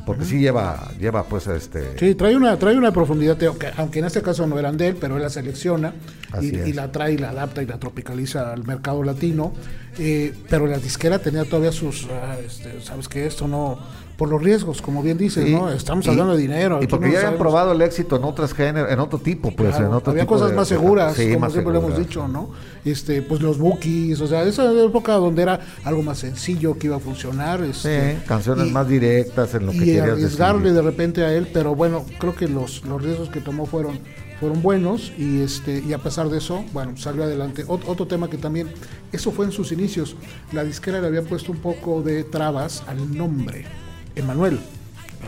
Porque 0.07 0.25
sí 0.25 0.41
lleva, 0.41 0.89
lleva 0.99 1.25
pues 1.25 1.47
este... 1.47 1.99
Sí, 1.99 2.15
trae 2.15 2.37
una, 2.37 2.57
trae 2.59 2.77
una 2.77 2.93
profundidad, 2.93 3.37
aunque 3.77 3.99
en 3.99 4.05
este 4.07 4.23
caso 4.23 4.47
no 4.47 4.59
eran 4.59 4.77
de 4.77 4.89
él, 4.89 4.97
pero 5.01 5.17
él 5.17 5.23
la 5.23 5.31
selecciona 5.31 5.93
y 6.41 6.73
la 6.73 6.91
trae, 6.91 7.13
y 7.13 7.19
la 7.19 7.31
adapta 7.31 7.63
y 7.63 7.67
la 7.67 7.79
tropicaliza 7.79 8.53
al 8.53 8.65
mercado 8.65 9.03
latino. 9.03 9.53
Eh, 9.99 10.35
pero 10.49 10.67
la 10.67 10.79
disquera 10.79 11.19
tenía 11.19 11.45
todavía 11.45 11.73
sus, 11.73 12.07
ah, 12.11 12.37
este, 12.45 12.81
sabes 12.83 13.09
que 13.09 13.27
esto 13.27 13.47
no, 13.49 13.79
por 14.17 14.29
los 14.29 14.43
riesgos, 14.43 14.83
como 14.83 15.01
bien 15.01 15.17
dices, 15.17 15.45
Sí, 15.45 15.53
¿no? 15.55 15.71
Estamos 15.71 16.05
y- 16.07 16.11
hablando 16.11 16.35
de 16.35 16.43
dinero. 16.43 16.81
Y 16.83 16.89
porque 16.89 17.07
no 17.07 17.13
ya 17.13 17.19
habían 17.19 17.33
sabemos- 17.35 17.41
probado 17.41 17.73
el 17.73 17.83
éxito 17.83 18.17
en 18.17 18.25
otros 18.25 18.53
géneros, 18.53 18.91
en 18.91 18.99
otro 18.99 19.21
tipo, 19.21 19.53
pues, 19.55 19.71
Claro, 19.71 19.87
en 19.87 19.93
otro 19.95 20.11
había 20.11 20.25
tipo 20.25 20.35
cosas 20.35 20.51
de- 20.51 20.57
más 20.57 20.69
de- 20.69 20.75
seguras, 20.75 21.15
sí, 21.15 21.29
como 21.29 21.39
más 21.41 21.53
siempre 21.53 21.73
lo 21.73 21.79
hemos 21.79 21.97
dicho, 21.99 22.27
¿no? 22.27 22.51
Este, 22.85 23.23
pues 23.23 23.41
los 23.41 23.59
bookies, 23.59 24.21
o 24.21 24.27
sea, 24.27 24.43
esa 24.43 24.73
época 24.73 25.13
donde 25.15 25.43
era 25.43 25.61
algo 25.85 26.03
más 26.03 26.19
sencillo 26.19 26.77
que 26.79 26.89
iba 26.89 26.97
a 26.97 27.01
funcionar. 27.01 27.63
Este, 27.63 28.15
Sí, 28.17 28.19
canciones 28.27 28.67
y- 28.67 28.71
más 28.73 28.89
directas 28.89 29.55
en 29.55 29.67
lo 29.67 29.71
que 29.73 29.79
y 29.79 29.81
querías 29.81 30.09
arriesgarle 30.11 30.63
decir. 30.71 30.75
de 30.77 30.83
repente 30.83 31.25
a 31.25 31.33
él, 31.33 31.49
pero 31.53 31.77
bueno, 31.77 32.05
creo 32.19 32.35
que 32.35 32.49
los, 32.49 32.85
los 32.87 33.01
riesgos 33.01 33.29
que 33.29 33.41
tomó 33.41 33.67
fueron, 33.67 34.01
fueron 34.41 34.63
buenos 34.63 35.13
y 35.19 35.41
este 35.41 35.83
y 35.87 35.93
a 35.93 35.99
pesar 35.99 36.29
de 36.29 36.39
eso, 36.39 36.65
bueno, 36.73 36.97
salió 36.97 37.25
adelante. 37.25 37.65
Ot- 37.67 37.83
otro 37.87 38.07
tema 38.07 38.29
que 38.31 38.37
también, 38.39 38.69
eso 39.13 39.33
fue 39.33 39.47
en 39.47 39.53
sus 39.53 39.73
inicios, 39.73 40.17
la 40.53 40.65
disquera 40.65 41.01
le 41.01 41.07
había 41.09 41.23
puesto 41.23 41.53
un 41.53 41.59
poco 41.59 42.03
de 42.03 42.25
trabas 42.25 42.83
al 42.87 43.17
nombre, 43.17 43.65
Emanuel. 44.15 44.61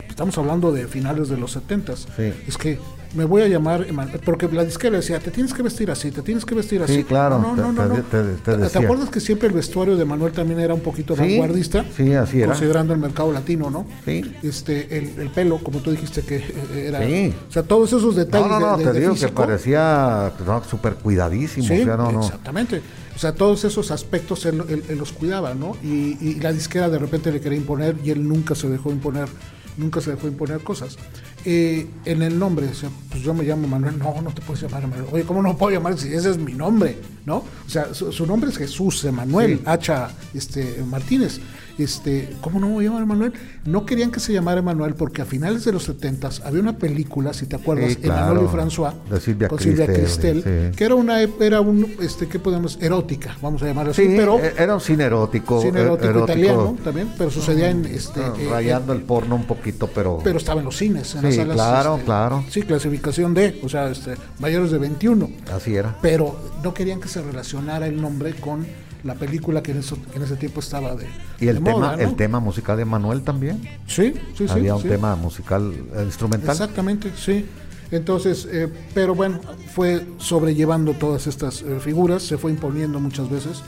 Estamos 0.08 0.38
hablando 0.38 0.70
de 0.72 0.86
finales 0.86 1.28
de 1.28 1.36
los 1.36 1.52
70 1.52 1.96
Sí. 1.96 2.32
Es 2.46 2.56
que 2.56 2.78
me 3.14 3.24
voy 3.24 3.42
a 3.42 3.48
llamar 3.48 3.84
Emanuel, 3.88 4.20
porque 4.24 4.48
la 4.52 4.64
disquera 4.64 4.96
decía, 4.96 5.18
te 5.18 5.30
tienes 5.30 5.52
que 5.52 5.62
vestir 5.62 5.90
así, 5.90 6.10
te 6.10 6.22
tienes 6.22 6.44
que 6.44 6.54
vestir 6.54 6.82
así. 6.82 6.94
Sí, 6.96 7.04
claro, 7.04 7.38
No, 7.38 7.56
no, 7.56 7.72
no, 7.72 7.86
no. 7.86 7.94
te- 7.96 8.02
te- 8.02 8.22
te 8.22 8.38
¿Te 8.52 8.56
decía. 8.56 8.80
acuerdas 8.82 9.08
que 9.10 9.18
siempre 9.20 9.48
el 9.48 9.54
vestuario 9.54 9.96
de 9.96 10.04
Manuel 10.04 10.32
también 10.32 10.60
era 10.60 10.74
un 10.74 10.80
poquito 10.80 11.14
Sí, 11.16 11.22
vanguardista? 11.22 11.84
sí, 11.96 12.12
así 12.14 12.38
era. 12.38 12.48
Considerando 12.48 12.92
el 12.94 13.00
mercado 13.00 13.32
latino, 13.32 13.68
¿no? 13.70 13.86
Sí. 14.04 14.22
Este, 14.42 14.96
el, 14.98 15.18
el 15.20 15.30
pelo, 15.30 15.58
como 15.58 15.80
tú 15.80 15.90
dijiste 15.90 16.22
que 16.22 16.36
eh, 16.36 16.86
era. 16.88 17.04
Sí. 17.04 17.34
O 17.48 17.52
sea, 17.52 17.62
todos 17.64 17.88
esos 17.88 18.04
No, 18.14 18.20
detalles. 18.24 18.48
no, 18.48 18.60
no, 18.60 18.76
de- 18.76 18.84
de- 18.84 18.90
te 18.92 18.92
de 18.94 19.00
digo 19.00 19.14
que 19.14 19.28
parecía 19.28 20.32
no, 20.46 20.62
súper 20.64 20.94
cuidadísimo, 20.94 21.66
Sí, 21.66 21.80
o 21.82 21.84
sea, 21.84 21.96
no, 21.96 22.12
no. 22.12 22.20
exactamente. 22.24 22.80
O 23.14 23.18
sea, 23.18 23.34
todos 23.34 23.64
esos 23.64 23.90
aspectos 23.90 24.46
él, 24.46 24.62
él- 24.68 24.84
él 24.88 24.96
los 24.98 25.12
cuidaba, 25.12 25.52
¿no? 25.54 25.76
Y, 25.82 26.16
y 26.20 26.38
la 26.40 26.52
disquera 26.52 26.88
de 26.88 26.98
repente 26.98 27.30
le 27.30 27.40
quería 27.40 27.58
imponer 27.58 27.96
y 28.02 28.10
él 28.10 28.26
nunca 28.26 28.54
se 28.54 28.68
dejó 28.68 28.90
imponer, 28.90 29.28
nunca 29.80 30.00
se 30.00 30.12
dejó 30.12 30.28
imponer 30.28 30.60
cosas. 30.60 30.96
Eh, 31.44 31.88
en 32.04 32.22
el 32.22 32.38
nombre, 32.38 32.68
o 32.68 32.74
sea, 32.74 32.90
pues 33.10 33.22
yo 33.22 33.32
me 33.34 33.44
llamo 33.44 33.66
Manuel, 33.66 33.98
no, 33.98 34.20
no 34.20 34.32
te 34.32 34.42
puedes 34.42 34.62
llamar 34.62 34.86
Manuel. 34.86 35.06
Oye, 35.10 35.24
¿cómo 35.24 35.42
no 35.42 35.56
puedo 35.56 35.72
llamar 35.72 35.98
si 35.98 36.12
ese 36.12 36.30
es 36.30 36.38
mi 36.38 36.52
nombre, 36.52 36.98
¿no? 37.24 37.36
O 37.38 37.68
sea, 37.68 37.94
su, 37.94 38.12
su 38.12 38.26
nombre 38.26 38.50
es 38.50 38.58
Jesús 38.58 39.04
Emanuel 39.04 39.58
Sí. 39.58 39.62
Hacha 39.64 40.10
este, 40.34 40.84
Martínez. 40.88 41.40
Este, 41.80 42.28
¿Cómo 42.40 42.60
no 42.60 42.66
me 42.68 42.72
voy 42.74 42.84
a 42.84 42.88
llamar 42.88 43.02
Emanuel? 43.04 43.32
No 43.64 43.86
querían 43.86 44.10
que 44.10 44.20
se 44.20 44.32
llamara 44.32 44.60
Emanuel 44.60 44.94
porque 44.94 45.22
a 45.22 45.24
finales 45.24 45.64
de 45.64 45.72
los 45.72 45.84
70 45.84 46.28
había 46.44 46.60
una 46.60 46.76
película, 46.76 47.32
si 47.32 47.46
te 47.46 47.56
acuerdas, 47.56 47.90
Sí, 47.90 47.96
claro. 47.96 48.32
Emanuel 48.40 48.46
y 48.46 48.56
François, 48.56 48.92
Silvia 49.20 49.48
con 49.48 49.58
Silvia 49.58 49.86
Cristel, 49.86 50.42
sí. 50.42 50.76
que 50.76 50.84
era 50.84 50.94
una 50.94 51.20
era 51.22 51.60
un 51.60 51.86
este 52.00 52.26
qué 52.28 52.38
podemos 52.38 52.78
erótica 52.80 53.36
vamos 53.40 53.62
a 53.62 53.66
llamarlo 53.66 53.92
así 53.92 54.02
Sí, 54.06 54.14
pero 54.16 54.38
e- 54.38 54.54
era 54.58 54.74
un 54.74 54.80
cine 54.80 55.04
erótico. 55.04 55.60
cine 55.62 55.80
e- 55.80 55.82
erótico, 55.82 56.24
italiano 56.24 56.76
también 56.84 57.08
pero 57.16 57.30
sucedía 57.30 57.70
en 57.70 57.86
este 57.86 58.20
eh, 58.20 58.48
rayando 58.50 58.92
el 58.92 59.00
porno 59.02 59.34
un 59.36 59.44
poquito, 59.44 59.88
pero... 59.94 60.18
pero 60.22 60.38
estaba 60.38 60.60
en 60.60 60.66
los 60.66 60.76
cines 60.76 61.14
en 61.14 61.22
las 61.22 61.32
Sí, 61.32 61.38
salas 61.40 61.54
claro, 61.56 61.94
este, 61.94 62.04
claro. 62.04 62.44
sí 62.50 62.62
clasificación 62.62 63.34
D 63.34 63.60
o 63.62 63.68
sea 63.68 63.90
este 63.90 64.14
mayores 64.38 64.70
de 64.70 64.78
21 64.78 65.30
Así 65.54 65.74
era. 65.74 65.96
pero 66.02 66.36
no 66.62 66.74
querían 66.74 67.00
que 67.00 67.08
se 67.08 67.22
relacionara 67.22 67.86
el 67.86 68.00
nombre 68.00 68.34
con 68.34 68.66
la 69.04 69.14
película 69.14 69.62
que 69.62 69.72
en, 69.72 69.78
eso- 69.78 69.96
que 70.10 70.16
en 70.18 70.22
ese 70.24 70.36
tiempo 70.36 70.60
estaba 70.60 70.94
de 70.94 71.06
Y 71.40 71.48
el 71.48 71.56
de 71.56 71.62
tema, 71.62 71.78
moda, 71.78 71.96
¿no? 71.96 72.02
el 72.02 72.16
tema 72.16 72.40
musical 72.40 72.76
de 72.76 72.84
Manuel 72.84 73.22
también. 73.22 73.60
sí 73.86 74.12
sí 74.36 74.46
sí 74.46 74.46
Había 74.48 74.74
un 74.74 74.82
sí. 74.82 74.88
tema 74.88 75.16
musical 75.16 75.72
eh, 75.94 76.02
instrumental. 76.04 76.50
Exactamente, 76.50 77.12
sí. 77.16 77.46
Entonces, 77.90 78.46
eh, 78.50 78.68
pero 78.94 79.14
bueno, 79.16 79.40
fue 79.74 80.06
sobrellevando 80.18 80.92
todas 80.94 81.26
estas 81.26 81.62
eh, 81.62 81.80
figuras, 81.80 82.22
se 82.22 82.38
fue 82.38 82.50
imponiendo 82.52 83.00
muchas 83.00 83.28
veces. 83.28 83.62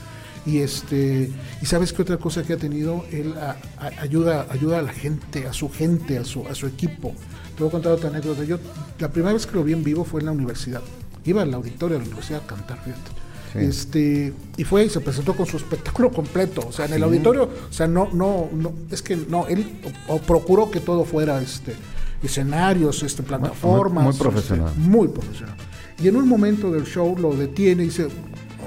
Y 0.45 0.59
este, 0.59 1.31
y 1.61 1.67
sabes 1.67 1.93
qué 1.93 2.03
otra 2.03 2.17
cosa 2.19 2.43
que 2.43 2.53
ha 2.53 2.57
tenido, 2.57 3.05
él 3.13 3.35
a- 3.41 3.57
a- 3.85 4.01
ayuda, 4.03 4.47
ayuda 4.51 4.81
a 4.81 4.83
la 4.83 4.93
gente, 4.93 5.47
a 5.47 5.53
su 5.53 5.71
gente, 5.71 6.19
a 6.19 6.25
su, 6.25 6.47
a 6.49 6.55
su 6.55 6.67
equipo. 6.67 7.15
Te 7.57 7.61
voy 7.63 7.69
a 7.69 7.73
contar 7.73 7.93
otra 7.93 8.11
anécdota. 8.11 8.43
Yo, 8.45 8.59
la 8.99 9.09
primera 9.11 9.33
vez 9.33 9.47
que 9.47 9.55
lo 9.57 9.63
vi 9.65 9.73
en 9.73 9.85
vivo 9.85 10.05
fue 10.05 10.21
en 10.21 10.27
la 10.27 10.33
universidad. 10.33 10.83
Iba 11.25 11.43
al 11.43 11.55
auditorio 11.55 11.97
de 11.97 12.03
la 12.03 12.07
universidad 12.09 12.43
a 12.43 12.47
cantar, 12.47 12.79
fíjate. 12.83 13.22
Este, 13.61 14.33
y 14.57 14.65
fue 14.65 14.85
y 14.85 14.89
se 14.91 15.01
presentó 15.01 15.35
con 15.37 15.47
su 15.47 15.57
espectáculo 15.57 16.11
completo, 16.11 16.65
o 16.69 16.73
sea, 16.73 16.87
en 16.87 16.95
el 16.95 17.03
auditorio, 17.03 17.51
o 17.69 17.73
sea, 17.73 17.87
no, 17.87 18.09
no, 18.13 18.49
no, 18.53 18.73
es 18.91 19.03
que 19.03 19.17
no, 19.17 19.47
él 19.47 19.81
o- 20.09 20.15
o 20.15 20.19
procuró 20.21 20.71
que 20.71 20.81
todo 20.81 21.05
fuera 21.05 21.41
este 21.43 21.75
escenarios, 22.23 23.03
este, 23.03 23.23
plataformas. 23.23 24.05
muy 24.05 24.15
profesional. 24.15 24.69
este, 24.69 24.81
muy 24.81 25.09
profesional. 25.09 25.57
Y 26.03 26.09
en 26.09 26.17
un 26.17 26.29
momento 26.29 26.71
del 26.71 26.85
show 26.85 27.17
lo 27.19 27.35
detiene 27.35 27.83
y 27.83 27.87
dice, 27.87 28.09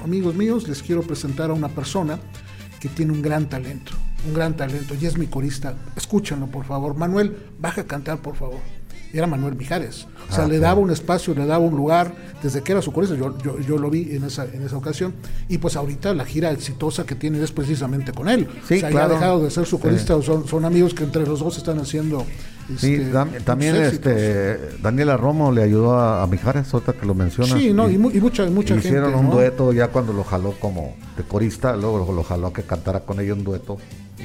amigos 0.04 0.34
míos, 0.34 0.68
les 0.68 0.82
quiero 0.82 1.02
presentar 1.02 1.50
a 1.50 1.54
una 1.54 1.68
persona 1.68 2.18
que 2.80 2.88
tiene 2.88 3.12
un 3.12 3.22
gran 3.22 3.48
talento, 3.48 3.92
un 4.26 4.34
gran 4.34 4.56
talento, 4.56 4.94
y 5.00 5.06
es 5.06 5.16
mi 5.18 5.26
corista. 5.26 5.74
Escúchanlo, 5.96 6.46
por 6.46 6.64
favor. 6.66 6.96
Manuel, 6.96 7.36
baja 7.58 7.80
a 7.82 7.84
cantar, 7.84 8.18
por 8.18 8.36
favor. 8.36 8.60
Era 9.12 9.26
Manuel 9.26 9.54
Mijares. 9.56 10.06
O 10.28 10.34
sea, 10.34 10.44
Ah, 10.44 10.48
le 10.48 10.58
daba 10.58 10.80
un 10.80 10.90
espacio, 10.90 11.34
le 11.34 11.46
daba 11.46 11.64
un 11.64 11.76
lugar 11.76 12.12
desde 12.42 12.62
que 12.62 12.72
era 12.72 12.82
su 12.82 12.92
corista. 12.92 13.14
Yo, 13.14 13.36
yo, 13.38 13.58
yo 13.60 13.78
lo 13.78 13.88
vi 13.90 14.14
en 14.16 14.24
esa, 14.24 14.44
en 14.44 14.62
esa 14.62 14.76
ocasión. 14.76 15.14
Y 15.48 15.58
pues 15.58 15.76
ahorita 15.76 16.12
la 16.14 16.24
gira 16.24 16.50
exitosa 16.50 17.04
que 17.06 17.14
tiene 17.14 17.42
es 17.42 17.52
precisamente 17.52 18.12
con 18.12 18.28
él. 18.28 18.48
Sí, 18.66 18.74
o 18.74 18.80
sea, 18.80 18.90
ya 18.90 19.04
ha 19.04 19.08
dejado 19.08 19.44
de 19.44 19.50
ser 19.50 19.66
su 19.66 19.76
Sí. 19.76 19.82
corista, 19.82 20.20
son, 20.22 20.46
son 20.48 20.64
amigos 20.64 20.94
que 20.94 21.04
entre 21.04 21.24
los 21.26 21.40
dos 21.40 21.56
están 21.56 21.78
haciendo. 21.78 22.24
Sí, 22.78 22.94
este, 22.94 23.12
dam- 23.12 23.44
también 23.44 23.76
este, 23.76 24.58
Daniela 24.82 25.16
Romo 25.16 25.52
le 25.52 25.62
ayudó 25.62 25.94
a, 25.96 26.24
a 26.24 26.26
Mijares, 26.26 26.74
ahorita 26.74 26.94
que 26.94 27.06
lo 27.06 27.14
mencionas. 27.14 27.56
Sí, 27.56 27.72
no, 27.72 27.88
y, 27.88 27.96
mu- 27.96 28.10
y 28.10 28.20
mucha, 28.20 28.44
mucha 28.50 28.74
gente. 28.74 28.88
Hicieron 28.88 29.14
un 29.14 29.26
¿no? 29.26 29.32
dueto 29.34 29.72
ya 29.72 29.88
cuando 29.88 30.12
lo 30.12 30.24
jaló 30.24 30.52
como 30.58 30.96
de 31.16 31.22
corista, 31.22 31.76
luego 31.76 31.98
lo, 32.04 32.12
lo 32.12 32.24
jaló 32.24 32.48
a 32.48 32.52
que 32.52 32.62
cantara 32.64 33.00
con 33.00 33.20
ella 33.20 33.34
un 33.34 33.44
dueto. 33.44 33.76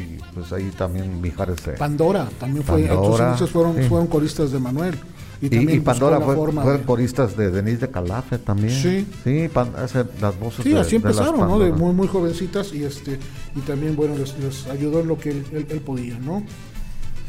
Y 0.02 0.18
pues 0.34 0.52
ahí 0.53 0.72
también 0.78 1.22
Mijares 1.22 1.60
se... 1.61 1.72
Pandora 1.73 2.28
también 2.40 2.64
fue. 2.64 2.84
Pandora, 2.84 3.32
muchos 3.32 3.49
fueron, 3.49 3.76
sí. 3.78 3.84
fueron 3.90 4.07
coristas 4.07 4.52
de 4.52 4.60
Manuel. 4.60 4.95
Y, 5.44 5.49
también 5.49 5.78
y 5.78 5.80
Pandora 5.82 6.19
la 6.19 6.26
fue, 6.26 6.36
forma 6.36 6.61
fueron 6.61 6.82
de- 6.82 6.86
coristas 6.88 7.36
de 7.36 7.49
Denise 7.49 7.80
de 7.88 7.90
Calafe 7.91 8.38
también. 8.38 8.69
Sí. 8.80 9.07
Sí, 9.23 9.49
pan- 9.52 9.73
ese- 9.84 10.06
las 10.22 10.40
voces 10.40 10.64
Sí, 10.64 10.72
de- 10.72 10.80
así 10.80 10.91
de 10.91 10.95
empezaron, 10.98 11.40
¿no? 11.48 11.57
De 11.60 11.72
muy, 11.72 11.94
muy 11.94 12.07
jovencitas 12.07 12.73
y 12.73 12.84
este 12.84 13.18
y 13.56 13.60
también, 13.61 13.95
bueno, 13.95 14.15
les, 14.18 14.38
les 14.38 14.68
ayudó 14.68 14.99
en 14.99 15.07
lo 15.07 15.18
que 15.18 15.32
él, 15.32 15.45
él- 15.52 15.68
él 15.69 15.80
podía, 15.82 16.18
¿no? 16.19 16.44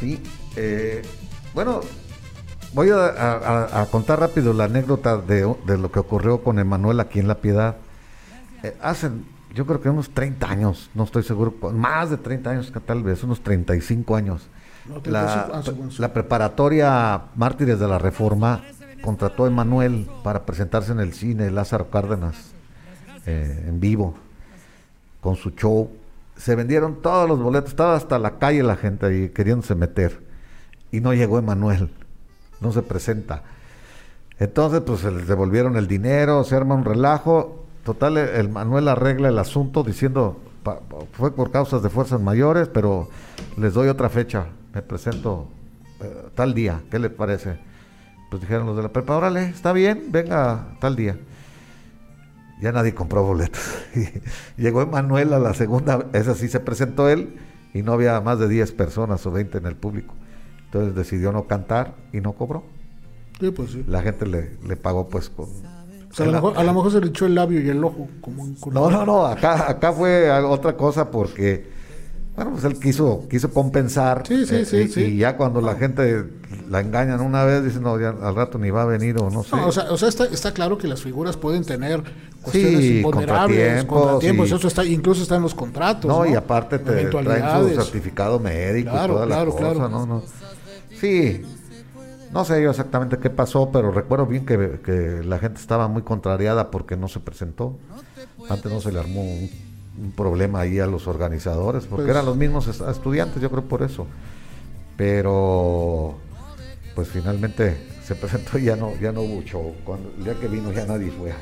Sí, 0.01 0.21
eh, 0.57 1.01
bueno, 1.55 1.81
voy 2.75 2.91
a, 2.91 2.97
a- 2.97 3.37
a- 3.79 3.83
a 3.83 3.87
contar 3.87 4.21
rápido 4.21 4.53
la 4.53 4.65
anécdota 4.65 5.17
de, 5.17 5.51
de 5.67 5.79
lo 5.79 5.91
que 5.91 5.99
ocurrió 6.01 6.43
con 6.43 6.59
Emanuel 6.59 7.01
aquí 7.01 7.19
en 7.19 7.29
La 7.29 7.37
Piedad. 7.41 7.77
Eh, 8.63 8.77
hace, 8.83 9.09
yo 9.55 9.67
creo 9.67 9.81
que 9.81 9.91
unos 9.91 10.11
30 10.11 10.51
años, 10.51 10.91
no 10.95 11.05
estoy 11.05 11.23
seguro, 11.23 11.55
más 11.73 12.11
de 12.11 12.17
30 12.17 12.51
años 12.51 12.73
tal 12.87 13.03
vez, 13.03 13.23
unos 13.23 13.43
35 13.43 14.17
años. 14.17 14.49
No, 14.89 15.01
35, 15.01 15.13
La, 15.13 15.59
ah, 15.59 15.63
la 15.99 16.13
preparatoria 16.13 17.23
Mártires 17.37 17.79
de 17.79 17.87
la 17.87 17.99
Reforma 17.99 18.63
contrató 19.03 19.45
a 19.45 19.49
Emanuel 19.49 20.09
para 20.25 20.45
presentarse 20.45 20.93
en 20.93 21.01
el 21.01 21.13
cine 21.13 21.51
Lázaro 21.51 21.91
Cárdenas 21.91 22.53
eh, 23.27 23.67
en 23.69 23.81
vivo 23.81 24.15
con 25.21 25.37
su 25.37 25.51
show. 25.51 25.91
Se 26.37 26.55
vendieron 26.55 27.03
todos 27.03 27.29
los 27.29 27.41
boletos, 27.41 27.71
estaba 27.71 27.95
hasta 27.95 28.19
la 28.19 28.39
calle 28.39 28.63
la 28.63 28.77
gente 28.77 29.07
ahí 29.07 29.29
queriéndose 29.29 29.75
meter. 29.75 30.21
Y 30.91 31.01
no 31.01 31.15
llegó 31.15 31.39
Emanuel, 31.39 31.91
no 32.61 32.73
se 32.73 32.83
presenta. 32.83 33.43
Entonces, 34.39 34.81
pues 34.81 35.01
se 35.01 35.11
les 35.11 35.29
devolvieron 35.29 35.77
el 35.77 35.87
dinero, 35.87 36.43
se 36.43 36.57
arma 36.57 36.75
un 36.75 36.85
relajo. 36.85 37.62
Total, 37.85 38.17
el 38.17 38.29
el 38.29 38.49
Manuel 38.49 38.89
arregla 38.89 39.29
el 39.29 39.39
asunto 39.39 39.83
diciendo, 39.83 40.41
pa- 40.63 40.81
fue 41.13 41.35
por 41.35 41.51
causas 41.51 41.83
de 41.83 41.91
fuerzas 41.91 42.21
mayores, 42.21 42.69
pero 42.69 43.09
les 43.57 43.75
doy 43.75 43.89
otra 43.89 44.09
fecha. 44.09 44.47
Me 44.75 44.83
presento 44.83 45.49
eh, 46.01 46.29
tal 46.35 46.55
día, 46.55 46.81
¿qué 46.91 46.99
le 46.99 47.11
parece? 47.11 47.57
Pues 48.31 48.41
dijeron 48.41 48.67
los 48.67 48.77
de 48.77 48.83
la 48.85 48.89
prepa, 48.93 49.17
órale, 49.17 49.47
está 49.49 49.73
bien, 49.73 50.05
venga 50.11 50.77
tal 50.81 50.97
día. 50.97 51.17
Ya 52.61 52.71
nadie 52.73 52.95
compró 52.95 53.25
boletos. 53.25 53.61
Y 53.97 54.63
Llegó 54.63 54.83
Emanuel 54.83 55.33
a 55.33 55.39
la 55.41 55.53
segunda, 55.55 56.07
esa 56.13 56.35
sí 56.35 56.49
se 56.49 56.61
presentó 56.61 57.09
él, 57.09 57.37
y 57.75 57.83
no 57.83 57.93
había 57.93 58.21
más 58.21 58.39
de 58.39 58.49
10 58.49 58.73
personas 58.73 59.27
o 59.27 59.33
20 59.33 59.59
en 59.59 59.67
el 59.67 59.75
público. 59.77 60.15
Entonces 60.67 60.95
decidió 60.95 61.33
no 61.33 61.47
cantar 61.49 61.95
y 62.13 62.21
no 62.21 62.33
cobró. 62.33 62.63
Sí, 63.41 63.51
pues 63.51 63.73
sí. 63.73 63.85
La 63.89 64.01
gente 64.03 64.27
le, 64.27 64.57
le 64.67 64.77
pagó 64.77 65.09
pues 65.09 65.29
con... 65.29 65.49
O 66.13 66.15
sea, 66.15 66.27
a 66.27 66.29
lo, 66.29 66.33
mejor, 66.35 66.59
a 66.59 66.63
lo 66.63 66.75
mejor 66.75 66.93
se 66.93 67.01
le 67.01 67.07
echó 67.09 67.25
el 67.25 67.35
labio 67.35 67.61
y 67.63 67.69
el 67.71 67.83
ojo, 67.83 68.07
como 68.21 68.45
en 68.45 68.55
No, 68.71 68.91
no, 68.91 69.07
no, 69.07 69.25
acá, 69.27 69.71
acá 69.71 69.93
fue 69.95 70.31
otra 70.31 70.77
cosa 70.77 71.11
porque, 71.11 71.67
bueno, 72.37 72.51
pues 72.53 72.65
él 72.65 72.79
quiso, 72.79 73.27
quiso 73.31 73.51
compensar. 73.51 74.23
Sí, 74.27 74.45
sí, 74.45 74.67
sí, 74.67 74.77
y, 74.77 74.89
sí. 74.89 75.01
y 75.05 75.17
ya 75.17 75.39
cuando 75.39 75.63
la 75.63 75.75
gente 75.77 76.25
la 76.69 76.81
engañan 76.81 77.21
una 77.23 77.45
vez, 77.45 77.65
dicen, 77.65 77.83
no, 77.83 77.99
ya 77.99 78.11
al 78.11 78.35
rato 78.35 78.59
ni 78.59 78.71
va 78.71 78.83
a 78.83 78.85
venir 78.85 79.17
o 79.19 79.31
no 79.31 79.43
sé. 79.43 79.57
No, 79.57 79.69
o 79.69 79.73
sea, 79.73 79.85
o 79.91 79.97
sea 79.97 80.09
está, 80.11 80.25
está 80.27 80.53
claro 80.53 80.77
que 80.77 80.87
las 80.87 81.01
figuras 81.01 81.39
pueden 81.39 81.65
tener 81.65 82.03
cuestiones 82.43 82.81
Sí, 82.81 82.97
imponderables, 82.99 83.85
contratiempos, 83.87 84.51
y- 84.51 84.55
eso 84.55 84.69
está, 84.69 84.85
incluso 84.85 85.23
está 85.23 85.37
en 85.37 85.43
los 85.43 85.55
contratos. 85.55 86.11
No, 86.11 86.25
No, 86.25 86.31
y 86.31 86.35
aparte 86.35 86.79
te 86.79 87.07
traen 87.07 87.69
su 87.75 87.83
certificado 87.83 88.39
médico 88.39 88.91
Claro, 88.91 89.13
y 89.13 89.17
toda 89.17 89.27
claro, 89.27 89.45
la 89.47 89.51
cosa, 89.51 89.73
claro. 89.75 89.89
¿no? 89.89 90.07
no. 90.07 90.23
Sí, 91.01 91.43
no 92.33 92.45
sé 92.45 92.63
yo 92.63 92.71
exactamente 92.71 93.19
qué 93.19 93.31
pasó, 93.31 93.71
pero 93.73 93.91
recuerdo 93.93 94.27
bien 94.27 94.47
que, 94.47 94.81
que 94.85 95.23
la 95.25 95.39
gente 95.39 95.61
estaba 95.61 95.89
muy 95.89 96.03
contrariada 96.03 96.71
porque 96.71 96.97
no 96.97 97.09
se 97.09 97.21
presentó. 97.21 97.79
Antes 98.49 98.73
no 98.73 98.81
se 98.81 98.91
le 98.93 98.99
armó 99.01 99.23
un, 99.23 99.51
un 100.03 100.13
problema 100.13 100.61
ahí 100.61 100.79
a 100.81 100.87
los 100.87 101.07
organizadores, 101.07 101.85
porque 101.85 102.05
Pues- 102.05 102.11
eran 102.15 102.25
los 102.27 102.37
mismos 102.37 102.67
es- 102.69 102.81
estudiantes, 102.81 103.41
yo 103.43 103.51
creo 103.51 103.65
por 103.65 103.83
eso. 103.83 104.07
Pero, 104.97 106.15
pues 106.95 107.09
finalmente 107.09 107.77
se 108.05 108.15
presentó 108.17 108.59
y 108.59 108.65
ya 108.65 108.77
no, 108.77 108.93
ya 109.01 109.13
no 109.13 109.23
hubo 109.23 109.43
show. 109.43 109.75
Cuando, 109.85 110.11
el 110.19 110.25
día 110.25 110.35
que 110.35 110.49
vino 110.49 110.73
ya 110.73 110.87
nadie 110.87 111.11
fue. 111.11 111.33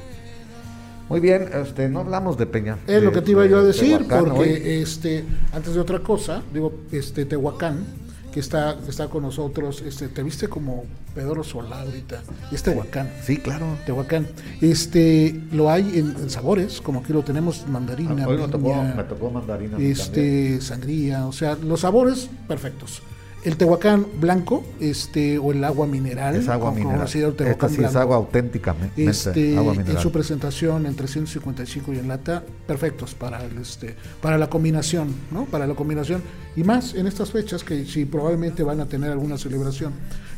Muy 1.09 1.19
bien, 1.19 1.49
este, 1.53 1.89
no 1.89 2.01
hablamos 2.01 2.39
de 2.39 2.47
Peña. 2.47 2.79
Es 2.87 3.03
lo 3.03 3.11
que 3.11 3.21
te 3.21 3.33
iba 3.33 3.45
yo 3.45 3.59
a 3.59 3.61
de 3.63 3.67
decir, 3.69 3.99
Tehuacán 4.07 4.25
porque 4.27 4.41
hoy. 4.41 4.63
este, 4.83 5.25
antes 5.53 5.75
de 5.75 5.81
otra 5.81 5.99
cosa, 5.99 6.41
digo, 6.55 6.73
este 6.93 7.25
Tehuacán, 7.25 7.85
que 8.33 8.41
está, 8.41 8.77
que 8.83 8.91
está 8.91 9.09
con 9.09 9.23
nosotros, 9.23 9.83
este, 9.83 10.09
te 10.09 10.23
viste 10.23 10.49
como 10.49 10.85
Pedro 11.15 11.43
Solá 11.43 11.81
ahorita, 11.83 12.23
y 12.51 12.55
es 12.55 12.63
Tehuacán. 12.63 13.11
Sí, 13.25 13.39
claro. 13.39 13.67
Tehuacán. 13.87 14.29
Este, 14.61 15.41
lo 15.53 15.71
hay 15.71 15.99
en, 15.99 16.11
en 16.17 16.31
sabores, 16.31 16.81
como 16.81 17.01
aquí 17.01 17.13
lo 17.13 17.23
tenemos, 17.23 17.67
mandarina, 17.69 18.25
Ah, 18.25 18.29
Hoy 18.29 18.37
me 18.39 18.49
tocó, 18.49 18.65
piña, 18.73 18.95
me 18.97 19.05
tocó 19.05 19.31
mandarina. 19.31 19.77
a 19.77 19.79
mí 19.79 19.85
también. 19.87 19.93
este, 19.93 20.61
sangría, 20.61 21.27
o 21.27 21.33
sea, 21.33 21.57
los 21.57 21.81
sabores 21.81 22.29
perfectos. 22.47 23.03
El 23.43 23.57
Tehuacán 23.57 24.07
blanco, 24.21 24.63
este, 24.81 25.39
o 25.39 25.53
el 25.53 25.65
agua 25.65 25.87
mineral, 25.87 26.37
Es 26.37 26.49
agua 26.49 26.67
como 26.71 26.77
mineral. 26.81 27.01
Esta 27.31 27.45
Tehuacán 27.45 27.71
sí 27.71 27.77
es 27.77 27.97
agua 27.97 28.17
auténticamente. 28.17 29.03
Este, 29.31 29.57
agua 29.57 29.73
en 29.75 29.99
su 30.03 30.13
presentación 30.13 30.85
en 30.87 30.95
355 30.95 31.93
y 31.95 31.99
en 31.99 32.09
lata, 32.09 32.45
perfectos 32.67 33.15
para 33.15 33.43
el, 33.45 33.57
este, 33.59 33.97
para 34.21 34.37
la 34.37 34.51
combinación, 34.51 35.09
¿no? 35.31 35.47
Para 35.47 35.67
la 35.67 35.75
combinación 35.75 36.23
y 36.55 36.65
más 36.65 36.95
en 36.95 37.07
estas 37.07 37.31
fechas 37.31 37.65
que 37.65 37.87
si 37.87 38.05
probablemente 38.05 38.63
van 38.63 38.81
a 38.81 38.87
tener 38.87 39.11
alguna 39.11 39.39
celebración, 39.39 39.93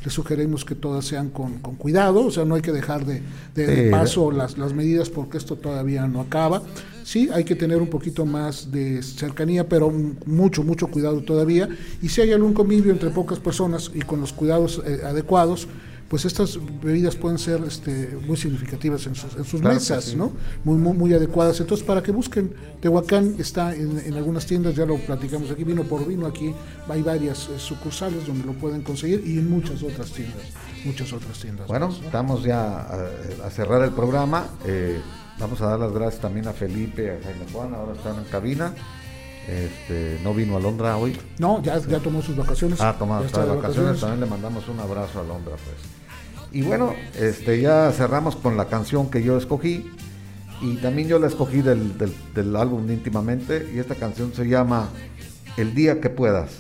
les 0.05 0.13
sugerimos 0.13 0.65
que 0.65 0.75
todas 0.75 1.05
sean 1.05 1.31
con, 1.31 1.59
con 1.59 1.75
cuidado, 1.77 2.27
o 2.27 2.31
sea, 2.31 2.45
no 2.45 2.55
hay 2.55 2.63
que 2.63 2.73
dejar 2.73 3.05
de, 3.05 3.23
de- 3.55 3.67
paso 3.91 4.31
las, 4.31 4.59
las 4.59 4.75
medidas 4.75 5.11
porque 5.11 5.39
esto 5.39 5.57
todavía 5.57 6.07
no 6.07 6.21
acaba. 6.21 6.63
Sí, 7.05 7.29
hay 7.33 7.45
que 7.45 7.55
tener 7.55 7.81
un 7.81 7.89
poquito 7.89 8.25
más 8.25 8.71
de 8.71 9.03
cercanía, 9.03 9.69
pero 9.69 9.93
mucho, 10.27 10.63
mucho 10.63 10.87
cuidado 10.89 11.23
todavía. 11.23 11.69
Y 12.01 12.09
si 12.09 12.21
hay 12.21 12.33
algún 12.33 12.55
convivio 12.55 12.93
entre 12.93 13.11
pocas 13.11 13.39
personas 13.39 13.91
y 13.95 14.01
con 14.01 14.21
los 14.21 14.33
cuidados 14.33 14.83
eh, 14.85 15.01
adecuados, 15.05 15.69
pues 16.13 16.27
estas 16.27 16.59
bebidas 16.83 17.17
pueden 17.17 17.39
ser 17.39 17.63
este, 17.67 18.19
muy 18.27 18.37
significativas 18.37 19.07
en 19.07 19.15
sus, 19.15 19.35
en 19.35 19.45
sus 19.45 19.63
Claro 19.63 19.77
que 19.77 19.81
mesas, 19.81 20.05
sí. 20.05 20.15
¿no? 20.15 20.31
Muy, 20.63 20.77
muy, 20.77 20.93
muy 20.93 21.15
adecuadas. 21.15 21.59
Entonces, 21.61 21.87
para 21.87 22.03
que 22.03 22.13
busquen, 22.13 22.53
Tehuacán 22.83 23.37
está 23.39 23.75
en, 23.75 23.99
en 23.99 24.13
algunas 24.13 24.45
tiendas, 24.45 24.77
ya 24.77 24.85
lo 24.85 24.99
platicamos 24.99 25.51
aquí, 25.51 25.65
vino 25.65 25.85
por 25.85 26.07
vino, 26.07 26.27
aquí 26.27 26.53
hay 26.87 27.01
varias 27.01 27.49
eh, 27.49 27.59
sucursales 27.59 28.27
donde 28.27 28.45
lo 28.45 28.53
pueden 28.53 28.83
conseguir 28.83 29.23
y 29.27 29.39
en 29.39 29.49
muchas 29.49 29.83
otras 29.83 30.11
tiendas, 30.11 30.43
muchas 30.85 31.11
otras 31.15 31.39
tiendas. 31.41 31.67
Bueno, 31.67 31.89
más, 31.89 32.01
¿no? 32.01 32.05
estamos 32.05 32.45
ya 32.45 32.83
a, 32.83 33.07
a 33.47 33.51
cerrar 33.51 33.83
el 33.83 33.93
programa. 33.93 34.49
Eh, 34.67 35.01
vamos 35.39 35.61
a 35.61 35.67
dar 35.67 35.81
las 35.81 35.93
gracias 35.93 36.21
también 36.21 36.49
a 36.49 36.53
Felipe, 36.53 37.11
a 37.11 37.25
Jaime 37.25 37.47
Juan, 37.53 37.75
ahora 37.75 37.93
están 37.93 38.19
en 38.19 38.25
cabina. 38.25 38.75
Este, 39.49 40.21
no 40.23 40.35
vino 40.35 40.57
a 40.57 40.61
Londra 40.61 40.97
hoy. 40.97 41.19
No, 41.39 41.61
ya, 41.63 41.79
ya 41.79 41.99
tomó 41.99 42.23
sus 42.23 42.37
vacaciones. 42.37 42.81
Ah, 42.81 42.97
está 43.25 43.45
de 43.45 43.57
vacaciones. 43.57 44.01
También 44.01 44.21
le 44.21 44.27
mandamos 44.27 44.69
un 44.69 44.79
abrazo 44.79 45.21
a 45.21 45.25
Londra, 45.25 45.57
pues. 45.57 45.77
Y 46.53 46.63
bueno, 46.63 46.95
este, 47.19 47.61
ya 47.61 47.91
cerramos 47.93 48.37
con 48.37 48.57
la 48.57 48.67
canción 48.67 49.11
que 49.11 49.23
yo 49.23 49.37
escogí. 49.37 49.91
Y 50.61 50.77
también 50.77 51.09
yo 51.09 51.19
la 51.19 51.27
escogí 51.27 51.61
del, 51.61 51.99
del, 51.99 52.15
del 52.35 52.55
álbum 52.55 52.89
íntimamente. 52.89 53.69
Y 53.75 53.79
esta 53.79 53.97
canción 53.97 54.33
se 54.33 54.47
llama 54.47 54.91
El 55.57 55.75
día 55.75 56.01
que 56.01 56.09
puedas. 56.09 56.51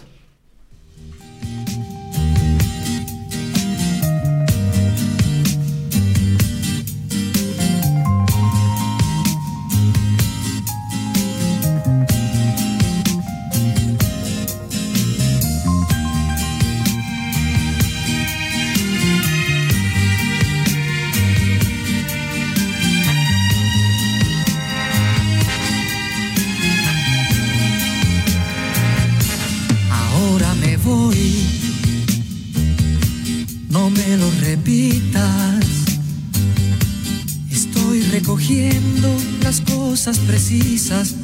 Cosas 40.05 40.19
precisas 40.27 41.15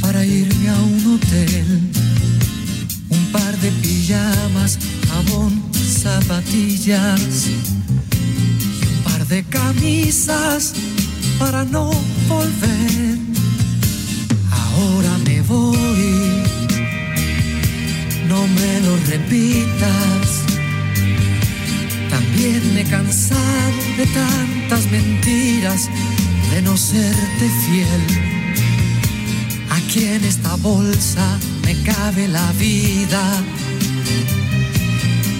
para 0.00 0.26
irme 0.26 0.68
a 0.68 0.74
un 0.74 1.14
hotel. 1.14 1.90
Un 3.08 3.24
par 3.30 3.56
de 3.58 3.70
pijamas, 3.80 4.76
jabón, 5.08 5.62
zapatillas 5.72 7.46
y 7.46 8.86
un 8.88 9.04
par 9.04 9.24
de 9.28 9.44
camisas 9.44 10.74
para 11.38 11.64
no 11.64 11.92
volver. 12.28 13.18
Ahora 14.50 15.16
me 15.24 15.40
voy, 15.42 16.42
no 18.26 18.48
me 18.48 18.80
lo 18.80 18.96
repitas. 19.06 20.26
También 22.10 22.74
me 22.74 22.80
he 22.80 22.84
cansado 22.84 23.78
de 23.96 24.06
tantas 24.06 24.90
mentiras, 24.90 25.88
de 26.54 26.60
no 26.60 26.76
serte 26.76 27.48
fiel. 27.64 28.02
Aquí 29.70 30.04
en 30.04 30.24
esta 30.24 30.54
bolsa 30.56 31.38
me 31.64 31.74
cabe 31.82 32.28
la 32.28 32.52
vida. 32.52 33.22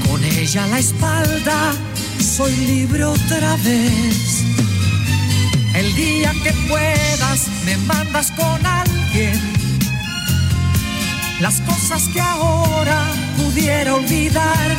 Con 0.06 0.24
ella 0.24 0.64
a 0.64 0.68
la 0.68 0.78
espalda 0.78 1.72
soy 2.18 2.54
libre 2.56 3.04
otra 3.04 3.56
vez. 3.56 4.44
El 5.74 5.94
día 5.96 6.32
que 6.42 6.52
puedas 6.68 7.48
me 7.66 7.76
mandas 7.78 8.30
con 8.30 8.64
alguien. 8.64 9.38
Las 11.40 11.60
cosas 11.60 12.08
que 12.12 12.20
ahora 12.20 13.00
pudiera 13.36 13.94
olvidar. 13.94 14.76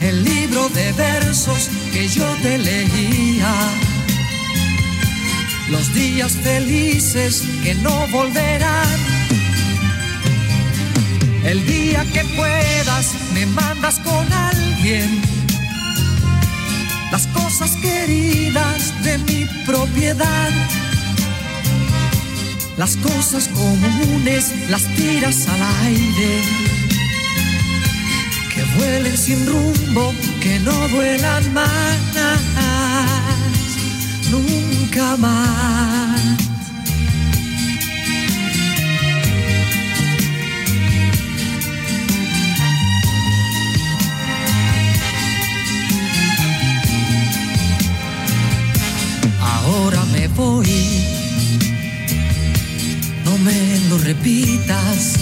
El 0.00 0.22
libro 0.22 0.68
de 0.68 0.92
versos 0.92 1.68
que 1.92 2.06
yo 2.06 2.26
te 2.42 2.58
leía 2.58 3.52
los 5.70 5.92
días 5.94 6.32
felices 6.32 7.42
que 7.62 7.74
no 7.76 8.06
volverán. 8.08 8.98
El 11.44 11.64
día 11.66 12.04
que 12.12 12.24
puedas 12.36 13.14
me 13.34 13.46
mandas 13.46 13.98
con 14.00 14.32
alguien 14.32 15.20
las 17.10 17.26
cosas 17.28 17.76
queridas 17.76 18.92
de 19.02 19.18
mi 19.18 19.46
propiedad. 19.64 20.50
Las 22.76 22.96
cosas 22.96 23.48
comunes 23.48 24.52
las 24.68 24.84
tiras 24.94 25.48
al 25.48 25.62
aire. 25.86 26.42
Que 28.54 28.64
vuelen 28.76 29.16
sin 29.16 29.46
rumbo, 29.46 30.12
que 30.40 30.58
no 30.60 30.88
vuelan 30.88 31.52
más 31.52 31.98
Ahora 49.40 50.04
me 50.06 50.26
voy, 50.28 50.66
no 53.24 53.38
me 53.38 53.80
lo 53.88 53.98
repitas. 53.98 55.14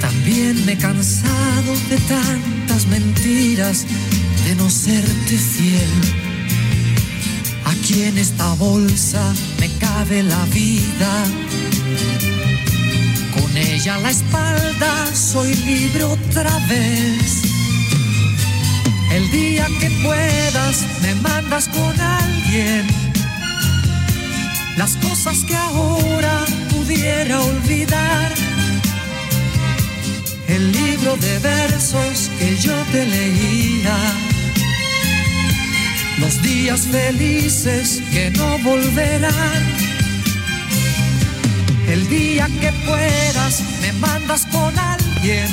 También 0.00 0.64
me 0.64 0.72
he 0.72 0.78
cansado 0.78 1.74
de 1.90 1.98
tantas 2.08 2.86
mentiras, 2.86 3.84
de 4.46 4.54
no 4.54 4.70
serte 4.70 5.36
fiel. 5.36 6.19
Aquí 7.90 8.04
en 8.04 8.18
esta 8.18 8.54
bolsa 8.54 9.34
me 9.58 9.68
cabe 9.78 10.22
la 10.22 10.44
vida. 10.44 11.24
Con 13.34 13.56
ella 13.56 13.96
a 13.96 13.98
la 13.98 14.10
espalda 14.10 15.12
soy 15.12 15.52
libre 15.56 16.04
otra 16.04 16.56
vez. 16.68 17.42
El 19.10 19.28
día 19.32 19.66
que 19.80 19.90
puedas 20.04 20.86
me 21.02 21.16
mandas 21.16 21.66
con 21.66 22.00
alguien. 22.00 22.86
Las 24.76 24.94
cosas 24.98 25.38
que 25.38 25.56
ahora 25.56 26.44
pudiera 26.72 27.40
olvidar. 27.40 28.32
El 30.46 30.70
libro 30.70 31.16
de 31.16 31.38
versos 31.40 32.30
que 32.38 32.56
yo 32.56 32.74
te 32.92 33.04
leía 33.04 34.29
los 36.20 36.42
días 36.42 36.82
felices 36.82 38.02
que 38.12 38.30
no 38.30 38.58
volverán. 38.58 39.62
El 41.88 42.08
día 42.08 42.46
que 42.60 42.72
puedas 42.86 43.62
me 43.80 43.92
mandas 43.94 44.46
con 44.46 44.78
alguien 44.78 45.48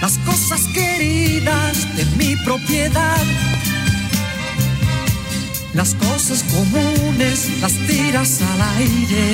las 0.00 0.18
cosas 0.18 0.60
queridas 0.74 1.96
de 1.96 2.04
mi 2.16 2.36
propiedad. 2.44 3.24
Las 5.72 5.94
cosas 5.94 6.42
comunes 6.44 7.60
las 7.60 7.72
tiras 7.86 8.40
al 8.42 8.60
aire. 8.78 9.26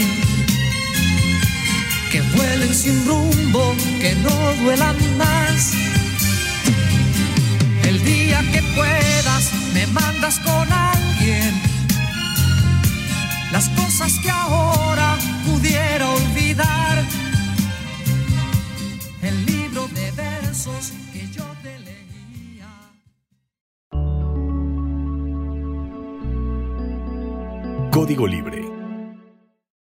Que 2.10 2.20
vuelen 2.36 2.74
sin 2.74 3.06
rumbo, 3.06 3.74
que 4.00 4.14
no 4.16 4.62
duelan 4.62 4.96
más. 5.16 5.72
El 7.84 8.04
día 8.04 8.42
que 8.52 8.62
puedas 8.74 9.11
me 9.72 9.86
mandas 9.88 10.38
con 10.40 10.72
alguien 10.72 11.54
las 13.52 13.68
cosas 13.70 14.18
que 14.20 14.30
ahora 14.30 15.16
pudiera 15.46 16.08
olvidar. 16.08 17.04
El 19.22 19.46
libro 19.46 19.88
de 19.88 20.10
versos 20.12 20.92
que 21.12 21.28
yo 21.28 21.44
te 21.62 21.78
leía. 21.78 22.70
Código 27.90 28.26
Libre 28.26 28.61